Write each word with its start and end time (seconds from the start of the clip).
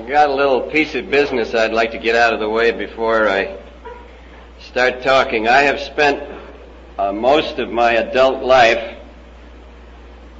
I 0.00 0.08
got 0.08 0.30
a 0.30 0.34
little 0.34 0.62
piece 0.62 0.94
of 0.94 1.10
business 1.10 1.54
I'd 1.54 1.74
like 1.74 1.90
to 1.90 1.98
get 1.98 2.16
out 2.16 2.32
of 2.32 2.40
the 2.40 2.48
way 2.48 2.70
before 2.70 3.28
I 3.28 3.58
start 4.58 5.02
talking. 5.02 5.46
I 5.46 5.60
have 5.60 5.78
spent 5.78 6.22
uh, 6.98 7.12
most 7.12 7.58
of 7.58 7.70
my 7.70 7.92
adult 7.92 8.42
life 8.42 8.96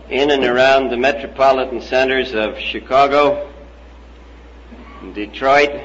in 0.08 0.30
and 0.30 0.44
around 0.46 0.88
the 0.88 0.96
metropolitan 0.96 1.82
centers 1.82 2.32
of 2.32 2.58
Chicago, 2.58 3.52
Detroit, 5.12 5.78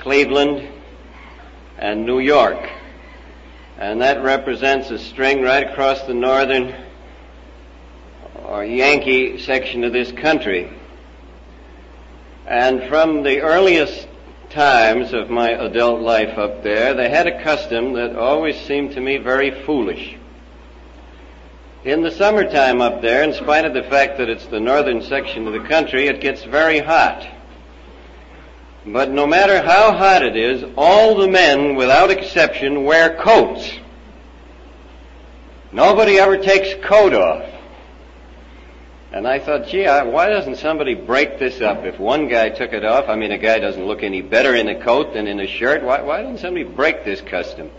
Cleveland, 0.00 0.68
and 1.78 2.04
New 2.04 2.18
York. 2.18 2.68
And 3.78 4.02
that 4.02 4.22
represents 4.22 4.90
a 4.90 4.98
string 4.98 5.40
right 5.40 5.66
across 5.66 6.02
the 6.02 6.14
northern 6.14 6.74
or 8.44 8.62
Yankee 8.62 9.38
section 9.38 9.84
of 9.84 9.94
this 9.94 10.12
country. 10.12 10.70
And 12.46 12.84
from 12.88 13.24
the 13.24 13.40
earliest 13.40 14.06
times 14.50 15.12
of 15.12 15.28
my 15.28 15.50
adult 15.50 16.00
life 16.00 16.38
up 16.38 16.62
there, 16.62 16.94
they 16.94 17.08
had 17.08 17.26
a 17.26 17.42
custom 17.42 17.94
that 17.94 18.14
always 18.14 18.56
seemed 18.60 18.92
to 18.92 19.00
me 19.00 19.16
very 19.16 19.50
foolish. 19.64 20.16
In 21.84 22.02
the 22.02 22.10
summertime 22.12 22.80
up 22.80 23.02
there, 23.02 23.24
in 23.24 23.32
spite 23.32 23.64
of 23.64 23.74
the 23.74 23.82
fact 23.82 24.18
that 24.18 24.28
it's 24.28 24.46
the 24.46 24.60
northern 24.60 25.02
section 25.02 25.48
of 25.48 25.54
the 25.54 25.68
country, 25.68 26.06
it 26.06 26.20
gets 26.20 26.44
very 26.44 26.78
hot. 26.78 27.26
But 28.86 29.10
no 29.10 29.26
matter 29.26 29.60
how 29.60 29.92
hot 29.92 30.22
it 30.22 30.36
is, 30.36 30.64
all 30.76 31.16
the 31.16 31.28
men, 31.28 31.74
without 31.74 32.10
exception, 32.10 32.84
wear 32.84 33.16
coats. 33.16 33.72
Nobody 35.72 36.18
ever 36.18 36.38
takes 36.38 36.74
coat 36.86 37.12
off. 37.12 37.55
And 39.12 39.26
I 39.26 39.38
thought, 39.38 39.68
gee, 39.68 39.84
why 39.84 40.28
doesn't 40.28 40.56
somebody 40.56 40.94
break 40.94 41.38
this 41.38 41.60
up? 41.60 41.84
If 41.84 41.98
one 41.98 42.28
guy 42.28 42.48
took 42.48 42.72
it 42.72 42.84
off, 42.84 43.08
I 43.08 43.14
mean, 43.14 43.30
a 43.30 43.38
guy 43.38 43.58
doesn't 43.58 43.86
look 43.86 44.02
any 44.02 44.20
better 44.20 44.54
in 44.54 44.68
a 44.68 44.82
coat 44.82 45.14
than 45.14 45.26
in 45.28 45.38
a 45.38 45.46
shirt. 45.46 45.82
Why, 45.82 46.02
why 46.02 46.22
doesn't 46.22 46.38
somebody 46.38 46.64
break 46.64 47.04
this 47.04 47.20
custom? 47.20 47.70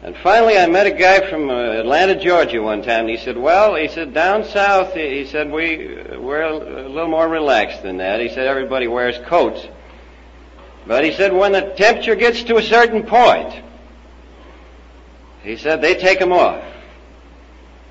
And 0.00 0.16
finally, 0.16 0.56
I 0.56 0.66
met 0.66 0.86
a 0.86 0.92
guy 0.92 1.28
from 1.28 1.50
uh, 1.50 1.54
Atlanta, 1.54 2.18
Georgia, 2.18 2.62
one 2.62 2.82
time. 2.82 3.00
And 3.00 3.10
he 3.10 3.16
said, 3.16 3.36
"Well, 3.36 3.74
he 3.74 3.88
said 3.88 4.14
down 4.14 4.44
south, 4.44 4.94
he 4.94 5.26
said 5.26 5.50
we 5.50 5.98
we're 6.16 6.42
a 6.42 6.56
little 6.88 7.08
more 7.08 7.28
relaxed 7.28 7.82
than 7.82 7.96
that. 7.96 8.20
He 8.20 8.28
said 8.28 8.46
everybody 8.46 8.86
wears 8.86 9.18
coats, 9.26 9.66
but 10.86 11.04
he 11.04 11.12
said 11.12 11.32
when 11.32 11.50
the 11.50 11.62
temperature 11.76 12.14
gets 12.14 12.44
to 12.44 12.58
a 12.58 12.62
certain 12.62 13.02
point, 13.02 13.60
he 15.42 15.56
said 15.56 15.82
they 15.82 15.96
take 15.96 16.20
them 16.20 16.32
off. 16.32 16.64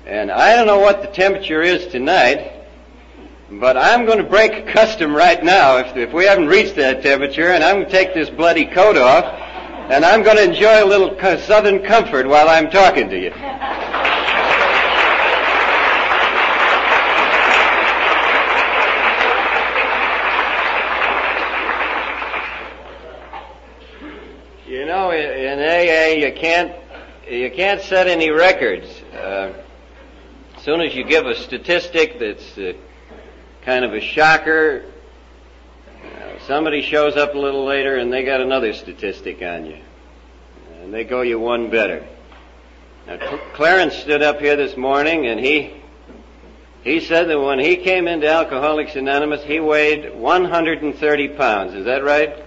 And 0.08 0.30
I 0.30 0.56
don't 0.56 0.66
know 0.66 0.78
what 0.78 1.02
the 1.02 1.08
temperature 1.08 1.60
is 1.60 1.86
tonight, 1.88 2.64
but 3.50 3.76
I'm 3.76 4.06
going 4.06 4.16
to 4.16 4.24
break 4.24 4.66
custom 4.68 5.14
right 5.14 5.44
now 5.44 5.76
if, 5.76 5.94
if 5.98 6.14
we 6.14 6.24
haven't 6.24 6.46
reached 6.46 6.76
that 6.76 7.02
temperature, 7.02 7.50
and 7.50 7.62
I'm 7.62 7.76
going 7.76 7.86
to 7.88 7.92
take 7.92 8.14
this 8.14 8.30
bloody 8.30 8.64
coat 8.64 8.96
off, 8.96 9.26
and 9.90 10.06
I'm 10.06 10.22
going 10.22 10.38
to 10.38 10.44
enjoy 10.44 10.82
a 10.82 10.86
little 10.86 11.14
southern 11.40 11.84
comfort 11.84 12.26
while 12.26 12.48
I'm 12.48 12.70
talking 12.70 13.10
to 13.10 13.18
you. 13.18 13.34
You 24.66 24.86
know, 24.86 25.10
in 25.10 25.58
AA, 25.58 26.26
you 26.26 26.32
can't 26.32 26.72
you 27.28 27.50
can't 27.50 27.82
set 27.82 28.06
any 28.06 28.30
records. 28.30 28.86
Uh, 29.12 29.52
soon 30.68 30.82
as 30.82 30.94
you 30.94 31.02
give 31.02 31.24
a 31.24 31.34
statistic 31.34 32.18
that's 32.18 32.58
uh, 32.58 32.74
kind 33.62 33.86
of 33.86 33.94
a 33.94 34.00
shocker, 34.02 34.84
uh, 36.04 36.38
somebody 36.46 36.82
shows 36.82 37.16
up 37.16 37.34
a 37.34 37.38
little 37.38 37.64
later 37.64 37.96
and 37.96 38.12
they 38.12 38.22
got 38.22 38.42
another 38.42 38.74
statistic 38.74 39.40
on 39.40 39.64
you, 39.64 39.78
and 40.82 40.92
they 40.92 41.04
go 41.04 41.22
you 41.22 41.40
one 41.40 41.70
better. 41.70 42.06
Now, 43.06 43.16
Cl- 43.16 43.40
Clarence 43.54 43.94
stood 43.94 44.20
up 44.20 44.40
here 44.40 44.56
this 44.56 44.76
morning 44.76 45.26
and 45.26 45.40
he 45.40 45.72
he 46.84 47.00
said 47.00 47.30
that 47.30 47.40
when 47.40 47.58
he 47.58 47.76
came 47.76 48.06
into 48.06 48.28
Alcoholics 48.28 48.94
Anonymous, 48.94 49.42
he 49.42 49.60
weighed 49.60 50.14
130 50.14 51.28
pounds. 51.28 51.72
Is 51.72 51.86
that 51.86 52.04
right? 52.04 52.44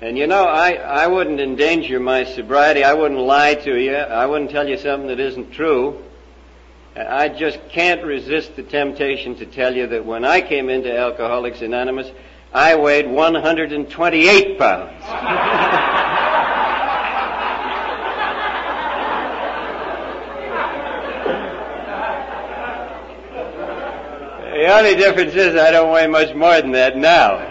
And 0.00 0.18
you 0.18 0.26
know, 0.26 0.42
I, 0.42 0.72
I 0.72 1.06
wouldn't 1.06 1.38
endanger 1.38 2.00
my 2.00 2.24
sobriety. 2.24 2.82
I 2.82 2.94
wouldn't 2.94 3.20
lie 3.20 3.54
to 3.54 3.78
you. 3.78 3.94
I 3.94 4.26
wouldn't 4.26 4.50
tell 4.50 4.68
you 4.68 4.78
something 4.78 5.06
that 5.06 5.20
isn't 5.20 5.52
true. 5.52 6.02
I 6.96 7.28
just 7.28 7.58
can't 7.70 8.04
resist 8.04 8.54
the 8.54 8.62
temptation 8.62 9.34
to 9.36 9.46
tell 9.46 9.74
you 9.74 9.88
that 9.88 10.06
when 10.06 10.24
I 10.24 10.40
came 10.40 10.70
into 10.70 10.96
Alcoholics 10.96 11.60
Anonymous, 11.60 12.08
I 12.52 12.76
weighed 12.76 13.10
128 13.10 14.58
pounds. 14.58 15.02
the 24.54 24.68
only 24.68 24.94
difference 24.94 25.34
is 25.34 25.56
I 25.56 25.72
don't 25.72 25.90
weigh 25.90 26.06
much 26.06 26.32
more 26.32 26.60
than 26.60 26.70
that 26.72 26.96
now. 26.96 27.50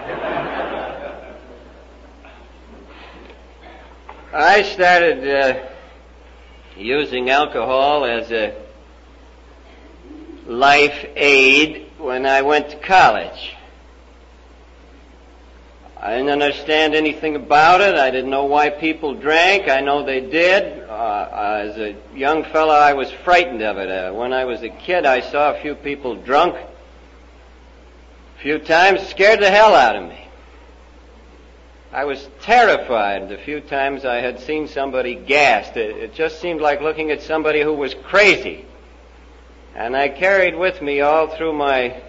I 4.34 4.64
started 4.64 5.28
uh, 5.28 5.68
using 6.78 7.30
alcohol 7.30 8.06
as 8.06 8.32
a 8.32 8.63
life 10.46 11.06
aid 11.16 11.92
when 11.98 12.26
I 12.26 12.42
went 12.42 12.70
to 12.72 12.78
college. 12.78 13.56
I 16.04 16.18
didn't 16.18 16.32
understand 16.32 16.96
anything 16.96 17.38
about 17.38 17.80
it. 17.80 17.96
I 17.96 18.12
didn't 18.12 18.30
know 18.30 18.44
why 18.44 18.70
people 18.70 19.14
drank. 19.14 19.70
I 19.70 19.80
know 19.80 20.04
they 20.04 20.20
did. 20.20 20.84
Uh, 20.84 21.64
as 21.64 21.78
a 21.78 21.96
young 22.14 22.44
fellow, 22.44 22.74
I 22.74 22.92
was 22.92 23.10
frightened 23.10 23.62
of 23.62 23.78
it. 23.78 23.90
Uh, 23.90 24.12
when 24.12 24.34
I 24.34 24.44
was 24.44 24.62
a 24.64 24.70
kid, 24.70 25.06
I 25.06 25.22
saw 25.22 25.56
a 25.56 25.62
few 25.62 25.76
people 25.76 26.16
drunk. 26.16 26.56
A 26.56 28.42
few 28.42 28.60
times, 28.60 29.08
scared 29.08 29.40
the 29.40 29.50
hell 29.50 29.74
out 29.74 29.96
of 29.96 30.10
me. 30.10 30.28
I 31.94 32.04
was 32.04 32.28
terrified 32.42 33.30
the 33.30 33.38
few 33.38 33.62
times 33.62 34.04
I 34.04 34.16
had 34.16 34.42
seen 34.42 34.68
somebody 34.68 35.16
gassed. 35.16 35.78
It, 35.78 35.96
it, 35.96 36.14
just 36.16 36.42
seemed 36.42 36.60
like 36.60 36.82
looking 36.82 37.12
at 37.12 37.22
somebody 37.22 37.62
who 37.62 37.74
was 37.74 37.94
crazy. 37.94 38.66
And 39.76 39.98
I 39.98 40.08
carried 40.08 40.56
with 40.56 40.84
me 40.84 41.02
all 41.02 41.28
through 41.28 41.54
my 41.54 42.00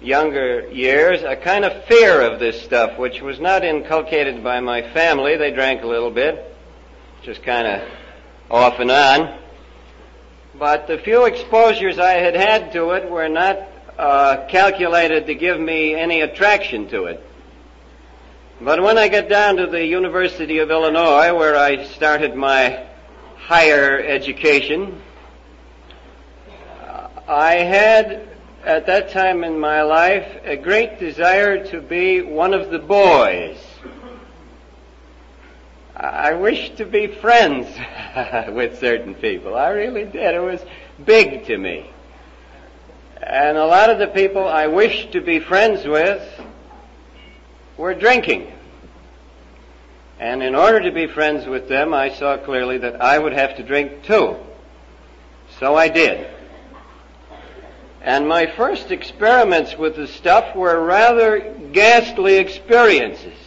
younger 0.00 0.66
years 0.70 1.22
a 1.22 1.36
kind 1.36 1.62
of 1.62 1.84
fear 1.84 2.22
of 2.22 2.40
this 2.40 2.62
stuff, 2.62 2.98
which 2.98 3.20
was 3.20 3.38
not 3.38 3.64
inculcated 3.64 4.42
by 4.42 4.60
my 4.60 4.80
family. 4.80 5.36
They 5.36 5.50
drank 5.50 5.82
a 5.82 5.86
little 5.86 6.10
bit, 6.10 6.56
just 7.22 7.42
kind 7.42 7.66
of 7.66 7.88
off 8.50 8.78
and 8.78 8.90
on. 8.90 9.38
But 10.58 10.86
the 10.86 10.96
few 10.96 11.26
exposures 11.26 11.98
I 11.98 12.12
had 12.12 12.34
had 12.34 12.72
to 12.72 12.92
it 12.92 13.10
were 13.10 13.28
not 13.28 13.58
uh, 13.98 14.46
calculated 14.48 15.26
to 15.26 15.34
give 15.34 15.60
me 15.60 15.94
any 15.94 16.22
attraction 16.22 16.88
to 16.88 17.04
it. 17.06 17.22
But 18.60 18.82
when 18.82 18.96
I 18.96 19.08
got 19.08 19.28
down 19.28 19.56
to 19.56 19.66
the 19.66 19.84
University 19.84 20.58
of 20.58 20.70
Illinois, 20.70 21.34
where 21.34 21.56
I 21.56 21.84
started 21.84 22.34
my 22.34 22.86
higher 23.36 24.00
education, 24.00 25.02
I 27.26 27.54
had, 27.54 28.28
at 28.64 28.86
that 28.86 29.10
time 29.10 29.44
in 29.44 29.58
my 29.58 29.82
life, 29.82 30.40
a 30.44 30.56
great 30.56 30.98
desire 30.98 31.66
to 31.70 31.80
be 31.80 32.20
one 32.20 32.52
of 32.52 32.70
the 32.70 32.78
boys. 32.78 33.56
I 35.96 36.34
wished 36.34 36.76
to 36.78 36.84
be 36.84 37.06
friends 37.06 37.66
with 38.48 38.78
certain 38.78 39.14
people. 39.14 39.54
I 39.54 39.70
really 39.70 40.04
did. 40.04 40.34
It 40.34 40.40
was 40.40 40.60
big 41.02 41.46
to 41.46 41.56
me. 41.56 41.90
And 43.22 43.56
a 43.56 43.64
lot 43.64 43.88
of 43.88 43.98
the 43.98 44.08
people 44.08 44.46
I 44.46 44.66
wished 44.66 45.12
to 45.12 45.22
be 45.22 45.40
friends 45.40 45.86
with 45.86 46.22
were 47.78 47.94
drinking. 47.94 48.52
And 50.18 50.42
in 50.42 50.54
order 50.54 50.80
to 50.80 50.92
be 50.92 51.06
friends 51.06 51.46
with 51.46 51.68
them, 51.68 51.94
I 51.94 52.10
saw 52.10 52.36
clearly 52.36 52.78
that 52.78 53.00
I 53.00 53.18
would 53.18 53.32
have 53.32 53.56
to 53.56 53.62
drink 53.62 54.02
too. 54.02 54.36
So 55.58 55.74
I 55.74 55.88
did. 55.88 56.33
And 58.04 58.28
my 58.28 58.44
first 58.44 58.90
experiments 58.90 59.78
with 59.78 59.96
the 59.96 60.06
stuff 60.06 60.54
were 60.54 60.84
rather 60.84 61.40
ghastly 61.72 62.36
experiences. 62.36 63.38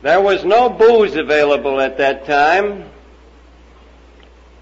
There 0.00 0.20
was 0.20 0.44
no 0.44 0.68
booze 0.68 1.16
available 1.16 1.80
at 1.80 1.98
that 1.98 2.24
time. 2.26 2.88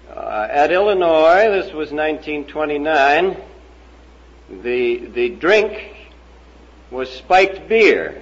Uh, 0.09 0.47
at 0.49 0.71
Illinois, 0.71 1.51
this 1.51 1.71
was 1.73 1.91
1929, 1.91 3.37
the, 4.49 4.97
the 5.13 5.29
drink 5.29 5.95
was 6.89 7.11
spiked 7.11 7.69
beer. 7.69 8.19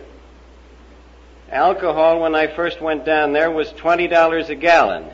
Alcohol, 1.49 2.19
when 2.19 2.35
I 2.35 2.47
first 2.47 2.81
went 2.81 3.05
down 3.05 3.31
there, 3.31 3.49
was 3.49 3.71
$20 3.73 4.49
a 4.49 4.55
gallon. 4.55 5.05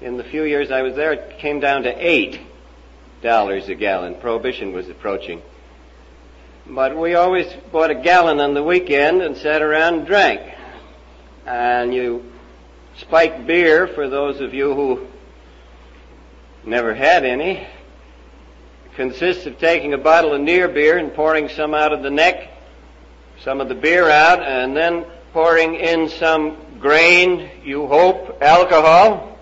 In 0.00 0.16
the 0.16 0.24
few 0.24 0.44
years 0.44 0.70
I 0.70 0.80
was 0.80 0.94
there, 0.94 1.12
it 1.12 1.38
came 1.40 1.60
down 1.60 1.82
to 1.82 1.94
$8 1.94 2.40
a 3.24 3.74
gallon. 3.74 4.14
Prohibition 4.16 4.72
was 4.74 4.90
approaching. 4.90 5.40
But 6.66 6.94
we 6.94 7.14
always 7.14 7.46
bought 7.72 7.90
a 7.90 7.94
gallon 7.94 8.38
on 8.38 8.52
the 8.52 8.62
weekend 8.62 9.22
and 9.22 9.34
sat 9.34 9.62
around 9.62 9.94
and 9.94 10.06
drank. 10.06 10.42
And 11.46 11.94
you 11.94 12.30
spiked 12.98 13.46
beer, 13.46 13.86
for 13.88 14.10
those 14.10 14.42
of 14.42 14.52
you 14.52 14.74
who 14.74 15.06
never 16.66 16.94
had 16.94 17.24
any, 17.24 17.66
consists 18.94 19.46
of 19.46 19.58
taking 19.58 19.94
a 19.94 19.98
bottle 19.98 20.34
of 20.34 20.42
near 20.42 20.68
beer 20.68 20.98
and 20.98 21.14
pouring 21.14 21.48
some 21.48 21.72
out 21.72 21.94
of 21.94 22.02
the 22.02 22.10
neck, 22.10 22.50
some 23.40 23.60
of 23.62 23.70
the 23.70 23.74
beer 23.74 24.10
out, 24.10 24.42
and 24.42 24.76
then 24.76 25.06
pouring 25.32 25.76
in 25.76 26.10
some 26.10 26.58
grain, 26.78 27.50
you 27.64 27.86
hope, 27.86 28.42
alcohol, 28.42 29.33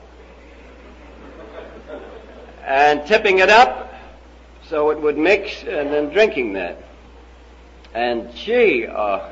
and 2.64 3.06
tipping 3.06 3.38
it 3.38 3.50
up 3.50 3.94
so 4.68 4.90
it 4.90 5.00
would 5.00 5.18
mix 5.18 5.62
and 5.64 5.92
then 5.92 6.10
drinking 6.10 6.54
that. 6.54 6.78
And 7.94 8.34
gee, 8.34 8.86
uh, 8.86 9.30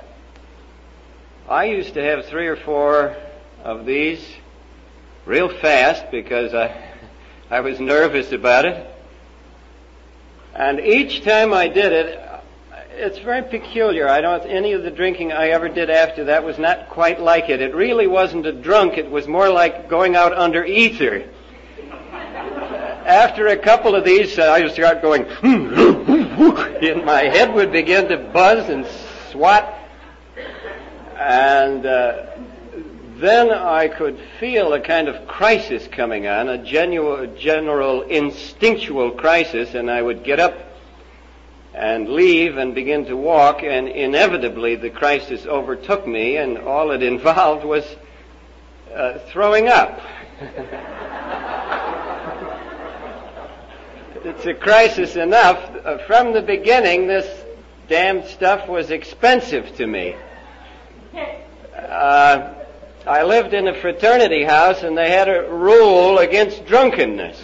I 1.49 1.65
used 1.65 1.95
to 1.95 2.03
have 2.03 2.27
three 2.27 2.47
or 2.47 2.57
four 2.57 3.17
of 3.65 3.87
these 3.87 4.25
real 5.25 5.49
fast 5.49 6.11
because 6.11 6.55
I, 6.55 6.77
I 7.51 7.61
was 7.61 7.81
nervous 7.81 8.33
about 8.33 8.65
it. 8.67 8.87
And 10.55 10.81
each 10.81 11.23
time 11.25 11.55
I 11.55 11.69
did 11.69 11.93
it, 11.93 12.31
it's 12.91 13.19
very 13.21 13.43
peculiar. 13.43 14.09
I 14.09 14.21
don't, 14.21 14.45
any 14.45 14.73
of 14.73 14.83
the 14.83 14.91
drinking 14.91 15.33
I 15.33 15.49
ever 15.49 15.69
did 15.69 15.89
after 15.89 16.25
that 16.25 16.45
was 16.45 16.59
not 16.59 16.91
quite 16.91 17.21
like 17.21 17.49
it. 17.49 17.63
It 17.63 17.75
really 17.75 18.07
wasn't 18.07 18.45
a 18.47 18.53
drunk. 18.53 18.99
It 18.99 19.11
was 19.11 19.27
more 19.27 19.49
like 19.49 19.89
going 19.89 20.17
out 20.17 20.35
under 20.35 20.65
ether. 20.65 21.25
After 23.11 23.49
a 23.49 23.57
couple 23.57 23.97
of 23.97 24.05
these, 24.05 24.39
uh, 24.39 24.43
I 24.43 24.61
would 24.61 24.71
start 24.71 25.03
going, 25.03 25.25
and 25.43 27.05
my 27.05 27.23
head 27.23 27.53
would 27.53 27.73
begin 27.73 28.07
to 28.07 28.17
buzz 28.17 28.69
and 28.69 28.87
swat. 29.33 29.75
And 31.19 31.85
uh, 31.85 32.27
then 33.17 33.51
I 33.51 33.89
could 33.89 34.17
feel 34.39 34.75
a 34.75 34.81
kind 34.81 35.09
of 35.09 35.27
crisis 35.27 35.89
coming 35.89 36.29
on, 36.29 36.51
a 36.51 36.59
genuine, 36.59 37.37
general 37.37 38.03
instinctual 38.03 39.11
crisis, 39.11 39.75
and 39.75 39.91
I 39.91 40.01
would 40.01 40.23
get 40.23 40.39
up 40.39 40.57
and 41.75 42.11
leave 42.11 42.59
and 42.59 42.77
begin 42.77 43.07
to 43.07 43.17
walk, 43.17 43.65
and 43.65 43.89
inevitably 43.89 44.77
the 44.77 44.91
crisis 44.91 45.47
overtook 45.47 46.07
me, 46.07 46.37
and 46.37 46.59
all 46.59 46.93
it 46.93 47.03
involved 47.13 47.65
was 47.65 47.85
uh, 48.95 49.19
throwing 49.31 49.67
up. 49.67 50.01
It's 54.25 54.47
a 54.47 54.55
crisis 54.55 55.17
enough. 55.17 55.59
Uh, 55.85 55.99
from 56.07 56.33
the 56.33 56.43
beginning, 56.43 57.07
this 57.07 57.27
damned 57.89 58.25
stuff 58.27 58.69
was 58.69 58.91
expensive 58.91 59.75
to 59.77 59.87
me. 59.87 60.15
Uh, 61.75 62.55
I 63.07 63.23
lived 63.23 63.55
in 63.55 63.67
a 63.67 63.75
fraternity 63.75 64.45
house 64.45 64.83
and 64.83 64.97
they 64.97 65.11
had 65.11 65.29
a 65.29 65.49
rule 65.51 66.19
against 66.19 66.67
drunkenness. 66.67 67.41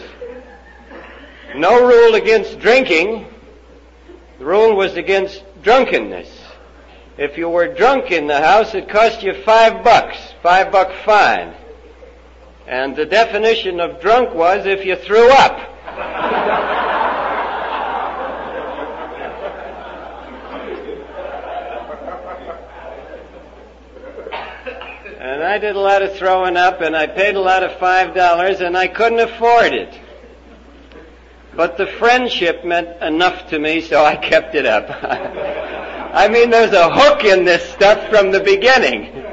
No 1.56 1.86
rule 1.86 2.14
against 2.14 2.58
drinking. 2.60 3.26
The 4.38 4.44
rule 4.44 4.76
was 4.76 4.96
against 4.96 5.42
drunkenness. 5.62 6.28
If 7.16 7.38
you 7.38 7.48
were 7.48 7.72
drunk 7.72 8.10
in 8.12 8.26
the 8.26 8.38
house, 8.38 8.74
it 8.74 8.90
cost 8.90 9.22
you 9.22 9.32
five 9.42 9.82
bucks, 9.82 10.18
five 10.42 10.70
buck 10.70 10.92
fine. 11.04 11.54
And 12.66 12.96
the 12.96 13.06
definition 13.06 13.78
of 13.78 14.00
drunk 14.00 14.34
was 14.34 14.66
if 14.66 14.84
you 14.84 14.96
threw 14.96 15.30
up. 15.30 15.56
and 25.20 25.44
I 25.44 25.58
did 25.58 25.76
a 25.76 25.80
lot 25.80 26.02
of 26.02 26.14
throwing 26.16 26.56
up 26.56 26.80
and 26.80 26.96
I 26.96 27.06
paid 27.06 27.36
a 27.36 27.40
lot 27.40 27.62
of 27.62 27.78
five 27.78 28.14
dollars 28.14 28.60
and 28.60 28.76
I 28.76 28.88
couldn't 28.88 29.20
afford 29.20 29.72
it. 29.72 30.00
But 31.54 31.76
the 31.76 31.86
friendship 31.86 32.64
meant 32.64 33.00
enough 33.00 33.48
to 33.50 33.58
me 33.60 33.80
so 33.80 34.04
I 34.04 34.16
kept 34.16 34.56
it 34.56 34.66
up. 34.66 34.86
I 36.14 36.28
mean 36.28 36.50
there's 36.50 36.72
a 36.72 36.90
hook 36.90 37.24
in 37.24 37.44
this 37.44 37.62
stuff 37.70 38.10
from 38.10 38.32
the 38.32 38.40
beginning. 38.40 39.24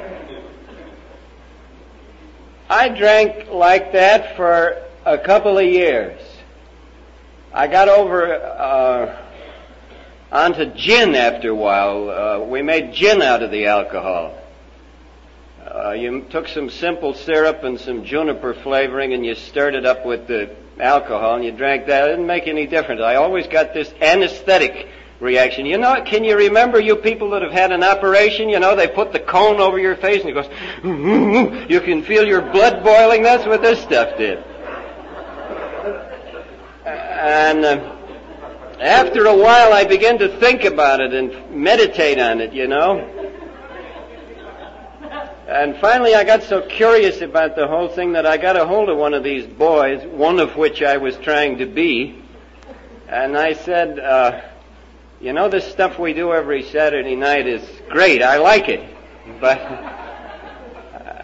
I 2.74 2.88
drank 2.88 3.50
like 3.50 3.92
that 3.92 4.34
for 4.34 4.82
a 5.04 5.16
couple 5.16 5.58
of 5.58 5.64
years. 5.64 6.20
I 7.52 7.68
got 7.68 7.88
over 7.88 8.34
uh, 8.34 9.30
onto 10.32 10.74
gin 10.74 11.14
after 11.14 11.50
a 11.50 11.54
while. 11.54 12.10
Uh, 12.10 12.44
we 12.44 12.62
made 12.62 12.92
gin 12.92 13.22
out 13.22 13.44
of 13.44 13.52
the 13.52 13.66
alcohol. 13.66 14.36
Uh, 15.64 15.92
you 15.92 16.22
took 16.30 16.48
some 16.48 16.68
simple 16.68 17.14
syrup 17.14 17.62
and 17.62 17.78
some 17.78 18.04
juniper 18.04 18.54
flavoring 18.54 19.12
and 19.12 19.24
you 19.24 19.36
stirred 19.36 19.76
it 19.76 19.86
up 19.86 20.04
with 20.04 20.26
the 20.26 20.56
alcohol 20.80 21.36
and 21.36 21.44
you 21.44 21.52
drank 21.52 21.86
that. 21.86 22.08
It 22.08 22.10
didn't 22.10 22.26
make 22.26 22.48
any 22.48 22.66
difference. 22.66 23.00
I 23.00 23.14
always 23.14 23.46
got 23.46 23.72
this 23.72 23.94
anesthetic 24.00 24.88
reaction. 25.20 25.66
You 25.66 25.78
know, 25.78 26.02
can 26.04 26.24
you 26.24 26.36
remember 26.36 26.80
you 26.80 26.96
people 26.96 27.30
that 27.30 27.42
have 27.42 27.52
had 27.52 27.72
an 27.72 27.82
operation? 27.82 28.48
You 28.48 28.60
know, 28.60 28.76
they 28.76 28.88
put 28.88 29.12
the 29.12 29.20
cone 29.20 29.60
over 29.60 29.78
your 29.78 29.96
face 29.96 30.20
and 30.20 30.30
it 30.30 30.34
goes, 30.34 30.48
you 31.70 31.80
can 31.80 32.02
feel 32.02 32.26
your 32.26 32.42
blood 32.42 32.82
boiling. 32.82 33.22
That's 33.22 33.46
what 33.46 33.62
this 33.62 33.80
stuff 33.80 34.16
did. 34.18 34.38
And 36.86 37.64
uh, 37.64 37.96
after 38.80 39.26
a 39.26 39.36
while, 39.36 39.72
I 39.72 39.84
began 39.84 40.18
to 40.18 40.28
think 40.38 40.64
about 40.64 41.00
it 41.00 41.14
and 41.14 41.56
meditate 41.56 42.18
on 42.18 42.40
it, 42.40 42.52
you 42.52 42.66
know. 42.66 43.10
And 45.46 45.76
finally, 45.76 46.14
I 46.14 46.24
got 46.24 46.42
so 46.42 46.62
curious 46.62 47.20
about 47.20 47.54
the 47.54 47.66
whole 47.66 47.88
thing 47.88 48.12
that 48.12 48.26
I 48.26 48.38
got 48.38 48.56
a 48.56 48.66
hold 48.66 48.88
of 48.88 48.96
one 48.96 49.14
of 49.14 49.22
these 49.22 49.46
boys, 49.46 50.04
one 50.06 50.40
of 50.40 50.56
which 50.56 50.82
I 50.82 50.96
was 50.96 51.16
trying 51.18 51.58
to 51.58 51.66
be. 51.66 52.22
And 53.08 53.36
I 53.36 53.52
said, 53.52 53.98
uh, 53.98 54.40
you 55.24 55.32
know, 55.32 55.48
this 55.48 55.66
stuff 55.72 55.98
we 55.98 56.12
do 56.12 56.34
every 56.34 56.62
Saturday 56.64 57.16
night 57.16 57.46
is 57.46 57.62
great. 57.88 58.22
I 58.22 58.36
like 58.36 58.68
it. 58.68 58.86
But 59.40 59.58
uh, 59.62 61.22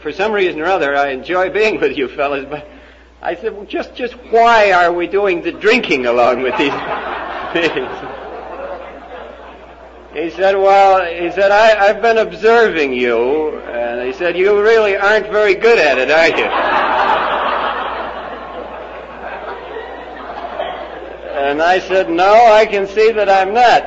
for 0.00 0.12
some 0.12 0.30
reason 0.30 0.60
or 0.60 0.66
other, 0.66 0.94
I 0.94 1.08
enjoy 1.08 1.50
being 1.50 1.80
with 1.80 1.96
you 1.96 2.06
fellas, 2.06 2.46
but 2.48 2.68
I 3.20 3.34
said, 3.34 3.56
well, 3.56 3.66
just, 3.66 3.96
just 3.96 4.14
why 4.30 4.70
are 4.70 4.92
we 4.92 5.08
doing 5.08 5.42
the 5.42 5.50
drinking 5.50 6.06
along 6.06 6.42
with 6.42 6.56
these? 6.58 6.70
He 10.12 10.28
said, 10.30 10.56
well, 10.56 11.04
he 11.04 11.30
said, 11.30 11.52
I, 11.52 11.86
I've 11.86 12.02
been 12.02 12.18
observing 12.18 12.92
you, 12.94 13.60
and 13.60 14.04
he 14.04 14.12
said, 14.12 14.36
you 14.36 14.60
really 14.60 14.96
aren't 14.96 15.28
very 15.28 15.54
good 15.54 15.78
at 15.78 15.98
it, 15.98 16.10
are 16.10 16.36
you? 16.36 16.89
And 21.50 21.60
I 21.60 21.80
said, 21.80 22.08
no, 22.08 22.32
I 22.32 22.66
can 22.66 22.86
see 22.86 23.12
that 23.12 23.28
I'm 23.28 23.52
not. 23.52 23.82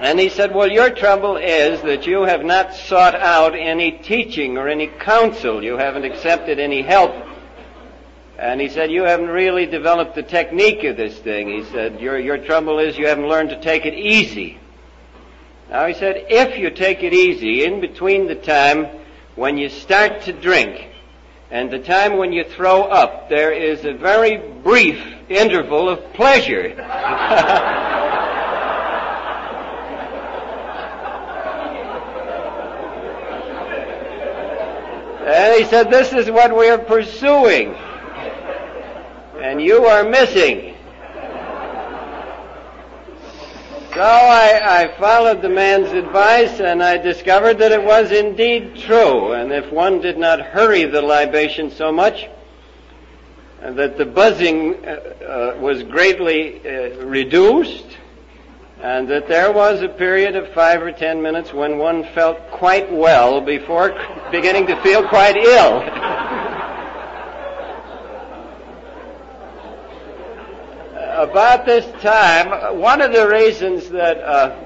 And 0.00 0.20
he 0.20 0.28
said, 0.28 0.54
well, 0.54 0.70
your 0.70 0.90
trouble 0.90 1.36
is 1.36 1.80
that 1.82 2.06
you 2.06 2.22
have 2.22 2.44
not 2.44 2.74
sought 2.74 3.14
out 3.14 3.54
any 3.54 3.92
teaching 3.92 4.58
or 4.58 4.68
any 4.68 4.88
counsel. 4.88 5.64
You 5.64 5.78
haven't 5.78 6.04
accepted 6.04 6.58
any 6.58 6.82
help 6.82 7.14
and 8.38 8.60
he 8.60 8.68
said, 8.68 8.90
you 8.90 9.02
haven't 9.02 9.28
really 9.28 9.64
developed 9.64 10.14
the 10.14 10.22
technique 10.22 10.84
of 10.84 10.96
this 10.96 11.18
thing. 11.18 11.48
He 11.48 11.64
said, 11.64 12.00
your, 12.00 12.18
your 12.18 12.36
trouble 12.36 12.78
is 12.78 12.98
you 12.98 13.06
haven't 13.06 13.28
learned 13.28 13.50
to 13.50 13.60
take 13.60 13.86
it 13.86 13.94
easy. 13.94 14.58
Now 15.70 15.86
he 15.86 15.94
said, 15.94 16.26
if 16.28 16.58
you 16.58 16.70
take 16.70 17.02
it 17.02 17.14
easy 17.14 17.64
in 17.64 17.80
between 17.80 18.26
the 18.26 18.34
time 18.34 18.88
when 19.36 19.56
you 19.56 19.70
start 19.70 20.22
to 20.22 20.32
drink 20.32 20.86
and 21.50 21.70
the 21.70 21.78
time 21.78 22.16
when 22.16 22.32
you 22.32 22.44
throw 22.44 22.82
up, 22.82 23.28
there 23.28 23.52
is 23.52 23.84
a 23.84 23.92
very 23.92 24.36
brief 24.62 25.00
interval 25.28 25.88
of 25.88 26.12
pleasure. 26.14 26.66
and 35.26 35.60
he 35.60 35.64
said, 35.68 35.90
this 35.90 36.12
is 36.12 36.30
what 36.30 36.54
we're 36.54 36.78
pursuing 36.78 37.74
and 39.46 39.60
you 39.62 39.84
are 39.84 40.02
missing. 40.04 40.75
So 43.96 44.02
I, 44.02 44.82
I, 44.82 44.98
followed 44.98 45.40
the 45.40 45.48
man's 45.48 45.90
advice 45.92 46.60
and 46.60 46.82
I 46.82 46.98
discovered 46.98 47.54
that 47.60 47.72
it 47.72 47.82
was 47.82 48.12
indeed 48.12 48.76
true. 48.76 49.32
And 49.32 49.50
if 49.50 49.72
one 49.72 50.02
did 50.02 50.18
not 50.18 50.38
hurry 50.38 50.84
the 50.84 51.00
libation 51.00 51.70
so 51.70 51.90
much, 51.90 52.28
and 53.62 53.74
that 53.78 53.96
the 53.96 54.04
buzzing 54.04 54.84
uh, 54.84 54.88
uh, 55.56 55.58
was 55.62 55.82
greatly 55.82 56.60
uh, 56.60 57.06
reduced, 57.06 57.86
and 58.82 59.08
that 59.08 59.28
there 59.28 59.50
was 59.50 59.80
a 59.80 59.88
period 59.88 60.36
of 60.36 60.52
five 60.52 60.82
or 60.82 60.92
ten 60.92 61.22
minutes 61.22 61.54
when 61.54 61.78
one 61.78 62.04
felt 62.12 62.50
quite 62.50 62.92
well 62.92 63.40
before 63.40 63.98
beginning 64.30 64.66
to 64.66 64.78
feel 64.82 65.08
quite 65.08 65.38
ill. 65.38 65.80
about 71.16 71.64
this 71.64 71.84
time, 72.02 72.78
one 72.78 73.00
of 73.00 73.12
the 73.12 73.26
reasons 73.26 73.88
that 73.90 74.18
uh, 74.18 74.62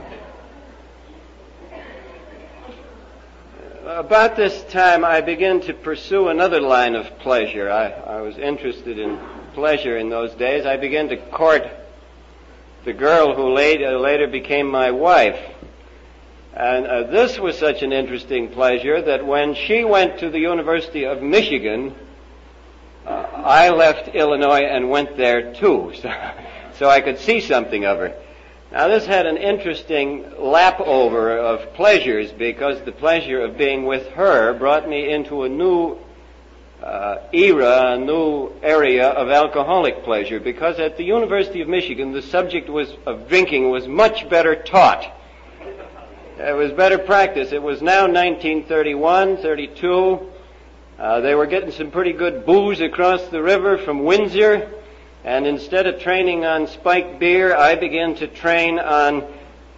about 3.86 4.36
this 4.36 4.64
time 4.64 5.04
I 5.04 5.20
began 5.20 5.60
to 5.62 5.74
pursue 5.74 6.28
another 6.28 6.60
line 6.60 6.96
of 6.96 7.18
pleasure. 7.20 7.70
I, 7.70 7.90
I 7.90 8.20
was 8.20 8.36
interested 8.36 8.98
in 8.98 9.18
pleasure 9.54 9.96
in 9.96 10.10
those 10.10 10.32
days. 10.34 10.66
I 10.66 10.76
began 10.76 11.08
to 11.08 11.16
court 11.16 11.62
the 12.84 12.92
girl 12.92 13.34
who 13.34 13.52
later, 13.52 13.98
later 13.98 14.26
became 14.26 14.66
my 14.66 14.90
wife. 14.90 15.38
And 16.52 16.86
uh, 16.86 17.02
this 17.04 17.38
was 17.38 17.56
such 17.58 17.82
an 17.82 17.92
interesting 17.92 18.48
pleasure 18.48 19.00
that 19.00 19.24
when 19.24 19.54
she 19.54 19.84
went 19.84 20.18
to 20.18 20.30
the 20.30 20.40
University 20.40 21.04
of 21.04 21.22
Michigan, 21.22 21.94
I 23.10 23.70
left 23.70 24.14
Illinois 24.14 24.62
and 24.64 24.90
went 24.90 25.16
there 25.16 25.52
too, 25.52 25.92
so, 26.00 26.12
so 26.74 26.88
I 26.88 27.00
could 27.00 27.18
see 27.18 27.40
something 27.40 27.84
of 27.84 27.98
her. 27.98 28.14
Now 28.72 28.86
this 28.86 29.04
had 29.04 29.26
an 29.26 29.36
interesting 29.36 30.24
lap 30.38 30.80
over 30.80 31.36
of 31.36 31.74
pleasures 31.74 32.30
because 32.30 32.80
the 32.82 32.92
pleasure 32.92 33.40
of 33.40 33.58
being 33.58 33.84
with 33.84 34.06
her 34.10 34.54
brought 34.54 34.88
me 34.88 35.10
into 35.10 35.42
a 35.42 35.48
new 35.48 35.98
uh, 36.80 37.16
era, 37.32 37.94
a 37.94 37.98
new 37.98 38.52
area 38.62 39.08
of 39.08 39.28
alcoholic 39.28 40.04
pleasure 40.04 40.38
because 40.38 40.78
at 40.78 40.96
the 40.96 41.04
University 41.04 41.60
of 41.60 41.68
Michigan 41.68 42.12
the 42.12 42.22
subject 42.22 42.70
was, 42.70 42.94
of 43.06 43.28
drinking 43.28 43.70
was 43.70 43.88
much 43.88 44.28
better 44.28 44.54
taught. 44.54 45.16
It 46.38 46.56
was 46.56 46.72
better 46.72 46.96
practice. 46.96 47.52
It 47.52 47.62
was 47.62 47.82
now 47.82 48.02
1931, 48.02 49.38
32. 49.38 50.30
Uh, 51.00 51.18
they 51.22 51.34
were 51.34 51.46
getting 51.46 51.70
some 51.70 51.90
pretty 51.90 52.12
good 52.12 52.44
booze 52.44 52.82
across 52.82 53.26
the 53.28 53.42
river 53.42 53.78
from 53.78 54.04
Windsor. 54.04 54.70
And 55.24 55.46
instead 55.46 55.86
of 55.86 55.98
training 55.98 56.44
on 56.44 56.66
spiked 56.66 57.18
beer, 57.18 57.56
I 57.56 57.74
began 57.74 58.14
to 58.16 58.26
train 58.26 58.78
on 58.78 59.22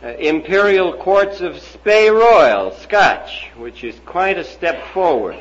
uh, 0.02 0.08
imperial 0.18 0.94
quarts 0.94 1.40
of 1.40 1.60
Spey 1.60 2.10
Royal 2.10 2.72
Scotch, 2.72 3.50
which 3.56 3.84
is 3.84 3.94
quite 4.04 4.36
a 4.36 4.42
step 4.42 4.84
forward. 4.88 5.38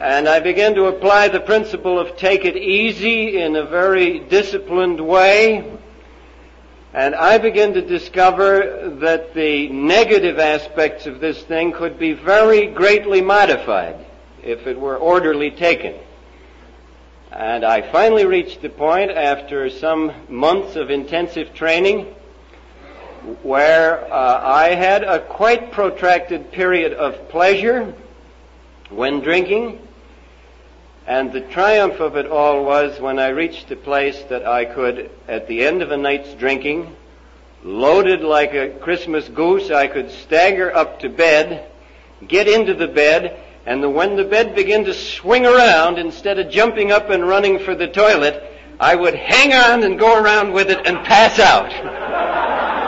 And 0.00 0.28
I 0.28 0.38
began 0.38 0.74
to 0.74 0.88
apply 0.88 1.28
the 1.28 1.40
principle 1.40 1.98
of 1.98 2.18
take 2.18 2.44
it 2.44 2.58
easy 2.58 3.40
in 3.40 3.56
a 3.56 3.64
very 3.64 4.18
disciplined 4.18 5.00
way. 5.00 5.78
And 6.94 7.16
I 7.16 7.38
began 7.38 7.74
to 7.74 7.82
discover 7.82 8.88
that 9.00 9.34
the 9.34 9.68
negative 9.68 10.38
aspects 10.38 11.06
of 11.06 11.18
this 11.18 11.42
thing 11.42 11.72
could 11.72 11.98
be 11.98 12.12
very 12.12 12.68
greatly 12.68 13.20
modified 13.20 13.96
if 14.44 14.68
it 14.68 14.78
were 14.78 14.96
orderly 14.96 15.50
taken. 15.50 15.96
And 17.32 17.64
I 17.64 17.82
finally 17.90 18.24
reached 18.24 18.62
the 18.62 18.68
point 18.68 19.10
after 19.10 19.68
some 19.70 20.12
months 20.28 20.76
of 20.76 20.88
intensive 20.88 21.52
training 21.52 22.14
where 23.42 24.04
uh, 24.12 24.40
I 24.44 24.76
had 24.76 25.02
a 25.02 25.18
quite 25.18 25.72
protracted 25.72 26.52
period 26.52 26.92
of 26.92 27.28
pleasure 27.28 27.92
when 28.90 29.18
drinking. 29.18 29.83
And 31.06 31.32
the 31.32 31.42
triumph 31.42 32.00
of 32.00 32.16
it 32.16 32.26
all 32.26 32.64
was 32.64 32.98
when 32.98 33.18
I 33.18 33.28
reached 33.28 33.70
a 33.70 33.76
place 33.76 34.22
that 34.30 34.46
I 34.46 34.64
could, 34.64 35.10
at 35.28 35.46
the 35.46 35.66
end 35.66 35.82
of 35.82 35.90
a 35.90 35.98
night's 35.98 36.32
drinking, 36.34 36.96
loaded 37.62 38.22
like 38.22 38.54
a 38.54 38.70
Christmas 38.70 39.28
goose, 39.28 39.70
I 39.70 39.86
could 39.86 40.10
stagger 40.10 40.74
up 40.74 41.00
to 41.00 41.10
bed, 41.10 41.70
get 42.26 42.48
into 42.48 42.72
the 42.72 42.88
bed, 42.88 43.38
and 43.66 43.82
the, 43.82 43.90
when 43.90 44.16
the 44.16 44.24
bed 44.24 44.54
began 44.54 44.84
to 44.84 44.94
swing 44.94 45.44
around, 45.44 45.98
instead 45.98 46.38
of 46.38 46.50
jumping 46.50 46.90
up 46.90 47.10
and 47.10 47.28
running 47.28 47.58
for 47.58 47.74
the 47.74 47.88
toilet, 47.88 48.42
I 48.80 48.94
would 48.94 49.14
hang 49.14 49.52
on 49.52 49.82
and 49.82 49.98
go 49.98 50.18
around 50.18 50.52
with 50.52 50.70
it 50.70 50.86
and 50.86 51.04
pass 51.04 51.38
out. 51.38 51.70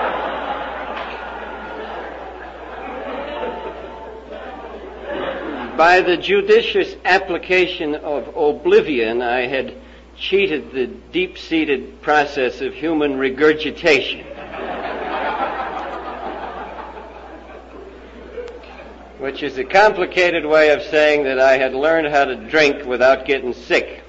By 5.76 6.00
the 6.00 6.16
judicious 6.16 6.96
application 7.04 7.96
of 7.96 8.34
oblivion, 8.34 9.20
I 9.20 9.46
had 9.46 9.74
cheated 10.16 10.72
the 10.72 10.86
deep-seated 10.86 12.00
process 12.00 12.62
of 12.62 12.72
human 12.72 13.18
regurgitation. 13.18 14.24
which 19.18 19.42
is 19.42 19.58
a 19.58 19.64
complicated 19.64 20.44
way 20.44 20.70
of 20.70 20.82
saying 20.82 21.24
that 21.24 21.40
I 21.40 21.56
had 21.56 21.74
learned 21.74 22.08
how 22.08 22.26
to 22.26 22.36
drink 22.36 22.84
without 22.86 23.26
getting 23.26 23.54
sick. 23.54 24.02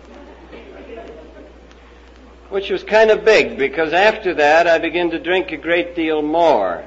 Which 2.50 2.70
was 2.70 2.84
kind 2.84 3.10
of 3.10 3.26
big 3.26 3.58
because 3.58 3.94
after 3.94 4.34
that 4.36 4.68
I 4.68 4.78
began 4.78 5.10
to 5.12 5.20
drink 5.20 5.52
a 5.52 5.58
great 5.58 5.96
deal 5.96 6.22
more. 6.22 6.86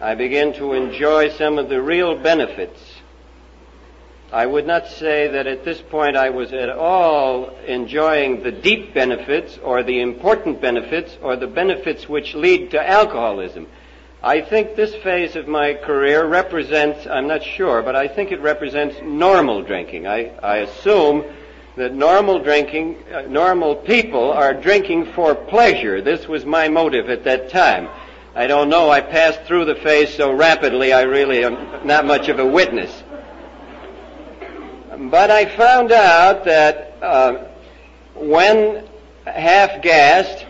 I 0.00 0.14
began 0.14 0.52
to 0.54 0.72
enjoy 0.72 1.30
some 1.30 1.58
of 1.58 1.68
the 1.68 1.80
real 1.80 2.18
benefits. 2.18 2.95
I 4.32 4.44
would 4.44 4.66
not 4.66 4.88
say 4.88 5.28
that 5.28 5.46
at 5.46 5.64
this 5.64 5.80
point 5.80 6.16
I 6.16 6.30
was 6.30 6.52
at 6.52 6.68
all 6.68 7.50
enjoying 7.66 8.42
the 8.42 8.50
deep 8.50 8.92
benefits 8.92 9.56
or 9.62 9.84
the 9.84 10.00
important 10.00 10.60
benefits 10.60 11.16
or 11.22 11.36
the 11.36 11.46
benefits 11.46 12.08
which 12.08 12.34
lead 12.34 12.72
to 12.72 12.88
alcoholism. 12.88 13.68
I 14.22 14.40
think 14.40 14.74
this 14.74 14.94
phase 14.96 15.36
of 15.36 15.46
my 15.46 15.74
career 15.74 16.26
represents, 16.26 17.06
I'm 17.06 17.28
not 17.28 17.44
sure, 17.44 17.82
but 17.82 17.94
I 17.94 18.08
think 18.08 18.32
it 18.32 18.40
represents 18.40 18.96
normal 19.00 19.62
drinking. 19.62 20.08
I, 20.08 20.30
I 20.42 20.56
assume 20.58 21.24
that 21.76 21.94
normal 21.94 22.40
drinking, 22.40 22.96
uh, 23.12 23.22
normal 23.28 23.76
people 23.76 24.32
are 24.32 24.54
drinking 24.54 25.12
for 25.12 25.36
pleasure. 25.36 26.00
This 26.00 26.26
was 26.26 26.44
my 26.44 26.68
motive 26.68 27.08
at 27.10 27.22
that 27.24 27.50
time. 27.50 27.88
I 28.34 28.48
don't 28.48 28.68
know, 28.68 28.90
I 28.90 29.00
passed 29.00 29.42
through 29.42 29.66
the 29.66 29.76
phase 29.76 30.14
so 30.14 30.32
rapidly 30.32 30.92
I 30.92 31.02
really 31.02 31.44
am 31.44 31.86
not 31.86 32.04
much 32.04 32.28
of 32.28 32.38
a 32.38 32.46
witness. 32.46 33.02
But 34.98 35.30
I 35.30 35.44
found 35.44 35.92
out 35.92 36.44
that 36.44 36.96
uh, 37.02 37.44
when 38.14 38.86
half 39.26 39.82
gassed, 39.82 40.46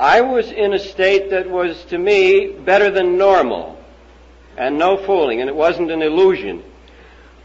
I 0.00 0.22
was 0.22 0.50
in 0.50 0.72
a 0.72 0.78
state 0.78 1.30
that 1.30 1.50
was 1.50 1.84
to 1.86 1.98
me 1.98 2.48
better 2.48 2.90
than 2.90 3.18
normal 3.18 3.78
and 4.56 4.78
no 4.78 4.96
fooling, 4.96 5.40
and 5.40 5.48
it 5.50 5.56
wasn't 5.56 5.90
an 5.90 6.02
illusion. 6.02 6.62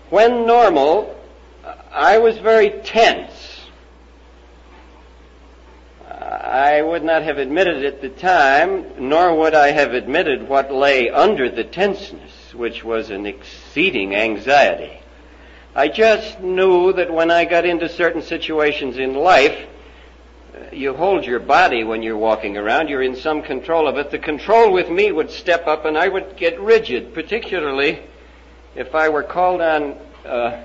When 0.10 0.46
normal, 0.46 1.16
I 1.92 2.20
was 2.20 2.38
very 2.38 2.70
tense. 2.70 3.62
I 6.10 6.82
would 6.82 7.04
not 7.04 7.24
have 7.24 7.38
admitted 7.40 7.84
it 7.84 7.96
at 7.96 8.02
the 8.02 8.10
time, 8.10 8.86
nor 9.10 9.36
would 9.36 9.54
I 9.54 9.72
have 9.72 9.94
admitted 9.94 10.48
what 10.48 10.72
lay 10.72 11.10
under 11.10 11.50
the 11.50 11.64
tenseness, 11.64 12.37
which 12.54 12.84
was 12.84 13.10
an 13.10 13.26
exceeding 13.26 14.16
anxiety. 14.16 15.02
I 15.76 15.88
just 15.88 16.40
knew 16.40 16.94
that 16.94 17.14
when 17.14 17.30
I 17.30 17.46
got 17.46 17.66
into 17.66 17.88
certain 17.88 18.22
situations 18.22 18.98
in 18.98 19.14
life, 19.14 19.68
you 20.72 20.94
hold 20.94 21.26
your 21.26 21.40
body 21.40 21.84
when 21.84 22.02
you're 22.02 22.18
walking 22.18 22.58
around. 22.58 22.90
You're 22.90 23.04
in 23.04 23.16
some 23.16 23.42
control 23.42 23.88
of 23.88 23.98
it. 23.98 24.12
The 24.12 24.20
control 24.20 24.72
with 24.72 24.90
me 24.90 25.12
would 25.12 25.30
step 25.30 25.68
up 25.68 25.86
and 25.86 25.98
I 25.98 26.08
would 26.08 26.38
get 26.38 26.60
rigid, 26.60 27.14
particularly 27.14 28.02
if 28.76 28.96
I 28.96 29.10
were 29.10 29.24
called 29.24 29.62
on 29.62 29.98
uh, 30.26 30.64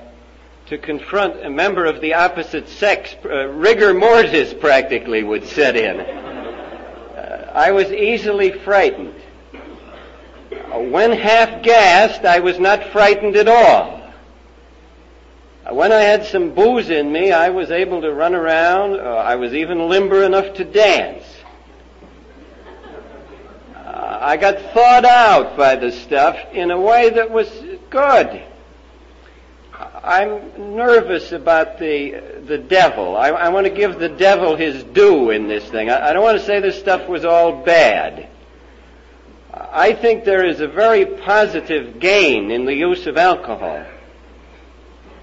to 0.67 0.79
confront 0.79 1.45
a 1.45 1.51
member 1.51 1.85
of 1.85 2.01
the 2.01 2.15
opposite 2.15 2.69
sex. 2.69 3.15
Uh, 3.25 3.49
rigor 3.49 3.93
mortis 3.95 4.55
practically 4.55 5.23
would 5.23 5.45
set 5.45 5.77
in. 5.77 6.01
Uh, 6.01 7.53
I 7.55 7.73
was 7.73 7.91
easily 7.91 8.51
frightened. 8.51 9.15
When 10.75 11.13
half 11.13 11.63
gassed, 11.63 12.25
I 12.25 12.41
was 12.41 12.59
not 12.59 12.85
frightened 12.85 13.37
at 13.37 13.49
all. 13.49 14.03
When 15.71 15.93
I 15.93 16.01
had 16.01 16.25
some 16.25 16.55
booze 16.55 16.91
in 16.91 17.13
me, 17.13 17.31
I 17.31 17.51
was 17.51 17.71
able 17.71 18.01
to 18.03 18.13
run 18.13 18.35
around. 18.35 18.99
Uh, 18.99 19.05
I 19.05 19.37
was 19.37 19.55
even 19.55 19.89
limber 19.89 20.25
enough 20.25 20.55
to 20.55 20.65
dance. 20.65 21.25
Uh, 23.75 24.19
I 24.21 24.37
got 24.37 24.59
thawed 24.73 25.05
out 25.05 25.57
by 25.57 25.77
the 25.77 25.93
stuff 25.93 26.37
in 26.53 26.71
a 26.71 26.81
way 26.81 27.11
that 27.11 27.31
was 27.31 27.49
good. 27.91 28.43
I'm 30.05 30.75
nervous 30.75 31.31
about 31.31 31.79
the 31.79 32.41
the 32.47 32.59
devil. 32.59 33.17
I, 33.17 33.29
I 33.29 33.49
want 33.51 33.67
to 33.67 33.73
give 33.73 34.01
the 34.01 34.09
devil 34.09 34.57
his 34.57 34.83
due 34.83 35.31
in 35.31 35.47
this 35.47 35.65
thing. 35.71 35.91
I, 35.91 36.11
I 36.11 36.13
don't 36.13 36.25
want 36.25 36.39
to 36.39 36.45
say 36.45 36.61
this 36.61 36.79
stuff 36.79 37.09
was 37.09 37.25
all 37.25 37.63
bad. 37.65 38.29
I 39.55 39.93
think 39.93 40.25
there 40.25 40.47
is 40.47 40.61
a 40.61 40.69
very 40.69 41.05
positive 41.05 42.01
gain 42.01 42.51
in 42.51 42.65
the 42.65 42.75
use 42.75 43.07
of 43.07 43.19
alcohol. 43.19 43.85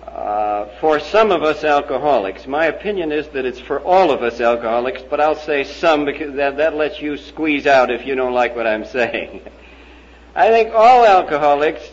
Uh, 0.05 0.67
for 0.79 0.99
some 0.99 1.31
of 1.31 1.41
us 1.41 1.63
alcoholics, 1.63 2.45
my 2.45 2.65
opinion 2.65 3.11
is 3.11 3.27
that 3.29 3.45
it's 3.45 3.59
for 3.59 3.79
all 3.79 4.11
of 4.11 4.21
us 4.21 4.39
alcoholics, 4.39 5.01
but 5.09 5.19
I'll 5.19 5.35
say 5.35 5.63
some 5.63 6.05
because 6.05 6.35
that, 6.35 6.57
that 6.57 6.75
lets 6.75 7.01
you 7.01 7.17
squeeze 7.17 7.65
out 7.65 7.89
if 7.89 8.05
you 8.05 8.13
don't 8.13 8.33
like 8.33 8.55
what 8.55 8.67
I'm 8.67 8.85
saying. 8.99 9.41
I 10.35 10.49
think 10.49 10.75
all 10.75 11.05
alcoholics, 11.05 11.89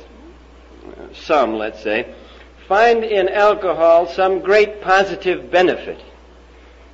some 1.14 1.54
let's 1.54 1.82
say, 1.82 2.14
find 2.68 3.02
in 3.02 3.30
alcohol 3.30 4.08
some 4.08 4.40
great 4.40 4.82
positive 4.82 5.50
benefit. 5.50 6.02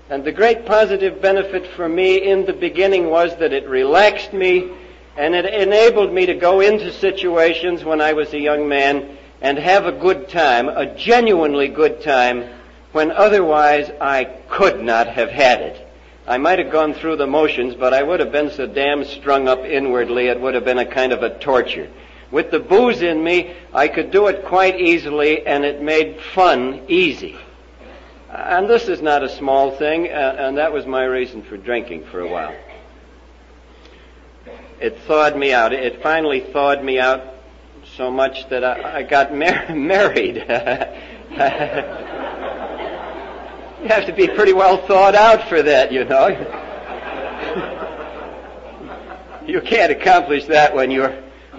And 0.08 0.22
the 0.22 0.32
great 0.32 0.66
positive 0.66 1.20
benefit 1.20 1.66
for 1.66 1.88
me 1.88 2.22
in 2.30 2.44
the 2.44 2.52
beginning 2.52 3.10
was 3.10 3.34
that 3.36 3.52
it 3.52 3.68
relaxed 3.68 4.32
me 4.32 4.70
and 5.16 5.34
it 5.34 5.44
enabled 5.44 6.12
me 6.12 6.26
to 6.26 6.34
go 6.34 6.60
into 6.60 6.92
situations 6.92 7.84
when 7.84 8.00
I 8.00 8.12
was 8.12 8.32
a 8.32 8.40
young 8.40 8.68
man 8.68 9.18
and 9.40 9.58
have 9.58 9.86
a 9.86 9.92
good 9.92 10.28
time, 10.28 10.68
a 10.68 10.94
genuinely 10.94 11.68
good 11.68 12.02
time, 12.02 12.48
when 12.92 13.10
otherwise 13.10 13.90
I 14.00 14.24
could 14.48 14.82
not 14.82 15.08
have 15.08 15.30
had 15.30 15.60
it. 15.60 15.88
I 16.26 16.38
might 16.38 16.60
have 16.60 16.70
gone 16.70 16.94
through 16.94 17.16
the 17.16 17.26
motions, 17.26 17.74
but 17.74 17.92
I 17.92 18.02
would 18.02 18.20
have 18.20 18.30
been 18.30 18.50
so 18.50 18.66
damn 18.66 19.04
strung 19.04 19.48
up 19.48 19.64
inwardly, 19.64 20.28
it 20.28 20.40
would 20.40 20.54
have 20.54 20.64
been 20.64 20.78
a 20.78 20.86
kind 20.86 21.12
of 21.12 21.22
a 21.22 21.38
torture. 21.38 21.90
With 22.30 22.50
the 22.50 22.60
booze 22.60 23.02
in 23.02 23.22
me, 23.22 23.54
I 23.74 23.88
could 23.88 24.10
do 24.10 24.28
it 24.28 24.44
quite 24.44 24.80
easily, 24.80 25.46
and 25.46 25.64
it 25.64 25.82
made 25.82 26.20
fun 26.34 26.84
easy. 26.88 27.36
And 28.30 28.70
this 28.70 28.88
is 28.88 29.02
not 29.02 29.22
a 29.22 29.28
small 29.28 29.72
thing, 29.72 30.06
uh, 30.06 30.36
and 30.38 30.56
that 30.56 30.72
was 30.72 30.86
my 30.86 31.04
reason 31.04 31.42
for 31.42 31.58
drinking 31.58 32.04
for 32.04 32.20
a 32.20 32.28
while. 32.28 32.54
It 34.82 34.98
thawed 35.06 35.36
me 35.36 35.52
out. 35.52 35.72
It 35.72 36.02
finally 36.02 36.40
thawed 36.40 36.82
me 36.82 36.98
out 36.98 37.22
so 37.96 38.10
much 38.10 38.48
that 38.48 38.64
I, 38.64 38.98
I 38.98 39.02
got 39.04 39.32
mar- 39.32 39.68
married. 39.72 40.34
you 40.34 40.42
have 43.88 44.06
to 44.06 44.12
be 44.12 44.26
pretty 44.26 44.52
well 44.52 44.84
thawed 44.88 45.14
out 45.14 45.48
for 45.48 45.62
that, 45.62 45.92
you 45.92 46.04
know. 46.04 46.26
you 49.46 49.60
can't 49.60 49.92
accomplish 49.92 50.46
that 50.46 50.74
when 50.74 50.90
you're 50.90 51.16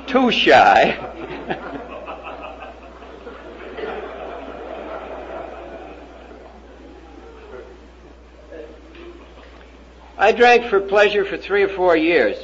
too 0.08 0.30
shy. 0.30 1.00
I 10.18 10.34
drank 10.34 10.66
for 10.66 10.82
pleasure 10.82 11.24
for 11.24 11.38
three 11.38 11.64
or 11.64 11.70
four 11.70 11.96
years. 11.96 12.36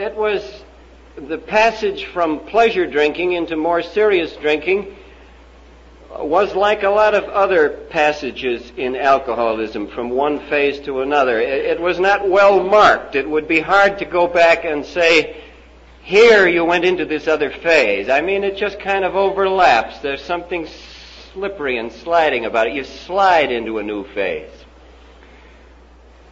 It 0.00 0.16
was 0.16 0.64
the 1.14 1.36
passage 1.36 2.06
from 2.06 2.40
pleasure 2.46 2.86
drinking 2.86 3.32
into 3.32 3.54
more 3.54 3.82
serious 3.82 4.34
drinking 4.36 4.96
was 6.18 6.54
like 6.54 6.84
a 6.84 6.88
lot 6.88 7.14
of 7.14 7.24
other 7.24 7.68
passages 7.90 8.72
in 8.78 8.96
alcoholism 8.96 9.88
from 9.88 10.08
one 10.08 10.38
phase 10.48 10.80
to 10.86 11.02
another. 11.02 11.38
It, 11.38 11.78
was 11.78 12.00
not 12.00 12.26
well 12.26 12.64
marked. 12.64 13.14
It 13.14 13.28
would 13.28 13.46
be 13.46 13.60
hard 13.60 13.98
to 13.98 14.06
go 14.06 14.26
back 14.26 14.64
and 14.64 14.86
say, 14.86 15.44
here 16.02 16.48
you 16.48 16.64
went 16.64 16.86
into 16.86 17.04
this 17.04 17.28
other 17.28 17.50
phase. 17.50 18.08
I 18.08 18.22
mean, 18.22 18.42
it 18.42 18.56
just 18.56 18.80
kind 18.80 19.04
of 19.04 19.16
overlaps. 19.16 19.98
There's 19.98 20.24
something 20.24 20.66
slippery 21.34 21.76
and 21.76 21.92
sliding 21.92 22.46
about 22.46 22.68
it. 22.68 22.72
You 22.72 22.84
slide 22.84 23.52
into 23.52 23.76
a 23.76 23.82
new 23.82 24.04
phase. 24.14 24.59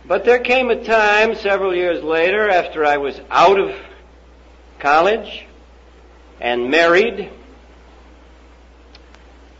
But 0.08 0.24
there 0.24 0.38
came 0.38 0.70
a 0.70 0.82
time 0.82 1.34
several 1.34 1.74
years 1.74 2.02
later 2.02 2.48
after 2.48 2.82
I 2.82 2.96
was 2.96 3.20
out 3.30 3.60
of 3.60 3.76
college 4.78 5.44
and 6.40 6.70
married. 6.70 7.30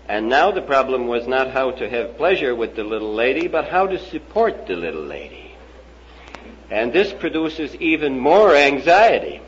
And 0.08 0.30
now 0.30 0.50
the 0.50 0.62
problem 0.62 1.06
was 1.06 1.28
not 1.28 1.50
how 1.50 1.72
to 1.72 1.90
have 1.90 2.16
pleasure 2.16 2.54
with 2.54 2.76
the 2.76 2.82
little 2.82 3.14
lady, 3.14 3.46
but 3.46 3.68
how 3.68 3.88
to 3.88 3.98
support 3.98 4.66
the 4.66 4.74
little 4.74 5.04
lady. 5.04 5.54
And 6.70 6.94
this 6.94 7.12
produces 7.12 7.74
even 7.74 8.18
more 8.18 8.56
anxiety. 8.56 9.42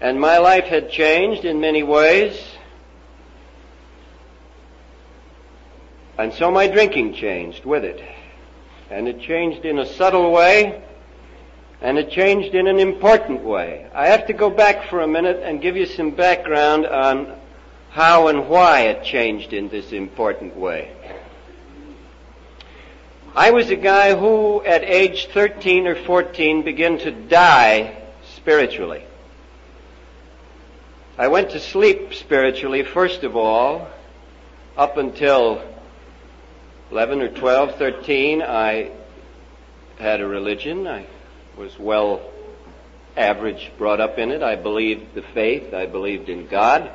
And 0.00 0.18
my 0.18 0.38
life 0.38 0.64
had 0.64 0.90
changed 0.90 1.44
in 1.44 1.60
many 1.60 1.82
ways. 1.82 2.42
And 6.16 6.32
so 6.32 6.50
my 6.50 6.68
drinking 6.68 7.14
changed 7.14 7.66
with 7.66 7.84
it. 7.84 8.02
And 8.90 9.08
it 9.08 9.20
changed 9.20 9.64
in 9.64 9.78
a 9.78 9.86
subtle 9.86 10.30
way, 10.30 10.82
and 11.80 11.98
it 11.98 12.10
changed 12.10 12.54
in 12.54 12.66
an 12.66 12.78
important 12.78 13.42
way. 13.42 13.86
I 13.94 14.08
have 14.08 14.26
to 14.28 14.32
go 14.32 14.48
back 14.48 14.88
for 14.88 15.00
a 15.00 15.08
minute 15.08 15.40
and 15.42 15.60
give 15.60 15.76
you 15.76 15.86
some 15.86 16.12
background 16.12 16.86
on 16.86 17.36
how 17.90 18.28
and 18.28 18.48
why 18.48 18.82
it 18.82 19.04
changed 19.04 19.52
in 19.52 19.68
this 19.68 19.92
important 19.92 20.56
way. 20.56 20.92
I 23.34 23.50
was 23.50 23.70
a 23.70 23.76
guy 23.76 24.16
who, 24.16 24.62
at 24.64 24.82
age 24.82 25.26
13 25.26 25.86
or 25.86 25.94
14, 25.94 26.62
began 26.62 26.98
to 26.98 27.10
die 27.10 28.02
spiritually. 28.34 29.02
I 31.18 31.28
went 31.28 31.50
to 31.50 31.60
sleep 31.60 32.14
spiritually, 32.14 32.82
first 32.82 33.24
of 33.24 33.36
all, 33.36 33.88
up 34.76 34.96
until 34.96 35.62
11 36.90 37.20
or 37.20 37.28
12, 37.28 37.76
13, 37.76 38.42
I 38.42 38.92
had 39.98 40.20
a 40.20 40.26
religion. 40.26 40.86
I 40.86 41.06
was 41.56 41.76
well 41.78 42.20
average 43.16 43.72
brought 43.76 44.00
up 44.00 44.18
in 44.18 44.30
it. 44.30 44.42
I 44.42 44.54
believed 44.54 45.14
the 45.14 45.22
faith. 45.22 45.74
I 45.74 45.86
believed 45.86 46.28
in 46.28 46.46
God. 46.46 46.90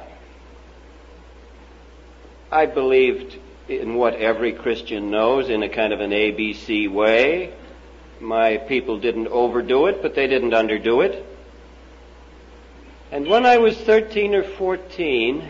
I 2.52 2.68
believed 2.68 3.38
in 3.68 3.96
what 3.96 4.16
every 4.16 4.54
Christian 4.54 5.12
knows 5.12 5.50
in 5.50 5.62
a 5.64 5.70
kind 5.70 5.92
of 5.92 6.00
an 6.00 6.12
ABC 6.12 6.90
way. 6.90 7.54
My 8.22 8.58
people 8.58 9.00
didn't 9.00 9.28
overdo 9.28 9.88
it, 9.88 10.02
but 10.02 10.16
they 10.16 10.28
didn't 10.28 10.52
underdo 10.52 11.04
it. 11.04 11.26
And 13.12 13.28
when 13.28 13.46
I 13.46 13.58
was 13.58 13.78
13 13.78 14.36
or 14.36 14.44
14, 14.44 15.44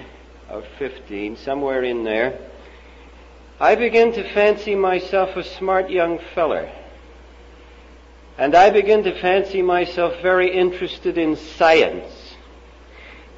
or 0.49 0.63
15, 0.80 1.38
somewhere 1.38 1.84
in 1.84 2.04
there, 2.04 2.39
I 3.62 3.76
begin 3.76 4.12
to 4.13 4.24
fancy 4.34 4.74
myself 4.74 5.38
a 5.38 5.43
smart 5.43 5.91
young 5.91 6.17
feller. 6.34 6.67
And 8.36 8.56
I 8.56 8.71
begin 8.71 9.04
to 9.04 9.13
fancy 9.21 9.62
myself 9.62 10.19
very 10.19 10.52
interested 10.52 11.15
in 11.19 11.36
science 11.36 12.12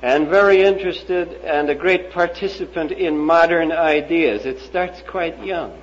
and 0.01 0.29
very 0.29 0.61
interested 0.61 1.33
and 1.43 1.69
a 1.69 1.75
great 1.75 2.11
participant 2.11 2.93
in 2.93 3.17
modern 3.17 3.73
ideas. 3.73 4.45
It 4.45 4.61
starts 4.61 5.01
quite 5.05 5.43
young. 5.43 5.77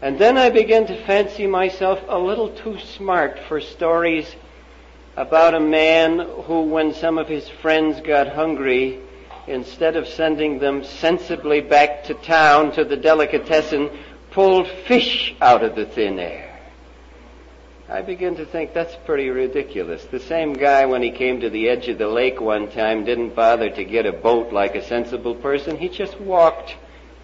And 0.00 0.16
then 0.16 0.38
I 0.38 0.50
begin 0.50 0.86
to 0.86 1.04
fancy 1.04 1.48
myself 1.48 1.98
a 2.06 2.16
little 2.16 2.50
too 2.50 2.78
smart 2.78 3.40
for 3.48 3.60
stories 3.60 4.36
about 5.16 5.54
a 5.54 5.60
man 5.60 6.20
who, 6.44 6.62
when 6.62 6.94
some 6.94 7.18
of 7.18 7.26
his 7.26 7.48
friends 7.48 8.00
got 8.02 8.28
hungry, 8.28 9.00
instead 9.50 9.96
of 9.96 10.06
sending 10.06 10.58
them 10.58 10.84
sensibly 10.84 11.60
back 11.60 12.04
to 12.04 12.14
town 12.14 12.72
to 12.72 12.84
the 12.84 12.96
delicatessen, 12.96 13.90
pulled 14.30 14.68
fish 14.86 15.34
out 15.40 15.62
of 15.62 15.74
the 15.74 15.84
thin 15.84 16.18
air. 16.18 16.46
I 17.88 18.02
begin 18.02 18.36
to 18.36 18.46
think 18.46 18.72
that's 18.72 18.94
pretty 19.04 19.30
ridiculous. 19.30 20.04
The 20.04 20.20
same 20.20 20.52
guy, 20.52 20.86
when 20.86 21.02
he 21.02 21.10
came 21.10 21.40
to 21.40 21.50
the 21.50 21.68
edge 21.68 21.88
of 21.88 21.98
the 21.98 22.06
lake 22.06 22.40
one 22.40 22.70
time, 22.70 23.04
didn't 23.04 23.34
bother 23.34 23.68
to 23.68 23.84
get 23.84 24.06
a 24.06 24.12
boat 24.12 24.52
like 24.52 24.76
a 24.76 24.84
sensible 24.84 25.34
person. 25.34 25.76
He 25.76 25.88
just 25.88 26.20
walked 26.20 26.76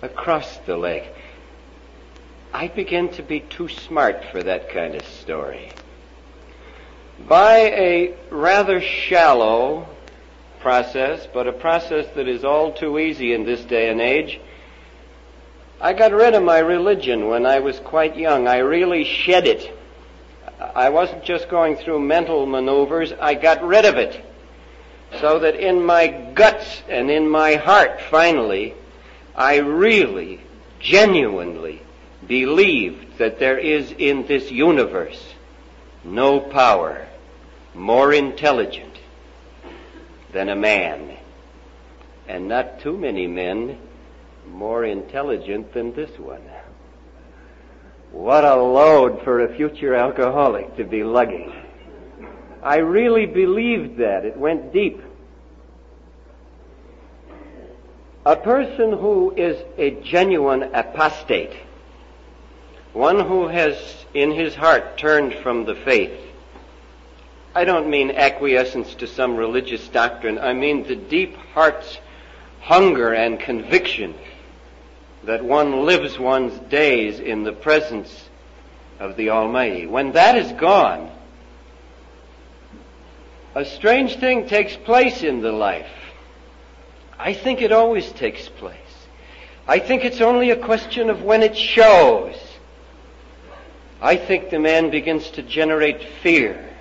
across 0.02 0.58
the 0.58 0.76
lake. 0.76 1.04
I 2.52 2.66
begin 2.66 3.10
to 3.10 3.22
be 3.22 3.40
too 3.40 3.68
smart 3.68 4.24
for 4.32 4.42
that 4.42 4.70
kind 4.70 4.96
of 4.96 5.06
story. 5.06 5.70
By 7.28 7.58
a 7.58 8.14
rather 8.30 8.80
shallow 8.80 9.86
process, 10.60 11.26
but 11.32 11.46
a 11.46 11.52
process 11.52 12.06
that 12.14 12.28
is 12.28 12.44
all 12.44 12.72
too 12.72 12.98
easy 12.98 13.32
in 13.32 13.44
this 13.44 13.64
day 13.64 13.90
and 13.90 14.00
age. 14.00 14.40
I 15.80 15.92
got 15.92 16.12
rid 16.12 16.34
of 16.34 16.42
my 16.42 16.58
religion 16.58 17.28
when 17.28 17.46
I 17.46 17.60
was 17.60 17.78
quite 17.80 18.16
young. 18.16 18.48
I 18.48 18.58
really 18.58 19.04
shed 19.04 19.46
it. 19.46 19.72
I 20.58 20.88
wasn't 20.88 21.24
just 21.24 21.48
going 21.48 21.76
through 21.76 22.00
mental 22.00 22.46
maneuvers, 22.46 23.12
I 23.12 23.34
got 23.34 23.62
rid 23.62 23.84
of 23.84 23.96
it. 23.96 24.24
So 25.20 25.38
that 25.40 25.54
in 25.56 25.84
my 25.84 26.06
guts 26.06 26.82
and 26.88 27.10
in 27.10 27.28
my 27.28 27.54
heart, 27.54 28.00
finally, 28.10 28.74
I 29.34 29.56
really, 29.58 30.40
genuinely 30.80 31.82
believed 32.26 33.18
that 33.18 33.38
there 33.38 33.58
is 33.58 33.92
in 33.92 34.26
this 34.26 34.50
universe 34.50 35.34
no 36.04 36.40
power 36.40 37.06
more 37.74 38.12
intelligent 38.12 38.95
than 40.36 40.50
a 40.50 40.56
man. 40.56 41.16
And 42.28 42.46
not 42.46 42.80
too 42.80 42.94
many 42.94 43.26
men 43.26 43.78
more 44.46 44.84
intelligent 44.84 45.72
than 45.72 45.94
this 45.94 46.10
one. 46.18 46.42
What 48.12 48.44
a 48.44 48.56
load 48.56 49.22
for 49.24 49.40
a 49.40 49.56
future 49.56 49.94
alcoholic 49.94 50.76
to 50.76 50.84
be 50.84 51.02
lugging. 51.04 51.54
I 52.62 52.76
really 52.76 53.24
believed 53.24 53.96
that. 53.96 54.26
It 54.26 54.36
went 54.36 54.74
deep. 54.74 55.00
A 58.26 58.36
person 58.36 58.92
who 58.92 59.32
is 59.34 59.56
a 59.78 59.92
genuine 60.02 60.64
apostate, 60.74 61.54
one 62.92 63.20
who 63.20 63.48
has 63.48 64.04
in 64.12 64.32
his 64.32 64.54
heart 64.54 64.98
turned 64.98 65.32
from 65.42 65.64
the 65.64 65.76
faith, 65.76 66.20
I 67.56 67.64
don't 67.64 67.88
mean 67.88 68.10
acquiescence 68.10 68.96
to 68.96 69.06
some 69.06 69.34
religious 69.34 69.88
doctrine. 69.88 70.38
I 70.38 70.52
mean 70.52 70.86
the 70.86 70.94
deep 70.94 71.34
heart's 71.54 71.98
hunger 72.60 73.14
and 73.14 73.40
conviction 73.40 74.14
that 75.24 75.42
one 75.42 75.86
lives 75.86 76.18
one's 76.18 76.52
days 76.68 77.18
in 77.18 77.44
the 77.44 77.54
presence 77.54 78.28
of 79.00 79.16
the 79.16 79.30
Almighty. 79.30 79.86
When 79.86 80.12
that 80.12 80.36
is 80.36 80.52
gone, 80.52 81.10
a 83.54 83.64
strange 83.64 84.16
thing 84.20 84.46
takes 84.46 84.76
place 84.76 85.22
in 85.22 85.40
the 85.40 85.52
life. 85.52 85.88
I 87.18 87.32
think 87.32 87.62
it 87.62 87.72
always 87.72 88.12
takes 88.12 88.50
place. 88.50 88.76
I 89.66 89.78
think 89.78 90.04
it's 90.04 90.20
only 90.20 90.50
a 90.50 90.62
question 90.62 91.08
of 91.08 91.22
when 91.22 91.42
it 91.42 91.56
shows. 91.56 92.36
I 94.02 94.16
think 94.16 94.50
the 94.50 94.58
man 94.60 94.90
begins 94.90 95.30
to 95.30 95.42
generate 95.42 96.02
fear. 96.22 96.74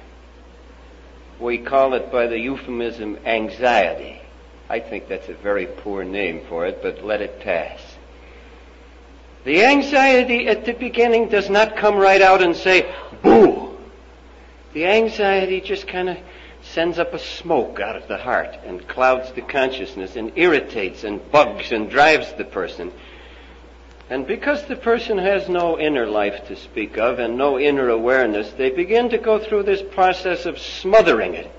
We 1.40 1.58
call 1.58 1.94
it 1.94 2.12
by 2.12 2.28
the 2.28 2.40
euphemism 2.40 3.18
anxiety. 3.26 4.22
I 4.70 4.80
think 4.80 5.08
that's 5.08 5.30
a 5.30 5.34
very 5.34 5.68
poor 5.68 6.04
name 6.04 6.42
for 6.48 6.66
it, 6.66 6.82
but 6.82 7.04
let 7.04 7.22
it 7.22 7.42
pass. 7.42 7.80
The 9.44 9.64
anxiety 9.64 10.48
at 10.48 10.66
the 10.66 10.74
beginning 10.74 11.30
does 11.30 11.50
not 11.50 11.78
come 11.78 11.98
right 11.98 12.22
out 12.22 12.42
and 12.42 12.56
say, 12.56 12.92
boo. 13.22 13.78
The 14.74 14.86
anxiety 14.88 15.62
just 15.62 15.88
kind 15.88 16.10
of 16.10 16.18
sends 16.62 16.98
up 16.98 17.14
a 17.14 17.20
smoke 17.20 17.80
out 17.80 17.96
of 17.96 18.08
the 18.08 18.18
heart 18.18 18.58
and 18.66 18.88
clouds 18.88 19.32
the 19.34 19.42
consciousness 19.42 20.16
and 20.16 20.32
irritates 20.36 21.04
and 21.04 21.32
bugs 21.32 21.72
and 21.72 21.90
drives 21.90 22.34
the 22.34 22.46
person. 22.46 22.92
And 24.10 24.28
because 24.28 24.64
the 24.66 24.76
person 24.76 25.18
has 25.18 25.50
no 25.50 25.80
inner 25.80 26.06
life 26.06 26.48
to 26.48 26.56
speak 26.56 26.98
of 26.98 27.18
and 27.18 27.38
no 27.38 27.60
inner 27.60 27.90
awareness, 27.90 28.52
they 28.52 28.70
begin 28.70 29.10
to 29.10 29.18
go 29.18 29.40
through 29.40 29.64
this 29.64 29.82
process 29.82 30.46
of 30.46 30.60
smothering 30.60 31.34
it 31.34 31.52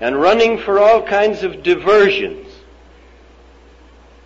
and 0.00 0.20
running 0.20 0.58
for 0.58 0.78
all 0.78 1.02
kinds 1.02 1.42
of 1.42 1.62
diversions. 1.62 2.46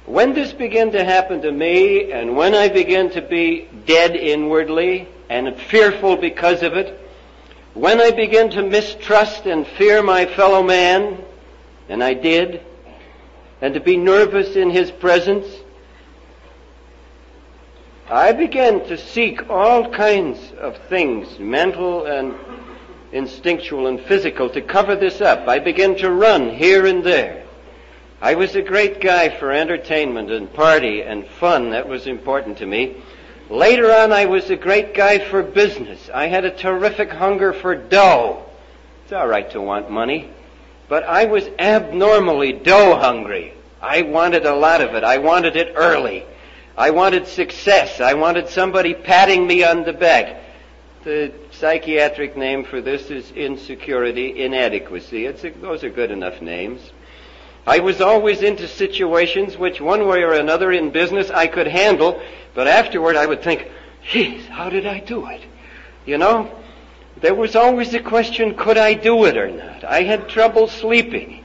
When 0.07 0.35
this 0.35 0.53
began 0.53 0.93
to 0.93 1.05
happen 1.05 1.43
to 1.43 1.51
me 1.51 2.13
and 2.13 2.37
when 2.37 2.55
I 2.55 2.69
began 2.69 3.11
to 3.11 3.23
be 3.23 3.69
dead 3.87 4.15
inwardly 4.15 5.09
and 5.29 5.57
fearful 5.57 6.17
because 6.17 6.63
of 6.63 6.75
it, 6.75 6.99
when 7.75 8.01
I 8.01 8.11
began 8.11 8.51
to 8.51 8.63
mistrust 8.63 9.47
and 9.47 9.67
fear 9.67 10.03
my 10.03 10.27
fellow 10.27 10.63
man, 10.63 11.25
and 11.89 12.05
I 12.05 12.15
did, 12.15 12.61
and 13.61 13.75
to 13.75 13.81
be 13.81 13.97
nervous 13.97 14.57
in 14.57 14.71
his 14.71 14.91
presence, 14.91 15.47
I 18.09 18.33
began 18.33 18.85
to 18.87 18.99
seek 18.99 19.49
all 19.49 19.91
kinds 19.91 20.53
of 20.61 20.77
things, 20.89 21.39
mental 21.39 22.07
and 22.07 22.35
instinctual 23.13 23.87
and 23.87 24.01
physical, 24.01 24.51
to 24.51 24.61
cover 24.61 24.97
this 24.97 25.21
up. 25.21 25.49
I 25.49 25.59
began 25.59 25.97
to 25.97 26.11
run 26.11 26.51
here 26.51 26.87
and 26.87 27.05
there. 27.05 27.45
I 28.21 28.35
was 28.35 28.55
a 28.55 28.63
great 28.63 29.01
guy 29.01 29.29
for 29.31 29.51
entertainment 29.51 30.31
and 30.31 30.53
party 30.53 31.03
and 31.03 31.27
fun. 31.27 31.71
That 31.71 31.89
was 31.89 32.07
important 32.07 32.59
to 32.59 32.67
me. 32.67 32.97
Later 33.51 33.93
on, 33.93 34.13
I 34.13 34.27
was 34.27 34.49
a 34.51 34.57
great 34.57 34.95
guy 34.95 35.19
for 35.19 35.43
business. 35.43 36.09
I 36.13 36.29
had 36.29 36.45
a 36.45 36.57
terrific 36.57 37.11
hunger 37.11 37.53
for 37.53 37.75
dough. 37.75 38.45
It's 39.05 39.13
all 39.13 39.27
right 39.27 39.51
to 39.51 39.61
want 39.61 39.91
money, 39.91 40.31
but 40.89 41.05
I 41.05 41.27
was 41.27 41.49
abnormally 41.59 42.53
dough 42.53 42.97
hungry. 42.97 43.55
I 43.81 44.03
wanted 44.03 44.47
a 44.47 44.55
lot 44.55 44.81
of 44.81 44.95
it. 44.95 45.05
I 45.05 45.19
wanted 45.19 45.57
it 45.57 45.75
early. 45.77 46.25
I 46.77 46.91
wanted 46.91 47.27
success. 47.27 48.01
I 48.01 48.15
wanted 48.15 48.49
somebody 48.49 48.95
patting 48.95 49.47
me 49.47 49.65
on 49.65 49.85
the 49.85 49.93
back. 49.93 50.41
The 51.05 51.33
psychiatric 51.51 52.37
name 52.37 52.65
for 52.65 52.81
this 52.81 53.11
is 53.11 53.31
insecurity, 53.33 54.43
inadequacy. 54.43 55.27
A, 55.27 55.33
those 55.33 55.85
are 55.85 55.91
good 55.91 56.11
enough 56.11 56.41
names. 56.41 56.81
I 57.67 57.81
was 57.81 58.01
always 58.01 58.43
into 58.43 58.67
situations 58.67 59.57
which 59.57 59.81
one 59.81 60.07
way 60.07 60.23
or 60.23 60.33
another 60.33 60.73
in 60.73 60.91
business 60.91 61.31
I 61.31 61.47
could 61.47 61.67
handle, 61.67 62.21
but 62.55 62.67
afterward 62.67 63.17
I 63.17 63.27
would 63.27 63.43
think, 63.43 63.71
geez, 64.11 64.47
how 64.47 64.69
did 64.69 64.87
I 64.87 65.01
do 65.01 65.27
it? 65.27 65.43
You 66.07 66.19
know, 66.19 66.51
there 67.21 67.35
was 67.35 67.55
always 67.55 67.93
the 67.93 68.01
question, 68.01 68.55
could 68.57 68.79
I 68.79 68.95
do 68.95 69.25
it 69.27 69.37
or 69.37 69.49
not? 69.51 69.85
I 69.85 70.03
had 70.03 70.29
trouble 70.29 70.67
sleeping. 70.67 71.45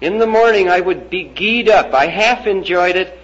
In 0.00 0.18
the 0.18 0.26
morning 0.26 0.68
I 0.68 0.80
would 0.80 1.10
be 1.10 1.24
geed 1.24 1.68
up. 1.68 1.92
I 1.92 2.06
half 2.06 2.46
enjoyed 2.46 2.96
it, 2.96 3.18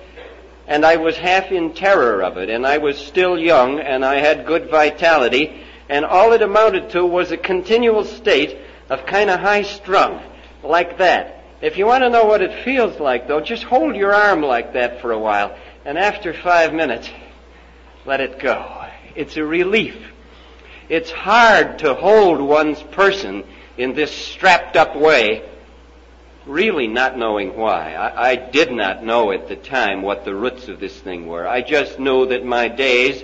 and 0.66 0.84
I 0.84 0.96
was 0.96 1.16
half 1.16 1.52
in 1.52 1.74
terror 1.74 2.22
of 2.22 2.36
it, 2.38 2.48
and 2.48 2.66
I 2.66 2.78
was 2.78 2.98
still 2.98 3.38
young, 3.38 3.80
and 3.80 4.04
I 4.04 4.20
had 4.20 4.46
good 4.46 4.70
vitality, 4.70 5.62
and 5.88 6.04
all 6.04 6.32
it 6.32 6.42
amounted 6.42 6.90
to 6.90 7.04
was 7.04 7.30
a 7.30 7.36
continual 7.36 8.04
state 8.04 8.58
of 8.88 9.06
kind 9.06 9.30
of 9.30 9.40
high 9.40 9.62
strung, 9.62 10.22
like 10.62 10.98
that. 10.98 11.44
If 11.60 11.78
you 11.78 11.86
want 11.86 12.04
to 12.04 12.10
know 12.10 12.24
what 12.24 12.42
it 12.42 12.64
feels 12.64 12.98
like, 12.98 13.28
though, 13.28 13.40
just 13.40 13.64
hold 13.64 13.96
your 13.96 14.14
arm 14.14 14.42
like 14.42 14.72
that 14.74 15.00
for 15.00 15.12
a 15.12 15.18
while, 15.18 15.56
and 15.84 15.98
after 15.98 16.32
five 16.32 16.72
minutes, 16.72 17.08
let 18.06 18.20
it 18.20 18.38
go. 18.38 18.84
It's 19.14 19.36
a 19.36 19.44
relief. 19.44 19.96
It's 20.88 21.10
hard 21.10 21.78
to 21.80 21.94
hold 21.94 22.40
one's 22.40 22.82
person 22.82 23.44
in 23.76 23.94
this 23.94 24.12
strapped 24.12 24.76
up 24.76 24.96
way 24.96 25.42
really 26.46 26.86
not 26.86 27.16
knowing 27.16 27.56
why. 27.56 27.94
I, 27.94 28.30
I, 28.30 28.36
did 28.36 28.70
not 28.70 29.02
know 29.02 29.32
at 29.32 29.48
the 29.48 29.56
time 29.56 30.02
what 30.02 30.24
the 30.24 30.34
roots 30.34 30.68
of 30.68 30.78
this 30.78 30.98
thing 30.98 31.26
were. 31.26 31.46
I 31.46 31.62
just 31.62 31.98
knew 31.98 32.26
that 32.26 32.44
my 32.44 32.68
days 32.68 33.22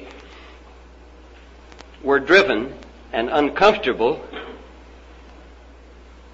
were 2.03 2.21
driven 2.21 2.75
and 3.13 3.29
uncomfortable, 3.29 4.25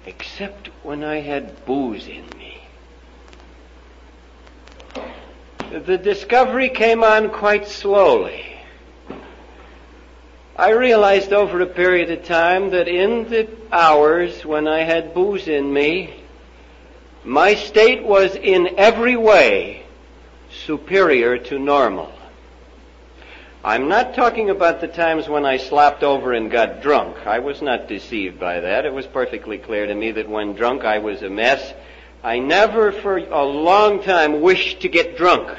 except 0.05 0.67
when 0.83 1.03
I 1.03 1.19
had 1.19 1.65
booze 1.65 2.07
in 2.07 2.25
me. 2.37 2.61
The 5.71 5.97
discovery 5.97 6.69
came 6.69 7.03
on 7.03 7.29
quite 7.29 7.67
slowly. 7.67 8.45
I 10.55 10.69
realized 10.69 11.33
over 11.33 11.61
a 11.61 11.67
period 11.67 12.09
of 12.09 12.23
time 12.23 12.71
that 12.71 12.87
in 12.87 13.29
the 13.29 13.47
hours 13.71 14.43
when 14.45 14.67
I 14.67 14.79
had 14.79 15.13
booze 15.13 15.47
in 15.47 15.71
me, 15.71 16.16
my 17.27 17.55
state 17.55 18.03
was 18.03 18.35
in 18.35 18.75
every 18.77 19.17
way 19.17 19.85
superior 20.65 21.37
to 21.37 21.59
normal. 21.59 22.09
I'm 23.65 23.89
not 23.89 24.15
talking 24.15 24.49
about 24.49 24.79
the 24.79 24.87
times 24.87 25.27
when 25.27 25.45
I 25.45 25.57
slopped 25.57 26.03
over 26.03 26.31
and 26.31 26.49
got 26.49 26.81
drunk. 26.81 27.27
I 27.27 27.39
was 27.39 27.61
not 27.61 27.89
deceived 27.89 28.39
by 28.39 28.61
that. 28.61 28.85
It 28.85 28.93
was 28.93 29.05
perfectly 29.05 29.57
clear 29.57 29.85
to 29.85 29.93
me 29.93 30.11
that 30.13 30.29
when 30.29 30.53
drunk 30.53 30.85
I 30.85 30.99
was 30.99 31.21
a 31.21 31.29
mess. 31.29 31.73
I 32.23 32.39
never 32.39 32.93
for 32.93 33.17
a 33.17 33.43
long 33.43 34.01
time 34.03 34.39
wished 34.39 34.79
to 34.81 34.87
get 34.87 35.17
drunk. 35.17 35.53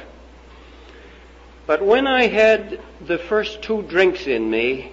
But 1.66 1.83
when 1.85 2.07
I 2.07 2.28
had 2.28 2.81
the 3.07 3.18
first 3.18 3.61
two 3.61 3.83
drinks 3.83 4.26
in 4.26 4.50
me, 4.50 4.92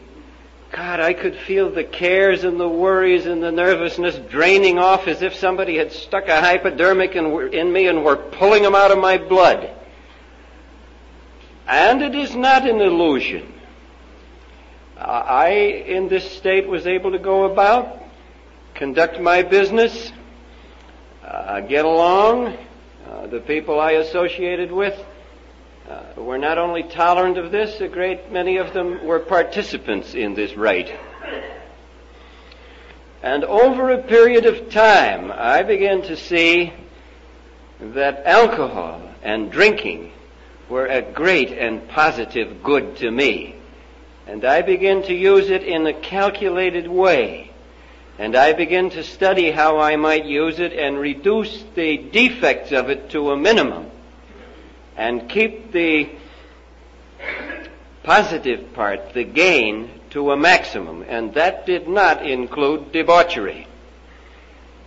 God, 0.75 0.99
I 0.99 1.13
could 1.13 1.37
feel 1.37 1.71
the 1.71 1.85
cares 1.85 2.43
and 2.43 2.59
the 2.59 2.67
worries 2.67 3.25
and 3.25 3.41
the 3.41 3.51
nervousness 3.51 4.17
draining 4.29 4.77
off 4.77 5.07
as 5.07 5.21
if 5.21 5.33
somebody 5.33 5.77
had 5.77 5.93
stuck 5.93 6.27
a 6.27 6.41
hypodermic 6.41 7.15
in, 7.15 7.53
in 7.53 7.71
me 7.71 7.87
and 7.87 8.03
were 8.03 8.17
pulling 8.17 8.61
them 8.61 8.75
out 8.75 8.91
of 8.91 8.97
my 8.97 9.17
blood. 9.17 9.69
And 11.65 12.01
it 12.01 12.13
is 12.13 12.35
not 12.35 12.67
an 12.67 12.81
illusion. 12.81 13.53
I, 14.97 15.47
in 15.47 16.09
this 16.09 16.29
state, 16.29 16.67
was 16.67 16.85
able 16.85 17.13
to 17.13 17.19
go 17.19 17.45
about, 17.45 18.03
conduct 18.73 19.21
my 19.21 19.43
business, 19.43 20.11
uh, 21.23 21.61
get 21.61 21.85
along, 21.85 22.57
uh, 23.09 23.27
the 23.27 23.39
people 23.39 23.79
I 23.79 23.93
associated 23.93 24.73
with, 24.73 25.01
uh, 25.89 26.03
were 26.17 26.37
not 26.37 26.57
only 26.57 26.83
tolerant 26.83 27.37
of 27.37 27.51
this, 27.51 27.79
a 27.79 27.87
great 27.87 28.31
many 28.31 28.57
of 28.57 28.73
them 28.73 29.05
were 29.05 29.19
participants 29.19 30.15
in 30.15 30.33
this 30.33 30.55
rite. 30.55 30.91
And 33.21 33.43
over 33.43 33.91
a 33.91 34.01
period 34.01 34.45
of 34.45 34.69
time, 34.69 35.31
I 35.31 35.63
began 35.63 36.01
to 36.03 36.15
see 36.15 36.73
that 37.79 38.25
alcohol 38.25 39.01
and 39.23 39.51
drinking 39.51 40.11
were 40.69 40.85
a 40.87 41.01
great 41.01 41.51
and 41.51 41.87
positive 41.89 42.63
good 42.63 42.97
to 42.97 43.11
me. 43.11 43.55
And 44.27 44.43
I 44.43 44.61
began 44.63 45.03
to 45.03 45.13
use 45.13 45.49
it 45.49 45.63
in 45.63 45.85
a 45.85 45.93
calculated 45.93 46.87
way. 46.87 47.51
And 48.17 48.35
I 48.35 48.53
began 48.53 48.89
to 48.91 49.03
study 49.03 49.51
how 49.51 49.79
I 49.79 49.97
might 49.97 50.25
use 50.25 50.59
it 50.59 50.73
and 50.73 50.97
reduce 50.97 51.63
the 51.75 51.97
defects 51.97 52.71
of 52.71 52.89
it 52.89 53.09
to 53.11 53.31
a 53.31 53.37
minimum 53.37 53.91
and 54.97 55.29
keep 55.29 55.71
the 55.71 56.09
positive 58.03 58.73
part, 58.73 59.13
the 59.13 59.23
gain, 59.23 59.89
to 60.11 60.31
a 60.31 60.37
maximum. 60.37 61.03
And 61.07 61.33
that 61.33 61.65
did 61.65 61.87
not 61.87 62.25
include 62.25 62.91
debauchery. 62.91 63.67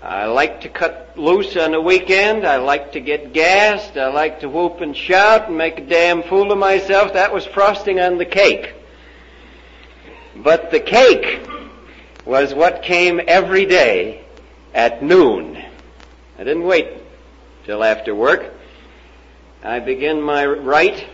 I 0.03 0.27
like 0.27 0.61
to 0.61 0.69
cut 0.69 1.19
loose 1.19 1.57
on 1.57 1.75
a 1.75 1.81
weekend. 1.81 2.47
I 2.47 2.57
like 2.57 2.93
to 2.93 3.01
get 3.01 3.33
gassed. 3.33 3.97
I 3.97 4.09
like 4.09 4.41
to 4.41 4.49
whoop 4.49 4.81
and 4.81 4.97
shout 4.97 5.49
and 5.49 5.59
make 5.59 5.79
a 5.79 5.85
damn 5.85 6.23
fool 6.23 6.53
of 6.53 6.59
myself. 6.59 7.15
That 7.15 7.35
was 7.35 7.45
frosting 7.45 7.99
on 7.99 8.17
the 8.17 8.25
cake. 8.25 8.75
But 10.37 10.71
the 10.71 10.79
cake 10.79 11.47
was 12.25 12.55
what 12.55 12.83
came 12.83 13.21
every 13.27 13.67
day 13.67 14.25
at 14.73 15.03
noon. 15.03 15.57
I 16.39 16.45
didn't 16.45 16.65
wait 16.65 16.89
till 17.65 17.83
after 17.83 18.15
work. 18.15 18.55
I 19.63 19.81
begin 19.81 20.23
my 20.23 20.47
rite, 20.47 21.05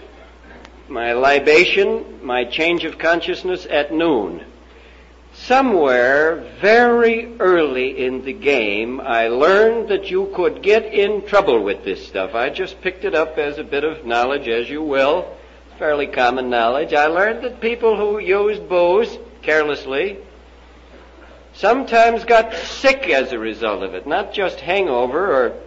my 0.86 1.14
libation, 1.14 2.20
my 2.22 2.44
change 2.44 2.84
of 2.84 2.98
consciousness 2.98 3.66
at 3.68 3.90
noon. 3.92 4.44
Somewhere 5.32 6.44
very 6.60 7.36
early 7.40 8.04
in 8.04 8.22
the 8.24 8.34
game, 8.34 9.00
I 9.00 9.28
learned 9.28 9.88
that 9.88 10.10
you 10.10 10.30
could 10.34 10.62
get 10.62 10.84
in 10.84 11.26
trouble 11.26 11.62
with 11.62 11.84
this 11.84 12.06
stuff. 12.06 12.34
I 12.34 12.50
just 12.50 12.82
picked 12.82 13.04
it 13.04 13.14
up 13.14 13.38
as 13.38 13.56
a 13.56 13.64
bit 13.64 13.82
of 13.82 14.04
knowledge, 14.04 14.46
as 14.46 14.68
you 14.68 14.82
will. 14.82 15.36
Fairly 15.78 16.06
common 16.06 16.50
knowledge. 16.50 16.92
I 16.92 17.06
learned 17.06 17.44
that 17.44 17.60
people 17.60 17.96
who 17.96 18.18
used 18.18 18.68
booze 18.68 19.18
carelessly 19.42 20.18
sometimes 21.54 22.24
got 22.24 22.52
sick 22.54 23.08
as 23.08 23.32
a 23.32 23.38
result 23.38 23.82
of 23.82 23.94
it. 23.94 24.06
Not 24.06 24.34
just 24.34 24.60
hangover 24.60 25.32
or 25.32 25.60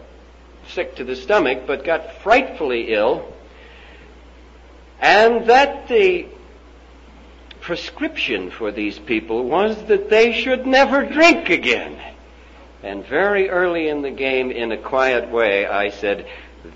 sick 0.70 0.96
to 0.96 1.04
the 1.04 1.16
stomach, 1.16 1.64
but 1.66 1.84
got 1.84 2.22
frightfully 2.22 2.94
ill. 2.94 3.34
And 5.00 5.48
that 5.48 5.88
the 5.88 6.28
prescription 7.62 8.50
for 8.50 8.72
these 8.72 8.98
people 8.98 9.44
was 9.44 9.76
that 9.86 10.10
they 10.10 10.34
should 10.34 10.66
never 10.66 11.06
drink 11.06 11.50
again. 11.50 12.00
And 12.84 13.06
very 13.06 13.50
early 13.50 13.90
in 13.90 14.02
the 14.02 14.12
game, 14.12 14.52
in 14.52 14.72
a 14.72 14.78
quiet 14.78 15.30
way, 15.30 15.66
I 15.66 15.90
said, 15.90 16.28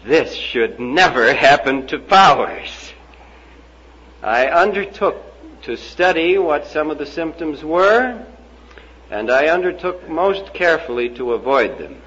this 0.06 0.34
should 0.34 0.80
never 0.80 1.34
happen 1.34 1.88
to 1.88 2.00
Powers. 2.00 2.94
I 4.22 4.48
undertook 4.48 5.18
to 5.64 5.78
study 5.78 6.38
what 6.38 6.68
some 6.68 6.92
of 6.92 6.98
the 6.98 7.06
symptoms 7.06 7.64
were, 7.64 8.26
and 9.10 9.32
I 9.32 9.48
undertook 9.48 10.08
most 10.10 10.54
carefully 10.54 11.10
to 11.16 11.34
avoid 11.34 11.78
them. 11.78 12.02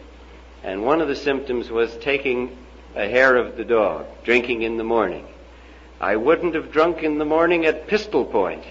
And 0.65 0.83
one 0.83 1.03
of 1.03 1.09
the 1.09 1.15
symptoms 1.15 1.71
was 1.71 1.95
taking 1.99 2.57
a 2.97 3.07
hair 3.07 3.37
of 3.37 3.59
the 3.59 3.65
dog, 3.65 4.07
drinking 4.25 4.63
in 4.63 4.79
the 4.79 4.85
morning. 4.85 5.27
I 6.01 6.17
wouldn't 6.17 6.55
have 6.55 6.73
drunk 6.73 7.03
in 7.03 7.19
the 7.19 7.25
morning 7.27 7.67
at 7.67 7.87
pistol 7.87 8.25
point. 8.25 8.65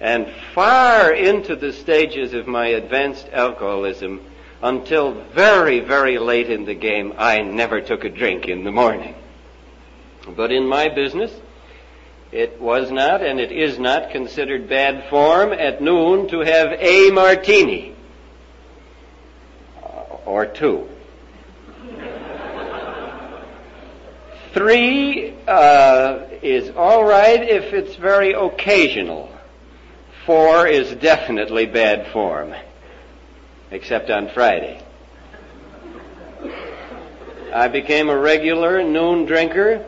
And 0.00 0.26
far 0.54 1.12
into 1.12 1.54
the 1.54 1.72
stages 1.72 2.32
of 2.32 2.46
my 2.46 2.68
advanced 2.68 3.28
alcoholism, 3.30 4.22
until 4.62 5.12
very, 5.32 5.80
very 5.80 6.18
late 6.18 6.50
in 6.50 6.64
the 6.64 6.74
game, 6.74 7.12
I 7.18 7.42
never 7.42 7.82
took 7.82 8.04
a 8.04 8.10
drink 8.10 8.48
in 8.48 8.64
the 8.64 8.72
morning. 8.72 9.14
But 10.34 10.50
in 10.50 10.66
my 10.66 10.88
business, 10.88 11.32
it 12.32 12.60
was 12.60 12.90
not 12.90 13.22
and 13.22 13.38
it 13.38 13.52
is 13.52 13.78
not 13.78 14.10
considered 14.10 14.68
bad 14.68 15.08
form 15.10 15.52
at 15.52 15.82
noon 15.82 16.28
to 16.28 16.40
have 16.40 16.72
a 16.72 17.10
martini. 17.10 17.94
Or 20.24 20.46
two. 20.46 20.88
Three 24.58 25.32
uh, 25.46 26.26
is 26.42 26.72
all 26.74 27.04
right 27.04 27.40
if 27.40 27.72
it's 27.72 27.94
very 27.94 28.32
occasional. 28.32 29.30
Four 30.26 30.66
is 30.66 30.96
definitely 30.96 31.66
bad 31.66 32.08
form, 32.12 32.52
except 33.70 34.10
on 34.10 34.28
Friday. 34.30 34.82
I 37.54 37.68
became 37.68 38.08
a 38.08 38.18
regular 38.18 38.82
noon 38.82 39.26
drinker, 39.26 39.86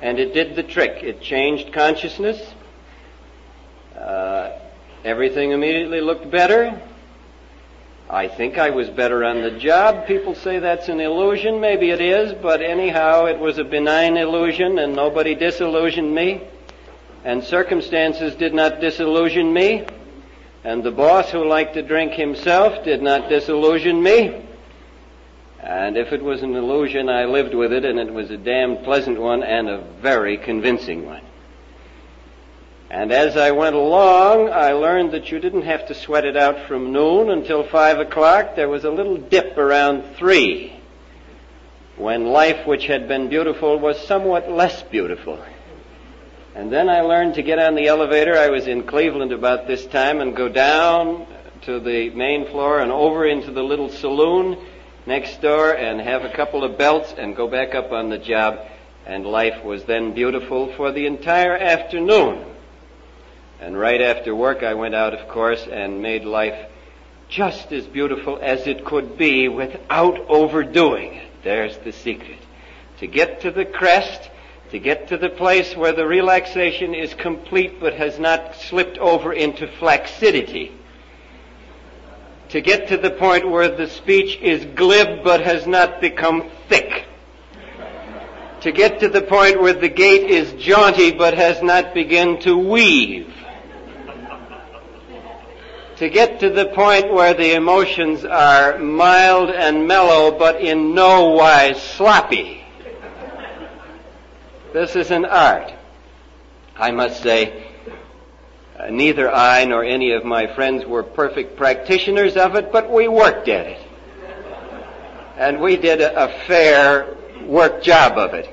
and 0.00 0.18
it 0.18 0.32
did 0.32 0.56
the 0.56 0.62
trick. 0.62 1.02
It 1.02 1.20
changed 1.20 1.74
consciousness. 1.74 2.40
Uh, 3.94 4.58
everything 5.04 5.50
immediately 5.50 6.00
looked 6.00 6.30
better. 6.30 6.80
I 8.12 8.28
think 8.28 8.58
I 8.58 8.68
was 8.68 8.90
better 8.90 9.24
on 9.24 9.40
the 9.40 9.52
job. 9.52 10.06
People 10.06 10.34
say 10.34 10.58
that's 10.58 10.90
an 10.90 11.00
illusion. 11.00 11.62
Maybe 11.62 11.88
it 11.88 12.00
is, 12.02 12.34
but 12.34 12.60
anyhow, 12.60 13.24
it 13.24 13.38
was 13.38 13.56
a 13.56 13.64
benign 13.64 14.18
illusion 14.18 14.78
and 14.78 14.94
nobody 14.94 15.34
disillusioned 15.34 16.14
me. 16.14 16.42
And 17.24 17.42
circumstances 17.42 18.34
did 18.34 18.52
not 18.52 18.80
disillusion 18.80 19.50
me. 19.50 19.86
And 20.62 20.82
the 20.82 20.90
boss 20.90 21.30
who 21.30 21.48
liked 21.48 21.72
to 21.72 21.82
drink 21.82 22.12
himself 22.12 22.84
did 22.84 23.00
not 23.00 23.30
disillusion 23.30 24.02
me. 24.02 24.44
And 25.60 25.96
if 25.96 26.12
it 26.12 26.22
was 26.22 26.42
an 26.42 26.54
illusion, 26.54 27.08
I 27.08 27.24
lived 27.24 27.54
with 27.54 27.72
it 27.72 27.86
and 27.86 27.98
it 27.98 28.12
was 28.12 28.30
a 28.30 28.36
damn 28.36 28.76
pleasant 28.84 29.18
one 29.18 29.42
and 29.42 29.70
a 29.70 29.78
very 30.02 30.36
convincing 30.36 31.06
one. 31.06 31.22
And 32.92 33.10
as 33.10 33.38
I 33.38 33.52
went 33.52 33.74
along, 33.74 34.50
I 34.50 34.72
learned 34.72 35.12
that 35.12 35.30
you 35.30 35.38
didn't 35.38 35.62
have 35.62 35.88
to 35.88 35.94
sweat 35.94 36.26
it 36.26 36.36
out 36.36 36.68
from 36.68 36.92
noon 36.92 37.30
until 37.30 37.64
five 37.64 37.98
o'clock. 37.98 38.54
There 38.54 38.68
was 38.68 38.84
a 38.84 38.90
little 38.90 39.16
dip 39.16 39.56
around 39.56 40.16
three 40.16 40.78
when 41.96 42.26
life 42.26 42.66
which 42.66 42.84
had 42.84 43.08
been 43.08 43.30
beautiful 43.30 43.78
was 43.78 43.98
somewhat 44.06 44.50
less 44.50 44.82
beautiful. 44.82 45.42
And 46.54 46.70
then 46.70 46.90
I 46.90 47.00
learned 47.00 47.36
to 47.36 47.42
get 47.42 47.58
on 47.58 47.76
the 47.76 47.86
elevator. 47.86 48.36
I 48.36 48.50
was 48.50 48.66
in 48.66 48.82
Cleveland 48.82 49.32
about 49.32 49.66
this 49.66 49.86
time 49.86 50.20
and 50.20 50.36
go 50.36 50.50
down 50.50 51.26
to 51.62 51.80
the 51.80 52.10
main 52.10 52.44
floor 52.50 52.80
and 52.80 52.92
over 52.92 53.26
into 53.26 53.52
the 53.52 53.62
little 53.62 53.88
saloon 53.88 54.58
next 55.06 55.40
door 55.40 55.74
and 55.74 55.98
have 55.98 56.24
a 56.24 56.36
couple 56.36 56.62
of 56.62 56.76
belts 56.76 57.14
and 57.16 57.34
go 57.34 57.48
back 57.48 57.74
up 57.74 57.90
on 57.90 58.10
the 58.10 58.18
job. 58.18 58.58
And 59.06 59.24
life 59.24 59.64
was 59.64 59.84
then 59.84 60.12
beautiful 60.12 60.74
for 60.76 60.92
the 60.92 61.06
entire 61.06 61.56
afternoon. 61.56 62.51
And 63.62 63.78
right 63.78 64.02
after 64.02 64.34
work, 64.34 64.64
I 64.64 64.74
went 64.74 64.96
out, 64.96 65.14
of 65.14 65.28
course, 65.28 65.68
and 65.70 66.02
made 66.02 66.24
life 66.24 66.68
just 67.28 67.70
as 67.70 67.86
beautiful 67.86 68.40
as 68.42 68.66
it 68.66 68.84
could 68.84 69.16
be 69.16 69.48
without 69.48 70.18
overdoing 70.28 71.14
it. 71.14 71.28
There's 71.44 71.78
the 71.78 71.92
secret. 71.92 72.40
To 72.98 73.06
get 73.06 73.42
to 73.42 73.52
the 73.52 73.64
crest, 73.64 74.28
to 74.72 74.80
get 74.80 75.06
to 75.08 75.16
the 75.16 75.28
place 75.28 75.76
where 75.76 75.92
the 75.92 76.04
relaxation 76.04 76.92
is 76.92 77.14
complete 77.14 77.78
but 77.78 77.94
has 77.94 78.18
not 78.18 78.56
slipped 78.56 78.98
over 78.98 79.32
into 79.32 79.68
flaccidity. 79.78 80.72
To 82.48 82.60
get 82.60 82.88
to 82.88 82.96
the 82.96 83.12
point 83.12 83.48
where 83.48 83.68
the 83.68 83.86
speech 83.86 84.38
is 84.40 84.64
glib 84.74 85.22
but 85.22 85.40
has 85.40 85.68
not 85.68 86.00
become 86.00 86.50
thick 86.68 87.04
to 88.62 88.70
get 88.70 89.00
to 89.00 89.08
the 89.08 89.22
point 89.22 89.60
where 89.60 89.72
the 89.72 89.88
gait 89.88 90.30
is 90.30 90.52
jaunty 90.52 91.10
but 91.10 91.34
has 91.34 91.60
not 91.64 91.92
begun 91.94 92.38
to 92.38 92.56
weave 92.56 93.26
to 96.02 96.10
get 96.10 96.40
to 96.40 96.50
the 96.50 96.66
point 96.66 97.12
where 97.12 97.32
the 97.32 97.54
emotions 97.54 98.24
are 98.24 98.76
mild 98.76 99.50
and 99.50 99.86
mellow, 99.86 100.36
but 100.36 100.60
in 100.60 100.96
no 100.96 101.28
wise 101.28 101.80
sloppy. 101.80 102.60
This 104.72 104.96
is 104.96 105.12
an 105.12 105.24
art. 105.24 105.72
I 106.76 106.90
must 106.90 107.22
say, 107.22 107.68
uh, 108.76 108.88
neither 108.90 109.30
I 109.30 109.64
nor 109.64 109.84
any 109.84 110.10
of 110.10 110.24
my 110.24 110.52
friends 110.56 110.84
were 110.84 111.04
perfect 111.04 111.56
practitioners 111.56 112.36
of 112.36 112.56
it, 112.56 112.72
but 112.72 112.90
we 112.90 113.06
worked 113.06 113.46
at 113.46 113.66
it. 113.66 113.86
And 115.36 115.60
we 115.60 115.76
did 115.76 116.00
a, 116.00 116.24
a 116.24 116.28
fair 116.48 117.16
work 117.44 117.80
job 117.80 118.18
of 118.18 118.34
it. 118.34 118.52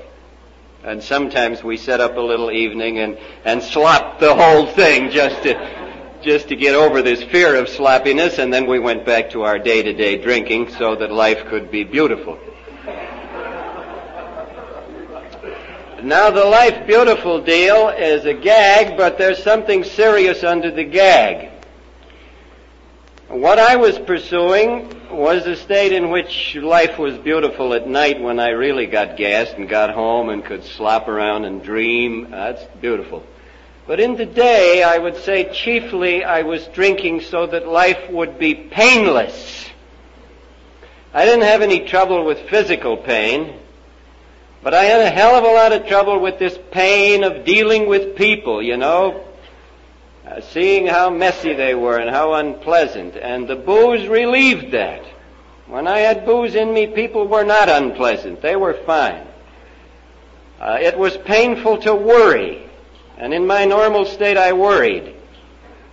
And 0.84 1.02
sometimes 1.02 1.64
we 1.64 1.78
set 1.78 2.00
up 2.00 2.16
a 2.16 2.20
little 2.20 2.52
evening 2.52 3.00
and, 3.00 3.18
and 3.44 3.60
slopped 3.60 4.20
the 4.20 4.36
whole 4.36 4.66
thing 4.68 5.10
just 5.10 5.42
to, 5.42 5.89
just 6.22 6.48
to 6.48 6.56
get 6.56 6.74
over 6.74 7.02
this 7.02 7.22
fear 7.22 7.54
of 7.54 7.68
sloppiness, 7.68 8.38
and 8.38 8.52
then 8.52 8.66
we 8.66 8.78
went 8.78 9.04
back 9.04 9.30
to 9.30 9.42
our 9.42 9.58
day-to-day 9.58 10.18
drinking 10.18 10.70
so 10.70 10.94
that 10.96 11.10
life 11.10 11.46
could 11.46 11.70
be 11.70 11.84
beautiful. 11.84 12.38
Now 16.02 16.30
the 16.30 16.44
life 16.44 16.86
beautiful 16.86 17.42
deal 17.42 17.90
is 17.90 18.24
a 18.24 18.32
gag, 18.32 18.96
but 18.96 19.18
there's 19.18 19.42
something 19.42 19.84
serious 19.84 20.42
under 20.42 20.70
the 20.70 20.84
gag. 20.84 21.50
What 23.28 23.58
I 23.58 23.76
was 23.76 23.98
pursuing 23.98 24.88
was 25.10 25.46
a 25.46 25.54
state 25.54 25.92
in 25.92 26.10
which 26.10 26.56
life 26.56 26.98
was 26.98 27.18
beautiful 27.18 27.74
at 27.74 27.86
night 27.86 28.20
when 28.20 28.40
I 28.40 28.48
really 28.50 28.86
got 28.86 29.16
gassed 29.16 29.54
and 29.54 29.68
got 29.68 29.90
home 29.90 30.30
and 30.30 30.44
could 30.44 30.64
slop 30.64 31.06
around 31.06 31.44
and 31.44 31.62
dream. 31.62 32.30
That's 32.30 32.64
beautiful. 32.80 33.22
But 33.90 33.98
in 33.98 34.14
the 34.14 34.24
day, 34.24 34.84
I 34.84 34.98
would 34.98 35.16
say 35.16 35.52
chiefly 35.52 36.22
I 36.22 36.42
was 36.42 36.64
drinking 36.68 37.22
so 37.22 37.48
that 37.48 37.66
life 37.66 38.08
would 38.08 38.38
be 38.38 38.54
painless. 38.54 39.68
I 41.12 41.24
didn't 41.24 41.42
have 41.42 41.60
any 41.60 41.80
trouble 41.88 42.24
with 42.24 42.48
physical 42.48 42.96
pain, 42.96 43.58
but 44.62 44.74
I 44.74 44.84
had 44.84 45.00
a 45.00 45.10
hell 45.10 45.34
of 45.34 45.42
a 45.42 45.48
lot 45.48 45.72
of 45.72 45.88
trouble 45.88 46.20
with 46.20 46.38
this 46.38 46.56
pain 46.70 47.24
of 47.24 47.44
dealing 47.44 47.88
with 47.88 48.14
people, 48.14 48.62
you 48.62 48.76
know, 48.76 49.24
uh, 50.24 50.40
seeing 50.40 50.86
how 50.86 51.10
messy 51.10 51.54
they 51.54 51.74
were 51.74 51.98
and 51.98 52.10
how 52.10 52.34
unpleasant, 52.34 53.16
and 53.16 53.48
the 53.48 53.56
booze 53.56 54.06
relieved 54.06 54.70
that. 54.70 55.02
When 55.66 55.88
I 55.88 55.98
had 55.98 56.24
booze 56.24 56.54
in 56.54 56.72
me, 56.72 56.86
people 56.86 57.26
were 57.26 57.42
not 57.42 57.68
unpleasant. 57.68 58.40
They 58.40 58.54
were 58.54 58.74
fine. 58.86 59.26
Uh, 60.60 60.78
it 60.80 60.96
was 60.96 61.16
painful 61.16 61.78
to 61.78 61.92
worry. 61.92 62.69
And 63.20 63.34
in 63.34 63.46
my 63.46 63.66
normal 63.66 64.06
state, 64.06 64.38
I 64.38 64.54
worried. 64.54 65.14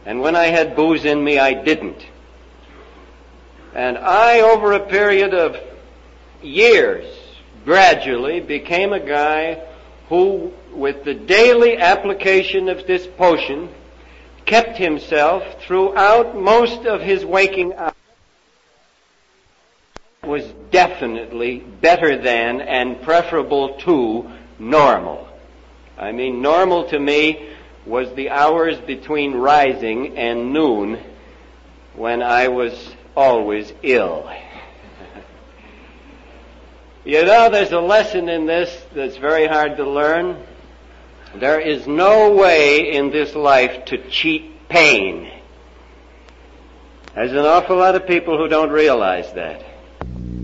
And 0.05 0.21
when 0.21 0.37
I 0.37 0.45
had 0.45 0.77
booze 0.77 1.03
in 1.03 1.21
me, 1.21 1.37
I 1.37 1.61
didn't. 1.61 2.01
And 3.75 3.97
I, 3.97 4.39
over 4.39 4.71
a 4.71 4.79
period 4.79 5.33
of 5.33 5.57
years, 6.41 7.05
gradually 7.65 8.39
became 8.39 8.93
a 8.93 9.05
guy 9.05 9.61
who, 10.07 10.53
with 10.71 11.03
the 11.03 11.13
daily 11.13 11.77
application 11.77 12.69
of 12.69 12.87
this 12.87 13.05
potion, 13.05 13.69
kept 14.45 14.77
himself 14.77 15.43
throughout 15.63 16.33
most 16.33 16.85
of 16.85 17.01
his 17.01 17.25
waking 17.25 17.73
hours 17.73 17.93
was 20.23 20.45
definitely 20.71 21.59
better 21.59 22.17
than 22.21 22.61
and 22.61 23.01
preferable 23.01 23.77
to 23.79 24.29
normal. 24.59 25.26
I 25.97 26.11
mean, 26.11 26.41
normal 26.41 26.89
to 26.89 26.99
me 26.99 27.49
was 27.85 28.13
the 28.13 28.29
hours 28.29 28.77
between 28.79 29.33
rising 29.33 30.17
and 30.17 30.53
noon 30.53 30.99
when 31.95 32.21
I 32.21 32.49
was 32.49 32.95
always 33.15 33.73
ill. 33.81 34.29
you 37.05 37.25
know, 37.25 37.49
there's 37.49 37.71
a 37.71 37.79
lesson 37.79 38.29
in 38.29 38.45
this 38.45 38.85
that's 38.93 39.17
very 39.17 39.47
hard 39.47 39.77
to 39.77 39.89
learn. 39.89 40.37
There 41.35 41.59
is 41.59 41.87
no 41.87 42.33
way 42.33 42.93
in 42.93 43.09
this 43.09 43.33
life 43.33 43.85
to 43.85 43.97
cheat 44.09 44.69
pain. 44.69 45.31
There's 47.15 47.31
an 47.31 47.39
awful 47.39 47.77
lot 47.77 47.95
of 47.95 48.05
people 48.05 48.37
who 48.37 48.47
don't 48.47 48.69
realize 48.69 49.33
that. 49.33 49.63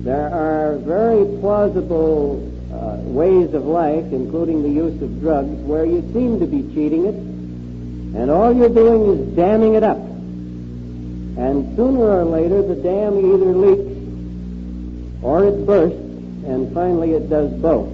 There 0.03 0.33
are 0.33 0.77
very 0.77 1.25
plausible 1.39 2.51
uh, 2.73 2.97
ways 2.97 3.53
of 3.53 3.65
life, 3.65 4.11
including 4.11 4.63
the 4.63 4.69
use 4.69 5.01
of 5.01 5.21
drugs, 5.21 5.55
where 5.61 5.85
you 5.85 6.01
seem 6.13 6.39
to 6.39 6.47
be 6.47 6.63
cheating 6.73 7.05
it, 7.05 7.15
and 7.15 8.31
all 8.31 8.51
you're 8.51 8.69
doing 8.69 9.17
is 9.17 9.35
damming 9.35 9.75
it 9.75 9.83
up. 9.83 9.97
And 9.97 11.75
sooner 11.75 12.19
or 12.19 12.25
later, 12.25 12.61
the 12.61 12.75
dam 12.75 13.17
either 13.19 13.53
leaks 13.53 15.23
or 15.23 15.45
it 15.45 15.65
bursts, 15.65 15.97
and 16.45 16.73
finally 16.73 17.11
it 17.11 17.29
does 17.29 17.51
both. 17.53 17.91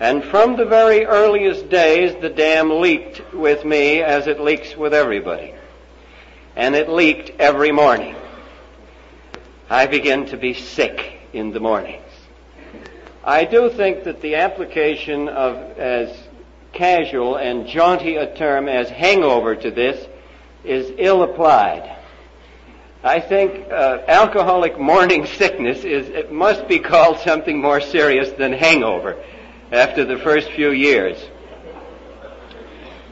And 0.00 0.24
from 0.24 0.56
the 0.56 0.64
very 0.64 1.06
earliest 1.06 1.68
days, 1.68 2.20
the 2.20 2.28
dam 2.28 2.80
leaked 2.80 3.32
with 3.32 3.64
me 3.64 4.02
as 4.02 4.26
it 4.26 4.40
leaks 4.40 4.76
with 4.76 4.92
everybody. 4.92 5.54
And 6.56 6.74
it 6.74 6.88
leaked 6.88 7.30
every 7.38 7.70
morning. 7.70 8.16
I 9.70 9.86
begin 9.86 10.26
to 10.26 10.36
be 10.36 10.54
sick 10.54 11.20
in 11.32 11.52
the 11.52 11.60
mornings. 11.60 12.02
I 13.24 13.44
do 13.44 13.70
think 13.70 14.04
that 14.04 14.20
the 14.20 14.34
application 14.36 15.28
of 15.28 15.78
as 15.78 16.28
casual 16.72 17.36
and 17.36 17.68
jaunty 17.68 18.16
a 18.16 18.34
term 18.34 18.68
as 18.68 18.88
hangover 18.88 19.54
to 19.54 19.70
this 19.70 20.08
is 20.64 20.92
ill 20.98 21.22
applied. 21.22 21.98
I 23.04 23.20
think 23.20 23.70
uh, 23.70 23.98
alcoholic 24.08 24.78
morning 24.78 25.26
sickness 25.38 25.84
is 25.84 26.08
it 26.08 26.32
must 26.32 26.66
be 26.66 26.80
called 26.80 27.18
something 27.18 27.60
more 27.60 27.80
serious 27.80 28.32
than 28.32 28.52
hangover 28.52 29.22
after 29.70 30.04
the 30.04 30.18
first 30.18 30.50
few 30.50 30.72
years. 30.72 31.16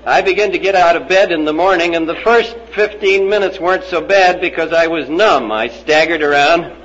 I 0.04 0.22
began 0.22 0.50
to 0.52 0.58
get 0.58 0.74
out 0.74 0.96
of 0.96 1.08
bed 1.08 1.30
in 1.30 1.44
the 1.44 1.52
morning 1.52 1.94
and 1.94 2.08
the 2.08 2.16
first 2.16 2.56
15 2.74 3.28
minutes 3.28 3.60
weren't 3.60 3.84
so 3.84 4.00
bad 4.00 4.40
because 4.40 4.72
I 4.72 4.88
was 4.88 5.08
numb. 5.08 5.52
I 5.52 5.68
staggered 5.68 6.22
around 6.22 6.76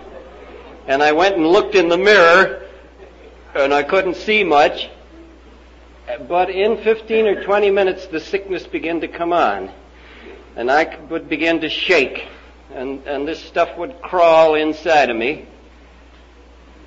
and 0.85 1.01
I 1.01 1.13
went 1.13 1.37
and 1.37 1.47
looked 1.47 1.73
in 1.73 1.87
the 1.87 1.97
mirror 1.97 2.64
and 3.55 3.73
I 3.73 3.83
couldn't 3.83 4.15
see 4.15 4.43
much. 4.43 4.89
But 6.27 6.49
in 6.49 6.77
15 6.83 7.25
or 7.25 7.43
20 7.43 7.71
minutes 7.71 8.05
the 8.07 8.19
sickness 8.19 8.67
began 8.67 9.01
to 9.01 9.07
come 9.07 9.33
on 9.33 9.71
and 10.55 10.71
I 10.71 10.97
would 11.09 11.27
begin 11.27 11.61
to 11.61 11.69
shake, 11.69 12.25
and, 12.73 13.05
and 13.05 13.27
this 13.27 13.43
stuff 13.43 13.77
would 13.77 14.01
crawl 14.01 14.55
inside 14.55 15.09
of 15.09 15.17
me, 15.17 15.47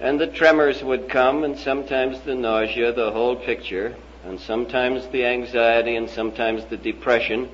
and 0.01 0.19
the 0.19 0.27
tremors 0.27 0.83
would 0.83 1.09
come, 1.09 1.45
and 1.45 1.59
sometimes 1.59 2.21
the 2.23 2.35
nausea, 2.35 2.93
the 2.93 3.11
whole 3.11 3.37
picture, 3.37 3.95
and 4.25 4.41
sometimes 4.41 5.07
the 5.09 5.25
anxiety, 5.25 5.97
and 5.97 6.09
sometimes 6.09 6.65
the 6.67 6.77
depression. 6.77 7.49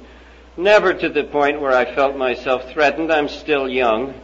Never 0.56 0.94
to 0.94 1.08
the 1.08 1.24
point 1.24 1.60
where 1.60 1.72
I 1.72 1.94
felt 1.94 2.16
myself 2.16 2.70
threatened. 2.70 3.12
I'm 3.12 3.28
still 3.28 3.68
young. 3.68 4.14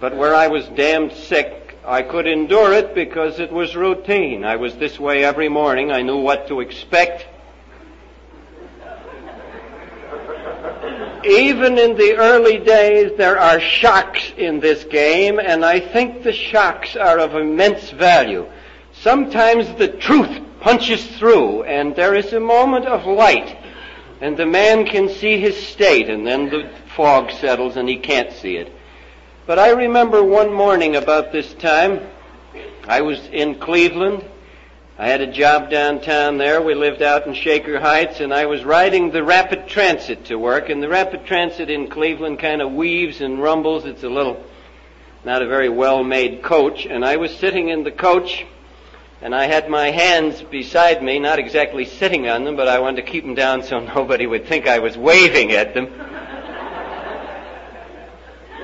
But 0.00 0.16
where 0.16 0.34
I 0.34 0.48
was 0.48 0.66
damned 0.68 1.12
sick, 1.12 1.61
I 1.84 2.02
could 2.02 2.26
endure 2.26 2.72
it 2.72 2.94
because 2.94 3.40
it 3.40 3.50
was 3.50 3.74
routine. 3.74 4.44
I 4.44 4.56
was 4.56 4.76
this 4.76 5.00
way 5.00 5.24
every 5.24 5.48
morning. 5.48 5.90
I 5.90 6.02
knew 6.02 6.18
what 6.18 6.48
to 6.48 6.60
expect. 6.60 7.26
even 11.24 11.78
in 11.78 11.96
the 11.96 12.16
early 12.16 12.58
days, 12.58 13.12
there 13.16 13.38
are 13.38 13.60
shocks 13.60 14.32
in 14.36 14.60
this 14.60 14.84
game, 14.84 15.38
and 15.38 15.64
I 15.64 15.80
think 15.80 16.22
the 16.22 16.32
shocks 16.32 16.96
are 16.96 17.18
of 17.18 17.34
immense 17.34 17.90
value. 17.90 18.46
Sometimes 18.92 19.72
the 19.74 19.88
truth 19.88 20.40
punches 20.60 21.04
through, 21.18 21.62
and 21.64 21.94
there 21.94 22.14
is 22.14 22.32
a 22.32 22.40
moment 22.40 22.86
of 22.86 23.06
light, 23.06 23.56
and 24.20 24.36
the 24.36 24.46
man 24.46 24.84
can 24.84 25.08
see 25.08 25.38
his 25.38 25.56
state, 25.56 26.08
and 26.08 26.26
then 26.26 26.48
the 26.48 26.70
fog 26.96 27.30
settles 27.30 27.76
and 27.76 27.88
he 27.88 27.96
can't 27.96 28.32
see 28.32 28.56
it. 28.56 28.72
But 29.44 29.58
I 29.58 29.70
remember 29.70 30.22
one 30.22 30.52
morning 30.52 30.94
about 30.94 31.32
this 31.32 31.52
time, 31.54 32.00
I 32.86 33.00
was 33.00 33.18
in 33.32 33.56
Cleveland, 33.56 34.24
I 34.96 35.08
had 35.08 35.20
a 35.20 35.32
job 35.32 35.68
downtown 35.68 36.38
there. 36.38 36.62
We 36.62 36.74
lived 36.74 37.02
out 37.02 37.26
in 37.26 37.34
Shaker 37.34 37.80
Heights, 37.80 38.20
and 38.20 38.32
I 38.32 38.46
was 38.46 38.62
riding 38.62 39.10
the 39.10 39.24
rapid 39.24 39.66
transit 39.66 40.26
to 40.26 40.36
work. 40.36 40.68
And 40.68 40.80
the 40.80 40.88
rapid 40.88 41.26
transit 41.26 41.70
in 41.70 41.88
Cleveland 41.88 42.38
kind 42.38 42.62
of 42.62 42.72
weaves 42.72 43.20
and 43.20 43.42
rumbles. 43.42 43.84
It's 43.84 44.04
a 44.04 44.08
little, 44.08 44.40
not 45.24 45.42
a 45.42 45.48
very 45.48 45.68
well 45.68 46.04
made 46.04 46.44
coach. 46.44 46.86
And 46.86 47.04
I 47.04 47.16
was 47.16 47.34
sitting 47.36 47.68
in 47.68 47.82
the 47.82 47.90
coach, 47.90 48.46
and 49.20 49.34
I 49.34 49.46
had 49.46 49.68
my 49.68 49.90
hands 49.90 50.40
beside 50.40 51.02
me, 51.02 51.18
not 51.18 51.40
exactly 51.40 51.84
sitting 51.84 52.28
on 52.28 52.44
them, 52.44 52.54
but 52.54 52.68
I 52.68 52.78
wanted 52.78 53.04
to 53.04 53.10
keep 53.10 53.24
them 53.24 53.34
down 53.34 53.64
so 53.64 53.80
nobody 53.94 54.28
would 54.28 54.46
think 54.46 54.68
I 54.68 54.78
was 54.78 54.96
waving 54.96 55.50
at 55.50 55.74
them. 55.74 55.88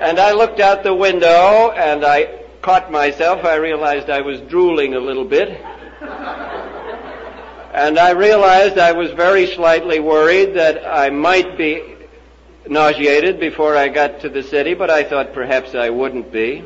And 0.00 0.18
I 0.18 0.32
looked 0.32 0.60
out 0.60 0.82
the 0.82 0.94
window, 0.94 1.70
and 1.70 2.04
I 2.04 2.42
caught 2.62 2.90
myself. 2.90 3.44
I 3.44 3.56
realized 3.56 4.10
I 4.10 4.20
was 4.20 4.40
drooling 4.42 4.94
a 4.94 5.00
little 5.00 5.24
bit. 5.24 5.60
And 7.78 7.98
I 7.98 8.10
realized 8.10 8.78
I 8.78 8.92
was 8.92 9.10
very 9.12 9.46
slightly 9.46 10.00
worried 10.00 10.54
that 10.54 10.84
I 10.86 11.10
might 11.10 11.56
be 11.56 11.96
nauseated 12.66 13.38
before 13.38 13.76
I 13.76 13.88
got 13.88 14.20
to 14.20 14.28
the 14.28 14.42
city, 14.42 14.74
but 14.74 14.90
I 14.90 15.04
thought 15.04 15.32
perhaps 15.32 15.74
I 15.74 15.90
wouldn't 15.90 16.32
be. 16.32 16.64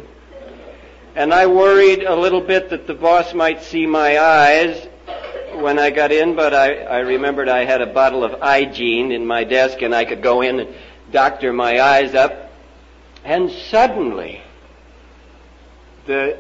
And 1.15 1.35
I 1.35 1.47
worried 1.47 2.05
a 2.05 2.17
little 2.17 2.41
bit 2.41 2.71
that 2.71 2.87
the 2.87 2.95
boss 2.95 3.35
might 3.35 3.63
see 3.63 3.85
my 3.85 4.19
eyes 4.19 4.89
when 5.57 5.79
I 5.79 5.91
got 5.91 6.13
in, 6.13 6.35
but 6.35 6.55
I, 6.55 6.77
I 6.77 6.99
remembered 7.01 7.49
I 7.49 7.65
had 7.65 7.83
a 7.83 7.87
bottle 7.87 8.25
of 8.25 8.41
Igene 8.41 9.13
in 9.13 9.27
my 9.27 9.45
desk 9.45 9.83
and 9.83 9.95
I 9.95 10.07
could 10.07 10.23
go 10.23 10.41
in 10.41 10.61
and 10.61 10.75
doctor 11.11 11.53
my 11.53 11.81
eyes 11.81 12.15
up. 12.15 12.42
And 13.25 13.51
suddenly, 13.51 14.43
the 16.07 16.39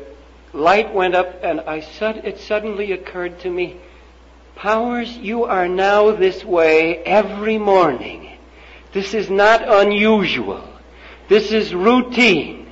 light 0.53 0.93
went 0.93 1.15
up 1.15 1.43
and 1.43 1.61
I 1.61 1.81
it 1.81 2.39
suddenly 2.39 2.93
occurred 2.93 3.41
to 3.41 3.51
me, 3.51 3.77
Powers, 4.57 5.17
you 5.17 5.45
are 5.45 5.69
now 5.69 6.13
this 6.13 6.45
way 6.45 6.99
every 6.99 7.59
morning. 7.59 8.39
This 8.93 9.15
is 9.15 9.31
not 9.31 9.63
unusual. 9.67 10.69
This 11.29 11.53
is 11.53 11.75
routine. 11.75 12.71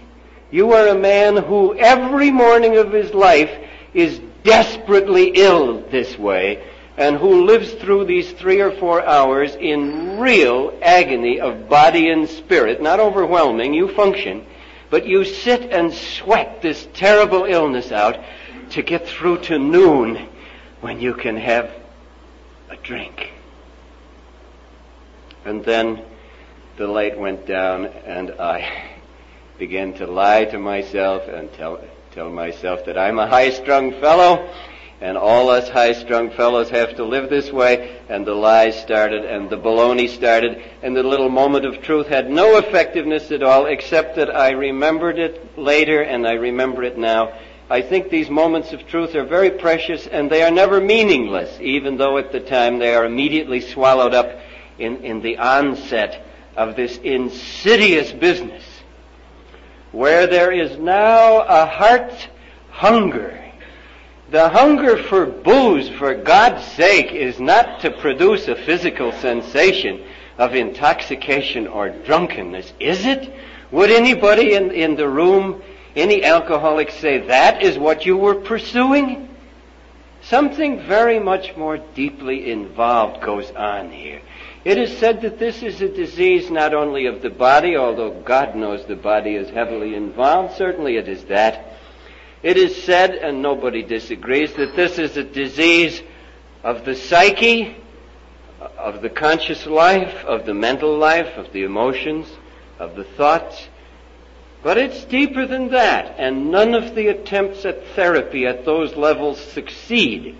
You 0.50 0.72
are 0.72 0.88
a 0.88 0.98
man 0.98 1.36
who 1.36 1.74
every 1.76 2.30
morning 2.30 2.76
of 2.76 2.92
his 2.92 3.14
life 3.14 3.50
is 3.94 4.20
desperately 4.42 5.32
ill 5.34 5.80
this 5.90 6.18
way 6.18 6.62
and 7.00 7.16
who 7.16 7.46
lives 7.46 7.72
through 7.72 8.04
these 8.04 8.30
three 8.32 8.60
or 8.60 8.70
four 8.72 9.02
hours 9.02 9.56
in 9.56 10.18
real 10.18 10.78
agony 10.82 11.40
of 11.40 11.66
body 11.66 12.10
and 12.10 12.28
spirit, 12.28 12.82
not 12.82 13.00
overwhelming, 13.00 13.72
you 13.72 13.88
function, 13.94 14.44
but 14.90 15.06
you 15.06 15.24
sit 15.24 15.72
and 15.72 15.94
sweat 15.94 16.60
this 16.60 16.86
terrible 16.92 17.44
illness 17.44 17.90
out 17.90 18.22
to 18.68 18.82
get 18.82 19.08
through 19.08 19.38
to 19.38 19.58
noon 19.58 20.28
when 20.82 21.00
you 21.00 21.14
can 21.14 21.38
have 21.38 21.70
a 22.68 22.76
drink. 22.76 23.30
And 25.46 25.64
then 25.64 26.04
the 26.76 26.86
light 26.86 27.18
went 27.18 27.46
down 27.46 27.86
and 27.86 28.32
I 28.32 28.90
began 29.58 29.94
to 29.94 30.06
lie 30.06 30.44
to 30.44 30.58
myself 30.58 31.26
and 31.28 31.50
tell, 31.54 31.82
tell 32.10 32.28
myself 32.28 32.84
that 32.84 32.98
I'm 32.98 33.18
a 33.18 33.26
high-strung 33.26 33.92
fellow 34.02 34.52
and 35.00 35.16
all 35.16 35.48
us 35.48 35.68
high-strung 35.68 36.30
fellows 36.30 36.68
have 36.70 36.96
to 36.96 37.04
live 37.04 37.30
this 37.30 37.50
way, 37.50 38.00
and 38.08 38.26
the 38.26 38.34
lies 38.34 38.80
started, 38.80 39.24
and 39.24 39.48
the 39.48 39.56
baloney 39.56 40.08
started, 40.08 40.62
and 40.82 40.94
the 40.94 41.02
little 41.02 41.30
moment 41.30 41.64
of 41.64 41.82
truth 41.82 42.06
had 42.06 42.30
no 42.30 42.58
effectiveness 42.58 43.30
at 43.30 43.42
all, 43.42 43.66
except 43.66 44.16
that 44.16 44.34
I 44.34 44.50
remembered 44.50 45.18
it 45.18 45.58
later, 45.58 46.02
and 46.02 46.26
I 46.26 46.32
remember 46.32 46.84
it 46.84 46.98
now. 46.98 47.32
I 47.70 47.82
think 47.82 48.10
these 48.10 48.28
moments 48.28 48.72
of 48.72 48.86
truth 48.88 49.14
are 49.14 49.24
very 49.24 49.50
precious, 49.50 50.06
and 50.06 50.28
they 50.28 50.42
are 50.42 50.50
never 50.50 50.80
meaningless, 50.80 51.56
even 51.60 51.96
though 51.96 52.18
at 52.18 52.32
the 52.32 52.40
time 52.40 52.78
they 52.78 52.94
are 52.94 53.04
immediately 53.06 53.60
swallowed 53.60 54.12
up 54.12 54.38
in, 54.78 55.04
in 55.04 55.22
the 55.22 55.38
onset 55.38 56.26
of 56.56 56.76
this 56.76 56.98
insidious 56.98 58.12
business 58.12 58.64
where 59.92 60.26
there 60.26 60.52
is 60.52 60.78
now 60.78 61.40
a 61.40 61.66
heart 61.66 62.28
hunger. 62.70 63.39
The 64.30 64.48
hunger 64.48 64.96
for 64.96 65.26
booze, 65.26 65.88
for 65.88 66.14
God's 66.14 66.64
sake, 66.64 67.10
is 67.10 67.40
not 67.40 67.80
to 67.80 67.90
produce 67.90 68.46
a 68.46 68.54
physical 68.54 69.10
sensation 69.10 70.04
of 70.38 70.54
intoxication 70.54 71.66
or 71.66 71.90
drunkenness, 71.90 72.72
is 72.78 73.06
it? 73.06 73.32
Would 73.72 73.90
anybody 73.90 74.54
in, 74.54 74.70
in 74.70 74.94
the 74.94 75.08
room, 75.08 75.62
any 75.96 76.22
alcoholic 76.22 76.92
say 76.92 77.26
that 77.26 77.62
is 77.62 77.76
what 77.76 78.06
you 78.06 78.16
were 78.16 78.36
pursuing? 78.36 79.28
Something 80.22 80.80
very 80.86 81.18
much 81.18 81.56
more 81.56 81.78
deeply 81.78 82.52
involved 82.52 83.22
goes 83.22 83.50
on 83.50 83.90
here. 83.90 84.20
It 84.64 84.78
is 84.78 84.96
said 84.98 85.22
that 85.22 85.40
this 85.40 85.62
is 85.62 85.80
a 85.80 85.88
disease 85.88 86.50
not 86.50 86.72
only 86.72 87.06
of 87.06 87.22
the 87.22 87.30
body, 87.30 87.76
although 87.76 88.20
God 88.22 88.54
knows 88.54 88.84
the 88.84 88.96
body 88.96 89.34
is 89.34 89.50
heavily 89.50 89.94
involved, 89.94 90.56
certainly 90.56 90.98
it 90.98 91.08
is 91.08 91.24
that. 91.24 91.66
It 92.42 92.56
is 92.56 92.82
said, 92.84 93.10
and 93.10 93.42
nobody 93.42 93.82
disagrees, 93.82 94.54
that 94.54 94.74
this 94.74 94.98
is 94.98 95.16
a 95.16 95.24
disease 95.24 96.02
of 96.62 96.84
the 96.84 96.94
psyche, 96.94 97.76
of 98.78 99.02
the 99.02 99.10
conscious 99.10 99.66
life, 99.66 100.24
of 100.24 100.46
the 100.46 100.54
mental 100.54 100.96
life, 100.96 101.36
of 101.36 101.52
the 101.52 101.64
emotions, 101.64 102.26
of 102.78 102.96
the 102.96 103.04
thoughts. 103.04 103.68
But 104.62 104.78
it's 104.78 105.04
deeper 105.04 105.46
than 105.46 105.68
that, 105.70 106.14
and 106.18 106.50
none 106.50 106.74
of 106.74 106.94
the 106.94 107.08
attempts 107.08 107.64
at 107.64 107.86
therapy 107.88 108.46
at 108.46 108.64
those 108.64 108.94
levels 108.94 109.40
succeed 109.40 110.36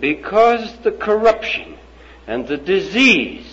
because 0.00 0.76
the 0.78 0.92
corruption 0.92 1.76
and 2.26 2.48
the 2.48 2.56
disease 2.56 3.46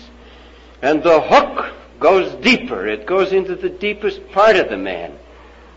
and 0.80 1.02
the 1.02 1.20
hook 1.20 1.72
goes 2.00 2.32
deeper. 2.42 2.86
It 2.86 3.06
goes 3.06 3.32
into 3.32 3.54
the 3.54 3.68
deepest 3.68 4.28
part 4.32 4.56
of 4.56 4.68
the 4.70 4.78
man. 4.78 5.16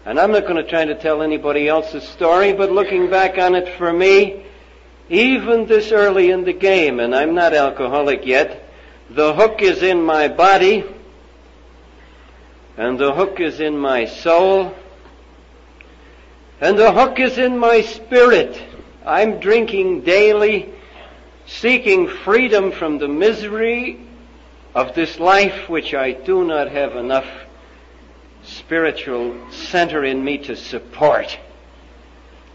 And 0.06 0.20
I'm 0.20 0.32
not 0.32 0.44
going 0.44 0.58
to 0.58 0.70
try 0.70 0.86
to 0.86 0.94
tell 0.94 1.24
anybody 1.24 1.68
else's 1.68 2.04
story, 2.04 2.54
but 2.54 2.72
looking 2.72 3.10
back 3.10 3.40
on 3.40 3.56
it 3.56 3.76
for 3.80 3.92
me, 3.92 4.46
even 5.10 5.66
this 5.66 5.92
early 5.92 6.30
in 6.30 6.44
the 6.44 6.54
game, 6.54 7.00
and 7.00 7.16
I'm 7.16 7.34
not 7.34 7.56
alcoholic 7.56 8.24
yet, 8.24 8.70
the 9.10 9.34
hook 9.34 9.64
is 9.64 9.82
in 9.82 10.04
my 10.04 10.28
body, 10.28 10.84
and 12.78 13.00
the 13.00 13.14
hook 13.14 13.40
is 13.40 13.60
in 13.60 13.78
my 13.78 14.06
soul, 14.06 14.76
and 16.62 16.78
the 16.78 16.92
hook 16.92 17.20
is 17.20 17.40
in 17.40 17.58
my 17.58 17.82
spirit. 17.82 18.62
I'm 19.06 19.40
drinking 19.40 20.02
daily, 20.02 20.72
seeking 21.48 22.08
freedom 22.08 22.72
from 22.72 23.00
the 23.00 23.08
misery 23.08 24.00
of 24.76 24.94
this 24.94 25.20
life 25.20 25.68
which 25.68 25.96
I 25.96 26.12
do 26.12 26.44
not 26.46 26.70
have 26.70 26.96
enough 26.96 27.26
spiritual 28.66 29.38
center 29.52 30.04
in 30.04 30.24
me 30.24 30.40
to 30.40 30.56
support. 30.56 31.38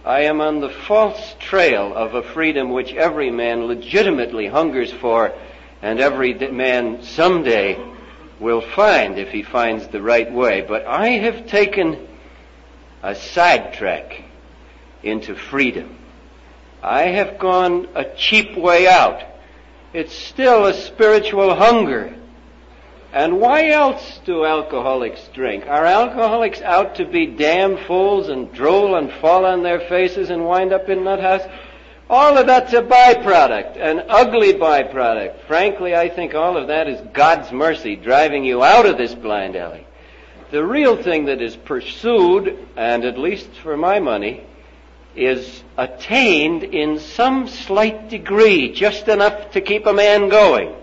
I 0.05 0.23
am 0.23 0.41
on 0.41 0.61
the 0.61 0.69
false 0.69 1.37
trail 1.39 1.95
of 1.95 2.15
a 2.15 2.23
freedom 2.25 2.71
which 2.71 2.93
every 2.93 3.31
man 3.31 3.67
legitimately 3.67 4.49
hungers 4.49 4.93
for 4.93 5.33
and 5.81 6.01
every 6.01 6.35
man 6.35 7.05
someday 7.05 7.79
will 8.41 8.61
find 8.61 9.19
if 9.19 9.29
he 9.29 9.45
finds 9.45 9.87
the 9.87 10.03
right 10.03 10.33
way. 10.33 10.63
But 10.63 10.85
I 10.85 11.11
have 11.11 11.47
taken 11.47 12.09
a 13.05 13.15
sidetrack 13.15 14.25
into 15.05 15.37
freedom. 15.37 15.97
I 16.83 17.03
have 17.03 17.39
gone 17.39 17.87
a 17.95 18.05
cheap 18.17 18.57
way 18.57 18.89
out. 18.89 19.23
It's 19.93 20.15
still 20.15 20.67
a 20.67 20.75
spiritual 20.75 21.55
hunger. 21.55 22.17
And 23.13 23.41
why 23.41 23.71
else 23.71 24.21
do 24.25 24.45
alcoholics 24.45 25.29
drink? 25.35 25.67
Are 25.67 25.85
alcoholics 25.85 26.61
out 26.61 26.95
to 26.97 27.05
be 27.05 27.27
damn 27.27 27.77
fools 27.77 28.29
and 28.29 28.53
drool 28.53 28.95
and 28.95 29.13
fall 29.15 29.45
on 29.45 29.65
their 29.65 29.81
faces 29.81 30.31
and 30.31 30.45
wind 30.45 30.73
up 30.73 30.89
in 30.89 31.03
nut 31.03 31.21
house? 31.21 31.43
All 32.09 32.39
of 32.39 32.47
that's 32.47 32.73
a 32.73 32.83
byproduct, 32.83 33.77
an 33.77 34.05
ugly 34.09 34.53
byproduct. 34.53 35.41
Frankly, 35.47 35.95
I 35.95 36.09
think 36.09 36.35
all 36.35 36.57
of 36.57 36.69
that 36.69 36.89
is 36.89 37.01
God's 37.13 37.51
mercy 37.51 37.97
driving 37.97 38.45
you 38.45 38.63
out 38.63 38.87
of 38.87 38.97
this 38.97 39.15
blind 39.15 39.57
alley. 39.57 39.87
The 40.53 40.65
real 40.65 41.01
thing 41.01 41.27
that 41.27 41.43
is 41.43 41.57
pursued, 41.57 42.67
and 42.77 43.05
at 43.05 43.19
least 43.19 43.49
for 43.63 43.77
my 43.77 43.99
money, 43.99 44.45
is 45.17 45.65
attained 45.77 46.63
in 46.63 47.01
some 47.01 47.49
slight 47.49 48.09
degree, 48.09 48.73
just 48.73 49.09
enough 49.09 49.53
to 49.53 49.61
keep 49.61 49.87
a 49.87 49.93
man 49.93 50.29
going 50.29 50.75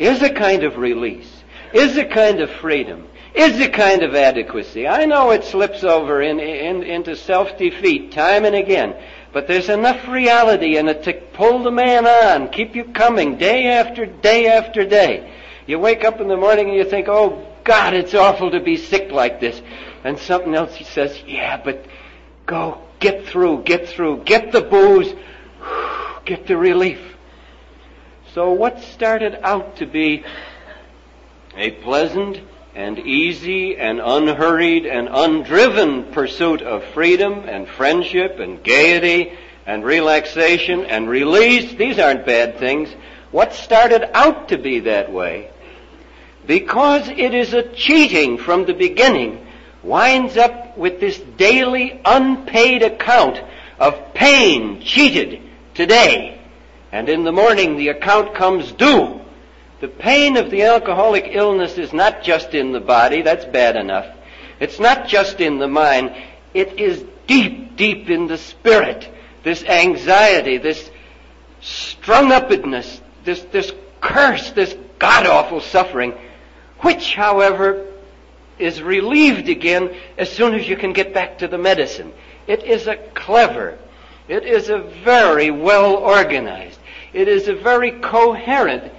is 0.00 0.22
a 0.22 0.30
kind 0.30 0.64
of 0.64 0.78
release, 0.78 1.30
is 1.74 1.98
a 1.98 2.06
kind 2.06 2.40
of 2.40 2.50
freedom, 2.50 3.06
is 3.34 3.60
a 3.60 3.68
kind 3.68 4.02
of 4.02 4.14
adequacy. 4.14 4.88
I 4.88 5.04
know 5.04 5.30
it 5.30 5.44
slips 5.44 5.84
over 5.84 6.22
in, 6.22 6.40
in, 6.40 6.82
into 6.82 7.14
self-defeat 7.14 8.10
time 8.10 8.46
and 8.46 8.56
again, 8.56 8.96
but 9.34 9.46
there's 9.46 9.68
enough 9.68 10.08
reality 10.08 10.78
in 10.78 10.88
it 10.88 11.02
to 11.04 11.12
pull 11.12 11.62
the 11.62 11.70
man 11.70 12.06
on, 12.06 12.48
keep 12.48 12.74
you 12.74 12.84
coming 12.84 13.36
day 13.36 13.66
after 13.66 14.06
day 14.06 14.46
after 14.46 14.86
day. 14.86 15.32
You 15.66 15.78
wake 15.78 16.02
up 16.02 16.18
in 16.18 16.28
the 16.28 16.36
morning 16.36 16.70
and 16.70 16.76
you 16.76 16.84
think, 16.84 17.06
oh 17.08 17.46
God, 17.62 17.92
it's 17.92 18.14
awful 18.14 18.50
to 18.52 18.60
be 18.60 18.78
sick 18.78 19.12
like 19.12 19.38
this. 19.38 19.60
And 20.02 20.18
something 20.18 20.54
else 20.54 20.74
he 20.74 20.84
says, 20.84 21.22
yeah, 21.26 21.60
but 21.62 21.84
go, 22.46 22.78
get 23.00 23.26
through, 23.26 23.64
get 23.64 23.86
through, 23.86 24.24
get 24.24 24.50
the 24.50 24.62
booze, 24.62 25.12
get 26.24 26.46
the 26.46 26.56
relief. 26.56 27.09
So 28.34 28.52
what 28.52 28.78
started 28.80 29.40
out 29.42 29.78
to 29.78 29.86
be 29.86 30.24
a 31.56 31.72
pleasant 31.72 32.38
and 32.76 32.96
easy 33.00 33.76
and 33.76 33.98
unhurried 34.00 34.86
and 34.86 35.08
undriven 35.08 36.12
pursuit 36.12 36.62
of 36.62 36.84
freedom 36.84 37.48
and 37.48 37.66
friendship 37.66 38.38
and 38.38 38.62
gaiety 38.62 39.32
and 39.66 39.84
relaxation 39.84 40.84
and 40.84 41.10
release, 41.10 41.74
these 41.74 41.98
aren't 41.98 42.24
bad 42.24 42.58
things. 42.58 42.88
What 43.32 43.52
started 43.52 44.16
out 44.16 44.50
to 44.50 44.58
be 44.58 44.78
that 44.80 45.10
way, 45.10 45.50
because 46.46 47.08
it 47.08 47.34
is 47.34 47.52
a 47.52 47.72
cheating 47.72 48.38
from 48.38 48.64
the 48.64 48.74
beginning, 48.74 49.44
winds 49.82 50.36
up 50.36 50.78
with 50.78 51.00
this 51.00 51.18
daily 51.36 52.00
unpaid 52.04 52.82
account 52.84 53.42
of 53.80 54.14
pain 54.14 54.80
cheated 54.82 55.42
today 55.74 56.39
and 56.92 57.08
in 57.08 57.24
the 57.24 57.32
morning 57.32 57.76
the 57.76 57.88
account 57.88 58.34
comes 58.34 58.72
due. 58.72 59.20
The 59.80 59.88
pain 59.88 60.36
of 60.36 60.50
the 60.50 60.62
alcoholic 60.62 61.28
illness 61.30 61.78
is 61.78 61.92
not 61.92 62.22
just 62.22 62.54
in 62.54 62.72
the 62.72 62.80
body, 62.80 63.22
that's 63.22 63.44
bad 63.46 63.76
enough. 63.76 64.06
It's 64.58 64.78
not 64.78 65.08
just 65.08 65.40
in 65.40 65.58
the 65.58 65.68
mind, 65.68 66.14
it 66.52 66.78
is 66.78 67.02
deep, 67.26 67.76
deep 67.76 68.10
in 68.10 68.26
the 68.26 68.36
spirit. 68.36 69.08
This 69.42 69.64
anxiety, 69.64 70.58
this 70.58 70.90
strung 71.60 72.30
upness, 72.32 73.00
this, 73.24 73.40
this 73.52 73.72
curse, 74.00 74.50
this 74.50 74.76
god 74.98 75.26
awful 75.26 75.60
suffering, 75.60 76.12
which, 76.80 77.14
however, 77.14 77.86
is 78.58 78.82
relieved 78.82 79.48
again 79.48 79.94
as 80.18 80.30
soon 80.30 80.54
as 80.54 80.68
you 80.68 80.76
can 80.76 80.92
get 80.92 81.14
back 81.14 81.38
to 81.38 81.48
the 81.48 81.56
medicine. 81.56 82.12
It 82.46 82.64
is 82.64 82.86
a 82.86 82.96
clever, 83.14 83.78
it 84.28 84.44
is 84.44 84.68
a 84.68 84.78
very 84.78 85.50
well 85.50 85.96
organized, 85.96 86.79
it 87.12 87.28
is 87.28 87.48
a 87.48 87.54
very 87.54 87.92
coherent 87.92 88.92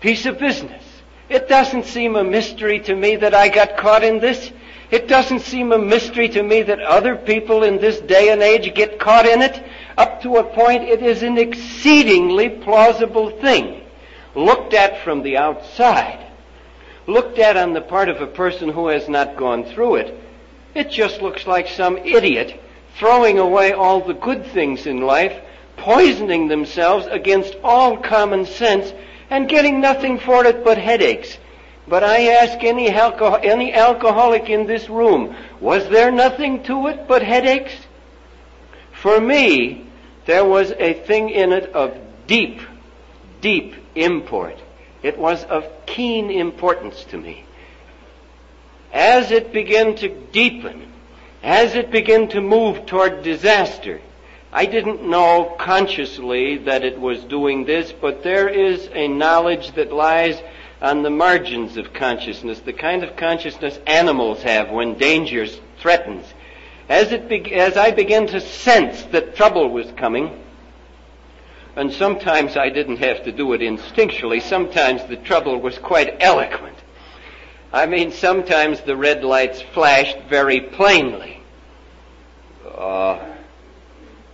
piece 0.00 0.26
of 0.26 0.38
business. 0.38 0.82
It 1.28 1.48
doesn't 1.48 1.86
seem 1.86 2.16
a 2.16 2.24
mystery 2.24 2.80
to 2.80 2.94
me 2.94 3.16
that 3.16 3.34
I 3.34 3.48
got 3.48 3.76
caught 3.76 4.02
in 4.02 4.18
this. 4.18 4.50
It 4.90 5.06
doesn't 5.06 5.40
seem 5.40 5.72
a 5.72 5.78
mystery 5.78 6.28
to 6.30 6.42
me 6.42 6.62
that 6.62 6.80
other 6.80 7.14
people 7.14 7.62
in 7.62 7.78
this 7.78 8.00
day 8.00 8.30
and 8.30 8.42
age 8.42 8.74
get 8.74 8.98
caught 8.98 9.26
in 9.26 9.40
it. 9.40 9.62
Up 9.96 10.20
to 10.22 10.38
a 10.38 10.44
point, 10.44 10.82
it 10.82 11.02
is 11.02 11.22
an 11.22 11.38
exceedingly 11.38 12.48
plausible 12.48 13.30
thing. 13.40 13.82
Looked 14.34 14.74
at 14.74 15.02
from 15.04 15.22
the 15.22 15.36
outside, 15.36 16.26
looked 17.06 17.38
at 17.38 17.56
on 17.56 17.72
the 17.72 17.80
part 17.80 18.08
of 18.08 18.20
a 18.20 18.26
person 18.26 18.68
who 18.68 18.88
has 18.88 19.08
not 19.08 19.36
gone 19.36 19.64
through 19.64 19.96
it, 19.96 20.20
it 20.74 20.90
just 20.90 21.20
looks 21.20 21.46
like 21.46 21.68
some 21.68 21.98
idiot 21.98 22.60
throwing 22.96 23.38
away 23.38 23.72
all 23.72 24.00
the 24.00 24.14
good 24.14 24.46
things 24.46 24.86
in 24.86 25.00
life 25.00 25.40
poisoning 25.80 26.48
themselves 26.48 27.06
against 27.06 27.56
all 27.64 27.96
common 27.96 28.44
sense 28.44 28.92
and 29.30 29.48
getting 29.48 29.80
nothing 29.80 30.18
for 30.18 30.44
it 30.44 30.62
but 30.62 30.78
headaches. 30.78 31.38
But 31.88 32.04
I 32.04 32.28
ask 32.28 32.62
any, 32.62 32.88
any 32.88 33.72
alcoholic 33.72 34.48
in 34.48 34.66
this 34.66 34.88
room, 34.88 35.34
was 35.58 35.88
there 35.88 36.12
nothing 36.12 36.62
to 36.64 36.86
it 36.88 37.08
but 37.08 37.22
headaches? 37.22 37.74
For 38.92 39.20
me, 39.20 39.86
there 40.26 40.44
was 40.44 40.72
a 40.72 40.92
thing 40.92 41.30
in 41.30 41.52
it 41.52 41.72
of 41.72 41.96
deep, 42.26 42.60
deep 43.40 43.74
import. 43.94 44.58
It 45.02 45.18
was 45.18 45.42
of 45.44 45.64
keen 45.86 46.30
importance 46.30 47.04
to 47.04 47.16
me. 47.16 47.44
As 48.92 49.30
it 49.30 49.52
began 49.52 49.96
to 49.96 50.08
deepen, 50.08 50.92
as 51.42 51.74
it 51.74 51.90
began 51.90 52.28
to 52.28 52.40
move 52.40 52.84
toward 52.86 53.22
disaster, 53.22 54.00
I 54.52 54.66
didn't 54.66 55.08
know 55.08 55.54
consciously 55.58 56.58
that 56.58 56.84
it 56.84 57.00
was 57.00 57.22
doing 57.24 57.64
this, 57.64 57.92
but 57.92 58.24
there 58.24 58.48
is 58.48 58.88
a 58.92 59.06
knowledge 59.06 59.72
that 59.74 59.92
lies 59.92 60.40
on 60.82 61.02
the 61.02 61.10
margins 61.10 61.76
of 61.76 61.92
consciousness, 61.92 62.58
the 62.60 62.72
kind 62.72 63.04
of 63.04 63.16
consciousness 63.16 63.78
animals 63.86 64.42
have 64.42 64.70
when 64.70 64.98
danger 64.98 65.46
threatens. 65.78 66.26
As, 66.88 67.12
it 67.12 67.28
be- 67.28 67.54
as 67.54 67.76
I 67.76 67.92
began 67.92 68.26
to 68.28 68.40
sense 68.40 69.02
that 69.12 69.36
trouble 69.36 69.70
was 69.70 69.90
coming, 69.92 70.42
and 71.76 71.92
sometimes 71.92 72.56
I 72.56 72.70
didn't 72.70 72.96
have 72.96 73.22
to 73.24 73.32
do 73.32 73.52
it 73.52 73.60
instinctually, 73.60 74.42
sometimes 74.42 75.04
the 75.04 75.16
trouble 75.16 75.60
was 75.60 75.78
quite 75.78 76.16
eloquent. 76.20 76.76
I 77.72 77.86
mean, 77.86 78.10
sometimes 78.10 78.80
the 78.80 78.96
red 78.96 79.22
lights 79.22 79.62
flashed 79.62 80.18
very 80.28 80.60
plainly. 80.60 81.40
Uh, 82.66 83.36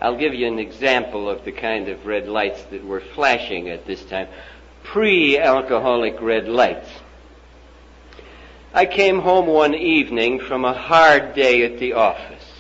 I'll 0.07 0.17
give 0.17 0.35
you 0.35 0.47
an 0.47 0.61
example 0.61 1.29
of 1.29 1.45
the 1.45 1.51
kind 1.51 1.89
of 1.89 2.07
red 2.07 2.29
lights 2.29 2.63
that 2.71 2.85
were 2.85 3.01
flashing 3.01 3.69
at 3.71 3.87
this 3.87 4.05
time. 4.05 4.29
Pre-alcoholic 4.85 6.21
red 6.21 6.47
lights. 6.47 6.89
I 8.73 8.87
came 8.87 9.19
home 9.19 9.49
one 9.49 9.75
evening 9.75 10.39
from 10.39 10.65
a 10.65 10.73
hard 10.73 11.35
day 11.35 11.65
at 11.65 11.81
the 11.81 11.95
office. 11.95 12.53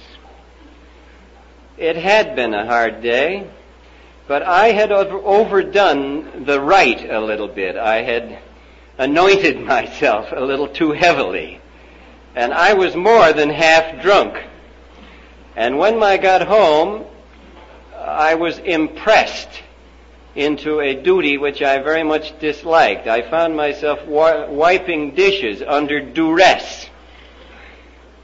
It 1.79 1.95
had 1.95 2.35
been 2.35 2.53
a 2.53 2.67
hard 2.67 3.01
day, 3.01 3.49
but 4.27 4.43
I 4.43 4.73
had 4.73 4.91
overdone 4.91 6.47
the 6.47 6.61
rite 6.61 7.09
a 7.09 7.21
little 7.21 7.47
bit. 7.47 7.77
I 7.77 8.03
had 8.03 8.41
anointed 8.99 9.61
myself 9.75 10.33
a 10.33 10.41
little 10.41 10.67
too 10.67 10.91
heavily. 10.91 11.61
And 12.35 12.53
I 12.53 12.75
was 12.75 12.97
more 12.97 13.33
than 13.33 13.51
half 13.51 14.03
drunk. 14.03 14.37
And 15.55 15.79
when 15.79 16.03
I 16.03 16.17
got 16.17 16.43
home, 16.43 17.07
I 18.07 18.35
was 18.35 18.59
impressed 18.59 19.63
into 20.37 20.81
a 20.81 20.95
duty 20.95 21.39
which 21.39 21.63
I 21.63 21.79
very 21.79 22.05
much 22.05 22.39
disliked. 22.39 23.07
I 23.09 23.29
found 23.29 23.57
myself 23.57 24.05
wa- 24.07 24.47
wiping 24.49 25.15
dishes 25.15 25.63
under 25.67 26.01
duress. 26.01 26.89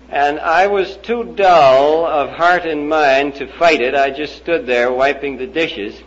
And 0.09 0.39
I 0.39 0.67
was 0.67 0.97
too 0.99 1.25
dull 1.35 2.07
of 2.07 2.31
heart 2.31 2.67
and 2.67 2.89
mind 2.89 3.37
to 3.37 3.47
fight 3.47 3.81
it. 3.81 3.95
I 3.95 4.11
just 4.11 4.37
stood 4.37 4.67
there 4.67 4.93
wiping 4.93 5.39
the 5.39 5.47
dishes. 5.47 6.01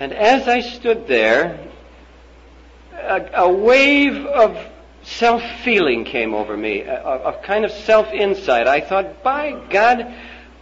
And 0.00 0.12
as 0.12 0.48
I 0.48 0.60
stood 0.60 1.06
there, 1.06 1.60
a, 2.92 3.30
a 3.34 3.52
wave 3.52 4.26
of 4.26 4.58
self-feeling 5.04 6.04
came 6.04 6.34
over 6.34 6.56
me, 6.56 6.80
a, 6.80 7.28
a 7.28 7.40
kind 7.44 7.64
of 7.64 7.70
self-insight. 7.70 8.66
I 8.66 8.80
thought, 8.80 9.22
by 9.22 9.52
God, 9.70 10.12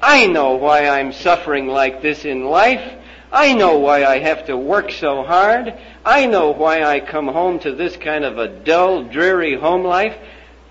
I 0.03 0.27
know 0.27 0.55
why 0.55 0.89
I'm 0.89 1.13
suffering 1.13 1.69
like 1.69 2.03
this 2.03 2.25
in 2.25 2.45
life. 2.45 2.99
I 3.31 3.55
know 3.55 3.79
why 3.79 4.05
I 4.05 4.19
have 4.19 4.47
to 4.47 4.57
work 4.57 4.91
so 4.91 5.23
hard. 5.23 5.73
I 6.05 6.27
know 6.27 6.51
why 6.51 6.83
I 6.83 6.99
come 6.99 7.29
home 7.29 7.61
to 7.61 7.73
this 7.73 7.97
kind 7.97 8.25
of 8.25 8.37
a 8.37 8.49
dull, 8.49 9.05
dreary 9.05 9.55
home 9.57 9.85
life. 9.85 10.17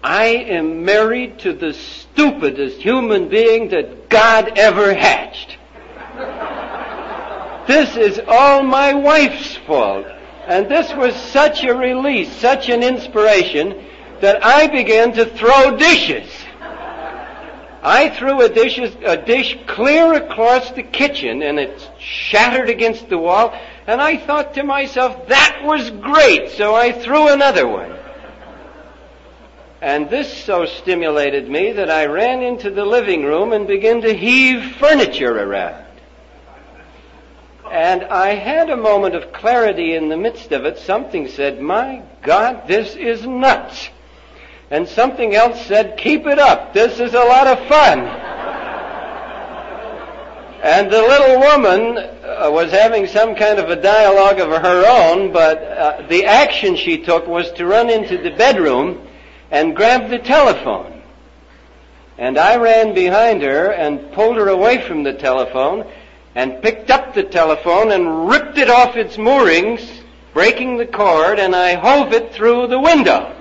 I 0.03 0.25
am 0.25 0.83
married 0.83 1.39
to 1.39 1.53
the 1.53 1.73
stupidest 1.73 2.81
human 2.81 3.29
being 3.29 3.69
that 3.69 4.09
God 4.09 4.57
ever 4.57 4.93
hatched. 4.93 5.57
this 7.67 7.95
is 7.95 8.19
all 8.27 8.63
my 8.63 8.93
wife's 8.93 9.55
fault. 9.55 10.05
And 10.45 10.69
this 10.69 10.93
was 10.93 11.15
such 11.15 11.63
a 11.63 11.73
release, 11.73 12.31
such 12.37 12.67
an 12.67 12.83
inspiration, 12.83 13.85
that 14.19 14.43
I 14.43 14.67
began 14.67 15.13
to 15.13 15.25
throw 15.25 15.77
dishes. 15.77 16.29
I 17.83 18.09
threw 18.09 18.41
a 18.41 18.49
dish, 18.49 18.77
a 18.77 19.17
dish 19.17 19.57
clear 19.65 20.13
across 20.13 20.71
the 20.71 20.83
kitchen 20.83 21.41
and 21.41 21.59
it 21.59 21.89
shattered 21.99 22.69
against 22.69 23.09
the 23.09 23.17
wall 23.17 23.53
and 23.87 23.99
I 23.99 24.17
thought 24.17 24.53
to 24.55 24.63
myself, 24.63 25.27
that 25.27 25.61
was 25.63 25.89
great, 25.89 26.51
so 26.51 26.75
I 26.75 26.91
threw 26.91 27.29
another 27.29 27.67
one. 27.67 27.97
And 29.81 30.11
this 30.11 30.43
so 30.43 30.65
stimulated 30.65 31.49
me 31.49 31.71
that 31.71 31.89
I 31.89 32.05
ran 32.05 32.43
into 32.43 32.69
the 32.69 32.85
living 32.85 33.23
room 33.23 33.51
and 33.51 33.67
began 33.67 34.01
to 34.01 34.13
heave 34.13 34.75
furniture 34.75 35.35
around. 35.35 35.85
And 37.71 38.03
I 38.03 38.35
had 38.35 38.69
a 38.69 38.77
moment 38.77 39.15
of 39.15 39.33
clarity 39.33 39.95
in 39.95 40.09
the 40.09 40.17
midst 40.17 40.51
of 40.51 40.65
it. 40.65 40.77
Something 40.77 41.27
said, 41.29 41.59
my 41.59 42.03
God, 42.21 42.67
this 42.67 42.95
is 42.95 43.25
nuts 43.25 43.89
and 44.71 44.87
something 44.87 45.35
else 45.35 45.65
said, 45.65 45.97
keep 45.97 46.25
it 46.25 46.39
up. 46.39 46.73
This 46.73 46.97
is 47.01 47.13
a 47.13 47.19
lot 47.19 47.45
of 47.45 47.59
fun. 47.67 47.99
and 50.63 50.89
the 50.89 51.01
little 51.01 51.39
woman 51.41 51.97
uh, 51.97 52.49
was 52.49 52.71
having 52.71 53.05
some 53.05 53.35
kind 53.35 53.59
of 53.59 53.69
a 53.69 53.75
dialogue 53.75 54.39
of 54.39 54.49
her 54.49 54.85
own, 54.87 55.33
but 55.33 55.61
uh, 55.61 56.07
the 56.07 56.23
action 56.23 56.77
she 56.77 57.03
took 57.03 57.27
was 57.27 57.51
to 57.51 57.65
run 57.65 57.89
into 57.89 58.17
the 58.17 58.31
bedroom 58.31 59.05
and 59.51 59.75
grab 59.75 60.09
the 60.09 60.19
telephone. 60.19 61.03
And 62.17 62.37
I 62.37 62.55
ran 62.55 62.93
behind 62.93 63.41
her 63.41 63.73
and 63.73 64.13
pulled 64.13 64.37
her 64.37 64.47
away 64.47 64.87
from 64.87 65.03
the 65.03 65.13
telephone 65.13 65.85
and 66.33 66.61
picked 66.61 66.89
up 66.89 67.13
the 67.13 67.23
telephone 67.23 67.91
and 67.91 68.29
ripped 68.29 68.57
it 68.57 68.69
off 68.69 68.95
its 68.95 69.17
moorings, 69.17 69.81
breaking 70.33 70.77
the 70.77 70.87
cord, 70.87 71.39
and 71.39 71.53
I 71.53 71.73
hove 71.73 72.13
it 72.13 72.31
through 72.31 72.67
the 72.67 72.79
window. 72.79 73.35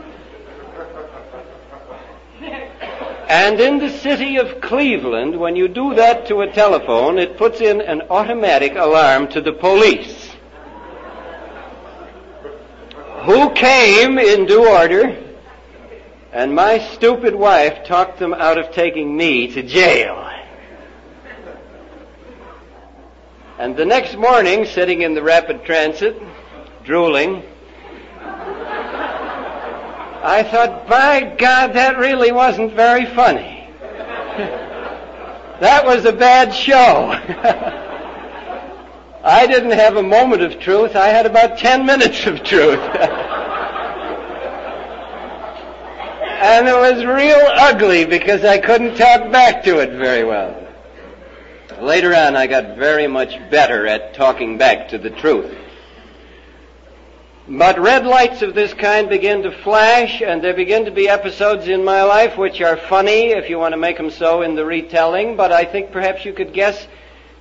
And 3.31 3.61
in 3.61 3.79
the 3.79 3.91
city 3.91 4.39
of 4.39 4.61
Cleveland, 4.61 5.39
when 5.39 5.55
you 5.55 5.69
do 5.69 5.95
that 5.95 6.27
to 6.27 6.41
a 6.41 6.53
telephone, 6.53 7.17
it 7.17 7.37
puts 7.37 7.61
in 7.61 7.81
an 7.81 8.03
automatic 8.11 8.75
alarm 8.75 9.29
to 9.29 9.41
the 9.41 9.53
police. 9.53 10.33
Who 13.27 13.51
came 13.51 14.19
in 14.19 14.47
due 14.47 14.69
order, 14.69 15.17
and 16.33 16.53
my 16.57 16.81
stupid 16.95 17.37
wife 17.37 17.87
talked 17.87 18.19
them 18.19 18.35
out 18.35 18.59
of 18.59 18.73
taking 18.73 19.17
me 19.17 19.47
to 19.55 19.63
jail. 19.63 20.29
And 23.61 23.77
the 23.77 23.85
next 23.85 24.17
morning, 24.17 24.65
sitting 24.65 25.03
in 25.03 25.15
the 25.15 25.23
rapid 25.23 25.65
transit, 25.65 26.21
drooling, 26.83 27.45
I 30.23 30.43
thought, 30.43 30.87
by 30.87 31.35
God, 31.39 31.73
that 31.75 31.97
really 31.99 32.31
wasn't 32.31 32.75
very 32.75 33.07
funny. 33.07 33.67
that 35.61 35.85
was 35.85 36.05
a 36.05 36.13
bad 36.13 36.55
show. 36.55 36.75
I 39.23 39.47
didn't 39.47 39.73
have 39.73 39.97
a 39.97 40.03
moment 40.03 40.43
of 40.43 40.61
truth. 40.61 40.97
I 40.97 41.09
had 41.09 41.27
about 41.27 41.59
ten 41.59 41.87
minutes 41.87 42.27
of 42.27 42.43
truth. 42.43 42.79
and 46.41 46.67
it 46.67 46.75
was 46.75 47.05
real 47.05 47.47
ugly 47.55 48.07
because 48.07 48.45
I 48.45 48.59
couldn't 48.59 48.97
talk 48.97 49.31
back 49.31 49.63
to 49.65 49.79
it 49.79 49.91
very 49.91 50.25
well. 50.25 50.57
Later 51.81 52.15
on, 52.15 52.37
I 52.37 52.47
got 52.47 52.77
very 52.77 53.07
much 53.07 53.39
better 53.51 53.87
at 53.87 54.15
talking 54.15 54.59
back 54.59 54.89
to 54.89 54.99
the 54.99 55.11
truth. 55.11 55.55
But 57.53 57.81
red 57.81 58.07
lights 58.07 58.43
of 58.43 58.55
this 58.55 58.73
kind 58.75 59.09
begin 59.09 59.43
to 59.43 59.51
flash, 59.51 60.23
and 60.23 60.41
there 60.41 60.55
begin 60.55 60.85
to 60.85 60.93
be 60.93 61.09
episodes 61.09 61.67
in 61.67 61.85
my 61.85 62.05
life 62.05 62.39
which 62.39 62.61
are 62.61 62.77
funny, 62.77 63.33
if 63.33 63.51
you 63.51 63.59
want 63.59 63.73
to 63.73 63.77
make 63.77 63.97
them 63.97 64.13
so 64.13 64.43
in 64.43 64.55
the 64.55 64.65
retelling, 64.65 65.37
but 65.37 65.51
I 65.51 65.65
think 65.65 65.91
perhaps 65.91 66.25
you 66.25 66.33
could 66.33 66.53
guess 66.53 66.87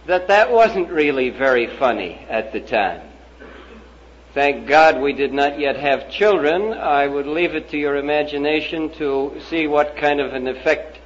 that 0.07 0.27
that 0.29 0.51
wasn't 0.51 0.89
really 0.89 1.29
very 1.29 1.67
funny 1.77 2.25
at 2.27 2.51
the 2.51 2.59
time. 2.59 3.01
Thank 4.33 4.65
God 4.65 4.99
we 4.99 5.13
did 5.13 5.31
not 5.31 5.59
yet 5.59 5.75
have 5.75 6.09
children. 6.09 6.73
I 6.73 7.05
would 7.05 7.27
leave 7.27 7.53
it 7.53 7.69
to 7.69 7.77
your 7.77 7.97
imagination 7.97 8.89
to 8.93 9.39
see 9.47 9.67
what 9.67 9.95
kind 9.95 10.19
of 10.19 10.33
an 10.33 10.47
effect 10.47 10.97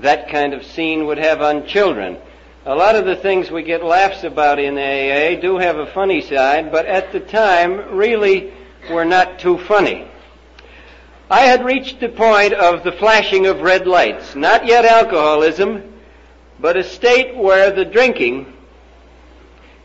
that 0.00 0.28
kind 0.28 0.52
of 0.52 0.66
scene 0.66 1.06
would 1.06 1.18
have 1.18 1.40
on 1.40 1.66
children. 1.66 2.18
A 2.66 2.74
lot 2.74 2.94
of 2.94 3.06
the 3.06 3.16
things 3.16 3.50
we 3.50 3.62
get 3.62 3.82
laughs 3.82 4.22
about 4.22 4.58
in 4.58 4.76
AA 4.76 5.40
do 5.40 5.56
have 5.56 5.78
a 5.78 5.86
funny 5.86 6.20
side, 6.20 6.70
but 6.70 6.84
at 6.84 7.10
the 7.10 7.20
time 7.20 7.96
really 7.96 8.52
were 8.90 9.06
not 9.06 9.38
too 9.38 9.56
funny. 9.56 10.06
I 11.30 11.40
had 11.40 11.64
reached 11.64 12.00
the 12.00 12.10
point 12.10 12.52
of 12.52 12.84
the 12.84 12.92
flashing 12.92 13.46
of 13.46 13.62
red 13.62 13.86
lights, 13.86 14.34
not 14.36 14.66
yet 14.66 14.84
alcoholism, 14.84 15.90
but 16.58 16.76
a 16.76 16.84
state 16.84 17.34
where 17.34 17.70
the 17.70 17.86
drinking, 17.86 18.52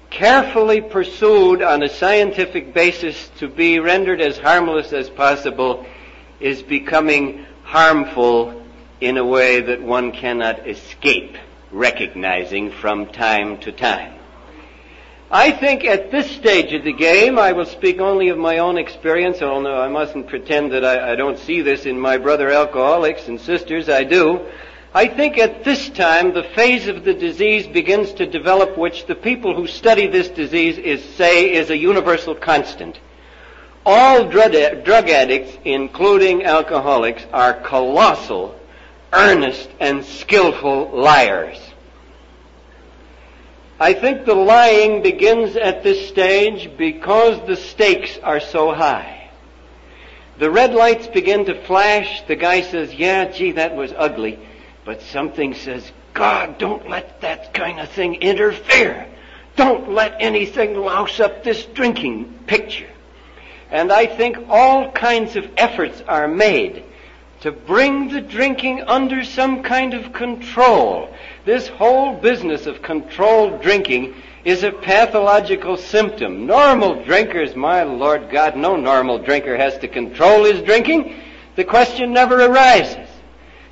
carefully 0.09 0.81
pursued 0.81 1.61
on 1.61 1.81
a 1.81 1.87
scientific 1.87 2.73
basis 2.73 3.29
to 3.37 3.47
be 3.47 3.79
rendered 3.79 4.19
as 4.19 4.37
harmless 4.37 4.91
as 4.91 5.09
possible, 5.09 5.85
is 6.41 6.61
becoming 6.61 7.45
harmful 7.63 8.65
in 8.99 9.15
a 9.15 9.25
way 9.25 9.61
that 9.61 9.81
one 9.81 10.11
cannot 10.11 10.67
escape 10.67 11.37
recognizing 11.75 12.71
from 12.71 13.05
time 13.07 13.57
to 13.59 13.71
time. 13.71 14.13
I 15.29 15.51
think 15.51 15.83
at 15.83 16.11
this 16.11 16.31
stage 16.31 16.71
of 16.73 16.83
the 16.83 16.93
game, 16.93 17.37
I 17.37 17.51
will 17.51 17.65
speak 17.65 17.99
only 17.99 18.29
of 18.29 18.37
my 18.37 18.59
own 18.59 18.77
experience, 18.77 19.41
although 19.41 19.81
I 19.81 19.89
mustn't 19.89 20.27
pretend 20.27 20.71
that 20.71 20.85
I, 20.85 21.11
I 21.11 21.15
don't 21.15 21.37
see 21.37 21.61
this 21.61 21.85
in 21.85 21.99
my 21.99 22.17
brother 22.17 22.49
alcoholics 22.49 23.27
and 23.27 23.41
sisters, 23.41 23.89
I 23.89 24.03
do. 24.03 24.45
I 24.93 25.07
think 25.07 25.37
at 25.37 25.65
this 25.65 25.89
time 25.89 26.33
the 26.33 26.43
phase 26.55 26.87
of 26.87 27.03
the 27.03 27.13
disease 27.13 27.67
begins 27.67 28.13
to 28.13 28.25
develop 28.25 28.77
which 28.77 29.07
the 29.07 29.15
people 29.15 29.53
who 29.53 29.67
study 29.67 30.07
this 30.07 30.29
disease 30.29 30.77
is, 30.77 31.03
say 31.15 31.53
is 31.53 31.69
a 31.69 31.77
universal 31.77 32.35
constant. 32.35 32.97
All 33.85 34.29
drug, 34.29 34.53
drug 34.85 35.09
addicts, 35.09 35.57
including 35.65 36.45
alcoholics, 36.45 37.25
are 37.33 37.53
colossal, 37.53 38.57
earnest, 39.15 39.69
and 39.79 40.03
skillful 40.03 40.91
liars. 40.91 41.59
I 43.79 43.93
think 43.93 44.25
the 44.25 44.35
lying 44.35 45.01
begins 45.01 45.55
at 45.55 45.83
this 45.83 46.07
stage 46.07 46.77
because 46.77 47.45
the 47.45 47.55
stakes 47.55 48.17
are 48.23 48.39
so 48.39 48.73
high. 48.73 49.29
The 50.37 50.51
red 50.51 50.73
lights 50.73 51.07
begin 51.07 51.45
to 51.45 51.61
flash. 51.63 52.21
The 52.27 52.35
guy 52.35 52.61
says, 52.61 52.93
yeah, 52.93 53.31
gee, 53.31 53.53
that 53.53 53.75
was 53.75 53.93
ugly. 53.95 54.39
But 54.85 55.01
something 55.01 55.53
says, 55.53 55.91
God, 56.13 56.57
don't 56.57 56.89
let 56.89 57.21
that 57.21 57.53
kind 57.53 57.79
of 57.79 57.89
thing 57.89 58.15
interfere. 58.15 59.07
Don't 59.55 59.91
let 59.91 60.21
anything 60.21 60.75
louse 60.75 61.19
up 61.19 61.43
this 61.43 61.65
drinking 61.65 62.43
picture. 62.47 62.89
And 63.71 63.91
I 63.91 64.05
think 64.05 64.37
all 64.49 64.91
kinds 64.91 65.35
of 65.35 65.49
efforts 65.57 66.01
are 66.07 66.27
made 66.27 66.83
to 67.41 67.51
bring 67.51 68.09
the 68.09 68.21
drinking 68.21 68.81
under 68.81 69.23
some 69.23 69.63
kind 69.63 69.93
of 69.93 70.13
control. 70.13 71.13
This 71.45 71.67
whole 71.67 72.15
business 72.19 72.65
of 72.65 72.81
controlled 72.81 73.61
drinking 73.61 74.15
is 74.43 74.63
a 74.63 74.71
pathological 74.71 75.75
symptom. 75.77 76.45
Normal 76.45 77.03
drinkers, 77.03 77.55
my 77.55 77.83
Lord 77.83 78.29
God, 78.31 78.55
no 78.55 78.75
normal 78.75 79.19
drinker 79.19 79.57
has 79.57 79.77
to 79.79 79.87
control 79.87 80.45
his 80.45 80.61
drinking. 80.61 81.15
The 81.55 81.65
question 81.65 82.13
never 82.13 82.45
arises. 82.45 83.09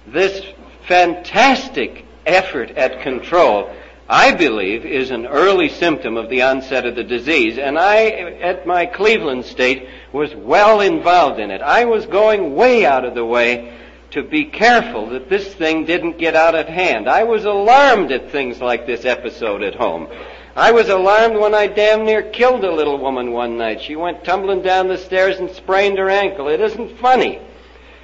This 0.07 0.45
fantastic 0.87 2.05
effort 2.25 2.71
at 2.71 3.01
control 3.01 3.73
I 4.07 4.33
believe 4.33 4.85
is 4.85 5.11
an 5.11 5.25
early 5.25 5.69
symptom 5.69 6.17
of 6.17 6.29
the 6.29 6.41
onset 6.41 6.85
of 6.85 6.95
the 6.95 7.03
disease. 7.03 7.57
And 7.57 7.79
I, 7.79 8.07
at 8.41 8.67
my 8.67 8.85
Cleveland 8.85 9.45
state, 9.45 9.87
was 10.11 10.35
well 10.35 10.81
involved 10.81 11.39
in 11.39 11.51
it. 11.51 11.61
I 11.61 11.85
was 11.85 12.05
going 12.05 12.55
way 12.55 12.85
out 12.85 13.05
of 13.05 13.15
the 13.15 13.25
way 13.25 13.77
to 14.11 14.21
be 14.21 14.45
careful 14.45 15.09
that 15.09 15.29
this 15.29 15.53
thing 15.55 15.85
didn't 15.85 16.17
get 16.17 16.35
out 16.35 16.53
of 16.53 16.67
hand. 16.67 17.07
I 17.07 17.23
was 17.23 17.45
alarmed 17.45 18.11
at 18.11 18.29
things 18.29 18.59
like 18.61 18.85
this 18.85 19.05
episode 19.05 19.63
at 19.63 19.75
home. 19.75 20.07
I 20.55 20.71
was 20.71 20.89
alarmed 20.89 21.37
when 21.37 21.55
I 21.55 21.67
damn 21.67 22.05
near 22.05 22.21
killed 22.21 22.63
a 22.63 22.71
little 22.71 22.99
woman 22.99 23.31
one 23.31 23.57
night. 23.57 23.81
She 23.81 23.95
went 23.95 24.23
tumbling 24.23 24.61
down 24.61 24.87
the 24.87 24.97
stairs 24.97 25.39
and 25.39 25.49
sprained 25.49 25.97
her 25.97 26.09
ankle. 26.09 26.49
It 26.49 26.61
isn't 26.61 26.99
funny. 26.99 27.39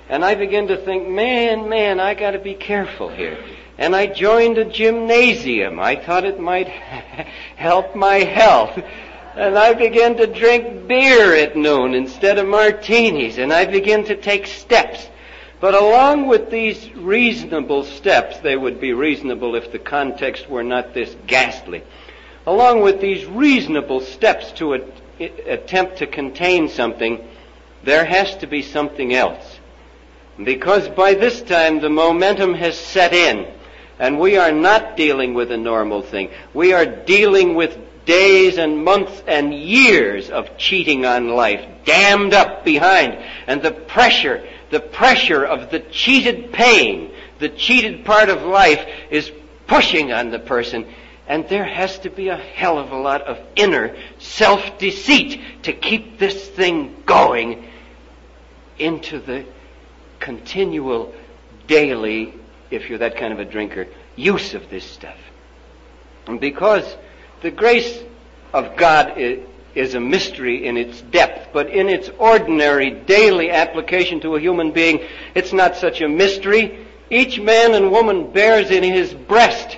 And 0.08 0.26
I 0.26 0.34
began 0.34 0.68
to 0.68 0.78
think, 0.78 1.08
man, 1.08 1.70
man, 1.70 2.00
I 2.00 2.16
gotta 2.16 2.40
be 2.40 2.56
careful 2.56 3.10
here 3.10 3.38
and 3.80 3.96
I 3.96 4.08
joined 4.08 4.58
a 4.58 4.66
gymnasium. 4.66 5.80
I 5.80 5.96
thought 5.96 6.26
it 6.26 6.38
might 6.38 6.68
help 7.56 7.96
my 7.96 8.16
health. 8.18 8.78
And 9.36 9.58
I 9.58 9.74
began 9.74 10.18
to 10.18 10.28
drink 10.28 10.86
beer 10.86 11.34
at 11.34 11.56
noon 11.56 11.94
instead 11.94 12.38
of 12.40 12.46
martinis, 12.46 13.38
and 13.38 13.54
I 13.54 13.64
began 13.66 14.04
to 14.04 14.18
take 14.18 14.48
steps. 14.48 15.08
But 15.62 15.76
along 15.76 16.28
with 16.28 16.52
these 16.52 16.94
reasonable 16.94 17.86
steps, 17.86 18.40
they 18.40 18.58
would 18.58 18.82
be 18.82 18.92
reasonable 18.92 19.56
if 19.56 19.72
the 19.72 19.80
context 19.80 20.50
were 20.50 20.64
not 20.64 20.94
this 20.94 21.16
ghastly. 21.26 21.82
Along 22.46 22.82
with 22.82 23.00
these 23.00 23.26
reasonable 23.28 24.02
steps 24.02 24.52
to 24.54 24.74
a, 24.74 24.82
attempt 25.48 26.00
to 26.00 26.08
contain 26.08 26.68
something, 26.68 27.26
there 27.86 28.04
has 28.04 28.36
to 28.38 28.48
be 28.48 28.62
something 28.62 29.14
else. 29.14 29.60
Because 30.44 30.90
by 30.90 31.14
this 31.14 31.42
time 31.42 31.80
the 31.80 31.90
momentum 31.90 32.54
has 32.56 32.78
set 32.78 33.14
in. 33.14 33.54
And 34.00 34.18
we 34.20 34.38
are 34.38 34.52
not 34.52 34.96
dealing 34.96 35.34
with 35.34 35.52
a 35.52 35.58
normal 35.58 36.02
thing. 36.02 36.30
We 36.54 36.72
are 36.74 36.86
dealing 36.86 37.54
with 37.56 37.78
days 38.06 38.58
and 38.58 38.84
months 38.84 39.22
and 39.28 39.54
years 39.54 40.30
of 40.30 40.58
cheating 40.58 41.06
on 41.06 41.30
life, 41.30 41.64
dammed 41.86 42.34
up 42.34 42.66
behind. 42.66 43.18
And 43.46 43.62
the 43.62 43.72
pressure, 43.72 44.48
the 44.72 44.80
pressure 44.80 45.44
of 45.44 45.70
the 45.70 45.82
cheated 45.82 46.52
pain, 46.54 47.12
the 47.40 47.50
cheated 47.50 48.06
part 48.06 48.30
of 48.30 48.42
life 48.44 48.84
is 49.12 49.32
pushing 49.68 50.12
on 50.12 50.32
the 50.32 50.40
person. 50.40 50.88
And 51.28 51.48
there 51.48 51.66
has 51.66 52.00
to 52.00 52.10
be 52.10 52.30
a 52.30 52.38
hell 52.38 52.80
of 52.80 52.92
a 52.92 52.98
lot 52.98 53.22
of 53.22 53.38
inner 53.56 53.96
self-deceit 54.18 55.64
to 55.64 55.74
keep 55.74 56.18
this 56.18 56.48
thing 56.48 57.04
going 57.06 57.68
into 58.80 59.20
the 59.20 59.46
continual 60.20 61.14
daily 61.68 62.34
if 62.72 62.90
you're 62.90 63.00
that 63.00 63.18
kind 63.18 63.34
of 63.34 63.40
a 63.40 63.46
drinker, 63.46 63.88
use 64.16 64.54
of 64.54 64.70
this 64.70 64.84
stuff. 64.84 65.18
And 66.28 66.40
because 66.40 66.98
the 67.42 67.52
grace 67.52 68.04
of 68.54 68.76
God 68.76 69.18
is, 69.18 69.46
a 69.96 70.00
mystery 70.00 70.66
in 70.66 70.76
its 70.76 71.02
depth, 71.02 71.54
but 71.54 71.70
in 71.70 71.88
its 71.88 72.10
ordinary 72.18 72.92
daily 72.92 73.50
application 73.50 74.20
to 74.20 74.36
a 74.36 74.40
human 74.40 74.72
being, 74.72 75.00
it's 75.36 75.54
not 75.54 75.78
such 75.78 76.02
a 76.02 76.10
mystery. 76.10 76.86
Each 77.10 77.40
man 77.40 77.74
and 77.74 77.90
woman 77.90 78.32
bears 78.32 78.72
in 78.72 78.84
his 78.84 79.14
breast 79.14 79.78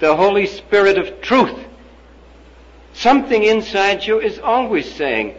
the 0.00 0.16
Holy 0.16 0.46
Spirit 0.46 0.98
of 0.98 1.20
truth. 1.20 1.58
Something 2.94 3.42
inside 3.42 4.04
you 4.04 4.20
is 4.20 4.38
always 4.38 4.92
saying, 4.94 5.34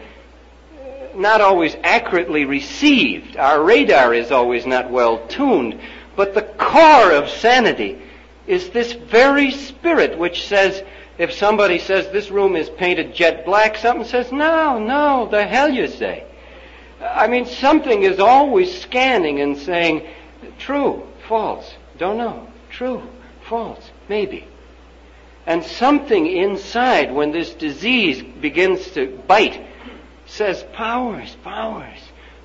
not 1.16 1.42
always 1.42 1.76
accurately 1.84 2.46
received. 2.46 3.38
Our 3.38 3.64
radar 3.64 4.14
is 4.14 4.32
always 4.32 4.66
not 4.66 4.92
well 4.92 5.26
tuned, 5.28 5.80
but 6.16 6.34
the 6.34 6.42
core 6.42 7.12
of 7.12 7.30
sanity 7.30 8.02
is 8.48 8.70
this 8.70 8.94
very 8.94 9.52
spirit 9.52 10.18
which 10.18 10.48
says, 10.48 10.84
if 11.18 11.34
somebody 11.34 11.80
says 11.80 12.10
this 12.10 12.30
room 12.30 12.56
is 12.56 12.70
painted 12.70 13.14
jet 13.14 13.46
black, 13.46 13.78
something 13.78 14.06
says, 14.06 14.32
no, 14.32 14.80
no, 14.80 15.28
the 15.30 15.46
hell 15.46 15.70
you 15.70 15.88
say. 15.88 16.26
I 17.02 17.28
mean, 17.28 17.46
something 17.46 18.04
is 18.04 18.20
always 18.20 18.82
scanning 18.82 19.42
and 19.42 19.58
saying, 19.58 20.08
true, 20.60 21.08
false, 21.28 21.74
don't 21.98 22.18
know, 22.18 22.48
true, 22.70 23.04
false, 23.44 23.92
maybe. 24.10 24.48
And 25.46 25.64
something 25.64 26.26
inside, 26.26 27.14
when 27.14 27.32
this 27.32 27.54
disease 27.54 28.24
begins 28.42 28.92
to 28.92 29.08
bite, 29.28 29.66
says, 30.26 30.64
powers, 30.74 31.36
powers, 31.44 32.00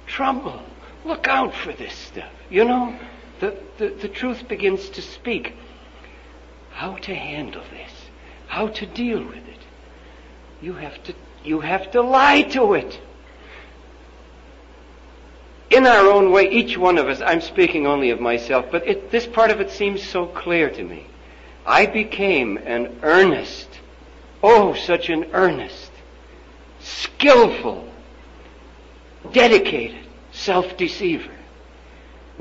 trouble, 0.06 0.62
look 1.04 1.26
out 1.26 1.54
for 1.54 1.72
this 1.72 1.94
stuff, 1.94 2.30
you 2.50 2.64
know? 2.64 2.98
The, 3.40 3.56
the, 3.78 3.88
the 3.88 4.08
truth 4.08 4.46
begins 4.46 4.88
to 4.90 5.02
speak. 5.02 5.54
How 6.72 6.94
to 6.96 7.14
handle 7.14 7.62
this, 7.70 7.92
how 8.46 8.68
to 8.68 8.86
deal 8.86 9.24
with 9.24 9.36
it. 9.36 9.58
You 10.62 10.74
have 10.74 11.02
to, 11.04 11.14
you 11.44 11.60
have 11.60 11.90
to 11.92 12.02
lie 12.02 12.42
to 12.42 12.74
it. 12.74 13.00
In 15.70 15.86
our 15.86 16.06
own 16.10 16.32
way, 16.32 16.50
each 16.50 16.76
one 16.76 16.98
of 16.98 17.08
us, 17.08 17.20
I'm 17.20 17.40
speaking 17.40 17.86
only 17.86 18.10
of 18.10 18.20
myself, 18.20 18.66
but 18.70 18.86
it, 18.86 19.10
this 19.10 19.26
part 19.26 19.50
of 19.50 19.60
it 19.60 19.70
seems 19.70 20.02
so 20.02 20.26
clear 20.26 20.68
to 20.70 20.82
me. 20.82 21.06
I 21.64 21.86
became 21.86 22.56
an 22.58 22.98
earnest, 23.02 23.68
oh, 24.42 24.74
such 24.74 25.08
an 25.08 25.26
earnest, 25.32 25.90
skillful, 26.80 27.88
dedicated 29.32 30.06
self-deceiver 30.32 31.39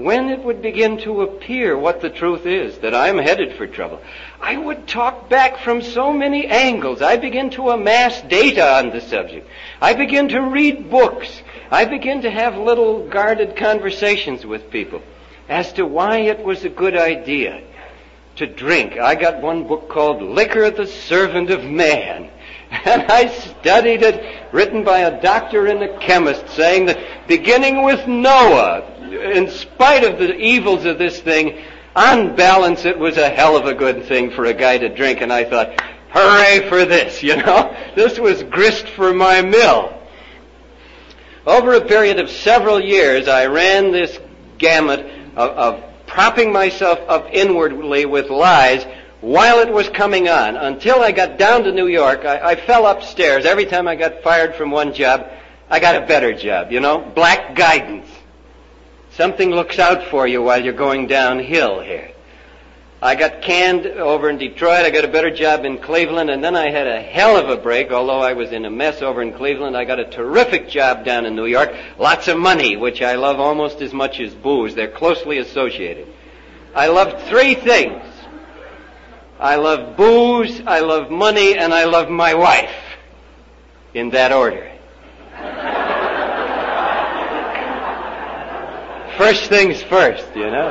when 0.04 0.30
it 0.30 0.43
would 0.43 0.62
begin 0.62 0.97
to 1.00 1.22
appear 1.24 1.78
what 1.78 2.00
the 2.00 2.10
truth 2.10 2.45
is, 2.45 2.78
that 2.80 2.95
I'm 2.95 3.18
headed 3.18 3.58
for 3.58 3.68
trouble, 3.68 4.02
I 4.39 4.56
would 4.56 4.88
talk 4.88 5.30
back 5.30 5.58
from 5.58 5.82
so 5.82 6.14
many 6.14 6.47
angles. 6.47 7.02
I 7.02 7.18
begin 7.18 7.50
to 7.52 7.72
amass 7.72 8.22
data 8.22 8.78
on 8.78 8.91
the 8.91 9.02
subject. 9.02 9.47
I 9.82 9.93
begin 9.93 10.30
to 10.30 10.39
read 10.39 10.89
books. 10.89 11.41
I 11.70 11.86
begin 11.86 12.22
to 12.22 12.32
have 12.32 12.56
little 12.58 13.10
guarded 13.10 13.58
conversations 13.58 14.45
with 14.45 14.72
people 14.72 15.02
as 15.50 15.74
to 15.74 15.86
why 15.86 16.20
it 16.20 16.43
was 16.43 16.64
a 16.64 16.70
good 16.70 16.95
idea 16.95 17.62
to 18.38 18.47
drink. 18.47 18.97
I 18.97 19.16
got 19.16 19.41
one 19.41 19.68
book 19.68 19.89
called 19.89 20.22
Liquor 20.22 20.72
the 20.72 20.88
Servant 20.88 21.50
of 21.50 21.66
Man. 21.66 22.32
And 22.72 23.03
I 23.11 23.28
studied 23.28 24.03
it, 24.03 24.53
written 24.53 24.84
by 24.84 24.99
a 24.99 25.22
doctor 25.22 25.67
and 25.67 25.82
a 25.82 25.97
chemist, 25.99 26.47
saying 26.49 26.86
that 26.86 27.28
beginning 27.28 27.84
with 27.84 28.07
Noah, 28.07 28.84
in 29.01 29.49
spite 29.49 30.03
of 30.03 30.20
the 30.20 30.36
evils 30.36 30.86
of 30.86 30.97
this 30.99 31.20
thing, 31.20 31.59
on 31.95 32.36
balance, 32.36 32.86
it 32.86 32.97
was 32.97 33.17
a 33.17 33.30
hell 33.30 33.57
of 33.57 33.65
a 33.65 33.74
good 33.74 34.05
thing 34.05 34.32
for 34.32 34.45
a 34.45 34.53
guy 34.53 34.78
to 34.78 34.89
drink. 34.89 35.22
And 35.22 35.34
I 35.34 35.43
thought, 35.43 35.82
hooray 36.09 36.70
for 36.70 36.86
this, 36.86 37.24
you 37.24 37.36
know? 37.38 37.76
This 37.95 38.20
was 38.20 38.43
grist 38.43 38.89
for 38.89 39.13
my 39.13 39.41
mill. 39.41 39.95
Over 41.45 41.74
a 41.74 41.86
period 41.86 42.20
of 42.20 42.30
several 42.30 42.80
years, 42.80 43.28
I 43.28 43.47
ran 43.47 43.91
this 43.91 44.20
gamut 44.59 44.99
of, 45.36 45.49
of 45.51 45.84
propping 46.05 46.51
myself 46.51 46.99
up 47.07 47.28
inwardly 47.32 48.05
with 48.05 48.30
lies 48.30 48.86
while 49.22 49.59
it 49.59 49.72
was 49.72 49.89
coming 49.89 50.30
on. 50.30 50.55
Until 50.55 51.01
I 51.01 51.11
got 51.11 51.38
down 51.38 51.63
to 51.63 51.72
New 51.72 51.88
York, 51.88 52.26
I, 52.26 52.51
I 52.51 52.55
fell 52.55 52.86
upstairs. 52.88 53.45
Every 53.45 53.65
time 53.65 53.88
I 53.88 53.95
got 53.95 54.24
fired 54.24 54.55
from 54.55 54.72
one 54.72 54.93
job, 54.93 55.30
I 55.70 55.80
got 55.80 56.01
a 56.01 56.05
better 56.05 56.34
job, 56.34 56.72
you 56.72 56.80
know? 56.80 56.99
Black 57.15 57.55
guidance. 57.55 58.07
Something 59.11 59.51
looks 59.51 59.80
out 59.80 60.09
for 60.09 60.28
you 60.28 60.41
while 60.41 60.63
you're 60.63 60.74
going 60.74 61.07
downhill 61.07 61.82
here. 61.82 62.11
I 63.01 63.15
got 63.15 63.41
canned 63.41 63.86
over 63.86 64.30
in 64.30 64.38
Detroit. 64.38 64.86
I 64.86 64.89
got 64.89 65.05
a 65.05 65.09
better 65.09 65.34
job 65.34 65.63
in 65.63 65.78
Cleveland, 65.78 66.30
and 66.30 66.43
then 66.43 66.55
I 66.55 66.70
had 66.70 66.86
a 66.86 67.01
hell 67.01 67.38
of 67.38 67.49
a 67.49 67.55
break. 67.55 67.91
Although 67.91 68.20
I 68.20 68.34
was 68.34 68.51
in 68.51 68.65
a 68.65 68.70
mess 68.70 69.01
over 69.01 69.22
in 69.22 69.34
Cleveland, 69.34 69.78
I 69.78 69.86
got 69.86 69.99
a 69.99 70.09
terrific 70.09 70.67
job 70.67 71.05
down 71.05 71.26
in 71.26 71.34
New 71.34 71.45
York. 71.45 71.74
Lots 71.97 72.28
of 72.28 72.38
money, 72.38 72.76
which 72.76 73.01
I 73.01 73.15
love 73.15 73.39
almost 73.39 73.82
as 73.82 73.93
much 73.93 74.20
as 74.20 74.34
booze. 74.36 74.76
They're 74.76 74.91
closely 74.91 75.38
associated. 75.38 76.09
I 76.76 76.88
love 76.88 77.24
three 77.24 77.55
things. 77.55 78.03
I 79.39 79.55
love 79.55 79.95
booze, 79.95 80.61
I 80.67 80.81
love 80.81 81.09
money, 81.09 81.57
and 81.57 81.73
I 81.73 81.85
love 81.85 82.09
my 82.09 82.33
wife. 82.33 82.75
In 83.93 84.09
that 84.11 84.31
order. 84.33 84.69
first 89.17 89.49
things 89.49 89.81
first, 89.83 90.27
you 90.33 90.49
know. 90.49 90.69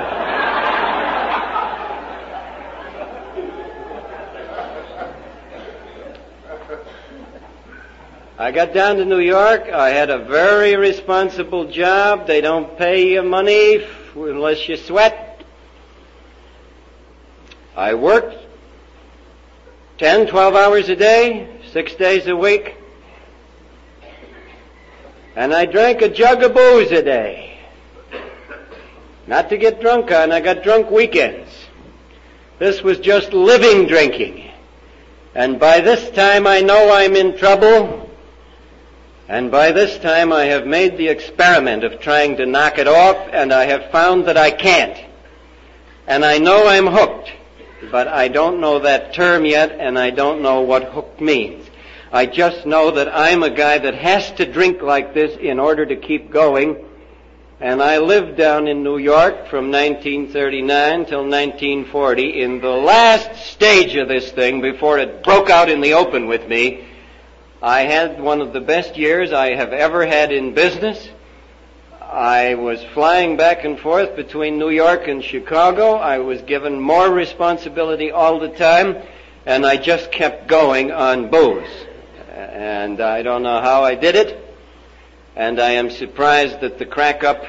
I 8.39 8.53
got 8.53 8.73
down 8.73 8.97
to 8.97 9.05
New 9.05 9.19
York. 9.19 9.69
I 9.69 9.91
had 9.91 10.11
a 10.11 10.19
very 10.21 10.77
responsible 10.77 11.71
job. 11.71 12.27
They 12.27 12.41
don't 12.41 12.79
pay 12.79 13.13
you 13.13 13.23
money 13.23 13.87
unless 14.15 14.69
you 14.69 14.77
sweat. 14.77 15.45
I 17.77 17.95
worked 17.95 18.48
10, 19.99 20.29
12 20.29 20.55
hours 20.55 20.89
a 20.89 20.95
day, 20.95 21.49
six 21.73 21.93
days 21.97 22.29
a 22.29 22.37
week. 22.37 22.77
And 25.35 25.53
I 25.53 25.67
drank 25.67 26.03
a 26.03 26.09
jug 26.09 26.43
of 26.45 26.55
booze 26.55 26.93
a 26.93 27.03
day. 27.03 27.59
Not 29.27 29.49
to 29.51 29.57
get 29.57 29.81
drunk 29.81 30.13
on, 30.13 30.31
I 30.31 30.41
got 30.41 30.63
drunk 30.63 30.91
weekends. 30.93 31.51
This 32.61 32.81
was 32.81 33.01
just 33.01 33.33
living 33.33 33.89
drinking. 33.89 34.49
And 35.35 35.59
by 35.59 35.81
this 35.81 36.11
time 36.11 36.47
I 36.47 36.61
know 36.61 36.93
I'm 36.93 37.17
in 37.17 37.37
trouble 37.37 38.09
and 39.29 39.51
by 39.51 39.73
this 39.73 39.99
time 39.99 40.33
I 40.33 40.45
have 40.45 40.67
made 40.67 40.97
the 40.97 41.09
experiment 41.09 41.83
of 41.85 42.01
trying 42.01 42.37
to 42.37 42.47
knock 42.47 42.79
it 42.79 42.89
off 42.89 43.29
and 43.33 43.53
I 43.53 43.65
have 43.65 43.91
found 43.91 44.27
that 44.27 44.39
I 44.39 44.51
can't. 44.53 44.97
And 46.07 46.25
I 46.25 46.39
know 46.39 46.67
I'm 46.67 46.87
hooked, 46.87 47.31
but 47.91 48.09
I 48.09 48.29
don't 48.29 48.61
know 48.61 48.81
that 48.81 49.15
term 49.15 49.45
yet 49.45 49.73
and 49.73 49.99
I 49.99 50.11
don't 50.11 50.43
know 50.43 50.63
what 50.63 50.85
hooked 50.85 51.21
means. 51.21 51.69
I 52.13 52.27
just 52.27 52.67
know 52.67 52.91
that 52.93 53.15
I'm 53.15 53.43
a 53.43 53.51
guy 53.51 53.79
that 53.79 53.95
has 53.95 54.31
to 54.33 54.51
drink 54.51 54.83
like 54.83 55.15
this 55.15 55.37
in 55.39 55.59
order 55.61 55.85
to 55.85 55.97
keep 55.97 56.31
going. 56.31 56.85
And 57.61 57.83
I 57.83 57.99
lived 57.99 58.37
down 58.37 58.69
in 58.69 58.83
New 58.83 58.99
York 58.99 59.49
from 59.49 59.71
1939 59.71 61.07
till 61.07 61.25
1940 61.29 62.43
in 62.43 62.61
the 62.61 62.69
last 62.69 63.53
stage 63.53 63.97
of 63.97 64.09
this 64.09 64.31
thing 64.31 64.61
before 64.61 64.99
it 64.99 65.23
broke 65.25 65.51
out 65.51 65.69
in 65.69 65.81
the 65.81 65.95
open 65.95 66.27
with 66.29 66.49
me 66.49 66.85
I 67.61 67.81
had 67.81 68.21
one 68.21 68.41
of 68.41 68.53
the 68.53 68.61
best 68.61 68.97
years 68.97 69.33
I 69.33 69.57
have 69.57 69.73
ever 69.73 70.07
had 70.07 70.31
in 70.31 70.55
business. 70.55 71.09
I 72.09 72.55
was 72.55 72.83
flying 72.95 73.37
back 73.37 73.65
and 73.65 73.79
forth 73.79 74.17
between 74.17 74.59
New 74.59 74.71
York 74.71 75.09
and 75.09 75.23
Chicago. 75.23 75.97
I 75.97 76.19
was 76.19 76.41
given 76.41 76.81
more 76.81 77.11
responsibility 77.11 78.11
all 78.11 78.39
the 78.39 78.49
time, 78.49 78.97
and 79.45 79.67
I 79.67 79.77
just 79.77 80.11
kept 80.11 80.49
going 80.49 80.91
on 80.91 81.29
booze. 81.29 81.69
And 82.35 83.03
I 83.03 83.21
don't 83.21 83.43
know 83.43 83.61
how 83.61 83.85
I 83.85 83.95
did 83.95 84.17
it, 84.17 84.43
and 85.37 85.61
I 85.61 85.73
am 85.73 85.91
surprised 85.91 86.63
that 86.63 86.79
the 86.79 86.87
crack 86.87 87.25
up, 87.25 87.45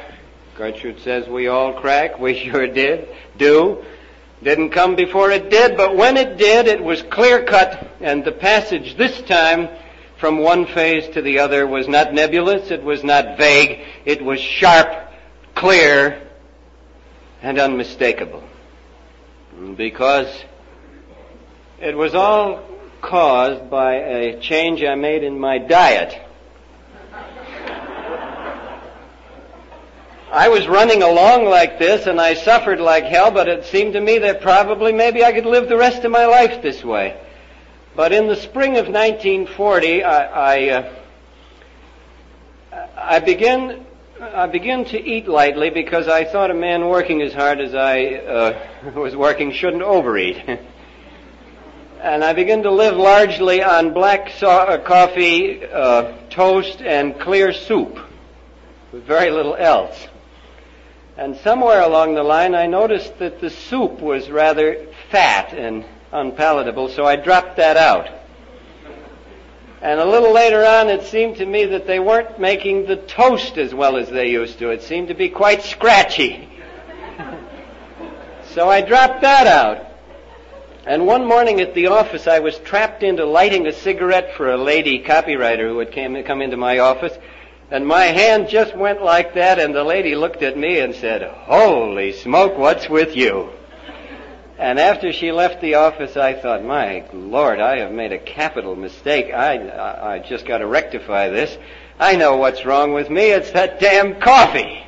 Gertrude 0.55 0.99
says 0.99 1.29
we 1.29 1.47
all 1.47 1.79
crack, 1.79 2.19
we 2.19 2.37
sure 2.37 2.67
did, 2.67 3.07
do, 3.37 3.85
didn't 4.43 4.71
come 4.71 4.97
before 4.97 5.31
it 5.31 5.49
did, 5.49 5.77
but 5.77 5.95
when 5.95 6.17
it 6.17 6.37
did, 6.37 6.67
it 6.67 6.83
was 6.83 7.01
clear 7.03 7.45
cut, 7.45 7.87
and 8.01 8.25
the 8.25 8.33
passage 8.33 8.97
this 8.97 9.21
time 9.21 9.69
from 10.19 10.39
one 10.39 10.65
phase 10.65 11.07
to 11.13 11.21
the 11.21 11.39
other 11.39 11.65
was 11.65 11.87
not 11.87 12.13
nebulous, 12.13 12.71
it 12.71 12.83
was 12.83 13.03
not 13.03 13.37
vague, 13.37 13.79
it 14.05 14.21
was 14.21 14.39
sharp, 14.39 14.87
clear, 15.55 16.21
and 17.41 17.57
unmistakable. 17.57 18.43
Because 19.77 20.27
it 21.79 21.95
was 21.95 22.15
all 22.15 22.63
caused 23.01 23.69
by 23.69 23.95
a 23.95 24.39
change 24.41 24.83
I 24.83 24.95
made 24.95 25.23
in 25.23 25.39
my 25.39 25.57
diet. 25.57 26.21
I 30.31 30.49
was 30.49 30.67
running 30.67 31.01
along 31.01 31.45
like 31.45 31.79
this 31.79 32.05
and 32.05 32.19
I 32.19 32.33
suffered 32.35 32.79
like 32.79 33.05
hell, 33.05 33.31
but 33.31 33.47
it 33.47 33.65
seemed 33.65 33.93
to 33.93 34.01
me 34.01 34.19
that 34.19 34.41
probably 34.41 34.91
maybe 34.91 35.23
I 35.23 35.31
could 35.31 35.45
live 35.45 35.69
the 35.69 35.77
rest 35.77 36.03
of 36.03 36.11
my 36.11 36.25
life 36.25 36.61
this 36.61 36.83
way. 36.83 37.17
But 37.95 38.13
in 38.13 38.27
the 38.27 38.35
spring 38.35 38.77
of 38.77 38.87
1940, 38.87 40.03
I, 40.03 40.23
I, 40.25 40.69
uh, 40.69 40.93
I 42.95 43.19
began 43.19 43.85
I 44.21 44.47
began 44.47 44.83
to 44.85 45.01
eat 45.01 45.29
lightly 45.29 45.69
because 45.69 46.09
I 46.09 46.25
thought 46.25 46.51
a 46.51 46.53
man 46.53 46.89
working 46.89 47.21
as 47.21 47.33
hard 47.33 47.61
as 47.61 47.73
I 47.73 48.03
uh, 48.03 48.91
was 48.95 49.15
working 49.15 49.53
shouldn't 49.53 49.81
overeat. 49.81 50.43
and 52.01 52.23
I 52.23 52.33
began 52.33 52.63
to 52.63 52.71
live 52.71 52.97
largely 52.97 53.63
on 53.63 53.93
black 53.93 54.31
so- 54.31 54.49
uh, 54.49 54.77
coffee, 54.77 55.65
uh, 55.65 56.17
toast, 56.29 56.81
and 56.81 57.17
clear 57.17 57.53
soup, 57.53 57.97
with 58.91 59.05
very 59.05 59.31
little 59.31 59.55
else. 59.55 60.07
And 61.15 61.37
somewhere 61.37 61.81
along 61.81 62.15
the 62.15 62.23
line, 62.23 62.55
I 62.55 62.67
noticed 62.67 63.19
that 63.19 63.39
the 63.39 63.49
soup 63.49 64.01
was 64.01 64.29
rather 64.29 64.85
fat 65.11 65.53
and 65.53 65.85
unpalatable, 66.11 66.89
so 66.89 67.05
I 67.05 67.15
dropped 67.15 67.57
that 67.57 67.77
out. 67.77 68.09
And 69.81 69.99
a 69.99 70.05
little 70.05 70.33
later 70.33 70.65
on, 70.65 70.89
it 70.89 71.03
seemed 71.03 71.37
to 71.37 71.45
me 71.45 71.65
that 71.65 71.87
they 71.87 71.99
weren't 71.99 72.39
making 72.39 72.85
the 72.85 72.97
toast 72.97 73.57
as 73.57 73.73
well 73.73 73.95
as 73.95 74.09
they 74.09 74.29
used 74.29 74.59
to. 74.59 74.71
It 74.71 74.83
seemed 74.83 75.07
to 75.07 75.13
be 75.13 75.29
quite 75.29 75.63
scratchy. 75.63 76.49
so 78.53 78.69
I 78.69 78.81
dropped 78.81 79.21
that 79.21 79.47
out. 79.47 79.85
And 80.85 81.05
one 81.05 81.25
morning 81.25 81.61
at 81.61 81.73
the 81.75 81.87
office, 81.87 82.27
I 82.27 82.39
was 82.39 82.57
trapped 82.59 83.03
into 83.03 83.25
lighting 83.25 83.67
a 83.67 83.71
cigarette 83.71 84.33
for 84.35 84.51
a 84.51 84.57
lady 84.57 85.01
copywriter 85.03 85.69
who 85.69 85.79
had 85.79 85.91
came, 85.91 86.21
come 86.23 86.41
into 86.41 86.57
my 86.57 86.79
office. 86.79 87.17
And 87.71 87.85
my 87.85 88.05
hand 88.05 88.49
just 88.49 88.75
went 88.75 89.01
like 89.01 89.35
that, 89.35 89.59
and 89.59 89.73
the 89.73 89.83
lady 89.83 90.15
looked 90.15 90.41
at 90.41 90.57
me 90.57 90.79
and 90.79 90.95
said, 90.95 91.21
Holy 91.21 92.11
smoke, 92.13 92.57
what's 92.57 92.89
with 92.89 93.15
you? 93.15 93.51
And 94.59 94.77
after 94.77 95.13
she 95.13 95.31
left 95.31 95.61
the 95.61 95.75
office, 95.75 96.17
I 96.17 96.33
thought, 96.33 96.65
my 96.65 97.05
Lord, 97.13 97.61
I 97.61 97.77
have 97.77 97.93
made 97.93 98.11
a 98.11 98.19
capital 98.19 98.75
mistake. 98.75 99.33
I, 99.33 99.55
I, 99.55 100.15
I 100.15 100.19
just 100.19 100.45
got 100.45 100.57
to 100.57 100.67
rectify 100.67 101.29
this. 101.29 101.57
I 101.97 102.17
know 102.17 102.35
what's 102.35 102.65
wrong 102.65 102.93
with 102.93 103.09
me. 103.09 103.31
It's 103.31 103.51
that 103.51 103.79
damn 103.79 104.19
coffee. 104.19 104.83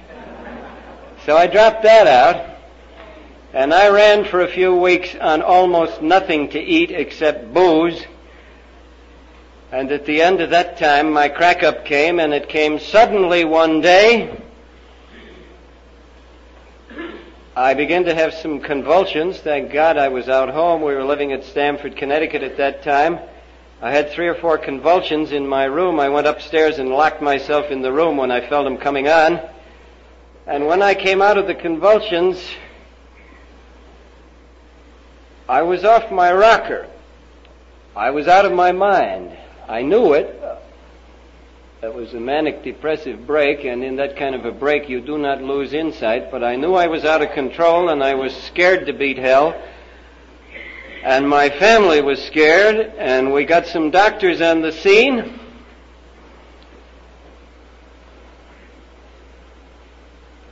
So 1.26 1.38
I 1.38 1.48
dropped 1.48 1.84
that 1.84 2.06
out. 2.06 2.58
And 3.54 3.74
I 3.74 3.88
ran 3.88 4.26
for 4.26 4.42
a 4.42 4.48
few 4.50 4.76
weeks 4.76 5.16
on 5.16 5.42
almost 5.42 6.02
nothing 6.02 6.50
to 6.50 6.60
eat 6.60 6.92
except 6.92 7.54
booze. 7.54 8.06
And 9.72 9.90
at 9.90 10.06
the 10.06 10.22
end 10.22 10.42
of 10.42 10.50
that 10.50 10.80
time, 10.80 11.14
my 11.14 11.30
crack 11.30 11.64
up 11.64 11.86
came, 11.86 12.20
and 12.20 12.34
it 12.34 12.50
came 12.50 12.78
suddenly 12.78 13.46
one 13.46 13.80
day. 13.80 14.38
I 17.56 17.74
began 17.74 18.06
to 18.06 18.16
have 18.16 18.34
some 18.34 18.62
convulsions. 18.62 19.38
Thank 19.40 19.74
God 19.74 19.98
I 19.98 20.08
was 20.08 20.30
out 20.30 20.48
home. 20.48 20.82
We 20.82 20.94
were 20.94 21.04
living 21.04 21.34
at 21.34 21.44
Stamford, 21.44 21.98
Connecticut 21.98 22.44
at 22.44 22.56
that 22.58 22.82
time. 22.82 23.20
I 23.82 23.92
had 23.92 24.12
three 24.12 24.30
or 24.30 24.36
four 24.36 24.58
convulsions 24.58 25.34
in 25.34 25.46
my 25.46 25.66
room. 25.66 26.00
I 26.00 26.08
went 26.08 26.28
upstairs 26.28 26.80
and 26.80 26.88
locked 26.88 27.22
myself 27.22 27.70
in 27.70 27.82
the 27.82 27.92
room 27.92 28.16
when 28.16 28.32
I 28.32 28.48
felt 28.48 28.64
them 28.64 28.78
coming 28.78 29.10
on. 29.10 29.42
And 30.48 30.66
when 30.66 30.82
I 30.82 30.94
came 30.94 31.22
out 31.22 31.38
of 31.38 31.46
the 31.46 31.56
convulsions, 31.56 32.42
I 35.50 35.64
was 35.64 35.84
off 35.84 36.10
my 36.10 36.32
rocker. 36.32 36.88
I 37.98 38.12
was 38.12 38.30
out 38.30 38.46
of 38.46 38.54
my 38.54 38.72
mind. 38.72 39.38
I 39.68 39.82
knew 39.82 40.14
it. 40.14 40.42
That 41.82 41.96
was 41.96 42.14
a 42.14 42.20
manic 42.20 42.62
depressive 42.62 43.26
break, 43.26 43.66
and 43.66 43.84
in 43.84 43.96
that 43.96 44.16
kind 44.16 44.36
of 44.36 44.46
a 44.46 44.52
break 44.52 44.88
you 44.88 45.02
do 45.02 45.18
not 45.18 45.42
lose 45.42 45.74
insight, 45.74 46.30
but 46.30 46.44
I 46.44 46.56
knew 46.56 46.76
I 46.76 46.86
was 46.86 47.06
out 47.06 47.24
of 47.24 47.32
control 47.32 47.90
and 47.90 48.04
I 48.04 48.14
was 48.14 48.36
scared 48.36 48.86
to 48.86 48.94
beat 48.94 49.18
hell. 49.18 49.60
And 51.04 51.28
my 51.28 51.50
family 51.50 52.00
was 52.00 52.24
scared, 52.24 52.76
and 53.00 53.34
we 53.34 53.46
got 53.46 53.66
some 53.66 53.90
doctors 53.90 54.42
on 54.42 54.62
the 54.62 54.72
scene. 54.72 55.40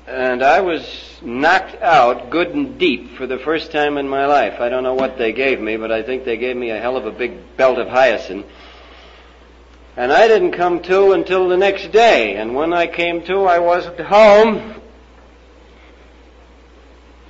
And 0.07 0.41
I 0.41 0.61
was 0.61 1.19
knocked 1.21 1.75
out 1.75 2.31
good 2.31 2.55
and 2.55 2.79
deep 2.79 3.15
for 3.17 3.27
the 3.27 3.37
first 3.37 3.71
time 3.71 3.99
in 3.99 4.09
my 4.09 4.25
life. 4.25 4.59
I 4.59 4.69
don't 4.69 4.81
know 4.81 4.95
what 4.95 5.19
they 5.19 5.31
gave 5.31 5.61
me, 5.61 5.77
but 5.77 5.91
I 5.91 6.01
think 6.01 6.25
they 6.25 6.37
gave 6.37 6.57
me 6.57 6.71
a 6.71 6.79
hell 6.79 6.97
of 6.97 7.05
a 7.05 7.11
big 7.11 7.55
belt 7.55 7.77
of 7.77 7.87
hyoscine. 7.87 8.45
And 9.99 10.11
I 10.13 10.29
didn't 10.29 10.53
come 10.53 10.81
to 10.83 11.11
until 11.11 11.49
the 11.49 11.57
next 11.57 11.91
day. 11.91 12.37
And 12.37 12.55
when 12.55 12.71
I 12.71 12.87
came 12.87 13.21
to, 13.25 13.43
I 13.43 13.59
wasn't 13.59 13.99
home. 13.99 14.79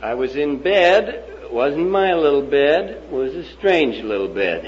I 0.04 0.14
was 0.14 0.36
in 0.36 0.62
bed 0.62 1.10
It 1.42 1.52
wasn't 1.52 1.90
my 1.90 2.14
little 2.14 2.44
bed, 2.44 2.92
it 2.92 3.10
was 3.10 3.34
a 3.34 3.44
strange 3.54 4.04
little 4.04 4.28
bed. 4.28 4.66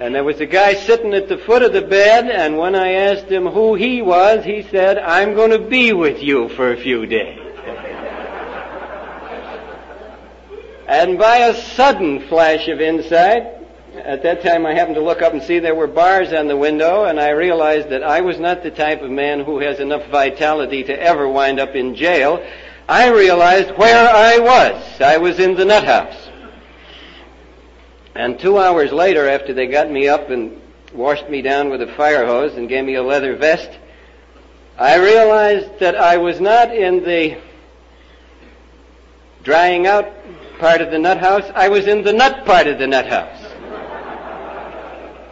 And 0.00 0.12
there 0.12 0.24
was 0.24 0.40
a 0.40 0.46
guy 0.46 0.74
sitting 0.74 1.14
at 1.14 1.28
the 1.28 1.38
foot 1.38 1.62
of 1.62 1.72
the 1.72 1.82
bed, 1.82 2.28
and 2.28 2.58
when 2.58 2.74
I 2.74 2.94
asked 2.94 3.26
him 3.26 3.46
who 3.46 3.76
he 3.76 4.02
was, 4.02 4.44
he 4.44 4.66
said, 4.72 4.98
I'm 4.98 5.36
going 5.36 5.52
to 5.52 5.60
be 5.60 5.92
with 5.92 6.20
you 6.20 6.48
for 6.48 6.72
a 6.72 6.76
few 6.76 7.06
days. 7.06 7.38
and 10.88 11.16
by 11.16 11.36
a 11.36 11.54
sudden 11.54 12.26
flash 12.26 12.66
of 12.66 12.80
insight, 12.80 13.63
at 14.04 14.22
that 14.22 14.42
time 14.42 14.66
I 14.66 14.74
happened 14.74 14.96
to 14.96 15.02
look 15.02 15.22
up 15.22 15.32
and 15.32 15.42
see 15.42 15.58
there 15.58 15.74
were 15.74 15.86
bars 15.86 16.32
on 16.32 16.46
the 16.46 16.56
window, 16.56 17.04
and 17.04 17.18
I 17.18 17.30
realized 17.30 17.88
that 17.88 18.02
I 18.02 18.20
was 18.20 18.38
not 18.38 18.62
the 18.62 18.70
type 18.70 19.00
of 19.00 19.10
man 19.10 19.40
who 19.40 19.60
has 19.60 19.80
enough 19.80 20.06
vitality 20.08 20.84
to 20.84 21.02
ever 21.02 21.26
wind 21.26 21.58
up 21.58 21.74
in 21.74 21.94
jail. 21.94 22.44
I 22.86 23.08
realized 23.08 23.70
where 23.78 24.08
I 24.08 24.38
was. 24.38 25.00
I 25.00 25.16
was 25.16 25.38
in 25.38 25.54
the 25.54 25.64
nut 25.64 25.84
house. 25.84 26.28
And 28.14 28.38
two 28.38 28.58
hours 28.58 28.92
later, 28.92 29.28
after 29.28 29.54
they 29.54 29.66
got 29.66 29.90
me 29.90 30.06
up 30.06 30.28
and 30.28 30.60
washed 30.92 31.28
me 31.30 31.40
down 31.40 31.70
with 31.70 31.80
a 31.80 31.92
fire 31.94 32.26
hose 32.26 32.54
and 32.54 32.68
gave 32.68 32.84
me 32.84 32.94
a 32.96 33.02
leather 33.02 33.36
vest, 33.36 33.70
I 34.78 34.96
realized 34.96 35.78
that 35.78 35.96
I 35.96 36.18
was 36.18 36.40
not 36.40 36.74
in 36.74 37.04
the 37.04 37.40
drying 39.42 39.86
out 39.86 40.12
part 40.58 40.82
of 40.82 40.90
the 40.90 40.98
nut 40.98 41.18
house, 41.18 41.50
I 41.54 41.68
was 41.68 41.86
in 41.86 42.02
the 42.04 42.12
nut 42.12 42.44
part 42.44 42.66
of 42.66 42.78
the 42.78 42.86
nut 42.86 43.06
house. 43.06 43.53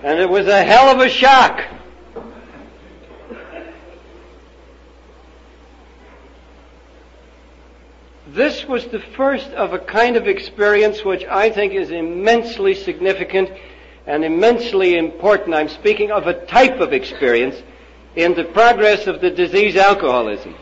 And 0.03 0.19
it 0.19 0.29
was 0.29 0.49
a 0.49 0.65
hell 0.65 0.89
of 0.89 0.99
a 0.99 1.09
shock. 1.09 1.63
This 8.27 8.65
was 8.65 8.87
the 8.87 8.99
first 8.99 9.49
of 9.51 9.75
a 9.75 9.79
kind 9.79 10.17
of 10.17 10.27
experience 10.27 11.05
which 11.05 11.25
I 11.25 11.51
think 11.51 11.75
is 11.75 11.91
immensely 11.91 12.75
significant 12.75 13.51
and 14.07 14.25
immensely 14.25 14.97
important. 14.97 15.55
I'm 15.55 15.69
speaking 15.69 16.11
of 16.11 16.27
a 16.27 16.47
type 16.47 16.81
of 16.81 16.93
experience 16.93 17.63
in 18.17 18.35
the 18.35 18.45
progress 18.45 19.07
of 19.07 19.21
the 19.21 19.31
disease 19.31 19.77
alcoholism. 19.77 20.57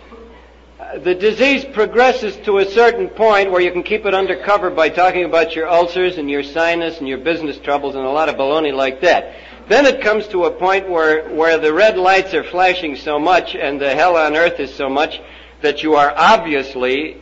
The 0.98 1.14
disease 1.14 1.64
progresses 1.64 2.36
to 2.38 2.58
a 2.58 2.64
certain 2.64 3.08
point 3.08 3.52
where 3.52 3.60
you 3.60 3.70
can 3.70 3.84
keep 3.84 4.06
it 4.06 4.14
under 4.14 4.34
cover 4.34 4.70
by 4.70 4.88
talking 4.88 5.24
about 5.24 5.54
your 5.54 5.68
ulcers 5.68 6.18
and 6.18 6.28
your 6.28 6.42
sinus 6.42 6.98
and 6.98 7.06
your 7.06 7.18
business 7.18 7.58
troubles 7.58 7.94
and 7.94 8.04
a 8.04 8.10
lot 8.10 8.28
of 8.28 8.34
baloney 8.34 8.74
like 8.74 9.00
that. 9.02 9.36
Then 9.68 9.86
it 9.86 10.00
comes 10.02 10.26
to 10.28 10.46
a 10.46 10.50
point 10.50 10.90
where, 10.90 11.28
where 11.28 11.58
the 11.58 11.72
red 11.72 11.96
lights 11.96 12.34
are 12.34 12.42
flashing 12.42 12.96
so 12.96 13.20
much 13.20 13.54
and 13.54 13.80
the 13.80 13.94
hell 13.94 14.16
on 14.16 14.34
earth 14.36 14.58
is 14.58 14.74
so 14.74 14.88
much 14.88 15.20
that 15.62 15.84
you 15.84 15.94
are 15.94 16.12
obviously 16.16 17.18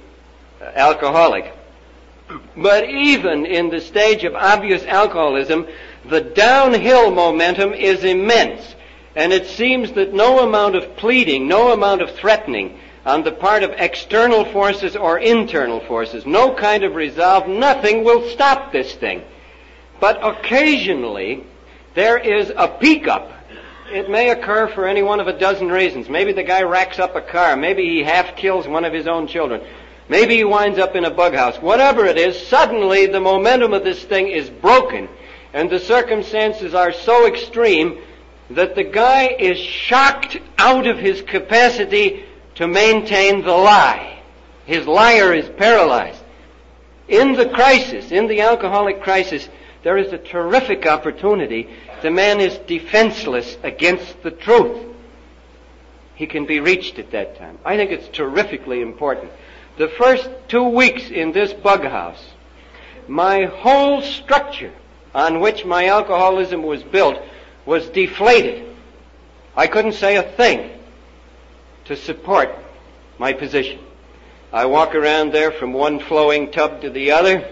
alcoholic. 0.62 1.53
But 2.57 2.89
even 2.89 3.45
in 3.45 3.69
the 3.69 3.83
stage 3.83 4.25
of 4.25 4.35
obvious 4.35 4.83
alcoholism, 4.85 5.66
the 6.07 6.23
downhill 6.23 7.11
momentum 7.11 7.75
is 7.75 8.03
immense. 8.03 8.77
And 9.14 9.31
it 9.31 9.47
seems 9.47 9.93
that 9.93 10.14
no 10.14 10.39
amount 10.39 10.75
of 10.75 10.97
pleading, 10.97 11.49
no 11.49 11.73
amount 11.73 12.01
of 12.01 12.12
threatening 12.12 12.79
on 13.05 13.22
the 13.22 13.32
part 13.32 13.62
of 13.62 13.70
external 13.70 14.44
forces 14.46 14.96
or 14.96 15.18
internal 15.18 15.80
forces, 15.80 16.26
no 16.26 16.55
kind 16.55 16.84
of 16.84 16.94
resolve, 16.94 17.49
nothing 17.49 18.05
will 18.05 18.28
stop 18.30 18.72
this 18.72 18.94
thing. 18.94 19.22
But 20.01 20.18
occasionally, 20.22 21.44
there 21.94 22.18
is 22.18 22.53
a 22.57 22.68
peak 22.68 23.09
up. 23.09 23.32
It 23.90 24.11
may 24.11 24.30
occur 24.30 24.68
for 24.68 24.86
any 24.86 25.03
one 25.03 25.20
of 25.20 25.28
a 25.28 25.38
dozen 25.38 25.68
reasons. 25.68 26.09
Maybe 26.09 26.32
the 26.32 26.42
guy 26.42 26.62
racks 26.62 26.99
up 26.99 27.16
a 27.16 27.22
car. 27.22 27.57
Maybe 27.57 27.84
he 27.88 28.03
half 28.03 28.36
kills 28.36 28.68
one 28.68 28.84
of 28.84 28.92
his 28.92 29.07
own 29.07 29.26
children. 29.26 29.62
Maybe 30.09 30.36
he 30.36 30.44
winds 30.44 30.78
up 30.78 30.94
in 30.94 31.05
a 31.05 31.11
bug 31.11 31.34
house. 31.34 31.57
Whatever 31.57 32.05
it 32.05 32.18
is, 32.18 32.46
suddenly 32.49 33.07
the 33.07 33.20
momentum 33.20 33.72
of 33.72 33.84
this 33.84 34.05
thing 34.05 34.28
is 34.28 34.49
broken. 34.51 35.09
And 35.53 35.70
the 35.70 35.80
circumstances 35.80 36.74
are 36.74 36.92
so 36.92 37.26
extreme 37.26 37.99
that 38.51 38.74
the 38.74 38.84
guy 38.84 39.28
is 39.38 39.59
shocked 39.59 40.38
out 40.59 40.86
of 40.86 40.99
his 40.99 41.22
capacity 41.22 42.24
to 42.59 42.67
maintain 42.67 43.43
the 43.43 43.53
lie. 43.53 44.19
His 44.67 44.85
liar 44.85 45.33
is 45.33 45.49
paralyzed. 45.49 46.21
In 47.07 47.35
the 47.35 47.49
crisis, 47.49 48.11
in 48.11 48.27
the 48.27 48.41
alcoholic 48.41 49.01
crisis, 49.01 49.49
there 49.85 49.97
is 49.97 50.13
a 50.13 50.19
terrific 50.19 50.85
opportunity. 50.85 51.69
The 52.03 52.11
man 52.11 52.41
is 52.41 52.59
defenseless 52.67 53.57
against 53.63 54.25
the 54.25 54.33
truth. 54.33 54.87
He 56.17 56.27
can 56.27 56.47
be 56.47 56.59
reached 56.59 56.99
at 56.99 57.13
that 57.13 57.39
time. 57.39 57.59
I 57.65 57.77
think 57.77 57.93
it's 57.93 58.09
terrifically 58.09 58.83
important. 58.83 59.31
The 59.77 59.89
first 59.89 60.29
two 60.49 60.69
weeks 60.69 61.11
in 61.11 61.31
this 61.31 61.53
bug 61.53 61.85
house, 61.85 62.33
my 63.07 63.45
whole 63.45 64.03
structure 64.03 64.73
on 65.15 65.39
which 65.39 65.65
my 65.65 65.87
alcoholism 65.87 66.65
was 66.65 66.83
built 66.83 67.23
was 67.65 67.89
deflated. 67.91 68.75
I 69.57 69.69
couldn't 69.69 69.93
say 69.93 70.17
a 70.17 70.25
thing 70.25 70.78
to 71.89 71.97
support 71.97 72.51
my 73.18 73.32
position. 73.32 73.80
I 74.53 74.66
walk 74.66 74.95
around 74.95 75.32
there 75.32 75.51
from 75.53 75.72
one 75.72 75.99
flowing 76.01 76.53
tub 76.53 76.82
to 76.82 76.91
the 76.91 77.11
other. 77.11 77.49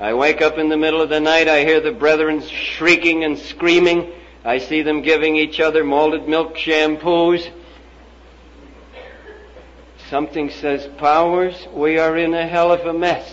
I 0.00 0.14
wake 0.14 0.42
up 0.42 0.58
in 0.58 0.68
the 0.68 0.76
middle 0.76 1.02
of 1.02 1.08
the 1.08 1.20
night. 1.20 1.48
I 1.48 1.64
hear 1.64 1.80
the 1.80 1.92
brethren 1.92 2.40
shrieking 2.40 3.24
and 3.24 3.36
screaming. 3.36 4.12
I 4.44 4.58
see 4.58 4.82
them 4.82 5.02
giving 5.02 5.36
each 5.36 5.60
other 5.60 5.84
malted 5.84 6.28
milk 6.28 6.56
shampoos. 6.56 7.50
Something 10.08 10.50
says, 10.50 10.88
Powers, 10.98 11.66
we 11.72 11.98
are 11.98 12.16
in 12.16 12.34
a 12.34 12.46
hell 12.46 12.70
of 12.70 12.86
a 12.86 12.92
mess. 12.92 13.32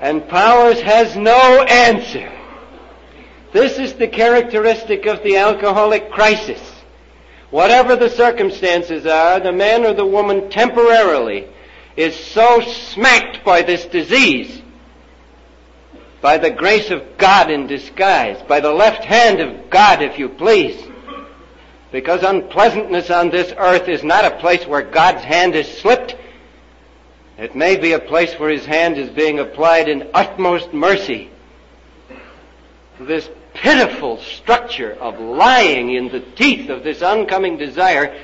And 0.00 0.26
Powers 0.28 0.80
has 0.80 1.14
no 1.16 1.62
answer. 1.62 2.32
This 3.52 3.78
is 3.78 3.94
the 3.94 4.08
characteristic 4.08 5.06
of 5.06 5.22
the 5.22 5.36
alcoholic 5.36 6.10
crisis. 6.10 6.60
Whatever 7.50 7.96
the 7.96 8.08
circumstances 8.08 9.04
are, 9.04 9.38
the 9.38 9.52
man 9.52 9.84
or 9.84 9.92
the 9.92 10.06
woman 10.06 10.48
temporarily 10.48 11.46
is 11.94 12.16
so 12.16 12.62
smacked 12.62 13.44
by 13.44 13.60
this 13.60 13.84
disease, 13.84 14.62
by 16.22 16.38
the 16.38 16.50
grace 16.50 16.90
of 16.90 17.18
God 17.18 17.50
in 17.50 17.66
disguise, 17.66 18.40
by 18.48 18.60
the 18.60 18.72
left 18.72 19.04
hand 19.04 19.40
of 19.40 19.68
God, 19.68 20.00
if 20.00 20.18
you 20.18 20.30
please, 20.30 20.82
because 21.90 22.22
unpleasantness 22.22 23.10
on 23.10 23.28
this 23.28 23.52
earth 23.58 23.86
is 23.86 24.02
not 24.02 24.24
a 24.24 24.38
place 24.38 24.66
where 24.66 24.80
God's 24.80 25.22
hand 25.22 25.54
is 25.54 25.68
slipped. 25.68 26.16
It 27.36 27.54
may 27.54 27.76
be 27.76 27.92
a 27.92 27.98
place 27.98 28.32
where 28.38 28.48
His 28.48 28.64
hand 28.64 28.96
is 28.96 29.10
being 29.10 29.40
applied 29.40 29.90
in 29.90 30.08
utmost 30.14 30.72
mercy. 30.72 31.30
This 32.98 33.28
pitiful 33.54 34.18
structure 34.18 34.92
of 34.92 35.20
lying 35.20 35.94
in 35.94 36.08
the 36.08 36.20
teeth 36.20 36.68
of 36.70 36.82
this 36.82 37.02
oncoming 37.02 37.56
desire, 37.56 38.18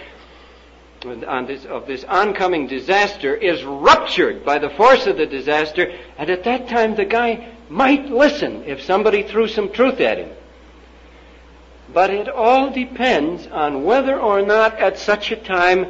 this, 1.02 1.64
of 1.64 1.86
this 1.86 2.04
oncoming 2.04 2.66
disaster, 2.66 3.34
is 3.34 3.62
ruptured 3.64 4.44
by 4.44 4.58
the 4.58 4.70
force 4.70 5.06
of 5.06 5.16
the 5.16 5.26
disaster, 5.26 5.92
and 6.16 6.30
at 6.30 6.44
that 6.44 6.68
time 6.68 6.94
the 6.94 7.04
guy 7.04 7.54
might 7.68 8.06
listen 8.06 8.64
if 8.64 8.82
somebody 8.82 9.22
threw 9.22 9.46
some 9.46 9.70
truth 9.72 10.00
at 10.00 10.18
him. 10.18 10.30
But 11.92 12.10
it 12.10 12.28
all 12.28 12.70
depends 12.70 13.46
on 13.46 13.84
whether 13.84 14.18
or 14.18 14.42
not 14.42 14.78
at 14.78 14.98
such 14.98 15.30
a 15.30 15.36
time 15.36 15.86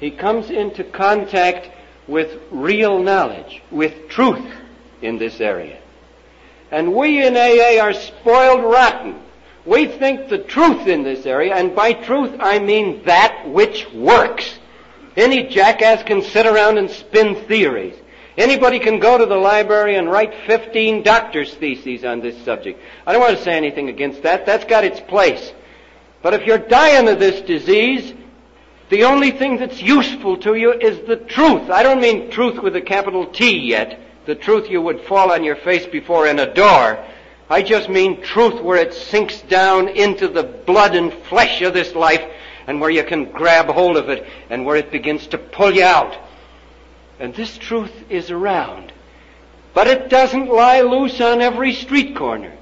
he 0.00 0.10
comes 0.10 0.50
into 0.50 0.84
contact 0.84 1.70
with 2.06 2.40
real 2.50 2.98
knowledge, 2.98 3.62
with 3.70 4.08
truth 4.08 4.50
in 5.02 5.18
this 5.18 5.40
area. 5.40 5.80
And 6.70 6.94
we 6.94 7.24
in 7.24 7.36
AA 7.36 7.82
are 7.82 7.94
spoiled 7.94 8.62
rotten. 8.62 9.22
We 9.64 9.86
think 9.86 10.28
the 10.28 10.38
truth 10.38 10.86
in 10.86 11.02
this 11.02 11.26
area, 11.26 11.54
and 11.54 11.74
by 11.74 11.92
truth 11.92 12.34
I 12.40 12.58
mean 12.58 13.04
that 13.04 13.48
which 13.48 13.90
works. 13.92 14.58
Any 15.16 15.48
jackass 15.48 16.02
can 16.04 16.22
sit 16.22 16.46
around 16.46 16.78
and 16.78 16.90
spin 16.90 17.34
theories. 17.46 17.94
Anybody 18.36 18.78
can 18.78 19.00
go 19.00 19.18
to 19.18 19.26
the 19.26 19.36
library 19.36 19.96
and 19.96 20.10
write 20.10 20.32
15 20.46 21.02
doctor's 21.02 21.52
theses 21.54 22.04
on 22.04 22.20
this 22.20 22.40
subject. 22.44 22.80
I 23.04 23.12
don't 23.12 23.20
want 23.20 23.36
to 23.36 23.42
say 23.42 23.56
anything 23.56 23.88
against 23.88 24.22
that. 24.22 24.46
That's 24.46 24.64
got 24.64 24.84
its 24.84 25.00
place. 25.00 25.52
But 26.22 26.34
if 26.34 26.46
you're 26.46 26.58
dying 26.58 27.08
of 27.08 27.18
this 27.18 27.40
disease, 27.40 28.14
the 28.90 29.04
only 29.04 29.32
thing 29.32 29.58
that's 29.58 29.82
useful 29.82 30.36
to 30.38 30.54
you 30.54 30.72
is 30.72 31.06
the 31.06 31.16
truth. 31.16 31.68
I 31.68 31.82
don't 31.82 32.00
mean 32.00 32.30
truth 32.30 32.62
with 32.62 32.76
a 32.76 32.80
capital 32.80 33.26
T 33.26 33.58
yet. 33.58 34.00
The 34.28 34.34
truth 34.34 34.68
you 34.68 34.82
would 34.82 35.00
fall 35.00 35.32
on 35.32 35.42
your 35.42 35.56
face 35.56 35.86
before 35.86 36.26
and 36.26 36.38
adore. 36.38 37.02
I 37.48 37.62
just 37.62 37.88
mean 37.88 38.20
truth 38.20 38.60
where 38.60 38.76
it 38.76 38.92
sinks 38.92 39.40
down 39.40 39.88
into 39.88 40.28
the 40.28 40.42
blood 40.42 40.94
and 40.94 41.10
flesh 41.30 41.62
of 41.62 41.72
this 41.72 41.94
life 41.94 42.20
and 42.66 42.78
where 42.78 42.90
you 42.90 43.04
can 43.04 43.32
grab 43.32 43.68
hold 43.68 43.96
of 43.96 44.10
it 44.10 44.26
and 44.50 44.66
where 44.66 44.76
it 44.76 44.92
begins 44.92 45.28
to 45.28 45.38
pull 45.38 45.74
you 45.74 45.82
out. 45.82 46.14
And 47.18 47.34
this 47.34 47.56
truth 47.56 48.04
is 48.10 48.30
around. 48.30 48.92
But 49.72 49.86
it 49.86 50.10
doesn't 50.10 50.52
lie 50.52 50.82
loose 50.82 51.22
on 51.22 51.40
every 51.40 51.72
street 51.72 52.14
corner. 52.14 52.52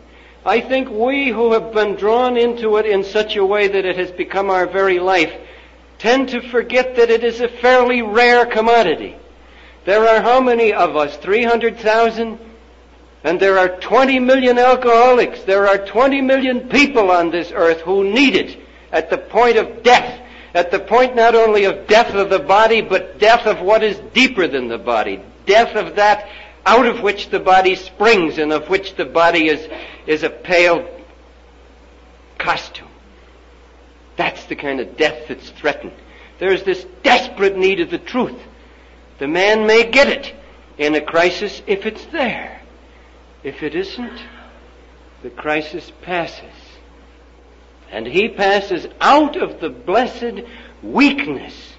I 0.44 0.60
think 0.60 0.88
we 0.88 1.30
who 1.30 1.50
have 1.50 1.72
been 1.72 1.96
drawn 1.96 2.36
into 2.36 2.76
it 2.76 2.86
in 2.86 3.02
such 3.02 3.34
a 3.34 3.44
way 3.44 3.66
that 3.66 3.84
it 3.84 3.96
has 3.96 4.12
become 4.12 4.50
our 4.50 4.68
very 4.68 5.00
life 5.00 5.34
tend 5.98 6.28
to 6.28 6.48
forget 6.48 6.94
that 6.94 7.10
it 7.10 7.24
is 7.24 7.40
a 7.40 7.48
fairly 7.48 8.02
rare 8.02 8.46
commodity. 8.46 9.16
There 9.86 10.06
are 10.06 10.20
how 10.20 10.40
many 10.40 10.72
of 10.72 10.96
us? 10.96 11.16
300,000? 11.16 12.38
And 13.22 13.40
there 13.40 13.58
are 13.58 13.68
20 13.68 14.18
million 14.18 14.58
alcoholics. 14.58 15.42
There 15.44 15.66
are 15.68 15.78
20 15.78 16.20
million 16.20 16.68
people 16.68 17.10
on 17.10 17.30
this 17.30 17.52
earth 17.54 17.80
who 17.80 18.04
need 18.04 18.34
it 18.34 18.58
at 18.92 19.10
the 19.10 19.18
point 19.18 19.56
of 19.56 19.84
death. 19.84 20.20
At 20.54 20.72
the 20.72 20.80
point 20.80 21.14
not 21.14 21.34
only 21.34 21.64
of 21.64 21.86
death 21.86 22.14
of 22.14 22.30
the 22.30 22.40
body, 22.40 22.80
but 22.80 23.20
death 23.20 23.46
of 23.46 23.60
what 23.60 23.84
is 23.84 23.98
deeper 24.12 24.48
than 24.48 24.68
the 24.68 24.78
body. 24.78 25.22
Death 25.46 25.76
of 25.76 25.96
that 25.96 26.28
out 26.66 26.86
of 26.86 27.00
which 27.00 27.30
the 27.30 27.38
body 27.38 27.76
springs 27.76 28.38
and 28.38 28.52
of 28.52 28.68
which 28.68 28.96
the 28.96 29.04
body 29.04 29.48
is, 29.48 29.68
is 30.06 30.24
a 30.24 30.30
pale 30.30 30.88
costume. 32.38 32.88
That's 34.16 34.44
the 34.46 34.56
kind 34.56 34.80
of 34.80 34.96
death 34.96 35.28
that's 35.28 35.50
threatened. 35.50 35.92
There's 36.40 36.64
this 36.64 36.84
desperate 37.04 37.56
need 37.56 37.80
of 37.80 37.90
the 37.90 37.98
truth. 37.98 38.36
The 39.18 39.28
man 39.28 39.66
may 39.66 39.90
get 39.90 40.08
it 40.08 40.34
in 40.78 40.94
a 40.94 41.00
crisis 41.00 41.62
if 41.66 41.86
it's 41.86 42.04
there. 42.06 42.60
If 43.42 43.62
it 43.62 43.74
isn't, 43.74 44.20
the 45.22 45.30
crisis 45.30 45.92
passes. 46.02 46.54
And 47.90 48.06
he 48.06 48.28
passes 48.28 48.86
out 49.00 49.36
of 49.36 49.60
the 49.60 49.70
blessed 49.70 50.42
weakness 50.82 51.74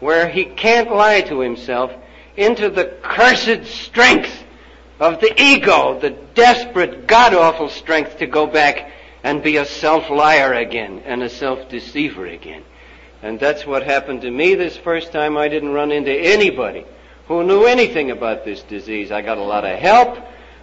where 0.00 0.28
he 0.28 0.44
can't 0.44 0.92
lie 0.92 1.22
to 1.22 1.40
himself 1.40 1.92
into 2.36 2.68
the 2.68 2.96
cursed 3.02 3.64
strength 3.64 4.44
of 5.00 5.20
the 5.20 5.40
ego, 5.40 5.98
the 5.98 6.10
desperate, 6.34 7.06
god-awful 7.06 7.70
strength 7.70 8.18
to 8.18 8.26
go 8.26 8.46
back 8.46 8.90
and 9.22 9.42
be 9.42 9.56
a 9.56 9.64
self-liar 9.64 10.52
again 10.54 11.02
and 11.04 11.22
a 11.22 11.28
self-deceiver 11.28 12.26
again. 12.26 12.62
And 13.22 13.40
that's 13.40 13.66
what 13.66 13.82
happened 13.82 14.22
to 14.22 14.30
me 14.30 14.54
this 14.54 14.76
first 14.76 15.12
time. 15.12 15.36
I 15.36 15.48
didn't 15.48 15.72
run 15.72 15.90
into 15.90 16.12
anybody 16.12 16.84
who 17.28 17.44
knew 17.44 17.64
anything 17.64 18.10
about 18.10 18.44
this 18.44 18.62
disease. 18.62 19.10
I 19.10 19.22
got 19.22 19.38
a 19.38 19.42
lot 19.42 19.64
of 19.64 19.78
help. 19.78 20.18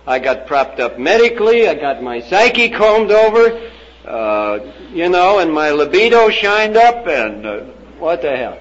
I 0.05 0.19
got 0.19 0.47
propped 0.47 0.79
up 0.79 0.99
medically. 0.99 1.67
I 1.67 1.75
got 1.75 2.03
my 2.03 2.21
psyche 2.21 2.69
combed 2.69 3.11
over, 3.11 3.71
uh, 4.05 4.59
you 4.91 5.09
know, 5.09 5.39
and 5.39 5.53
my 5.53 5.71
libido 5.71 6.29
shined 6.29 6.77
up, 6.77 7.07
and 7.07 7.45
uh, 7.45 7.59
what 7.99 8.21
the 8.21 8.35
hell? 8.35 8.59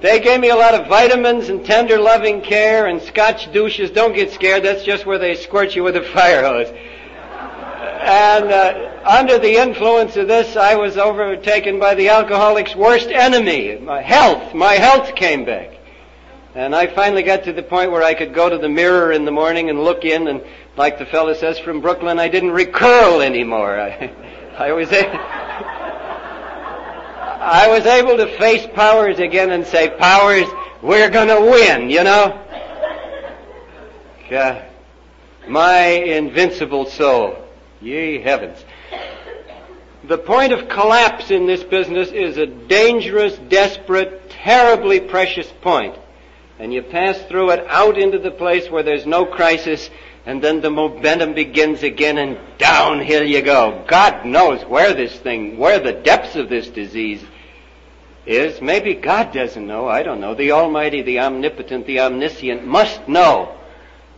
They 0.00 0.18
gave 0.18 0.40
me 0.40 0.50
a 0.50 0.56
lot 0.56 0.74
of 0.74 0.88
vitamins 0.88 1.48
and 1.48 1.64
tender 1.64 1.96
loving 1.96 2.40
care 2.40 2.86
and 2.86 3.00
scotch 3.00 3.52
douches. 3.52 3.92
Don't 3.92 4.14
get 4.14 4.32
scared. 4.32 4.64
That's 4.64 4.82
just 4.82 5.06
where 5.06 5.18
they 5.18 5.36
squirt 5.36 5.76
you 5.76 5.84
with 5.84 5.96
a 5.96 6.02
fire 6.02 6.42
hose. 6.42 6.72
And 8.02 8.50
uh, 8.50 9.00
under 9.04 9.38
the 9.38 9.62
influence 9.62 10.16
of 10.16 10.26
this, 10.26 10.56
I 10.56 10.74
was 10.74 10.96
overtaken 10.96 11.78
by 11.78 11.94
the 11.94 12.08
alcoholic's 12.08 12.74
worst 12.74 13.08
enemy, 13.08 13.78
my 13.78 14.02
health. 14.02 14.54
My 14.54 14.72
health 14.72 15.14
came 15.14 15.44
back. 15.44 15.70
And 16.56 16.74
I 16.74 16.88
finally 16.88 17.22
got 17.22 17.44
to 17.44 17.52
the 17.52 17.62
point 17.62 17.92
where 17.92 18.02
I 18.02 18.14
could 18.14 18.34
go 18.34 18.48
to 18.48 18.58
the 18.58 18.68
mirror 18.68 19.12
in 19.12 19.24
the 19.24 19.30
morning 19.30 19.70
and 19.70 19.84
look 19.84 20.04
in, 20.04 20.26
and 20.26 20.42
like 20.76 20.98
the 20.98 21.06
fellow 21.06 21.32
says 21.32 21.60
from 21.60 21.80
Brooklyn, 21.80 22.18
I 22.18 22.28
didn't 22.28 22.50
recurl 22.50 23.24
anymore. 23.24 23.78
I, 23.80 24.10
I 24.58 24.72
was 24.72 24.90
able, 24.90 25.12
was 27.68 27.86
able 27.86 28.16
to 28.16 28.36
face 28.36 28.66
powers 28.74 29.20
again 29.20 29.52
and 29.52 29.64
say, 29.64 29.90
powers, 29.96 30.46
we're 30.82 31.08
gonna 31.08 31.40
win, 31.40 31.88
you 31.88 32.02
know? 32.02 32.44
My 35.46 35.84
invincible 35.84 36.86
soul. 36.86 37.41
Ye 37.82 38.20
heavens. 38.20 38.64
The 40.04 40.18
point 40.18 40.52
of 40.52 40.68
collapse 40.68 41.30
in 41.30 41.46
this 41.46 41.62
business 41.62 42.10
is 42.10 42.36
a 42.36 42.46
dangerous, 42.46 43.36
desperate, 43.48 44.30
terribly 44.30 45.00
precious 45.00 45.50
point 45.60 45.96
and 46.62 46.72
you 46.72 46.80
pass 46.80 47.20
through 47.22 47.50
it 47.50 47.66
out 47.66 47.98
into 47.98 48.20
the 48.20 48.30
place 48.30 48.70
where 48.70 48.84
there's 48.84 49.04
no 49.04 49.26
crisis, 49.26 49.90
and 50.24 50.40
then 50.40 50.60
the 50.60 50.70
momentum 50.70 51.34
begins 51.34 51.82
again 51.82 52.18
and 52.18 52.38
downhill 52.56 53.24
you 53.24 53.42
go. 53.42 53.84
God 53.88 54.24
knows 54.24 54.62
where 54.66 54.94
this 54.94 55.18
thing, 55.18 55.58
where 55.58 55.80
the 55.80 55.92
depths 55.92 56.36
of 56.36 56.48
this 56.48 56.68
disease 56.68 57.20
is. 58.26 58.60
Maybe 58.60 58.94
God 58.94 59.32
doesn't 59.32 59.66
know. 59.66 59.88
I 59.88 60.04
don't 60.04 60.20
know. 60.20 60.36
The 60.36 60.52
Almighty, 60.52 61.02
the 61.02 61.18
Omnipotent, 61.18 61.84
the 61.86 61.98
Omniscient 61.98 62.64
must 62.64 63.08
know. 63.08 63.58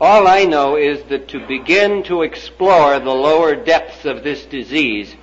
All 0.01 0.27
I 0.27 0.45
know 0.45 0.77
is 0.77 1.05
that 1.05 1.29
to 1.29 1.47
begin 1.47 2.03
to 2.05 2.23
explore 2.23 2.99
the 2.99 3.15
lower 3.15 3.55
depths 3.55 4.05
of 4.05 4.25
this 4.25 4.45
disease 4.45 5.15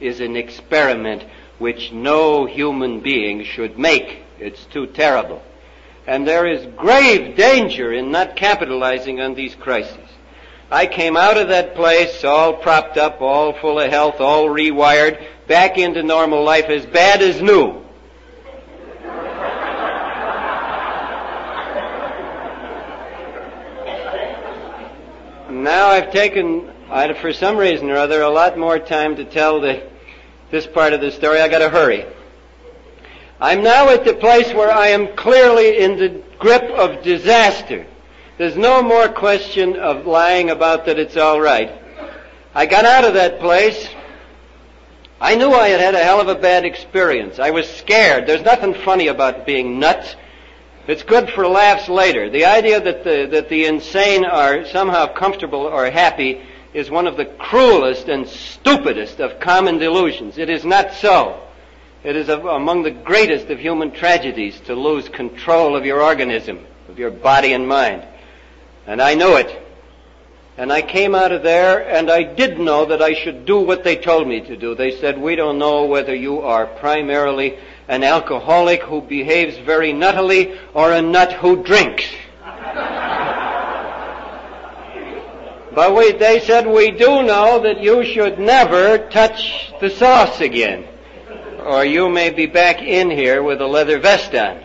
is 0.00 0.20
an 0.20 0.36
experiment 0.36 1.24
which 1.58 1.92
no 1.92 2.44
human 2.44 3.00
being 3.00 3.44
should 3.44 3.78
make. 3.78 4.24
It's 4.40 4.64
too 4.66 4.88
terrible. 4.88 5.42
And 6.08 6.26
there 6.26 6.46
is 6.46 6.66
grave 6.76 7.36
danger 7.36 7.92
in 7.92 8.10
not 8.10 8.36
capitalizing 8.36 9.20
on 9.20 9.34
these 9.34 9.54
crises. 9.54 10.08
I 10.70 10.86
came 10.86 11.16
out 11.16 11.36
of 11.36 11.48
that 11.48 11.76
place 11.76 12.24
all 12.24 12.54
propped 12.54 12.96
up, 12.96 13.22
all 13.22 13.52
full 13.52 13.78
of 13.78 13.90
health, 13.90 14.20
all 14.20 14.46
rewired, 14.46 15.24
back 15.46 15.78
into 15.78 16.02
normal 16.02 16.42
life 16.42 16.66
as 16.66 16.84
bad 16.86 17.22
as 17.22 17.40
new. 17.40 17.85
Now 25.66 25.88
I've 25.88 26.12
taken, 26.12 26.70
for 27.20 27.32
some 27.32 27.56
reason 27.56 27.90
or 27.90 27.96
other, 27.96 28.22
a 28.22 28.30
lot 28.30 28.56
more 28.56 28.78
time 28.78 29.16
to 29.16 29.24
tell 29.24 29.60
the, 29.60 29.82
this 30.52 30.64
part 30.64 30.92
of 30.92 31.00
the 31.00 31.10
story. 31.10 31.40
I 31.40 31.48
gotta 31.48 31.68
hurry. 31.68 32.06
I'm 33.40 33.64
now 33.64 33.88
at 33.88 34.04
the 34.04 34.14
place 34.14 34.54
where 34.54 34.70
I 34.70 34.88
am 34.88 35.16
clearly 35.16 35.78
in 35.78 35.98
the 35.98 36.22
grip 36.38 36.62
of 36.62 37.02
disaster. 37.02 37.84
There's 38.38 38.56
no 38.56 38.80
more 38.80 39.08
question 39.08 39.76
of 39.76 40.06
lying 40.06 40.50
about 40.50 40.86
that 40.86 41.00
it's 41.00 41.16
all 41.16 41.40
right. 41.40 41.82
I 42.54 42.66
got 42.66 42.84
out 42.84 43.04
of 43.04 43.14
that 43.14 43.40
place. 43.40 43.88
I 45.20 45.34
knew 45.34 45.52
I 45.52 45.68
had 45.68 45.80
had 45.80 45.94
a 45.96 46.04
hell 46.04 46.20
of 46.20 46.28
a 46.28 46.36
bad 46.36 46.64
experience. 46.64 47.40
I 47.40 47.50
was 47.50 47.68
scared. 47.68 48.28
There's 48.28 48.42
nothing 48.42 48.72
funny 48.72 49.08
about 49.08 49.44
being 49.44 49.80
nuts. 49.80 50.14
It's 50.88 51.02
good 51.02 51.30
for 51.30 51.46
laughs 51.48 51.88
later. 51.88 52.30
The 52.30 52.44
idea 52.44 52.80
that 52.80 53.02
the, 53.02 53.26
that 53.32 53.48
the 53.48 53.64
insane 53.64 54.24
are 54.24 54.64
somehow 54.66 55.12
comfortable 55.12 55.62
or 55.62 55.90
happy 55.90 56.40
is 56.72 56.90
one 56.90 57.06
of 57.06 57.16
the 57.16 57.24
cruelest 57.24 58.08
and 58.08 58.28
stupidest 58.28 59.18
of 59.18 59.40
common 59.40 59.78
delusions. 59.78 60.38
It 60.38 60.48
is 60.48 60.64
not 60.64 60.92
so. 60.92 61.42
It 62.04 62.14
is 62.14 62.28
among 62.28 62.84
the 62.84 62.92
greatest 62.92 63.50
of 63.50 63.58
human 63.58 63.90
tragedies 63.90 64.60
to 64.66 64.74
lose 64.74 65.08
control 65.08 65.74
of 65.74 65.84
your 65.84 66.02
organism, 66.02 66.64
of 66.88 66.98
your 67.00 67.10
body 67.10 67.52
and 67.52 67.66
mind. 67.66 68.06
And 68.86 69.02
I 69.02 69.14
knew 69.14 69.36
it. 69.36 69.62
And 70.56 70.72
I 70.72 70.82
came 70.82 71.14
out 71.14 71.32
of 71.32 71.42
there 71.42 71.88
and 71.88 72.10
I 72.10 72.22
did 72.22 72.60
know 72.60 72.86
that 72.86 73.02
I 73.02 73.14
should 73.14 73.44
do 73.44 73.58
what 73.58 73.82
they 73.82 73.96
told 73.96 74.28
me 74.28 74.40
to 74.42 74.56
do. 74.56 74.74
They 74.74 74.92
said, 75.00 75.18
we 75.18 75.34
don't 75.34 75.58
know 75.58 75.86
whether 75.86 76.14
you 76.14 76.42
are 76.42 76.66
primarily 76.66 77.58
an 77.88 78.02
alcoholic 78.02 78.82
who 78.82 79.00
behaves 79.00 79.58
very 79.58 79.92
nuttily 79.92 80.58
or 80.74 80.92
a 80.92 81.02
nut 81.02 81.32
who 81.32 81.62
drinks. 81.62 82.04
but 85.74 85.94
we, 85.94 86.12
they 86.12 86.40
said, 86.40 86.66
we 86.66 86.90
do 86.90 87.22
know 87.22 87.60
that 87.60 87.80
you 87.80 88.04
should 88.04 88.38
never 88.38 88.98
touch 89.10 89.72
the 89.80 89.90
sauce 89.90 90.40
again 90.40 90.86
or 91.66 91.84
you 91.84 92.08
may 92.08 92.30
be 92.30 92.46
back 92.46 92.80
in 92.80 93.10
here 93.10 93.42
with 93.42 93.60
a 93.60 93.66
leather 93.66 93.98
vest 93.98 94.32
on. 94.34 94.64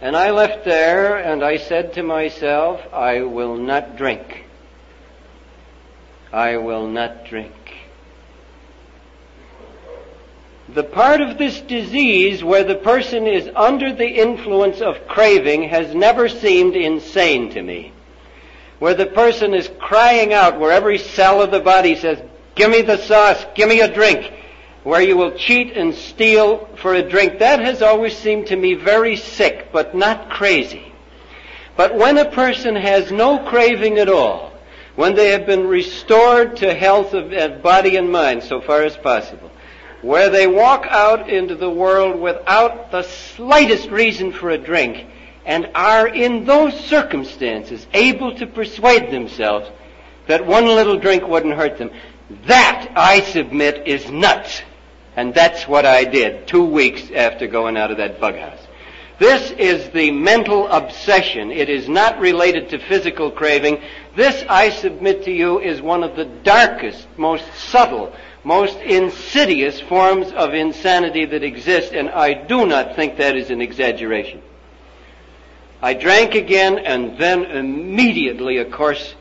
And 0.00 0.16
I 0.16 0.30
left 0.30 0.64
there 0.64 1.16
and 1.16 1.44
I 1.44 1.58
said 1.58 1.94
to 1.94 2.02
myself, 2.02 2.80
I 2.92 3.22
will 3.22 3.56
not 3.56 3.96
drink. 3.96 4.44
I 6.32 6.56
will 6.56 6.88
not 6.88 7.24
drink. 7.26 7.54
The 10.74 10.84
part 10.84 11.22
of 11.22 11.38
this 11.38 11.60
disease 11.62 12.44
where 12.44 12.64
the 12.64 12.74
person 12.74 13.26
is 13.26 13.48
under 13.56 13.92
the 13.92 14.06
influence 14.06 14.82
of 14.82 15.08
craving 15.08 15.64
has 15.70 15.94
never 15.94 16.28
seemed 16.28 16.76
insane 16.76 17.50
to 17.54 17.62
me. 17.62 17.92
Where 18.78 18.94
the 18.94 19.06
person 19.06 19.54
is 19.54 19.70
crying 19.80 20.34
out, 20.34 20.60
where 20.60 20.70
every 20.70 20.98
cell 20.98 21.40
of 21.40 21.50
the 21.50 21.60
body 21.60 21.96
says, 21.96 22.22
give 22.54 22.70
me 22.70 22.82
the 22.82 22.98
sauce, 22.98 23.44
give 23.54 23.68
me 23.68 23.80
a 23.80 23.92
drink, 23.92 24.30
where 24.84 25.00
you 25.00 25.16
will 25.16 25.32
cheat 25.32 25.74
and 25.74 25.94
steal 25.94 26.68
for 26.76 26.94
a 26.94 27.08
drink, 27.08 27.38
that 27.38 27.60
has 27.60 27.80
always 27.80 28.16
seemed 28.16 28.48
to 28.48 28.56
me 28.56 28.74
very 28.74 29.16
sick, 29.16 29.70
but 29.72 29.94
not 29.94 30.28
crazy. 30.30 30.92
But 31.76 31.94
when 31.94 32.18
a 32.18 32.30
person 32.30 32.76
has 32.76 33.10
no 33.10 33.38
craving 33.48 33.98
at 33.98 34.08
all, 34.08 34.52
when 34.96 35.14
they 35.14 35.28
have 35.28 35.46
been 35.46 35.66
restored 35.66 36.56
to 36.58 36.74
health 36.74 37.14
of 37.14 37.62
body 37.62 37.96
and 37.96 38.12
mind 38.12 38.42
so 38.42 38.60
far 38.60 38.82
as 38.82 38.96
possible, 38.96 39.47
where 40.02 40.30
they 40.30 40.46
walk 40.46 40.86
out 40.88 41.28
into 41.28 41.54
the 41.54 41.70
world 41.70 42.20
without 42.20 42.90
the 42.90 43.02
slightest 43.02 43.90
reason 43.90 44.32
for 44.32 44.50
a 44.50 44.58
drink, 44.58 45.06
and 45.44 45.70
are 45.74 46.06
in 46.06 46.44
those 46.44 46.78
circumstances 46.78 47.86
able 47.94 48.34
to 48.34 48.46
persuade 48.46 49.10
themselves 49.10 49.68
that 50.26 50.46
one 50.46 50.66
little 50.66 50.98
drink 50.98 51.26
wouldn't 51.26 51.54
hurt 51.54 51.78
them, 51.78 51.90
That, 52.46 52.92
I 52.94 53.22
submit, 53.22 53.88
is 53.88 54.10
nuts. 54.10 54.62
And 55.16 55.34
that's 55.34 55.66
what 55.66 55.86
I 55.86 56.04
did 56.04 56.46
two 56.46 56.64
weeks 56.64 57.02
after 57.14 57.46
going 57.46 57.76
out 57.76 57.90
of 57.90 57.96
that 57.96 58.20
bug 58.20 58.36
house. 58.36 58.60
This 59.18 59.50
is 59.52 59.90
the 59.90 60.12
mental 60.12 60.68
obsession. 60.68 61.50
It 61.50 61.68
is 61.68 61.88
not 61.88 62.20
related 62.20 62.68
to 62.68 62.78
physical 62.78 63.32
craving. 63.32 63.80
This, 64.14 64.44
I 64.48 64.70
submit 64.70 65.24
to 65.24 65.32
you, 65.32 65.58
is 65.58 65.82
one 65.82 66.04
of 66.04 66.14
the 66.14 66.26
darkest, 66.26 67.08
most 67.16 67.44
subtle, 67.54 68.14
most 68.48 68.78
insidious 68.78 69.78
forms 69.78 70.32
of 70.32 70.54
insanity 70.54 71.26
that 71.26 71.42
exist, 71.44 71.92
and 71.92 72.08
I 72.08 72.32
do 72.32 72.64
not 72.64 72.96
think 72.96 73.18
that 73.18 73.36
is 73.36 73.50
an 73.50 73.60
exaggeration. 73.60 74.40
I 75.82 75.92
drank 75.92 76.34
again, 76.34 76.78
and 76.78 77.18
then 77.18 77.44
immediately, 77.44 78.56
of 78.56 78.70
course, 78.70 79.14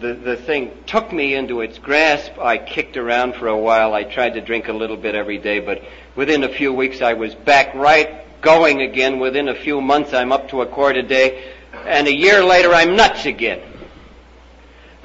the, 0.00 0.14
the 0.14 0.36
thing 0.36 0.76
took 0.86 1.12
me 1.12 1.36
into 1.36 1.60
its 1.60 1.78
grasp. 1.78 2.32
I 2.36 2.58
kicked 2.58 2.96
around 2.96 3.36
for 3.36 3.46
a 3.46 3.56
while. 3.56 3.94
I 3.94 4.02
tried 4.02 4.34
to 4.34 4.40
drink 4.40 4.66
a 4.66 4.72
little 4.72 4.96
bit 4.96 5.14
every 5.14 5.38
day, 5.38 5.60
but 5.60 5.80
within 6.16 6.42
a 6.42 6.48
few 6.48 6.72
weeks 6.72 7.00
I 7.00 7.12
was 7.12 7.32
back 7.36 7.76
right 7.76 8.42
going 8.42 8.82
again. 8.82 9.20
Within 9.20 9.48
a 9.48 9.54
few 9.54 9.80
months 9.80 10.12
I'm 10.12 10.32
up 10.32 10.48
to 10.48 10.62
a 10.62 10.66
quart 10.66 10.96
a 10.96 11.04
day. 11.04 11.52
And 11.86 12.08
a 12.08 12.12
year 12.12 12.42
later 12.42 12.74
I'm 12.74 12.96
nuts 12.96 13.24
again. 13.24 13.62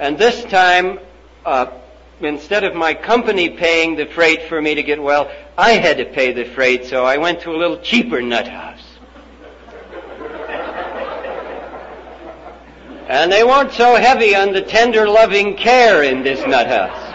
And 0.00 0.18
this 0.18 0.42
time, 0.46 0.98
uh, 1.46 1.66
instead 2.20 2.64
of 2.64 2.74
my 2.74 2.94
company 2.94 3.50
paying 3.50 3.96
the 3.96 4.06
freight 4.06 4.48
for 4.48 4.60
me 4.60 4.74
to 4.74 4.82
get 4.82 5.02
well, 5.02 5.30
I 5.56 5.72
had 5.72 5.98
to 5.98 6.04
pay 6.04 6.32
the 6.32 6.44
freight, 6.44 6.86
so 6.86 7.04
I 7.04 7.16
went 7.18 7.40
to 7.42 7.50
a 7.50 7.56
little 7.56 7.78
cheaper 7.78 8.20
nut 8.22 8.48
house. 8.48 8.82
And 13.08 13.32
they 13.32 13.42
weren't 13.42 13.72
so 13.72 13.96
heavy 13.96 14.36
on 14.36 14.52
the 14.52 14.62
tender 14.62 15.08
loving 15.08 15.56
care 15.56 16.04
in 16.04 16.22
this 16.22 16.46
nut 16.46 16.68
house. 16.68 17.06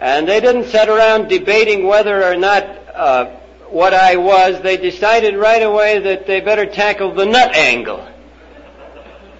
And 0.00 0.26
they 0.26 0.40
didn't 0.40 0.64
sit 0.64 0.88
around 0.88 1.28
debating 1.28 1.86
whether 1.86 2.24
or 2.24 2.36
not 2.36 2.64
uh, 2.92 3.26
what 3.70 3.94
I 3.94 4.16
was. 4.16 4.60
They 4.62 4.76
decided 4.76 5.36
right 5.36 5.62
away 5.62 6.00
that 6.00 6.26
they 6.26 6.40
better 6.40 6.66
tackle 6.66 7.14
the 7.14 7.24
nut 7.24 7.54
angle. 7.54 8.06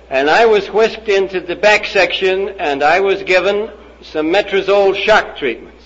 And 0.09 0.31
I 0.31 0.47
was 0.47 0.69
whisked 0.71 1.09
into 1.09 1.41
the 1.41 1.57
back 1.57 1.85
section 1.87 2.51
and 2.61 2.83
I 2.85 3.01
was 3.01 3.25
given 3.25 3.71
some 4.13 4.27
metrazole 4.27 4.95
shock 4.95 5.37
treatments. 5.37 5.85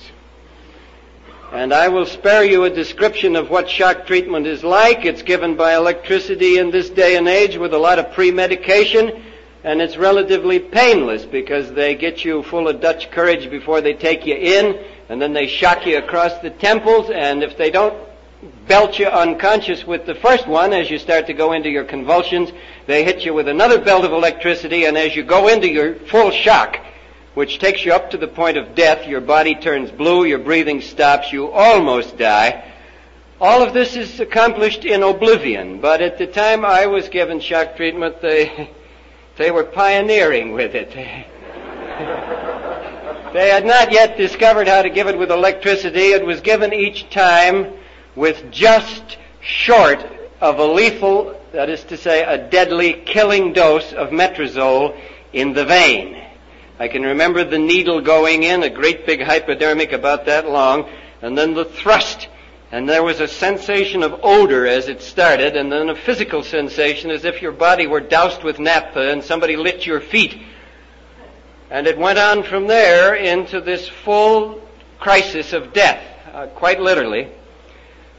And 1.52 1.72
I 1.74 1.88
will 1.88 2.06
spare 2.06 2.44
you 2.44 2.64
a 2.64 2.70
description 2.70 3.34
of 3.34 3.50
what 3.50 3.68
shock 3.68 4.06
treatment 4.06 4.46
is 4.46 4.62
like. 4.62 5.04
It's 5.04 5.22
given 5.22 5.56
by 5.56 5.74
electricity 5.74 6.58
in 6.58 6.70
this 6.70 6.90
day 6.90 7.16
and 7.16 7.26
age 7.26 7.56
with 7.56 7.74
a 7.74 7.78
lot 7.78 7.98
of 7.98 8.12
pre-medication, 8.12 9.22
and 9.64 9.82
it's 9.82 9.96
relatively 9.96 10.60
painless 10.60 11.24
because 11.24 11.72
they 11.72 11.96
get 11.96 12.24
you 12.24 12.44
full 12.44 12.68
of 12.68 12.80
Dutch 12.80 13.10
courage 13.10 13.50
before 13.50 13.80
they 13.80 13.94
take 13.94 14.26
you 14.26 14.36
in, 14.36 14.78
and 15.08 15.20
then 15.20 15.32
they 15.32 15.48
shock 15.48 15.86
you 15.86 15.98
across 15.98 16.38
the 16.38 16.50
temples, 16.50 17.10
and 17.10 17.42
if 17.42 17.56
they 17.56 17.70
don't 17.70 18.08
belt 18.68 18.98
you 18.98 19.06
unconscious 19.06 19.84
with 19.84 20.06
the 20.06 20.14
first 20.14 20.46
one 20.46 20.72
as 20.72 20.88
you 20.88 20.98
start 20.98 21.26
to 21.26 21.34
go 21.34 21.52
into 21.52 21.68
your 21.68 21.84
convulsions, 21.84 22.52
they 22.86 23.02
hit 23.02 23.24
you 23.24 23.34
with 23.34 23.48
another 23.48 23.80
belt 23.80 24.04
of 24.04 24.12
electricity, 24.12 24.84
and 24.84 24.96
as 24.96 25.16
you 25.16 25.24
go 25.24 25.48
into 25.48 25.68
your 25.68 25.96
full 26.06 26.30
shock, 26.30 26.78
which 27.34 27.58
takes 27.58 27.84
you 27.84 27.92
up 27.92 28.10
to 28.10 28.16
the 28.16 28.28
point 28.28 28.56
of 28.56 28.74
death. 28.74 29.06
Your 29.06 29.20
body 29.20 29.54
turns 29.54 29.90
blue, 29.90 30.24
your 30.24 30.38
breathing 30.38 30.80
stops, 30.80 31.32
you 31.32 31.50
almost 31.50 32.18
die. 32.18 32.64
All 33.40 33.62
of 33.62 33.72
this 33.72 33.96
is 33.96 34.20
accomplished 34.20 34.84
in 34.84 35.02
oblivion, 35.02 35.80
but 35.80 36.02
at 36.02 36.18
the 36.18 36.26
time 36.26 36.64
I 36.64 36.86
was 36.86 37.08
given 37.08 37.40
shock 37.40 37.76
treatment, 37.76 38.20
they, 38.20 38.70
they 39.38 39.50
were 39.50 39.64
pioneering 39.64 40.52
with 40.52 40.74
it. 40.74 40.90
they 43.32 43.48
had 43.48 43.64
not 43.64 43.92
yet 43.92 44.18
discovered 44.18 44.68
how 44.68 44.82
to 44.82 44.90
give 44.90 45.06
it 45.06 45.18
with 45.18 45.30
electricity. 45.30 46.12
It 46.12 46.26
was 46.26 46.40
given 46.40 46.74
each 46.74 47.08
time 47.10 47.72
with 48.14 48.50
just 48.50 49.16
short 49.40 50.04
of 50.40 50.58
a 50.58 50.66
lethal, 50.66 51.40
that 51.52 51.70
is 51.70 51.84
to 51.84 51.96
say, 51.96 52.22
a 52.22 52.50
deadly 52.50 52.92
killing 52.92 53.52
dose 53.52 53.92
of 53.92 54.10
metrazole 54.10 54.98
in 55.32 55.52
the 55.52 55.64
vein. 55.64 56.19
I 56.80 56.88
can 56.88 57.02
remember 57.02 57.44
the 57.44 57.58
needle 57.58 58.00
going 58.00 58.42
in, 58.42 58.62
a 58.62 58.70
great 58.70 59.04
big 59.04 59.20
hypodermic 59.20 59.92
about 59.92 60.24
that 60.24 60.48
long, 60.48 60.88
and 61.20 61.36
then 61.36 61.52
the 61.52 61.66
thrust. 61.66 62.26
And 62.72 62.88
there 62.88 63.02
was 63.02 63.20
a 63.20 63.28
sensation 63.28 64.02
of 64.02 64.20
odor 64.22 64.66
as 64.66 64.88
it 64.88 65.02
started, 65.02 65.56
and 65.56 65.70
then 65.70 65.90
a 65.90 65.94
physical 65.94 66.42
sensation 66.42 67.10
as 67.10 67.26
if 67.26 67.42
your 67.42 67.52
body 67.52 67.86
were 67.86 68.00
doused 68.00 68.42
with 68.42 68.58
naphtha 68.58 69.10
and 69.10 69.22
somebody 69.22 69.56
lit 69.56 69.84
your 69.84 70.00
feet. 70.00 70.40
And 71.68 71.86
it 71.86 71.98
went 71.98 72.18
on 72.18 72.44
from 72.44 72.66
there 72.66 73.14
into 73.14 73.60
this 73.60 73.86
full 73.86 74.66
crisis 74.98 75.52
of 75.52 75.74
death, 75.74 76.02
uh, 76.32 76.46
quite 76.46 76.80
literally. 76.80 77.28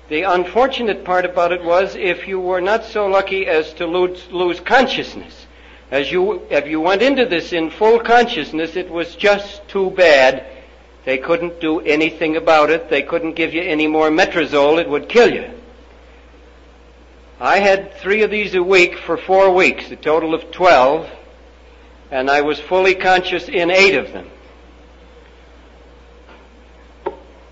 The 0.09 0.22
unfortunate 0.22 1.03
part 1.03 1.26
about 1.26 1.51
it 1.51 1.64
was 1.64 1.95
if 1.95 2.28
you 2.28 2.39
were 2.39 2.62
not 2.62 2.86
so 2.86 3.07
lucky 3.07 3.47
as 3.47 3.74
to 3.76 3.88
lose, 3.88 4.28
lose 4.30 4.59
consciousness, 4.59 5.41
as 5.92 6.10
you, 6.10 6.42
if 6.50 6.68
you 6.68 6.80
went 6.80 7.02
into 7.02 7.26
this 7.26 7.52
in 7.52 7.70
full 7.70 8.00
consciousness, 8.00 8.78
it 8.78 8.89
was 8.89 9.14
just 9.18 9.68
too 9.68 9.92
bad. 9.92 10.46
They 11.04 11.18
couldn't 11.18 11.60
do 11.60 11.82
anything 11.82 12.38
about 12.38 12.70
it. 12.70 12.89
They 12.89 13.02
couldn't 13.02 13.34
give 13.34 13.54
you 13.54 13.62
any 13.62 13.88
more 13.88 14.10
metrazole. 14.10 14.80
It 14.80 14.89
would 14.89 15.10
kill 15.10 15.30
you. 15.30 15.52
I 17.42 17.60
had 17.60 17.96
three 17.96 18.22
of 18.22 18.32
these 18.32 18.56
a 18.56 18.64
week 18.64 19.00
for 19.00 19.18
four 19.18 19.54
weeks, 19.54 19.92
a 19.92 19.98
total 19.98 20.34
of 20.34 20.52
twelve, 20.52 21.10
and 22.10 22.30
I 22.30 22.42
was 22.42 22.60
fully 22.60 22.96
conscious 22.96 23.50
in 23.50 23.70
eight 23.70 23.96
of 23.96 24.14
them. 24.14 24.30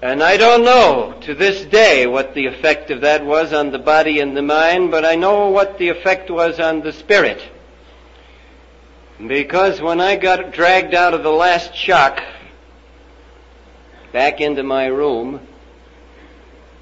And 0.02 0.24
I 0.24 0.38
don't 0.38 0.64
know 0.64 1.18
to 1.22 1.34
this 1.34 1.66
day 1.66 2.08
what 2.08 2.34
the 2.34 2.46
effect 2.46 2.90
of 2.90 3.02
that 3.02 3.26
was 3.26 3.52
on 3.52 3.72
the 3.72 3.80
body 3.80 4.22
and 4.22 4.38
the 4.38 4.42
mind, 4.42 4.92
but 4.92 5.04
I 5.04 5.16
know 5.16 5.50
what 5.50 5.78
the 5.78 5.90
effect 5.90 6.30
was 6.30 6.58
on 6.58 6.80
the 6.82 6.94
spirit. 6.94 7.42
Because 9.26 9.82
when 9.82 10.00
I 10.00 10.16
got 10.16 10.54
dragged 10.54 10.94
out 10.94 11.14
of 11.14 11.24
the 11.24 11.32
last 11.32 11.76
shock 11.76 12.24
back 14.14 14.40
into 14.40 14.64
my 14.64 14.86
room, 14.86 15.42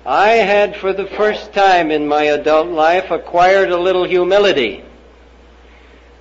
I 0.06 0.30
had 0.30 0.76
for 0.76 0.94
the 0.94 1.08
first 1.08 1.52
time 1.52 1.90
in 1.90 2.08
my 2.08 2.24
adult 2.24 2.68
life 2.68 3.10
acquired 3.10 3.72
a 3.72 3.80
little 3.80 4.04
humility. 4.04 4.84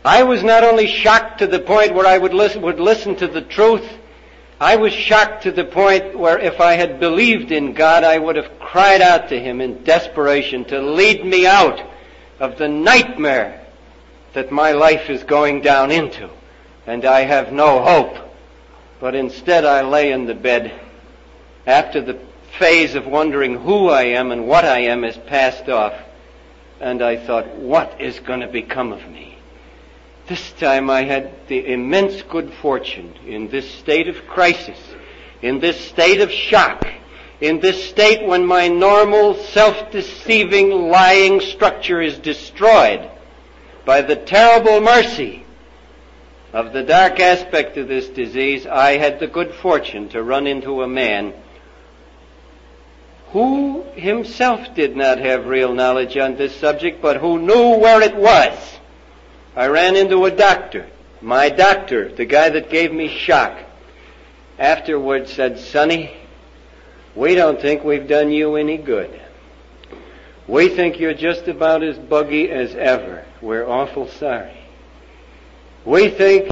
I 0.07 0.23
was 0.23 0.43
not 0.43 0.65
only 0.65 0.87
shocked 0.87 1.41
to 1.41 1.47
the 1.47 1.61
point 1.61 1.93
where 1.93 2.07
I 2.07 2.17
would 2.17 2.33
listen, 2.33 2.63
would 2.63 2.81
listen 2.81 3.17
to 3.17 3.29
the 3.29 3.43
truth, 3.43 3.87
I 4.59 4.77
was 4.77 4.95
shocked 4.95 5.43
to 5.43 5.53
the 5.53 5.67
point 5.67 6.19
where 6.19 6.39
if 6.39 6.63
I 6.63 6.75
had 6.75 6.99
believed 6.99 7.53
in 7.53 7.75
God, 7.75 8.05
I 8.05 8.17
would 8.17 8.37
have 8.37 8.59
cried 8.59 9.03
out 9.03 9.29
to 9.29 9.39
Him 9.39 9.61
in 9.61 9.85
desperation 9.85 10.65
to 10.67 10.81
lead 10.81 11.27
me 11.27 11.47
out 11.47 11.83
of 12.41 12.57
the 12.57 12.69
nightmare 12.69 13.66
that 14.37 14.53
my 14.53 14.73
life 14.73 15.09
is 15.09 15.23
going 15.23 15.63
down 15.63 15.91
into, 15.91 16.29
and 16.87 17.07
I 17.07 17.23
have 17.23 17.55
no 17.55 17.83
hope. 17.83 18.19
But 19.01 19.15
instead 19.15 19.65
I 19.65 19.81
lay 19.81 20.13
in 20.13 20.27
the 20.27 20.35
bed 20.35 20.79
after 21.67 22.03
the 22.03 22.21
phase 22.59 22.95
of 22.95 23.07
wondering 23.07 23.55
who 23.55 23.89
I 23.89 24.03
am 24.03 24.33
and 24.33 24.47
what 24.47 24.67
I 24.67 24.81
am 24.81 25.05
has 25.05 25.17
passed 25.17 25.71
off, 25.71 25.95
and 26.81 27.01
I 27.01 27.17
thought, 27.17 27.57
what 27.57 27.99
is 27.99 28.21
going 28.21 28.41
to 28.41 28.47
become 28.47 28.93
of 28.93 29.09
me? 29.09 29.39
This 30.27 30.53
time 30.53 30.91
I 30.91 31.05
had 31.05 31.33
the 31.49 31.73
immense 31.73 32.21
good 32.21 32.53
fortune 32.61 33.15
in 33.27 33.49
this 33.49 33.71
state 33.71 34.07
of 34.07 34.27
crisis, 34.27 34.79
in 35.41 35.61
this 35.61 35.81
state 35.81 36.21
of 36.21 36.31
shock, 36.31 36.87
in 37.41 37.61
this 37.61 37.89
state 37.89 38.27
when 38.27 38.45
my 38.45 38.69
normal 38.69 39.35
self-deceiving 39.35 40.73
lying 40.91 41.41
structure 41.41 42.03
is 42.03 42.19
destroyed, 42.19 43.11
by 43.87 44.03
the 44.03 44.17
terrible 44.17 44.81
mercy 44.81 45.47
of 46.53 46.73
the 46.73 46.83
dark 46.83 47.21
aspect 47.21 47.77
of 47.77 47.87
this 47.87 48.09
disease, 48.09 48.67
I 48.67 48.97
had 48.97 49.21
the 49.21 49.29
good 49.29 49.55
fortune 49.55 50.09
to 50.09 50.25
run 50.25 50.49
into 50.49 50.83
a 50.83 50.89
man 50.89 51.33
who 53.29 53.85
himself 53.93 54.75
did 54.75 54.97
not 54.97 55.19
have 55.19 55.47
real 55.47 55.73
knowledge 55.73 56.17
on 56.17 56.37
this 56.37 56.55
subject, 56.57 57.01
but 57.01 57.19
who 57.19 57.39
knew 57.39 57.79
where 57.79 58.03
it 58.03 58.17
was. 58.17 58.59
I 59.55 59.69
ran 59.69 59.95
into 59.95 60.25
a 60.25 60.33
doctor. 60.33 60.89
My 61.21 61.49
doctor, 61.49 62.09
the 62.09 62.25
guy 62.25 62.49
that 62.49 62.71
gave 62.71 62.93
me 62.93 63.09
shock, 63.09 63.57
afterwards 64.59 65.33
said, 65.33 65.61
Sonny, 65.61 66.17
we 67.15 67.37
don't 67.37 67.61
think 67.61 67.85
we've 67.85 68.09
done 68.09 68.33
you 68.33 68.57
any 68.57 68.79
good. 68.79 69.21
We 70.49 70.71
think 70.71 70.99
you're 70.99 71.15
just 71.15 71.47
about 71.47 71.85
as 71.85 71.99
buggy 71.99 72.51
as 72.51 72.75
ever. 72.75 73.26
We're 73.47 73.65
awful 73.65 74.09
sorry. 74.09 74.57
We 75.85 76.11
think 76.11 76.51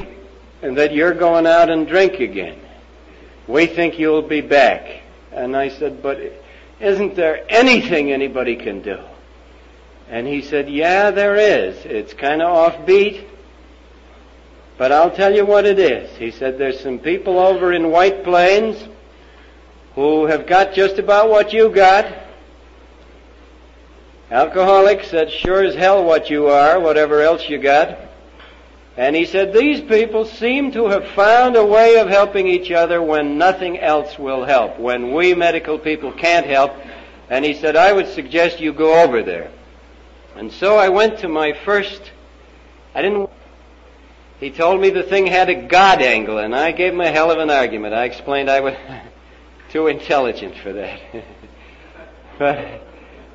that 0.61 0.93
you're 0.93 1.13
going 1.13 1.45
out 1.45 1.69
and 1.69 1.85
drink 1.85 2.21
again. 2.21 2.57
We 3.49 3.65
think 3.65 3.99
you'll 3.99 4.21
be 4.21 4.39
back. 4.39 5.01
And 5.33 5.57
I 5.57 5.67
said, 5.67 6.01
but 6.01 6.17
isn't 6.79 7.15
there 7.15 7.45
anything 7.49 8.13
anybody 8.13 8.55
can 8.55 8.81
do? 8.81 8.97
And 10.07 10.25
he 10.25 10.41
said, 10.41 10.69
yeah, 10.69 11.11
there 11.11 11.35
is. 11.35 11.75
It's 11.83 12.13
kind 12.13 12.41
of 12.41 12.47
offbeat. 12.47 13.27
But 14.77 14.93
I'll 14.93 15.13
tell 15.13 15.35
you 15.35 15.45
what 15.45 15.65
it 15.65 15.79
is. 15.79 16.15
He 16.15 16.31
said 16.31 16.57
there's 16.57 16.79
some 16.79 16.99
people 16.99 17.39
over 17.39 17.73
in 17.73 17.91
White 17.91 18.23
Plains 18.23 18.81
who 19.95 20.27
have 20.27 20.47
got 20.47 20.73
just 20.73 20.97
about 20.97 21.29
what 21.29 21.51
you 21.51 21.75
got. 21.75 22.05
Alcoholics, 24.31 25.11
that's 25.11 25.31
sure 25.31 25.63
as 25.63 25.75
hell 25.75 26.03
what 26.03 26.29
you 26.29 26.47
are, 26.47 26.79
whatever 26.79 27.21
else 27.21 27.47
you 27.47 27.59
got. 27.59 27.99
And 28.97 29.15
he 29.15 29.25
said 29.25 29.53
these 29.53 29.81
people 29.81 30.25
seem 30.25 30.71
to 30.71 30.87
have 30.87 31.07
found 31.09 31.55
a 31.55 31.65
way 31.65 31.97
of 31.97 32.07
helping 32.07 32.47
each 32.47 32.71
other 32.71 33.01
when 33.01 33.37
nothing 33.37 33.77
else 33.79 34.17
will 34.17 34.45
help, 34.45 34.79
when 34.79 35.13
we 35.13 35.35
medical 35.35 35.77
people 35.77 36.11
can't 36.11 36.45
help. 36.45 36.73
And 37.29 37.43
he 37.43 37.53
said, 37.53 37.75
I 37.75 37.91
would 37.91 38.07
suggest 38.07 38.59
you 38.59 38.73
go 38.73 39.03
over 39.03 39.21
there. 39.21 39.51
And 40.35 40.51
so 40.51 40.77
I 40.77 40.89
went 40.89 41.19
to 41.19 41.27
my 41.27 41.53
first, 41.53 42.11
I 42.93 43.01
didn't, 43.01 43.29
he 44.39 44.49
told 44.49 44.81
me 44.81 44.89
the 44.89 45.03
thing 45.03 45.27
had 45.27 45.49
a 45.49 45.67
God 45.67 46.01
angle, 46.01 46.39
and 46.39 46.55
I 46.55 46.71
gave 46.71 46.93
him 46.93 47.01
a 47.01 47.11
hell 47.11 47.31
of 47.31 47.39
an 47.39 47.49
argument. 47.49 47.93
I 47.93 48.05
explained 48.05 48.49
I 48.49 48.61
was 48.61 48.75
too 49.69 49.87
intelligent 49.87 50.57
for 50.57 50.73
that. 50.73 50.99
but 52.39 52.84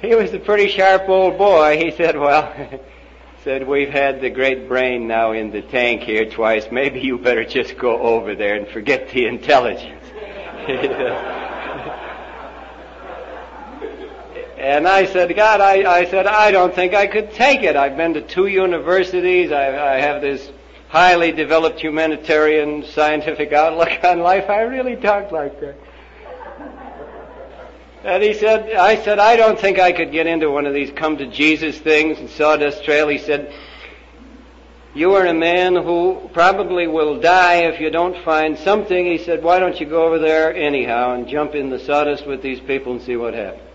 he 0.03 0.15
was 0.15 0.33
a 0.33 0.39
pretty 0.39 0.69
sharp 0.69 1.09
old 1.09 1.37
boy. 1.37 1.79
He 1.79 1.91
said, 1.91 2.17
well, 2.17 2.55
said, 3.45 3.67
we've 3.67 3.91
had 3.91 4.21
the 4.21 4.31
great 4.31 4.69
brain 4.69 5.07
now 5.07 5.33
in 5.33 5.51
the 5.51 5.63
tank 5.63 6.03
here 6.03 6.29
twice. 6.31 6.67
Maybe 6.71 7.01
you 7.01 7.19
better 7.19 7.45
just 7.45 7.77
go 7.77 8.01
over 8.01 8.35
there 8.35 8.57
and 8.57 8.69
forget 8.69 9.11
the 9.11 9.27
intelligence. 9.27 10.07
And 14.61 14.87
I 14.87 15.07
said, 15.07 15.35
God, 15.35 15.63
I, 15.63 15.91
I 15.91 16.05
said, 16.05 16.27
I 16.27 16.51
don't 16.51 16.75
think 16.75 16.93
I 16.93 17.07
could 17.07 17.33
take 17.33 17.63
it. 17.63 17.77
I've 17.77 17.97
been 17.97 18.13
to 18.13 18.21
two 18.21 18.47
universities. 18.47 19.53
I, 19.53 19.95
I 19.95 20.01
have 20.01 20.21
this 20.21 20.53
highly 20.89 21.33
developed 21.33 21.81
humanitarian 21.81 22.85
scientific 22.85 23.55
outlook 23.55 24.05
on 24.05 24.21
life. 24.21 24.51
I 24.51 24.61
really 24.61 24.97
talk 24.97 25.33
like 25.33 25.59
that. 25.61 25.77
And 28.05 28.23
he 28.23 28.35
said, 28.35 28.73
I 28.73 29.03
said, 29.03 29.19
I 29.19 29.37
don't 29.37 29.59
think 29.59 29.79
I 29.79 29.93
could 29.93 30.13
get 30.13 30.27
into 30.27 30.51
one 30.51 30.67
of 30.67 30.73
these 30.73 30.91
come 30.91 31.19
to 31.19 31.27
Jesus 31.27 31.79
things 31.79 32.19
and 32.19 32.31
sawdust 32.31 32.85
trail. 32.85 33.09
He 33.09 33.19
said, 33.19 33.53
you 34.95 35.15
are 35.15 35.27
a 35.27 35.35
man 35.35 35.77
who 35.77 36.31
probably 36.33 36.89
will 36.89 37.21
die 37.21 37.67
if 37.67 37.81
you 37.81 37.91
don't 37.91 38.25
find 38.25 38.59
something. 38.59 39.07
He 39.07 39.19
said, 39.19 39.43
why 39.43 39.59
don't 39.59 39.79
you 39.79 39.87
go 39.87 40.07
over 40.07 40.19
there 40.19 40.55
anyhow 40.55 41.15
and 41.15 41.29
jump 41.29 41.55
in 41.55 41.71
the 41.71 41.79
sawdust 41.79 42.27
with 42.27 42.43
these 42.43 42.59
people 42.61 42.93
and 42.93 43.03
see 43.03 43.17
what 43.17 43.35
happens 43.35 43.71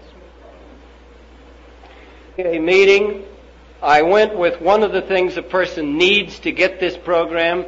a 2.37 2.59
meeting. 2.59 3.23
I 3.81 4.01
went 4.01 4.37
with 4.37 4.59
one 4.59 4.83
of 4.83 4.91
the 4.91 5.01
things 5.01 5.37
a 5.37 5.41
person 5.41 5.97
needs 5.97 6.39
to 6.39 6.51
get 6.51 6.79
this 6.79 6.97
program. 6.97 7.65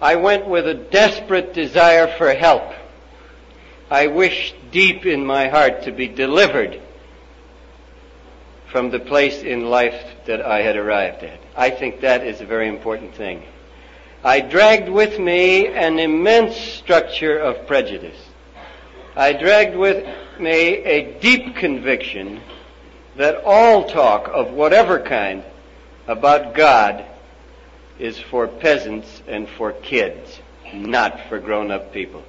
I 0.00 0.16
went 0.16 0.46
with 0.46 0.66
a 0.66 0.74
desperate 0.74 1.54
desire 1.54 2.06
for 2.18 2.32
help. 2.32 2.72
I 3.90 4.08
wished 4.08 4.54
deep 4.72 5.06
in 5.06 5.24
my 5.24 5.48
heart 5.48 5.82
to 5.84 5.92
be 5.92 6.08
delivered 6.08 6.80
from 8.72 8.90
the 8.90 8.98
place 8.98 9.42
in 9.42 9.70
life 9.70 9.94
that 10.26 10.44
I 10.44 10.62
had 10.62 10.76
arrived 10.76 11.22
at. 11.22 11.38
I 11.56 11.70
think 11.70 12.00
that 12.00 12.26
is 12.26 12.40
a 12.40 12.46
very 12.46 12.68
important 12.68 13.14
thing. 13.14 13.44
I 14.24 14.40
dragged 14.40 14.88
with 14.88 15.20
me 15.20 15.68
an 15.68 16.00
immense 16.00 16.56
structure 16.56 17.38
of 17.38 17.66
prejudice. 17.68 18.18
I 19.14 19.32
dragged 19.32 19.76
with 19.76 20.04
me 20.40 20.50
a 20.50 21.18
deep 21.20 21.54
conviction 21.56 22.40
that 23.16 23.44
all 23.44 23.88
talk 23.88 24.28
of 24.28 24.50
whatever 24.50 24.98
kind 24.98 25.44
about 26.08 26.54
God 26.54 27.04
is 27.98 28.18
for 28.18 28.48
peasants 28.48 29.22
and 29.26 29.48
for 29.48 29.72
kids, 29.72 30.40
not 30.74 31.28
for 31.28 31.38
grown 31.38 31.70
up 31.70 31.92
people. 31.92 32.24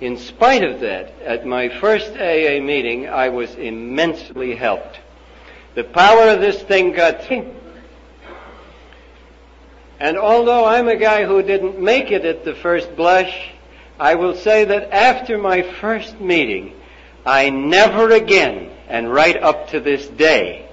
In 0.00 0.16
spite 0.16 0.62
of 0.62 0.80
that, 0.80 1.12
at 1.22 1.44
my 1.44 1.68
first 1.68 2.12
AA 2.12 2.60
meeting, 2.60 3.08
I 3.08 3.30
was 3.30 3.52
immensely 3.56 4.54
helped. 4.54 5.00
The 5.74 5.82
power 5.82 6.28
of 6.30 6.40
this 6.40 6.62
thing 6.62 6.92
got 6.92 7.24
through. 7.24 7.52
and 9.98 10.16
although 10.16 10.64
I'm 10.64 10.86
a 10.86 10.96
guy 10.96 11.24
who 11.24 11.42
didn't 11.42 11.80
make 11.80 12.12
it 12.12 12.24
at 12.24 12.44
the 12.44 12.54
first 12.54 12.94
blush, 12.94 13.50
I 13.98 14.14
will 14.14 14.36
say 14.36 14.64
that 14.66 14.92
after 14.94 15.36
my 15.36 15.62
first 15.62 16.20
meeting, 16.20 16.74
I 17.26 17.50
never 17.50 18.10
again 18.10 18.70
and 18.88 19.12
right 19.12 19.36
up 19.36 19.70
to 19.70 19.80
this 19.80 20.06
day 20.06 20.68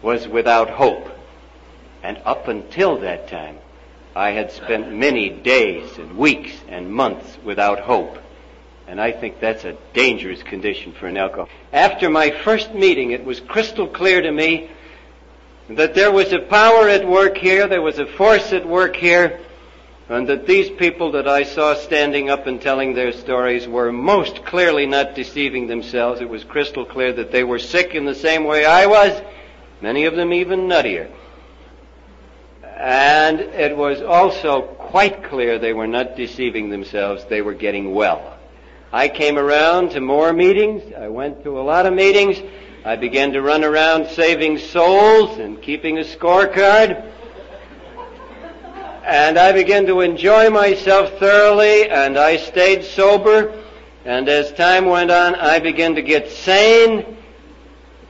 was 0.00 0.26
without 0.26 0.70
hope. 0.70 1.10
And 2.02 2.18
up 2.24 2.48
until 2.48 2.98
that 3.00 3.28
time, 3.28 3.58
I 4.16 4.30
had 4.30 4.52
spent 4.52 4.90
many 4.90 5.28
days 5.28 5.98
and 5.98 6.16
weeks 6.16 6.52
and 6.68 6.90
months 6.90 7.36
without 7.44 7.80
hope. 7.80 8.18
And 8.86 9.00
I 9.00 9.12
think 9.12 9.40
that's 9.40 9.64
a 9.64 9.76
dangerous 9.92 10.42
condition 10.42 10.92
for 10.92 11.06
an 11.06 11.16
alcoholic. 11.16 11.50
After 11.72 12.10
my 12.10 12.30
first 12.30 12.74
meeting, 12.74 13.12
it 13.12 13.24
was 13.24 13.40
crystal 13.40 13.88
clear 13.88 14.20
to 14.20 14.30
me 14.30 14.70
that 15.70 15.94
there 15.94 16.12
was 16.12 16.32
a 16.32 16.40
power 16.40 16.88
at 16.88 17.08
work 17.08 17.38
here, 17.38 17.66
there 17.66 17.80
was 17.82 17.98
a 17.98 18.06
force 18.06 18.52
at 18.52 18.66
work 18.66 18.94
here 18.96 19.40
and 20.08 20.28
that 20.28 20.46
these 20.46 20.68
people 20.70 21.12
that 21.12 21.26
I 21.26 21.44
saw 21.44 21.74
standing 21.74 22.28
up 22.28 22.46
and 22.46 22.60
telling 22.60 22.94
their 22.94 23.12
stories 23.12 23.66
were 23.66 23.90
most 23.90 24.44
clearly 24.44 24.86
not 24.86 25.14
deceiving 25.14 25.66
themselves. 25.66 26.20
It 26.20 26.28
was 26.28 26.44
crystal 26.44 26.84
clear 26.84 27.12
that 27.14 27.32
they 27.32 27.42
were 27.42 27.58
sick 27.58 27.94
in 27.94 28.04
the 28.04 28.14
same 28.14 28.44
way 28.44 28.66
I 28.66 28.86
was, 28.86 29.20
many 29.80 30.04
of 30.04 30.14
them 30.14 30.32
even 30.34 30.68
nuttier. 30.68 31.10
And 32.76 33.40
it 33.40 33.74
was 33.74 34.02
also 34.02 34.62
quite 34.62 35.24
clear 35.24 35.58
they 35.58 35.72
were 35.72 35.86
not 35.86 36.16
deceiving 36.16 36.68
themselves, 36.68 37.24
they 37.24 37.40
were 37.40 37.54
getting 37.54 37.94
well. 37.94 38.33
I 38.94 39.08
came 39.08 39.38
around 39.38 39.90
to 39.90 40.00
more 40.00 40.32
meetings, 40.32 40.84
I 40.96 41.08
went 41.08 41.42
to 41.42 41.58
a 41.58 41.62
lot 41.62 41.84
of 41.84 41.92
meetings, 41.92 42.40
I 42.84 42.94
began 42.94 43.32
to 43.32 43.42
run 43.42 43.64
around 43.64 44.06
saving 44.06 44.58
souls 44.58 45.40
and 45.40 45.60
keeping 45.60 45.98
a 45.98 46.02
scorecard. 46.02 47.04
And 49.04 49.36
I 49.36 49.50
began 49.50 49.84
to 49.86 50.00
enjoy 50.00 50.48
myself 50.48 51.18
thoroughly, 51.18 51.90
and 51.90 52.16
I 52.16 52.36
stayed 52.36 52.84
sober. 52.84 53.60
And 54.04 54.28
as 54.28 54.52
time 54.52 54.84
went 54.86 55.10
on, 55.10 55.34
I 55.34 55.58
began 55.58 55.96
to 55.96 56.02
get 56.02 56.30
sane, 56.30 57.16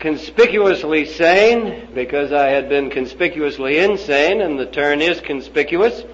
conspicuously 0.00 1.06
sane, 1.06 1.94
because 1.94 2.30
I 2.30 2.48
had 2.48 2.68
been 2.68 2.90
conspicuously 2.90 3.78
insane, 3.78 4.42
and 4.42 4.60
the 4.60 4.66
turn 4.66 5.00
is 5.00 5.18
conspicuous. 5.22 6.04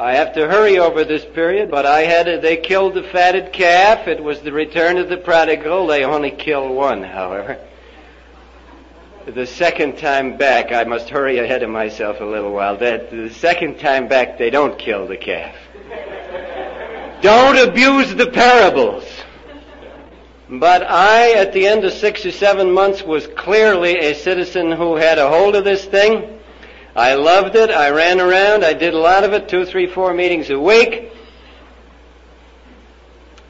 I 0.00 0.14
have 0.14 0.32
to 0.34 0.48
hurry 0.48 0.78
over 0.78 1.04
this 1.04 1.24
period, 1.24 1.70
but 1.70 1.84
I 1.84 2.00
had, 2.00 2.26
a, 2.26 2.40
they 2.40 2.56
killed 2.56 2.94
the 2.94 3.02
fatted 3.02 3.52
calf. 3.52 4.08
It 4.08 4.22
was 4.22 4.40
the 4.40 4.52
return 4.52 4.96
of 4.96 5.08
the 5.08 5.18
prodigal. 5.18 5.86
They 5.86 6.04
only 6.04 6.30
killed 6.30 6.74
one, 6.74 7.02
however 7.02 7.58
the 9.26 9.46
second 9.46 9.98
time 9.98 10.36
back, 10.36 10.72
I 10.72 10.84
must 10.84 11.08
hurry 11.08 11.38
ahead 11.38 11.62
of 11.62 11.70
myself 11.70 12.20
a 12.20 12.24
little 12.24 12.52
while. 12.52 12.76
That 12.76 13.10
the 13.10 13.30
second 13.30 13.78
time 13.78 14.08
back, 14.08 14.38
they 14.38 14.50
don't 14.50 14.78
kill 14.78 15.06
the 15.06 15.16
calf. 15.16 15.54
don't 17.20 17.68
abuse 17.68 18.14
the 18.14 18.30
parables. 18.30 19.04
But 20.48 20.82
I, 20.82 21.32
at 21.32 21.52
the 21.52 21.66
end 21.68 21.84
of 21.84 21.92
six 21.92 22.26
or 22.26 22.32
seven 22.32 22.72
months, 22.72 23.02
was 23.02 23.26
clearly 23.28 23.98
a 23.98 24.14
citizen 24.14 24.72
who 24.72 24.96
had 24.96 25.18
a 25.18 25.28
hold 25.28 25.54
of 25.54 25.64
this 25.64 25.84
thing. 25.84 26.39
I 26.94 27.14
loved 27.14 27.54
it. 27.56 27.70
I 27.70 27.90
ran 27.90 28.20
around. 28.20 28.64
I 28.64 28.72
did 28.72 28.94
a 28.94 28.98
lot 28.98 29.24
of 29.24 29.32
it, 29.32 29.48
two, 29.48 29.64
three, 29.64 29.86
four 29.86 30.12
meetings 30.12 30.50
a 30.50 30.58
week. 30.58 31.12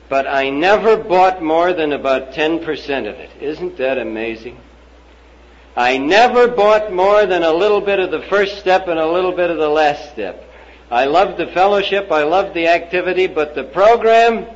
But 0.09 0.27
I 0.27 0.51
never 0.51 0.97
bought 0.97 1.43
more 1.43 1.73
than 1.73 1.93
about 1.93 2.33
10% 2.33 2.63
of 3.09 3.15
it. 3.15 3.31
Isn't 3.41 3.77
that 3.79 3.97
amazing? 3.97 4.59
I 5.77 5.99
never 5.99 6.49
bought 6.49 6.93
more 6.93 7.27
than 7.27 7.43
a 7.43 7.53
little 7.53 7.81
bit 7.81 8.01
of 8.01 8.11
the 8.11 8.23
first 8.23 8.59
step 8.59 8.89
and 8.89 8.99
a 8.99 9.07
little 9.07 9.33
bit 9.33 9.51
of 9.51 9.59
the 9.59 9.69
last 9.69 10.11
step. 10.11 10.45
I 10.91 11.05
loved 11.05 11.39
the 11.39 11.47
fellowship, 11.47 12.11
I 12.11 12.25
loved 12.25 12.55
the 12.55 12.67
activity, 12.67 13.29
but 13.29 13.55
the 13.55 13.63
program, 13.63 14.47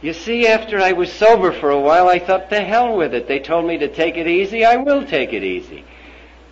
you 0.00 0.14
see, 0.14 0.46
after 0.46 0.80
I 0.80 0.92
was 0.92 1.12
sober 1.12 1.52
for 1.52 1.70
a 1.70 1.80
while, 1.80 2.08
I 2.08 2.18
thought, 2.18 2.48
the 2.48 2.64
hell 2.64 2.96
with 2.96 3.12
it. 3.12 3.28
They 3.28 3.40
told 3.40 3.66
me 3.66 3.76
to 3.78 3.88
take 3.88 4.16
it 4.16 4.26
easy, 4.26 4.64
I 4.64 4.76
will 4.76 5.04
take 5.04 5.34
it 5.34 5.44
easy. 5.44 5.84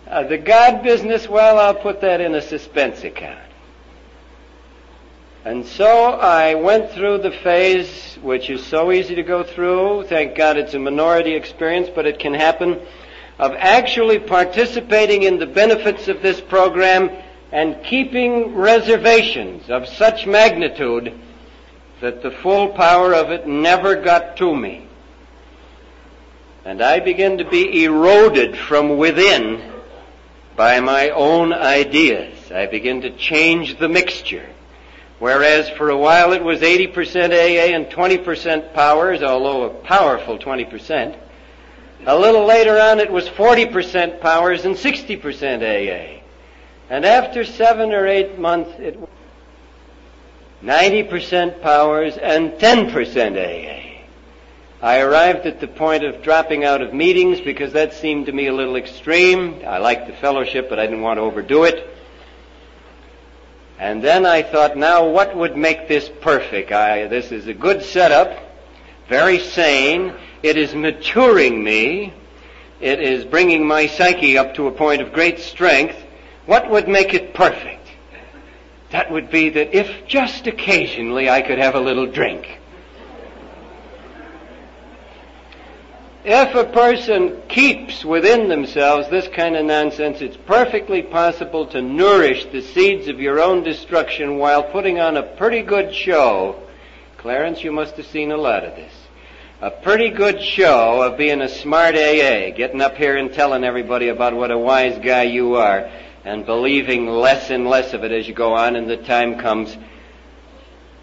Uh, 0.09 0.23
the 0.23 0.37
God 0.37 0.83
business, 0.83 1.27
well, 1.27 1.59
I'll 1.59 1.75
put 1.75 1.99
that 1.99 2.21
in 2.21 2.33
a 2.33 2.41
suspense 2.41 3.03
account. 3.03 3.41
And 5.43 5.65
so 5.65 6.11
I 6.11 6.55
went 6.55 6.91
through 6.91 7.17
the 7.19 7.31
phase, 7.31 8.17
which 8.21 8.49
is 8.49 8.65
so 8.65 8.93
easy 8.93 9.15
to 9.15 9.23
go 9.23 9.43
through. 9.43 10.05
Thank 10.05 10.35
God 10.35 10.55
it's 10.55 10.73
a 10.73 10.79
minority 10.79 11.35
experience, 11.35 11.89
but 11.93 12.05
it 12.05 12.19
can 12.19 12.33
happen 12.33 12.79
of 13.37 13.51
actually 13.57 14.19
participating 14.19 15.23
in 15.23 15.39
the 15.39 15.45
benefits 15.45 16.07
of 16.07 16.21
this 16.21 16.39
program 16.39 17.09
and 17.51 17.83
keeping 17.83 18.55
reservations 18.55 19.69
of 19.69 19.87
such 19.89 20.25
magnitude 20.25 21.19
that 21.99 22.21
the 22.21 22.31
full 22.31 22.69
power 22.69 23.13
of 23.13 23.29
it 23.29 23.45
never 23.45 23.95
got 23.95 24.37
to 24.37 24.55
me. 24.55 24.87
And 26.63 26.81
I 26.81 27.01
began 27.01 27.37
to 27.39 27.45
be 27.45 27.83
eroded 27.83 28.57
from 28.57 28.97
within 28.97 29.76
by 30.57 30.79
my 30.79 31.11
own 31.11 31.53
ideas. 31.53 32.51
I 32.51 32.65
begin 32.65 33.01
to 33.01 33.15
change 33.15 33.77
the 33.77 33.87
mixture. 33.87 34.49
Whereas 35.19 35.69
for 35.69 35.89
a 35.89 35.97
while 35.97 36.33
it 36.33 36.43
was 36.43 36.59
80% 36.61 37.31
AA 37.31 37.75
and 37.75 37.85
20% 37.85 38.73
powers, 38.73 39.21
although 39.23 39.63
a 39.63 39.69
powerful 39.69 40.37
20%. 40.37 41.17
A 42.05 42.17
little 42.17 42.45
later 42.45 42.79
on 42.79 42.99
it 42.99 43.11
was 43.11 43.29
40% 43.29 44.19
powers 44.19 44.65
and 44.65 44.75
60% 44.75 45.61
AA. 45.61 46.21
And 46.89 47.05
after 47.05 47.45
seven 47.45 47.93
or 47.93 48.07
eight 48.07 48.39
months 48.39 48.71
it 48.79 48.99
was 48.99 49.09
90% 50.63 51.61
powers 51.61 52.17
and 52.17 52.53
10% 52.53 53.37
AA. 53.37 53.96
I 54.81 54.99
arrived 54.99 55.47
at 55.47 55.59
the 55.59 55.67
point 55.67 56.03
of 56.03 56.21
dropping 56.21 56.63
out 56.63 56.83
of 56.83 56.93
meetings 56.93 57.41
because 57.41 57.73
that 57.73 57.93
seemed 57.93 58.27
to 58.27 58.31
me 58.31 58.45
a 58.45 58.53
little 58.53 58.75
extreme. 58.75 59.63
I 59.65 59.79
liked 59.79 60.05
the 60.05 60.13
fellowship, 60.13 60.69
but 60.69 60.77
I 60.77 60.85
didn't 60.85 61.01
want 61.01 61.17
to 61.17 61.21
overdo 61.21 61.63
it. 61.63 61.95
And 63.79 64.03
then 64.03 64.25
I 64.25 64.43
thought, 64.43 64.77
now 64.77 65.07
what 65.09 65.35
would 65.35 65.57
make 65.57 65.87
this 65.87 66.09
perfect? 66.21 66.71
I, 66.71 67.07
this 67.07 67.31
is 67.31 67.47
a 67.47 67.55
good 67.55 67.81
setup, 67.83 68.37
very 69.09 69.39
sane. 69.39 70.13
It 70.43 70.57
is 70.57 70.75
maturing 70.75 71.63
me. 71.63 72.13
It 72.79 73.01
is 73.01 73.25
bringing 73.25 73.65
my 73.65 73.87
psyche 73.87 74.37
up 74.37 74.53
to 74.55 74.67
a 74.67 74.71
point 74.71 75.01
of 75.01 75.11
great 75.11 75.39
strength. 75.39 75.97
What 76.45 76.69
would 76.69 76.87
make 76.87 77.15
it 77.15 77.33
perfect? 77.33 77.87
That 78.91 79.11
would 79.11 79.31
be 79.31 79.49
that 79.49 79.75
if 79.75 80.07
just 80.07 80.45
occasionally 80.45 81.29
I 81.29 81.41
could 81.41 81.57
have 81.57 81.73
a 81.73 81.79
little 81.79 82.05
drink. 82.05 82.59
If 86.29 86.55
a 86.55 86.65
person 86.65 87.41
keeps 87.47 88.03
within 88.03 88.49
themselves 88.49 89.07
this 89.07 89.29
kind 89.29 89.55
of 89.55 89.63
nonsense, 89.63 90.19
it's 90.19 90.35
perfectly 90.35 91.01
possible 91.01 91.65
to 91.67 91.81
nourish 91.81 92.43
the 92.47 92.61
seeds 92.61 93.07
of 93.07 93.21
your 93.21 93.41
own 93.41 93.63
destruction 93.63 94.37
while 94.37 94.61
putting 94.61 94.99
on 94.99 95.15
a 95.15 95.23
pretty 95.23 95.61
good 95.61 95.95
show. 95.95 96.61
Clarence, 97.15 97.63
you 97.63 97.71
must 97.71 97.95
have 97.95 98.07
seen 98.07 98.33
a 98.33 98.37
lot 98.37 98.65
of 98.65 98.75
this. 98.75 98.91
A 99.61 99.71
pretty 99.71 100.09
good 100.09 100.41
show 100.43 101.01
of 101.01 101.17
being 101.17 101.39
a 101.39 101.47
smart 101.47 101.95
AA, 101.95 102.51
getting 102.51 102.81
up 102.81 102.97
here 102.97 103.15
and 103.15 103.31
telling 103.33 103.63
everybody 103.63 104.09
about 104.09 104.35
what 104.35 104.51
a 104.51 104.57
wise 104.57 104.99
guy 105.01 105.23
you 105.23 105.55
are, 105.55 105.89
and 106.25 106.45
believing 106.45 107.07
less 107.07 107.51
and 107.51 107.69
less 107.69 107.93
of 107.93 108.03
it 108.03 108.11
as 108.11 108.27
you 108.27 108.33
go 108.33 108.53
on, 108.53 108.75
and 108.75 108.89
the 108.89 108.97
time 108.97 109.39
comes 109.39 109.77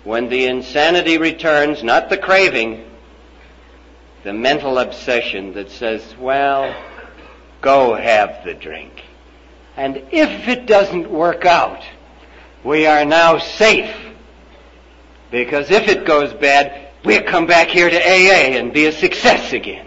when 0.04 0.28
the 0.28 0.44
insanity 0.44 1.16
returns, 1.16 1.82
not 1.82 2.10
the 2.10 2.18
craving, 2.18 2.84
the 4.24 4.32
mental 4.32 4.78
obsession 4.78 5.52
that 5.52 5.70
says, 5.70 6.02
well, 6.18 6.74
go 7.60 7.94
have 7.94 8.42
the 8.44 8.54
drink. 8.54 9.02
And 9.76 9.98
if 10.10 10.48
it 10.48 10.66
doesn't 10.66 11.10
work 11.10 11.44
out, 11.44 11.82
we 12.64 12.86
are 12.86 13.04
now 13.04 13.38
safe. 13.38 13.94
Because 15.30 15.70
if 15.70 15.88
it 15.88 16.06
goes 16.06 16.32
bad, 16.32 16.88
we'll 17.04 17.22
come 17.22 17.46
back 17.46 17.68
here 17.68 17.90
to 17.90 17.96
AA 17.96 18.56
and 18.58 18.72
be 18.72 18.86
a 18.86 18.92
success 18.92 19.52
again. 19.52 19.86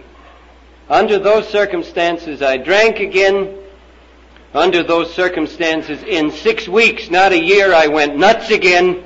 Under 0.88 1.18
those 1.18 1.48
circumstances, 1.50 2.42
I 2.42 2.58
drank 2.58 3.00
again. 3.00 3.58
Under 4.54 4.84
those 4.84 5.14
circumstances, 5.14 6.04
in 6.04 6.32
six 6.32 6.68
weeks, 6.68 7.10
not 7.10 7.32
a 7.32 7.44
year, 7.44 7.74
I 7.74 7.88
went 7.88 8.18
nuts 8.18 8.52
again. 8.52 9.04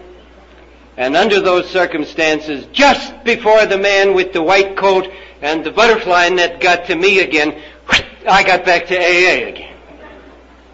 And 1.02 1.18
under 1.18 1.42
those 1.42 1.68
circumstances, 1.68 2.68
just 2.72 3.24
before 3.24 3.66
the 3.66 3.80
man 3.80 4.14
with 4.14 4.34
the 4.34 4.44
white 4.44 4.78
coat 4.78 5.12
and 5.42 5.64
the 5.64 5.72
butterfly 5.72 6.30
net 6.30 6.62
got 6.62 6.86
to 6.86 6.96
me 6.96 7.22
again, 7.22 7.60
I 8.30 8.44
got 8.44 8.66
back 8.66 8.86
to 8.86 8.96
AA 8.96 9.48
again. 9.48 9.76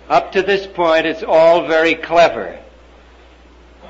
Up 0.10 0.34
to 0.34 0.42
this 0.42 0.68
point, 0.68 1.06
it's 1.06 1.24
all 1.24 1.66
very 1.66 1.96
clever. 1.96 2.60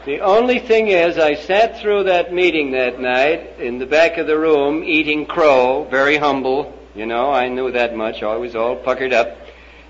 The 0.06 0.20
only 0.20 0.60
thing 0.60 0.90
is, 0.90 1.18
I 1.18 1.34
sat 1.34 1.80
through 1.80 2.04
that 2.04 2.32
meeting 2.32 2.70
that 2.74 3.00
night 3.00 3.60
in 3.60 3.80
the 3.80 3.88
back 3.88 4.20
of 4.20 4.28
the 4.28 4.38
room 4.38 4.84
eating 4.84 5.26
crow, 5.26 5.86
very 5.90 6.18
humble. 6.18 6.72
You 6.94 7.08
know, 7.08 7.32
I 7.32 7.50
knew 7.50 7.72
that 7.72 7.96
much. 7.96 8.22
I 8.22 8.38
was 8.38 8.56
all 8.56 8.76
puckered 8.76 9.12
up. 9.12 9.36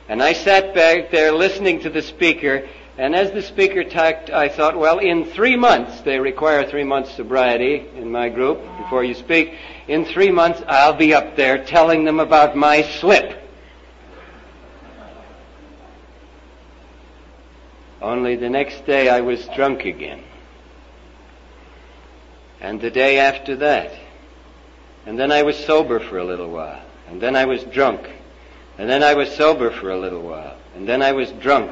And 0.07 0.23
I 0.23 0.31
sat 0.31 0.73
back 0.73 1.11
there 1.11 1.33
listening 1.33 1.81
to 1.81 1.89
the 1.89 2.01
speaker, 2.01 2.69
and 2.97 3.15
as 3.15 3.31
the 3.31 3.43
speaker 3.43 3.83
talked, 3.83 4.31
I 4.31 4.49
thought, 4.49 4.77
well, 4.77 4.97
in 4.97 5.25
three 5.25 5.55
months, 5.55 6.01
they 6.01 6.19
require 6.19 6.67
three 6.67 6.83
months 6.83 7.13
sobriety 7.13 7.85
in 7.95 8.11
my 8.11 8.29
group 8.29 8.59
before 8.79 9.03
you 9.03 9.13
speak. 9.13 9.53
In 9.87 10.03
three 10.03 10.31
months, 10.31 10.63
I'll 10.67 10.95
be 10.95 11.13
up 11.13 11.35
there 11.35 11.63
telling 11.63 12.05
them 12.05 12.19
about 12.19 12.55
my 12.55 12.81
slip. 12.81 13.43
Only 18.01 18.35
the 18.35 18.49
next 18.49 18.85
day 18.87 19.09
I 19.09 19.21
was 19.21 19.47
drunk 19.55 19.85
again. 19.85 20.23
And 22.59 22.81
the 22.81 22.89
day 22.89 23.19
after 23.19 23.57
that. 23.57 23.93
And 25.05 25.19
then 25.19 25.31
I 25.31 25.43
was 25.43 25.55
sober 25.55 25.99
for 25.99 26.17
a 26.17 26.23
little 26.23 26.49
while. 26.49 26.81
And 27.07 27.21
then 27.21 27.35
I 27.35 27.45
was 27.45 27.63
drunk. 27.63 28.09
And 28.79 28.89
then 28.89 29.03
I 29.03 29.13
was 29.13 29.31
sober 29.35 29.69
for 29.69 29.91
a 29.91 29.97
little 29.97 30.21
while. 30.21 30.57
And 30.75 30.87
then 30.87 31.03
I 31.03 31.11
was 31.11 31.31
drunk. 31.33 31.71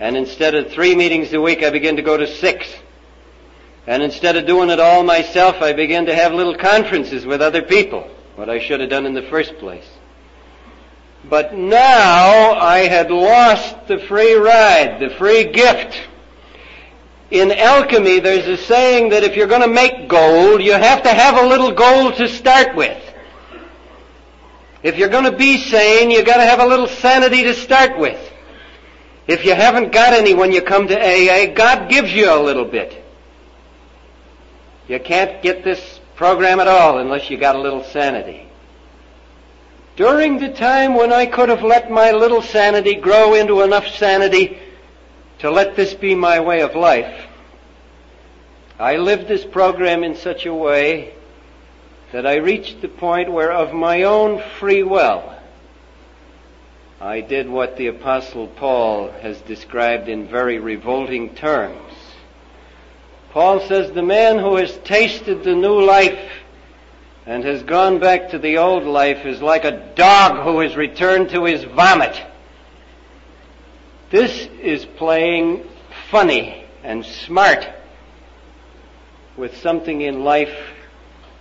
And 0.00 0.16
instead 0.16 0.54
of 0.54 0.70
three 0.70 0.94
meetings 0.94 1.32
a 1.32 1.40
week, 1.40 1.62
I 1.62 1.70
begin 1.70 1.96
to 1.96 2.02
go 2.02 2.16
to 2.16 2.26
six. 2.26 2.72
And 3.86 4.02
instead 4.02 4.36
of 4.36 4.46
doing 4.46 4.70
it 4.70 4.78
all 4.78 5.02
myself, 5.02 5.62
I 5.62 5.72
begin 5.72 6.06
to 6.06 6.14
have 6.14 6.32
little 6.32 6.54
conferences 6.54 7.26
with 7.26 7.40
other 7.40 7.62
people, 7.62 8.08
what 8.36 8.48
I 8.48 8.60
should 8.60 8.80
have 8.80 8.90
done 8.90 9.06
in 9.06 9.14
the 9.14 9.22
first 9.22 9.58
place. 9.58 9.88
But 11.24 11.54
now 11.54 12.52
I 12.52 12.80
had 12.80 13.10
lost 13.10 13.88
the 13.88 13.98
free 13.98 14.34
ride, 14.34 15.00
the 15.00 15.10
free 15.16 15.44
gift. 15.44 15.98
In 17.30 17.50
alchemy, 17.50 18.20
there's 18.20 18.46
a 18.46 18.56
saying 18.56 19.10
that 19.10 19.24
if 19.24 19.36
you're 19.36 19.48
going 19.48 19.62
to 19.62 19.68
make 19.68 20.08
gold, 20.08 20.62
you 20.62 20.72
have 20.72 21.02
to 21.02 21.10
have 21.10 21.36
a 21.42 21.46
little 21.46 21.72
gold 21.72 22.14
to 22.16 22.28
start 22.28 22.76
with. 22.76 23.02
If 24.82 24.96
you're 24.96 25.08
going 25.08 25.24
to 25.24 25.36
be 25.36 25.58
sane, 25.58 26.10
you've 26.10 26.24
got 26.24 26.36
to 26.36 26.44
have 26.44 26.60
a 26.60 26.66
little 26.66 26.86
sanity 26.86 27.42
to 27.42 27.54
start 27.54 27.98
with. 27.98 28.18
If 29.28 29.44
you 29.44 29.54
haven't 29.54 29.92
got 29.92 30.14
any 30.14 30.32
when 30.32 30.52
you 30.52 30.62
come 30.62 30.88
to 30.88 30.98
AA, 30.98 31.52
God 31.54 31.90
gives 31.90 32.12
you 32.12 32.32
a 32.32 32.42
little 32.42 32.64
bit. 32.64 33.04
You 34.88 34.98
can't 34.98 35.42
get 35.42 35.62
this 35.62 36.00
program 36.16 36.60
at 36.60 36.66
all 36.66 36.98
unless 36.98 37.28
you 37.28 37.36
got 37.36 37.54
a 37.54 37.60
little 37.60 37.84
sanity. 37.84 38.48
During 39.96 40.38
the 40.38 40.52
time 40.52 40.94
when 40.94 41.12
I 41.12 41.26
could 41.26 41.50
have 41.50 41.62
let 41.62 41.90
my 41.90 42.12
little 42.12 42.40
sanity 42.40 42.94
grow 42.94 43.34
into 43.34 43.60
enough 43.60 43.86
sanity 43.96 44.58
to 45.40 45.50
let 45.50 45.76
this 45.76 45.92
be 45.92 46.14
my 46.14 46.40
way 46.40 46.62
of 46.62 46.74
life, 46.74 47.26
I 48.78 48.96
lived 48.96 49.28
this 49.28 49.44
program 49.44 50.04
in 50.04 50.16
such 50.16 50.46
a 50.46 50.54
way 50.54 51.14
that 52.12 52.26
I 52.26 52.36
reached 52.36 52.80
the 52.80 52.88
point 52.88 53.30
where 53.30 53.52
of 53.52 53.74
my 53.74 54.04
own 54.04 54.42
free 54.58 54.84
will, 54.84 55.34
I 57.00 57.20
did 57.20 57.48
what 57.48 57.76
the 57.76 57.86
apostle 57.86 58.48
Paul 58.48 59.12
has 59.20 59.40
described 59.42 60.08
in 60.08 60.26
very 60.26 60.58
revolting 60.58 61.34
terms. 61.36 61.92
Paul 63.30 63.60
says 63.60 63.92
the 63.92 64.02
man 64.02 64.38
who 64.38 64.56
has 64.56 64.76
tasted 64.78 65.44
the 65.44 65.54
new 65.54 65.80
life 65.80 66.18
and 67.24 67.44
has 67.44 67.62
gone 67.62 68.00
back 68.00 68.30
to 68.30 68.38
the 68.38 68.58
old 68.58 68.82
life 68.82 69.24
is 69.26 69.40
like 69.40 69.64
a 69.64 69.92
dog 69.94 70.44
who 70.44 70.58
has 70.58 70.76
returned 70.76 71.30
to 71.30 71.44
his 71.44 71.62
vomit. 71.62 72.20
This 74.10 74.48
is 74.60 74.84
playing 74.84 75.68
funny 76.10 76.64
and 76.82 77.04
smart 77.04 77.68
with 79.36 79.56
something 79.58 80.00
in 80.00 80.24
life 80.24 80.72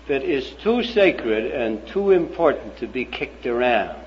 that 0.07 0.23
is 0.23 0.51
too 0.61 0.83
sacred 0.83 1.51
and 1.51 1.87
too 1.87 2.11
important 2.11 2.77
to 2.77 2.87
be 2.87 3.05
kicked 3.05 3.47
around. 3.47 3.97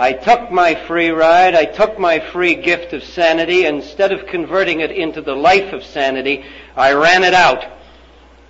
I 0.00 0.14
took 0.14 0.50
my 0.50 0.74
free 0.86 1.10
ride, 1.10 1.54
I 1.54 1.66
took 1.66 1.98
my 1.98 2.20
free 2.20 2.54
gift 2.54 2.94
of 2.94 3.04
sanity, 3.04 3.66
instead 3.66 4.12
of 4.12 4.26
converting 4.28 4.80
it 4.80 4.90
into 4.90 5.20
the 5.20 5.34
life 5.34 5.74
of 5.74 5.84
sanity, 5.84 6.42
I 6.74 6.94
ran 6.94 7.22
it 7.22 7.34
out. 7.34 7.66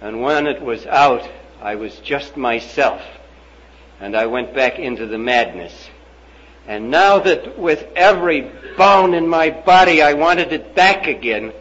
And 0.01 0.23
when 0.23 0.47
it 0.47 0.63
was 0.63 0.87
out, 0.87 1.29
I 1.61 1.75
was 1.75 1.99
just 1.99 2.37
myself. 2.37 3.03
And 3.99 4.17
I 4.17 4.27
went 4.27 4.55
back 4.55 4.79
into 4.79 5.07
the 5.07 5.19
madness. 5.19 5.75
And 6.69 6.89
now 6.89 7.19
that 7.19 7.59
with 7.59 7.85
every 7.97 8.43
bone 8.77 9.13
in 9.13 9.27
my 9.27 9.51
body 9.51 10.03
I 10.03 10.13
wanted 10.13 10.53
it 10.53 10.77
back 10.77 11.09
again, 11.09 11.53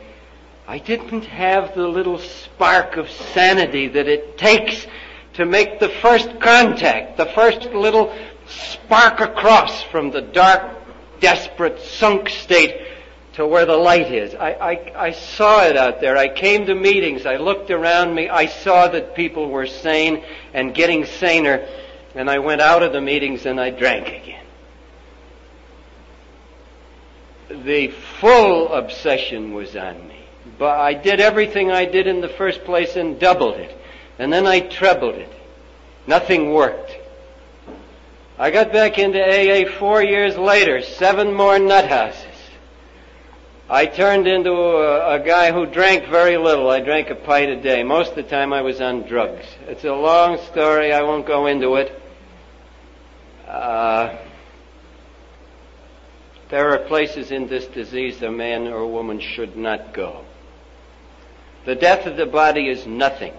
I 0.67 0.77
didn't 0.77 1.25
have 1.25 1.73
the 1.73 1.87
little 1.87 2.19
spark 2.19 2.95
of 2.97 3.09
sanity 3.09 3.87
that 3.87 4.07
it 4.07 4.37
takes 4.37 4.85
to 5.33 5.45
make 5.45 5.79
the 5.79 5.89
first 5.89 6.39
contact, 6.39 7.17
the 7.17 7.25
first 7.25 7.61
little 7.71 8.13
spark 8.49 9.19
across 9.21 9.83
from 9.83 10.11
the 10.11 10.21
dark, 10.21 10.61
desperate, 11.19 11.79
sunk 11.79 12.29
state 12.29 12.81
to 13.33 13.47
where 13.47 13.65
the 13.65 13.77
light 13.77 14.11
is. 14.11 14.35
I, 14.35 14.51
I, 14.51 15.07
I 15.07 15.11
saw 15.11 15.63
it 15.63 15.77
out 15.77 16.01
there. 16.01 16.17
I 16.17 16.27
came 16.27 16.65
to 16.65 16.75
meetings. 16.75 17.25
I 17.25 17.37
looked 17.37 17.71
around 17.71 18.13
me. 18.13 18.27
I 18.27 18.47
saw 18.47 18.87
that 18.87 19.15
people 19.15 19.49
were 19.49 19.67
sane 19.67 20.23
and 20.53 20.73
getting 20.73 21.05
saner. 21.05 21.67
And 22.15 22.29
I 22.29 22.39
went 22.39 22.61
out 22.61 22.83
of 22.83 22.91
the 22.91 23.01
meetings 23.01 23.45
and 23.45 23.59
I 23.59 23.69
drank 23.69 24.07
again. 24.07 24.39
the 27.49 27.89
full 28.19 28.71
obsession 28.71 29.53
was 29.53 29.75
on 29.75 30.07
me. 30.07 30.19
But 30.57 30.79
I 30.79 30.93
did 30.93 31.19
everything 31.19 31.71
I 31.71 31.85
did 31.85 32.07
in 32.07 32.21
the 32.21 32.29
first 32.29 32.63
place 32.63 32.95
and 32.95 33.19
doubled 33.19 33.55
it. 33.55 33.75
And 34.17 34.31
then 34.31 34.45
I 34.45 34.59
trebled 34.61 35.15
it. 35.15 35.31
Nothing 36.07 36.53
worked. 36.53 36.97
I 38.39 38.51
got 38.51 38.71
back 38.71 38.97
into 38.97 39.19
AA 39.19 39.69
four 39.79 40.01
years 40.01 40.37
later, 40.37 40.81
seven 40.81 41.33
more 41.33 41.59
nut 41.59 41.89
houses. 41.89 42.25
I 43.69 43.85
turned 43.85 44.27
into 44.27 44.51
a, 44.51 45.15
a, 45.15 45.19
guy 45.19 45.51
who 45.51 45.65
drank 45.65 46.07
very 46.07 46.37
little. 46.37 46.69
I 46.69 46.79
drank 46.79 47.09
a 47.09 47.15
pint 47.15 47.51
a 47.51 47.61
day. 47.61 47.83
Most 47.83 48.11
of 48.11 48.15
the 48.15 48.23
time 48.23 48.53
I 48.53 48.61
was 48.61 48.79
on 48.79 49.01
drugs. 49.01 49.45
It's 49.67 49.83
a 49.83 49.93
long 49.93 50.37
story. 50.51 50.93
I 50.93 51.01
won't 51.01 51.27
go 51.27 51.47
into 51.47 51.75
it. 51.75 52.01
Uh, 53.45 54.17
there 56.49 56.69
are 56.69 56.79
places 56.87 57.31
in 57.31 57.47
this 57.47 57.65
disease 57.67 58.21
a 58.21 58.31
man 58.31 58.67
or 58.67 58.77
a 58.77 58.87
woman 58.87 59.19
should 59.19 59.57
not 59.57 59.93
go. 59.93 60.23
The 61.65 61.75
death 61.75 62.07
of 62.07 62.15
the 62.15 62.25
body 62.25 62.69
is 62.69 62.87
nothing. 62.87 63.33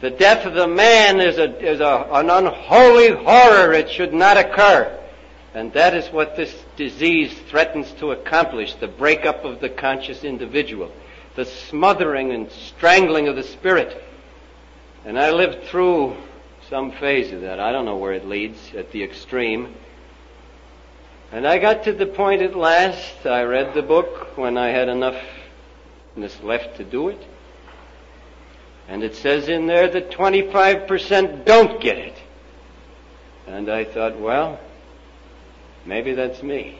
The 0.00 0.10
death 0.10 0.44
of 0.44 0.54
the 0.54 0.68
man 0.68 1.20
is, 1.20 1.38
a, 1.38 1.58
is 1.58 1.80
a, 1.80 2.08
an 2.12 2.28
unholy 2.28 3.12
horror. 3.12 3.72
It 3.72 3.90
should 3.90 4.12
not 4.12 4.36
occur. 4.36 4.92
And 5.54 5.72
that 5.72 5.94
is 5.94 6.06
what 6.08 6.36
this 6.36 6.54
disease 6.76 7.32
threatens 7.48 7.90
to 7.92 8.10
accomplish, 8.10 8.74
the 8.74 8.88
breakup 8.88 9.44
of 9.44 9.60
the 9.60 9.70
conscious 9.70 10.22
individual, 10.22 10.92
the 11.34 11.46
smothering 11.46 12.32
and 12.32 12.50
strangling 12.50 13.26
of 13.28 13.36
the 13.36 13.42
spirit. 13.42 14.02
And 15.06 15.18
I 15.18 15.30
lived 15.30 15.64
through 15.68 16.16
some 16.68 16.92
phase 16.92 17.32
of 17.32 17.40
that. 17.40 17.58
I 17.58 17.72
don't 17.72 17.86
know 17.86 17.96
where 17.96 18.12
it 18.12 18.26
leads 18.26 18.74
at 18.74 18.92
the 18.92 19.02
extreme. 19.02 19.74
And 21.32 21.46
I 21.46 21.58
got 21.58 21.84
to 21.84 21.92
the 21.92 22.06
point 22.06 22.42
at 22.42 22.54
last, 22.54 23.24
I 23.24 23.44
read 23.44 23.72
the 23.72 23.82
book 23.82 24.36
when 24.36 24.58
I 24.58 24.68
had 24.68 24.88
enoughness 24.88 26.42
left 26.42 26.76
to 26.76 26.84
do 26.84 27.08
it. 27.08 27.22
And 28.88 29.02
it 29.02 29.16
says 29.16 29.48
in 29.48 29.66
there 29.66 29.88
that 29.88 30.10
25% 30.10 31.44
don't 31.44 31.80
get 31.80 31.98
it. 31.98 32.14
And 33.46 33.68
I 33.68 33.84
thought, 33.84 34.18
well, 34.18 34.60
maybe 35.84 36.14
that's 36.14 36.42
me. 36.42 36.78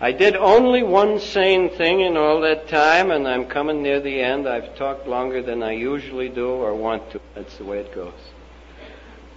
I 0.00 0.10
did 0.10 0.34
only 0.34 0.82
one 0.82 1.20
sane 1.20 1.70
thing 1.70 2.00
in 2.00 2.16
all 2.16 2.40
that 2.40 2.68
time, 2.68 3.12
and 3.12 3.26
I'm 3.26 3.46
coming 3.46 3.82
near 3.82 4.00
the 4.00 4.20
end. 4.20 4.48
I've 4.48 4.74
talked 4.76 5.06
longer 5.06 5.42
than 5.42 5.62
I 5.62 5.72
usually 5.72 6.28
do 6.28 6.48
or 6.48 6.74
want 6.74 7.12
to. 7.12 7.20
That's 7.34 7.56
the 7.56 7.64
way 7.64 7.78
it 7.78 7.94
goes. 7.94 8.12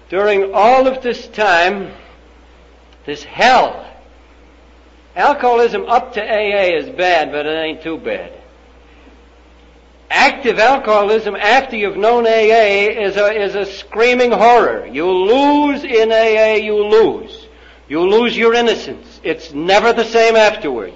During 0.10 0.54
all 0.54 0.88
of 0.88 1.04
this 1.04 1.28
time, 1.28 1.92
this 3.06 3.24
hell, 3.24 3.88
alcoholism 5.16 5.86
up 5.86 6.14
to 6.14 6.22
AA 6.22 6.78
is 6.78 6.90
bad, 6.90 7.32
but 7.32 7.46
it 7.46 7.56
ain't 7.56 7.84
too 7.84 7.98
bad 7.98 8.34
active 10.16 10.60
alcoholism 10.60 11.36
after 11.36 11.76
you've 11.76 11.98
known 11.98 12.26
AA 12.26 12.90
is 13.04 13.18
a, 13.18 13.44
is 13.44 13.54
a 13.56 13.66
screaming 13.66 14.32
horror. 14.32 14.88
You 14.88 15.12
lose 15.12 15.84
in 15.84 16.12
AA, 16.12 16.56
you 16.56 16.76
lose. 16.88 17.48
You 17.88 18.00
lose 18.00 18.36
your 18.36 18.54
innocence. 18.54 19.20
It's 19.24 19.54
never 19.54 19.94
the 19.94 20.06
same 20.06 20.36
afterward. 20.36 20.94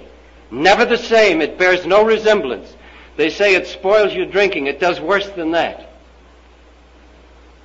Never 0.50 0.84
the 0.84 0.98
same. 0.98 1.42
It 1.42 1.58
bears 1.58 1.86
no 1.86 2.04
resemblance. 2.04 2.74
They 3.16 3.30
say 3.30 3.54
it 3.54 3.66
spoils 3.66 4.14
your 4.14 4.26
drinking. 4.26 4.66
It 4.66 4.80
does 4.80 5.00
worse 5.00 5.28
than 5.30 5.52
that. 5.52 5.92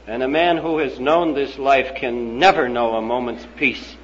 And 0.06 0.22
a 0.22 0.28
man 0.28 0.58
who 0.58 0.78
has 0.80 1.00
known 1.00 1.34
this 1.34 1.58
life 1.58 1.96
can 1.96 2.38
never 2.38 2.70
know 2.70 2.96
a 2.96 3.02
moment's 3.02 3.48
peace 3.56 3.96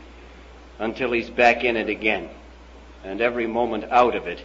until 0.79 1.11
he's 1.11 1.29
back 1.29 1.63
in 1.63 1.77
it 1.77 1.89
again. 1.89 2.29
And 3.03 3.21
every 3.21 3.45
moment 3.45 3.83
out 3.91 4.15
of 4.15 4.25
it 4.25 4.41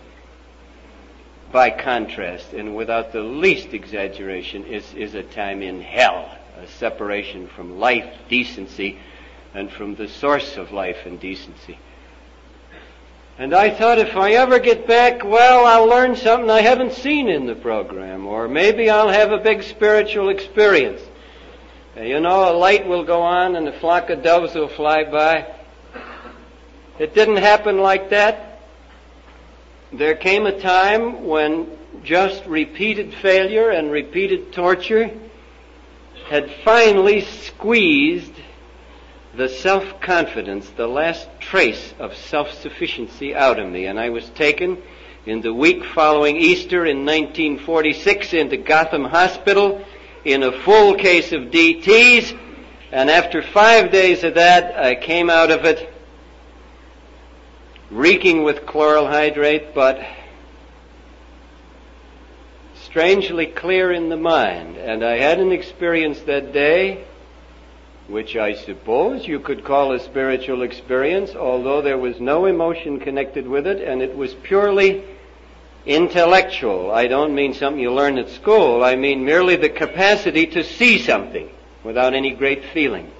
by 1.52 1.70
contrast, 1.70 2.52
and 2.52 2.74
without 2.74 3.12
the 3.12 3.22
least 3.22 3.68
exaggeration, 3.72 4.64
is, 4.64 4.92
is 4.94 5.14
a 5.14 5.22
time 5.22 5.62
in 5.62 5.80
hell, 5.80 6.30
a 6.62 6.66
separation 6.66 7.48
from 7.48 7.78
life, 7.78 8.12
decency, 8.28 8.98
and 9.54 9.70
from 9.70 9.94
the 9.94 10.08
source 10.08 10.56
of 10.56 10.72
life 10.72 10.98
and 11.06 11.18
decency. 11.20 11.78
And 13.38 13.54
I 13.54 13.70
thought 13.70 13.98
if 13.98 14.16
I 14.16 14.32
ever 14.32 14.58
get 14.58 14.86
back, 14.86 15.22
well, 15.22 15.66
I'll 15.66 15.86
learn 15.86 16.16
something 16.16 16.50
I 16.50 16.62
haven't 16.62 16.94
seen 16.94 17.28
in 17.28 17.46
the 17.46 17.54
program, 17.54 18.26
or 18.26 18.48
maybe 18.48 18.88
I'll 18.88 19.10
have 19.10 19.30
a 19.30 19.38
big 19.38 19.62
spiritual 19.62 20.30
experience. 20.30 21.02
You 21.96 22.20
know, 22.20 22.50
a 22.50 22.56
light 22.56 22.86
will 22.86 23.04
go 23.04 23.22
on 23.22 23.56
and 23.56 23.68
a 23.68 23.78
flock 23.78 24.10
of 24.10 24.22
doves 24.22 24.54
will 24.54 24.68
fly 24.68 25.04
by. 25.04 25.54
It 26.98 27.14
didn't 27.14 27.36
happen 27.36 27.78
like 27.78 28.10
that. 28.10 28.45
There 29.92 30.16
came 30.16 30.46
a 30.46 30.60
time 30.60 31.24
when 31.26 31.68
just 32.02 32.44
repeated 32.46 33.14
failure 33.14 33.70
and 33.70 33.88
repeated 33.92 34.52
torture 34.52 35.12
had 36.28 36.50
finally 36.64 37.20
squeezed 37.20 38.32
the 39.36 39.48
self-confidence, 39.48 40.70
the 40.70 40.88
last 40.88 41.28
trace 41.38 41.94
of 42.00 42.16
self-sufficiency 42.16 43.32
out 43.32 43.60
of 43.60 43.68
me. 43.70 43.86
And 43.86 44.00
I 44.00 44.10
was 44.10 44.28
taken 44.30 44.82
in 45.24 45.40
the 45.40 45.54
week 45.54 45.84
following 45.84 46.36
Easter 46.36 46.84
in 46.84 47.06
1946 47.06 48.34
into 48.34 48.56
Gotham 48.56 49.04
Hospital 49.04 49.84
in 50.24 50.42
a 50.42 50.50
full 50.62 50.96
case 50.96 51.30
of 51.30 51.42
DTs. 51.42 52.36
And 52.90 53.08
after 53.08 53.40
five 53.40 53.92
days 53.92 54.24
of 54.24 54.34
that, 54.34 54.76
I 54.76 54.96
came 54.96 55.30
out 55.30 55.52
of 55.52 55.64
it 55.64 55.92
reeking 57.90 58.42
with 58.42 58.66
chloral 58.66 59.06
hydrate, 59.06 59.74
but 59.74 60.00
strangely 62.82 63.46
clear 63.46 63.92
in 63.92 64.08
the 64.08 64.16
mind. 64.16 64.76
And 64.76 65.04
I 65.04 65.18
had 65.18 65.38
an 65.38 65.52
experience 65.52 66.20
that 66.22 66.52
day, 66.52 67.04
which 68.08 68.36
I 68.36 68.54
suppose 68.54 69.26
you 69.26 69.40
could 69.40 69.64
call 69.64 69.92
a 69.92 70.00
spiritual 70.00 70.62
experience, 70.62 71.34
although 71.34 71.82
there 71.82 71.98
was 71.98 72.20
no 72.20 72.46
emotion 72.46 73.00
connected 73.00 73.46
with 73.46 73.66
it, 73.66 73.80
and 73.80 74.02
it 74.02 74.16
was 74.16 74.34
purely 74.34 75.04
intellectual. 75.84 76.90
I 76.90 77.06
don't 77.06 77.34
mean 77.34 77.54
something 77.54 77.80
you 77.80 77.92
learn 77.92 78.18
at 78.18 78.30
school. 78.30 78.82
I 78.82 78.96
mean 78.96 79.24
merely 79.24 79.56
the 79.56 79.68
capacity 79.68 80.46
to 80.48 80.64
see 80.64 80.98
something 80.98 81.48
without 81.84 82.14
any 82.14 82.32
great 82.32 82.64
feeling. 82.64 83.10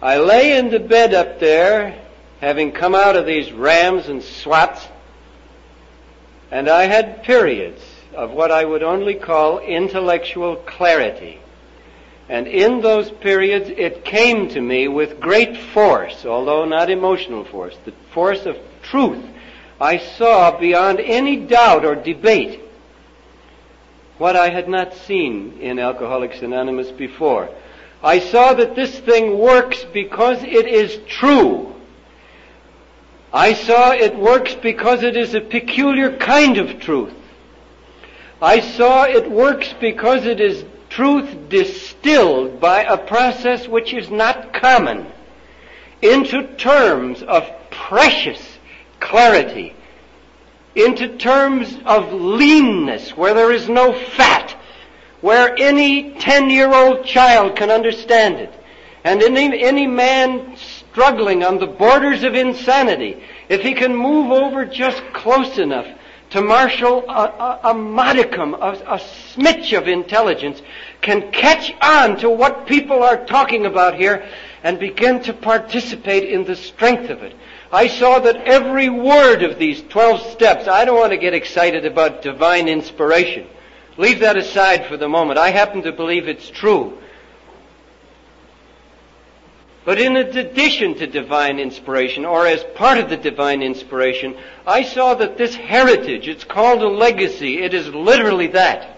I 0.00 0.18
lay 0.18 0.56
in 0.56 0.70
the 0.70 0.80
bed 0.80 1.12
up 1.12 1.38
there 1.40 2.05
having 2.40 2.72
come 2.72 2.94
out 2.94 3.16
of 3.16 3.26
these 3.26 3.52
rams 3.52 4.08
and 4.08 4.22
swats, 4.22 4.86
and 6.50 6.68
I 6.68 6.86
had 6.86 7.22
periods 7.22 7.82
of 8.14 8.30
what 8.30 8.50
I 8.50 8.64
would 8.64 8.82
only 8.82 9.14
call 9.14 9.58
intellectual 9.58 10.56
clarity. 10.56 11.40
And 12.28 12.46
in 12.46 12.80
those 12.80 13.10
periods, 13.10 13.68
it 13.68 14.04
came 14.04 14.48
to 14.50 14.60
me 14.60 14.88
with 14.88 15.20
great 15.20 15.56
force, 15.72 16.24
although 16.24 16.64
not 16.64 16.90
emotional 16.90 17.44
force, 17.44 17.76
the 17.84 17.92
force 18.12 18.46
of 18.46 18.56
truth. 18.82 19.24
I 19.80 19.98
saw 19.98 20.58
beyond 20.58 21.00
any 21.00 21.36
doubt 21.46 21.84
or 21.84 21.94
debate 21.94 22.60
what 24.18 24.34
I 24.34 24.48
had 24.48 24.68
not 24.68 24.94
seen 24.94 25.58
in 25.60 25.78
Alcoholics 25.78 26.40
Anonymous 26.40 26.90
before. 26.90 27.50
I 28.02 28.18
saw 28.18 28.54
that 28.54 28.74
this 28.74 28.98
thing 29.00 29.38
works 29.38 29.84
because 29.92 30.42
it 30.42 30.66
is 30.66 30.98
true. 31.06 31.75
I 33.32 33.54
saw 33.54 33.92
it 33.92 34.16
works 34.16 34.54
because 34.54 35.02
it 35.02 35.16
is 35.16 35.34
a 35.34 35.40
peculiar 35.40 36.16
kind 36.16 36.58
of 36.58 36.80
truth. 36.80 37.12
I 38.40 38.60
saw 38.60 39.04
it 39.04 39.30
works 39.30 39.74
because 39.80 40.26
it 40.26 40.40
is 40.40 40.64
truth 40.88 41.48
distilled 41.48 42.60
by 42.60 42.82
a 42.82 42.96
process 42.96 43.66
which 43.66 43.92
is 43.92 44.10
not 44.10 44.52
common 44.52 45.06
into 46.02 46.54
terms 46.56 47.22
of 47.22 47.50
precious 47.70 48.58
clarity, 49.00 49.74
into 50.74 51.16
terms 51.16 51.76
of 51.84 52.12
leanness 52.12 53.16
where 53.16 53.34
there 53.34 53.52
is 53.52 53.68
no 53.68 53.92
fat, 53.92 54.54
where 55.20 55.54
any 55.58 56.12
10 56.18 56.50
year 56.50 56.72
old 56.72 57.06
child 57.06 57.56
can 57.56 57.70
understand 57.70 58.36
it, 58.36 58.52
and 59.04 59.22
any, 59.22 59.62
any 59.62 59.86
man 59.86 60.56
struggling 60.96 61.44
on 61.44 61.58
the 61.58 61.66
borders 61.66 62.22
of 62.22 62.34
insanity, 62.34 63.22
if 63.50 63.60
he 63.60 63.74
can 63.74 63.94
move 63.94 64.32
over 64.32 64.64
just 64.64 65.02
close 65.12 65.58
enough 65.58 65.86
to 66.30 66.40
marshal 66.40 67.04
a, 67.06 67.12
a, 67.12 67.60
a 67.64 67.74
modicum, 67.74 68.54
a, 68.54 68.72
a 68.86 68.98
smidge 69.34 69.76
of 69.76 69.88
intelligence, 69.88 70.62
can 71.02 71.30
catch 71.32 71.70
on 71.82 72.16
to 72.16 72.30
what 72.30 72.66
people 72.66 73.02
are 73.02 73.26
talking 73.26 73.66
about 73.66 73.94
here 73.94 74.26
and 74.62 74.78
begin 74.78 75.22
to 75.22 75.34
participate 75.34 76.30
in 76.30 76.44
the 76.44 76.56
strength 76.56 77.10
of 77.10 77.22
it. 77.22 77.36
I 77.70 77.88
saw 77.88 78.18
that 78.20 78.36
every 78.36 78.88
word 78.88 79.42
of 79.42 79.58
these 79.58 79.82
12 79.90 80.32
steps, 80.32 80.66
I 80.66 80.86
don't 80.86 80.98
want 80.98 81.12
to 81.12 81.18
get 81.18 81.34
excited 81.34 81.84
about 81.84 82.22
divine 82.22 82.68
inspiration. 82.68 83.46
Leave 83.98 84.20
that 84.20 84.38
aside 84.38 84.86
for 84.86 84.96
the 84.96 85.10
moment. 85.10 85.38
I 85.38 85.50
happen 85.50 85.82
to 85.82 85.92
believe 85.92 86.26
it's 86.26 86.48
true. 86.48 86.96
But 89.86 90.00
in 90.00 90.16
addition 90.16 90.96
to 90.96 91.06
divine 91.06 91.60
inspiration, 91.60 92.24
or 92.24 92.44
as 92.44 92.64
part 92.74 92.98
of 92.98 93.08
the 93.08 93.16
divine 93.16 93.62
inspiration, 93.62 94.36
I 94.66 94.82
saw 94.82 95.14
that 95.14 95.38
this 95.38 95.54
heritage, 95.54 96.26
it's 96.26 96.42
called 96.42 96.82
a 96.82 96.88
legacy, 96.88 97.62
it 97.62 97.72
is 97.72 97.86
literally 97.94 98.48
that, 98.48 98.96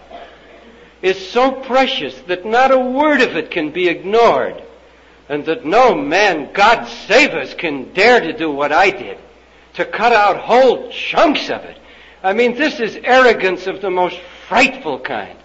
is 1.02 1.30
so 1.30 1.52
precious 1.52 2.18
that 2.22 2.46
not 2.46 2.70
a 2.70 2.78
word 2.78 3.20
of 3.20 3.36
it 3.36 3.50
can 3.50 3.70
be 3.70 3.86
ignored. 3.88 4.62
And 5.28 5.44
that 5.44 5.66
no 5.66 5.94
man, 5.94 6.54
God 6.54 6.86
save 6.86 7.34
us, 7.34 7.52
can 7.52 7.92
dare 7.92 8.20
to 8.22 8.32
do 8.32 8.50
what 8.50 8.72
I 8.72 8.88
did. 8.88 9.18
To 9.74 9.84
cut 9.84 10.14
out 10.14 10.38
whole 10.38 10.90
chunks 10.90 11.50
of 11.50 11.64
it. 11.64 11.78
I 12.22 12.32
mean, 12.32 12.54
this 12.54 12.80
is 12.80 12.98
arrogance 13.04 13.66
of 13.66 13.82
the 13.82 13.90
most 13.90 14.18
frightful 14.48 14.98
kind. 15.00 15.38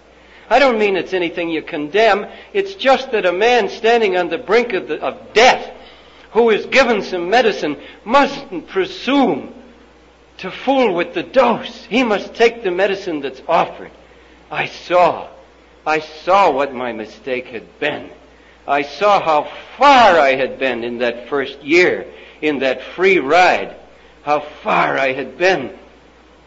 I 0.48 0.58
don't 0.58 0.78
mean 0.78 0.96
it's 0.96 1.12
anything 1.12 1.50
you 1.50 1.62
condemn. 1.62 2.26
It's 2.52 2.74
just 2.74 3.12
that 3.12 3.26
a 3.26 3.32
man 3.32 3.68
standing 3.68 4.16
on 4.16 4.28
the 4.28 4.38
brink 4.38 4.72
of, 4.72 4.88
the, 4.88 5.00
of 5.00 5.32
death, 5.32 5.70
who 6.32 6.50
is 6.50 6.66
given 6.66 7.02
some 7.02 7.30
medicine, 7.30 7.76
mustn't 8.04 8.68
presume 8.68 9.54
to 10.38 10.50
fool 10.50 10.94
with 10.94 11.14
the 11.14 11.22
dose. 11.22 11.84
He 11.86 12.02
must 12.02 12.34
take 12.34 12.62
the 12.62 12.70
medicine 12.70 13.20
that's 13.20 13.42
offered. 13.48 13.92
I 14.50 14.66
saw. 14.66 15.28
I 15.86 16.00
saw 16.00 16.50
what 16.50 16.74
my 16.74 16.92
mistake 16.92 17.46
had 17.46 17.78
been. 17.78 18.10
I 18.66 18.82
saw 18.82 19.20
how 19.20 19.50
far 19.76 20.18
I 20.18 20.34
had 20.34 20.58
been 20.58 20.84
in 20.84 20.98
that 20.98 21.28
first 21.28 21.62
year, 21.62 22.06
in 22.40 22.60
that 22.60 22.82
free 22.82 23.18
ride. 23.18 23.76
How 24.22 24.40
far 24.40 24.98
I 24.98 25.12
had 25.12 25.36
been 25.36 25.78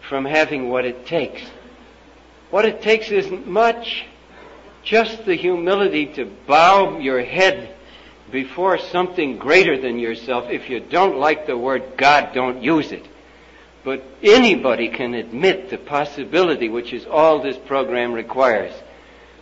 from 0.02 0.26
having 0.26 0.70
what 0.70 0.86
it 0.86 1.06
takes. 1.06 1.42
What 2.58 2.66
it 2.66 2.82
takes 2.82 3.12
isn't 3.12 3.46
much. 3.46 4.08
Just 4.84 5.26
the 5.28 5.36
humility 5.36 6.08
to 6.14 6.26
bow 6.48 6.98
your 6.98 7.24
head 7.24 7.76
before 8.32 8.80
something 8.80 9.38
greater 9.38 9.80
than 9.80 10.00
yourself. 10.00 10.50
If 10.50 10.68
you 10.68 10.80
don't 10.80 11.20
like 11.20 11.46
the 11.46 11.56
word 11.56 11.84
God, 11.98 12.34
don't 12.34 12.64
use 12.64 12.92
it. 12.92 13.08
But 13.84 14.04
anybody 14.24 14.90
can 14.90 15.14
admit 15.14 15.70
the 15.70 15.78
possibility, 15.78 16.68
which 16.68 16.94
is 16.94 17.06
all 17.06 17.44
this 17.44 17.58
program 17.58 18.12
requires, 18.12 18.74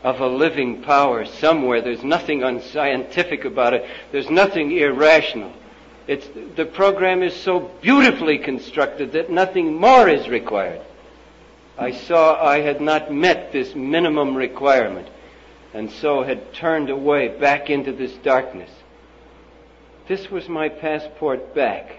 of 0.04 0.20
a 0.20 0.28
living 0.28 0.82
power 0.82 1.24
somewhere. 1.24 1.82
There's 1.82 2.04
nothing 2.04 2.44
unscientific 2.44 3.46
about 3.46 3.74
it. 3.74 3.90
There's 4.12 4.30
nothing 4.30 4.74
irrational. 4.74 5.54
It's, 6.06 6.28
the 6.58 6.66
program 6.66 7.24
is 7.24 7.34
so 7.34 7.62
beautifully 7.82 8.40
constructed 8.40 9.14
that 9.14 9.30
nothing 9.32 9.80
more 9.80 10.10
is 10.10 10.28
required. 10.28 10.82
I 11.78 11.92
saw 11.92 12.42
I 12.42 12.62
had 12.62 12.82
not 12.82 13.12
met 13.12 13.52
this 13.52 13.76
minimum 13.76 14.36
requirement 14.36 15.08
and 15.74 15.92
so 15.92 16.24
had 16.24 16.54
turned 16.54 16.90
away 16.90 17.28
back 17.28 17.70
into 17.70 17.92
this 17.92 18.14
darkness. 18.14 18.70
This 20.08 20.32
was 20.32 20.48
my 20.48 20.70
passport 20.70 21.54
back. 21.54 21.98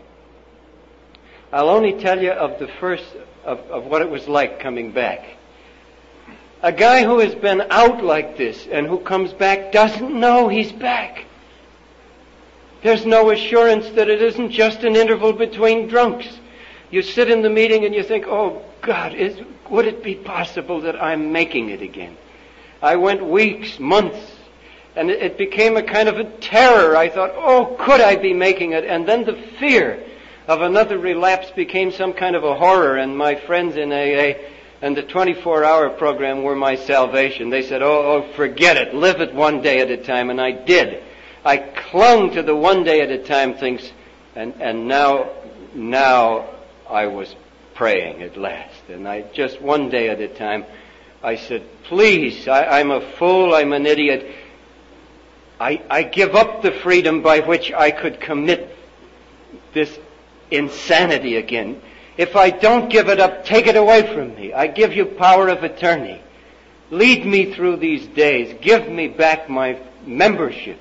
I'll 1.53 1.69
only 1.69 1.93
tell 1.93 2.23
you 2.23 2.31
of 2.31 2.59
the 2.59 2.69
first, 2.69 3.05
of, 3.45 3.59
of 3.71 3.85
what 3.85 4.01
it 4.01 4.09
was 4.09 4.27
like 4.29 4.61
coming 4.61 4.93
back. 4.93 5.37
A 6.63 6.73
guy 6.73 7.05
who 7.05 7.19
has 7.19 7.35
been 7.35 7.63
out 7.71 8.03
like 8.03 8.39
this 8.39 8.67
and 8.67 8.87
who 8.87 8.99
comes 8.99 9.33
back 9.35 9.73
doesn't 9.73 10.19
know 10.19 10.49
he's 10.49 10.73
back. 10.73 11.27
There's 12.83 13.05
no 13.05 13.31
assurance 13.31 13.91
that 13.91 14.09
it 14.09 14.23
isn't 14.23 14.51
just 14.51 14.85
an 14.85 14.97
interval 14.97 15.33
between 15.33 15.87
drunks. 15.87 16.29
You 16.91 17.03
sit 17.03 17.31
in 17.31 17.43
the 17.43 17.51
meeting 17.51 17.85
and 17.85 17.95
you 17.95 18.03
think, 18.03 18.27
oh 18.27 18.63
God, 18.81 19.15
is, 19.15 19.39
would 19.71 19.87
it 19.87 20.03
be 20.03 20.15
possible 20.15 20.81
that 20.83 21.01
I'm 21.03 21.33
making 21.33 21.71
it 21.71 21.83
again? 21.83 22.17
I 22.83 22.97
went 22.97 23.25
weeks, 23.25 23.79
months, 23.79 24.33
and 24.95 25.11
it, 25.11 25.37
became 25.37 25.77
a 25.77 25.83
kind 25.83 26.09
of 26.09 26.19
a 26.19 26.25
terror. 26.25 26.97
I 26.97 27.09
thought, 27.09 27.33
oh, 27.35 27.77
could 27.79 28.01
I 28.01 28.17
be 28.17 28.33
making 28.33 28.73
it? 28.73 28.85
And 28.85 29.07
then 29.07 29.25
the 29.25 29.37
fear 29.59 30.03
of 30.47 30.63
another 30.63 30.99
relapse 30.99 31.51
became 31.51 31.93
some 31.93 32.13
kind 32.13 32.37
of 32.37 32.45
a 32.45 32.55
horror, 32.55 32.97
and 32.97 33.17
my 33.17 33.35
friends 33.35 33.77
in 33.77 33.93
AA 33.93 34.35
and 34.83 34.97
the 34.97 35.03
24 35.03 35.65
hour 35.65 35.91
program 35.91 36.43
were 36.43 36.55
my 36.55 36.77
salvation. 36.77 37.51
They 37.51 37.63
said, 37.63 37.83
oh, 37.83 38.23
oh, 38.25 38.33
forget 38.35 38.77
it. 38.77 38.95
Live 38.95 39.21
it 39.21 39.35
one 39.35 39.63
day 39.63 39.81
at 39.81 39.91
a 39.91 39.97
time. 39.97 40.31
And 40.31 40.41
I 40.41 40.53
did. 40.53 41.03
I 41.45 41.59
clung 41.59 42.33
to 42.33 42.43
the 42.43 42.57
one 42.57 42.85
day 42.85 43.01
at 43.01 43.11
a 43.11 43.23
time 43.23 43.55
things, 43.55 43.91
and, 44.35 44.55
and 44.61 44.89
now, 44.89 45.31
now 45.75 46.49
I 46.89 47.07
was 47.07 47.35
praying 47.75 48.23
at 48.23 48.37
last. 48.37 48.76
And 48.89 49.09
I 49.09 49.23
just 49.23 49.61
one 49.61 49.89
day 49.89 50.09
at 50.09 50.21
a 50.21 50.29
time, 50.29 50.65
I 51.23 51.37
said, 51.37 51.63
please, 51.85 52.47
I, 52.47 52.81
am 52.81 52.91
a 52.91 53.01
fool, 53.01 53.55
I'm 53.55 53.73
an 53.73 53.87
idiot. 53.87 54.33
I, 55.59 55.83
I 55.91 56.03
give 56.03 56.35
up 56.37 56.63
the 56.63 56.71
freedom 56.71 57.23
by 57.23 57.41
which 57.41 57.73
I 57.73 57.91
could 57.91 58.21
commit 58.21 58.77
this 59.73 59.99
insanity 60.51 61.37
again. 61.37 61.81
If 62.17 62.37
I 62.37 62.51
don't 62.51 62.89
give 62.89 63.09
it 63.09 63.21
up, 63.21 63.45
take 63.45 63.67
it 63.67 63.77
away 63.77 64.07
from 64.15 64.35
me. 64.37 64.53
I 64.53 64.69
give 64.69 64.93
you 64.93 65.05
power 65.05 65.49
of 65.49 65.63
attorney. 65.65 66.23
Lead 66.91 67.27
me 67.27 67.53
through 67.53 67.77
these 67.77 68.07
days. 68.07 68.57
Give 68.61 68.89
me 68.89 69.09
back 69.09 69.51
my 69.51 69.79
membership. 70.07 70.79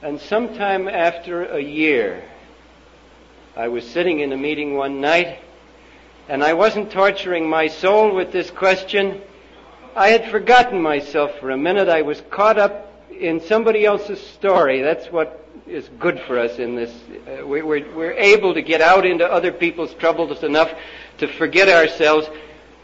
And 0.00 0.20
sometime 0.20 0.88
after 0.88 1.44
a 1.44 1.60
year, 1.60 2.22
I 3.56 3.68
was 3.68 3.84
sitting 3.84 4.20
in 4.20 4.32
a 4.32 4.36
meeting 4.36 4.76
one 4.76 5.00
night, 5.00 5.40
and 6.28 6.44
I 6.44 6.52
wasn't 6.52 6.92
torturing 6.92 7.48
my 7.48 7.68
soul 7.68 8.14
with 8.14 8.32
this 8.32 8.50
question. 8.50 9.22
I 9.96 10.10
had 10.10 10.30
forgotten 10.30 10.80
myself 10.80 11.32
for 11.40 11.50
a 11.50 11.56
minute. 11.56 11.88
I 11.88 12.02
was 12.02 12.22
caught 12.30 12.58
up 12.58 12.92
in 13.10 13.40
somebody 13.40 13.84
else's 13.86 14.20
story. 14.20 14.82
That's 14.82 15.06
what 15.10 15.44
is 15.66 15.88
good 15.98 16.20
for 16.26 16.38
us 16.38 16.58
in 16.58 16.76
this. 16.76 16.94
Uh, 17.26 17.46
we, 17.46 17.62
we're, 17.62 17.96
we're 17.96 18.12
able 18.12 18.54
to 18.54 18.62
get 18.62 18.80
out 18.80 19.06
into 19.06 19.26
other 19.26 19.52
people's 19.52 19.94
troubles 19.94 20.42
enough 20.42 20.70
to 21.18 21.26
forget 21.26 21.68
ourselves. 21.68 22.28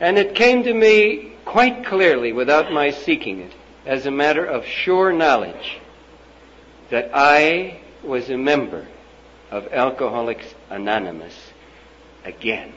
And 0.01 0.19
it 0.19 0.35
came 0.35 0.65
to 0.65 0.73
me 0.73 1.35
quite 1.45 1.85
clearly, 1.85 2.33
without 2.33 2.73
my 2.73 2.91
seeking 2.91 3.41
it, 3.41 3.53
as 3.85 4.07
a 4.07 4.11
matter 4.11 4.45
of 4.45 4.65
sure 4.65 5.13
knowledge, 5.13 5.79
that 6.91 7.11
I 7.13 7.81
was 8.03 8.31
a 8.31 8.37
member 8.37 8.89
of 9.51 9.69
Alcoholics 9.69 10.47
Anonymous 10.71 11.35
again. 12.25 12.73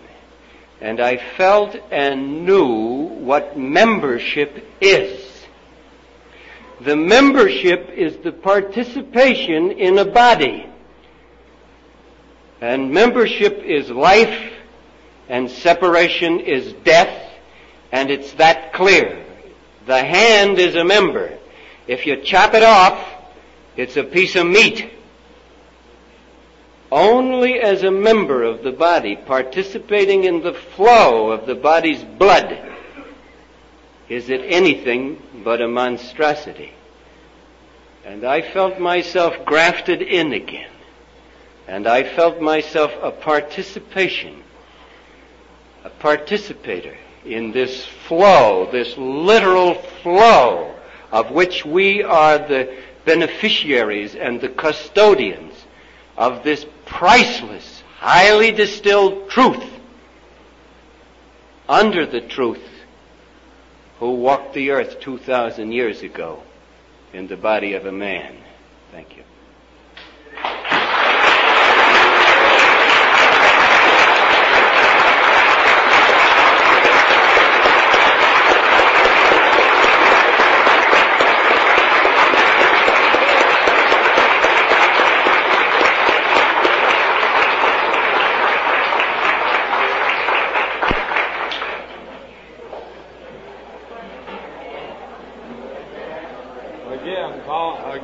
And 0.79 0.99
I 0.99 1.17
felt 1.37 1.75
and 1.91 2.45
knew 2.45 2.65
what 2.67 3.57
membership 3.57 4.65
is. 4.79 5.23
The 6.81 6.95
membership 6.95 7.89
is 7.89 8.17
the 8.17 8.31
participation 8.31 9.71
in 9.71 9.97
a 9.97 10.05
body. 10.05 10.69
And 12.61 12.91
membership 12.91 13.61
is 13.63 13.89
life, 13.89 14.53
and 15.29 15.49
separation 15.49 16.39
is 16.39 16.73
death, 16.83 17.31
and 17.91 18.09
it's 18.11 18.33
that 18.33 18.73
clear. 18.73 19.23
The 19.85 20.03
hand 20.03 20.59
is 20.59 20.75
a 20.75 20.83
member. 20.83 21.37
If 21.87 22.05
you 22.05 22.17
chop 22.17 22.53
it 22.53 22.63
off, 22.63 23.03
it's 23.75 23.97
a 23.97 24.03
piece 24.03 24.35
of 24.35 24.45
meat. 24.45 24.91
Only 26.91 27.59
as 27.59 27.83
a 27.83 27.91
member 27.91 28.43
of 28.43 28.63
the 28.63 28.71
body, 28.71 29.15
participating 29.15 30.23
in 30.23 30.41
the 30.41 30.53
flow 30.53 31.31
of 31.31 31.45
the 31.45 31.55
body's 31.55 32.03
blood, 32.03 32.57
is 34.07 34.29
it 34.29 34.41
anything 34.45 35.21
but 35.43 35.61
a 35.61 35.67
monstrosity. 35.67 36.71
And 38.05 38.23
I 38.23 38.41
felt 38.41 38.79
myself 38.79 39.35
grafted 39.43 40.01
in 40.01 40.31
again. 40.31 40.71
And 41.67 41.87
I 41.87 42.03
felt 42.03 42.39
myself 42.39 42.93
a 43.01 43.11
participation, 43.11 44.41
a 45.83 45.89
participator 45.89 46.95
in 47.25 47.51
this 47.51 47.85
flow, 47.85 48.69
this 48.71 48.97
literal 48.97 49.73
flow 49.73 50.73
of 51.11 51.31
which 51.31 51.65
we 51.65 52.01
are 52.01 52.37
the 52.37 52.73
beneficiaries 53.03 54.15
and 54.15 54.39
the 54.39 54.49
custodians 54.49 55.53
of 56.17 56.43
this 56.43 56.65
priceless, 56.87 57.83
highly 57.99 58.51
distilled 58.51 59.29
truth 59.29 59.63
under 61.67 62.05
the 62.05 62.21
truth 62.21 62.63
who 63.99 64.13
walked 64.15 64.53
the 64.53 64.71
earth 64.71 64.99
2,000 64.99 65.71
years 65.71 66.01
ago 66.01 66.41
in 67.13 67.27
the 67.27 67.37
body 67.37 67.73
of 67.73 67.85
a 67.85 67.91
man. 67.91 68.35
Thank 68.91 69.17
you. 69.17 69.23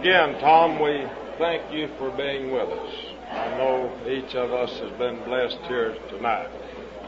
Again, 0.03 0.37
Tom, 0.41 0.81
we 0.81 1.07
thank 1.37 1.71
you 1.71 1.87
for 1.97 2.11
being 2.11 2.51
with 2.51 2.67
us. 2.67 2.93
I 3.31 3.57
know 3.57 3.89
each 4.05 4.35
of 4.35 4.51
us 4.51 4.69
has 4.79 4.91
been 4.97 5.23
blessed 5.23 5.59
here 5.69 5.95
tonight. 6.09 6.49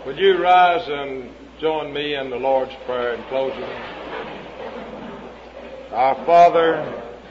Would 0.05 0.17
you 0.17 0.41
rise 0.41 0.87
and 0.87 1.29
join 1.59 1.91
me 1.91 2.15
in 2.15 2.29
the 2.29 2.37
Lord's 2.37 2.73
Prayer 2.85 3.15
in 3.15 3.23
closing? 3.23 3.65
Our 5.91 6.15
Father, 6.25 6.85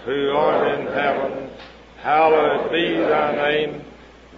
who 0.05 0.33
art 0.33 0.79
in 0.79 0.87
heaven, 0.89 1.49
hallowed 1.97 2.71
be 2.71 2.99
thy 2.99 3.35
name. 3.35 3.85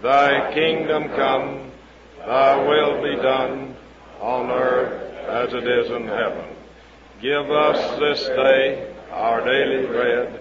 Thy 0.04 0.54
kingdom 0.54 1.08
come, 1.08 1.72
thy 2.20 2.56
will 2.68 3.02
be 3.02 3.20
done 3.20 3.74
on 4.20 4.52
earth 4.52 5.12
as 5.26 5.52
it 5.52 5.66
is 5.66 5.90
in 5.90 6.06
heaven. 6.06 6.54
Give 7.20 7.50
us 7.50 7.98
this 7.98 8.28
day 8.28 8.94
our 9.10 9.44
daily 9.44 9.88
bread, 9.88 10.40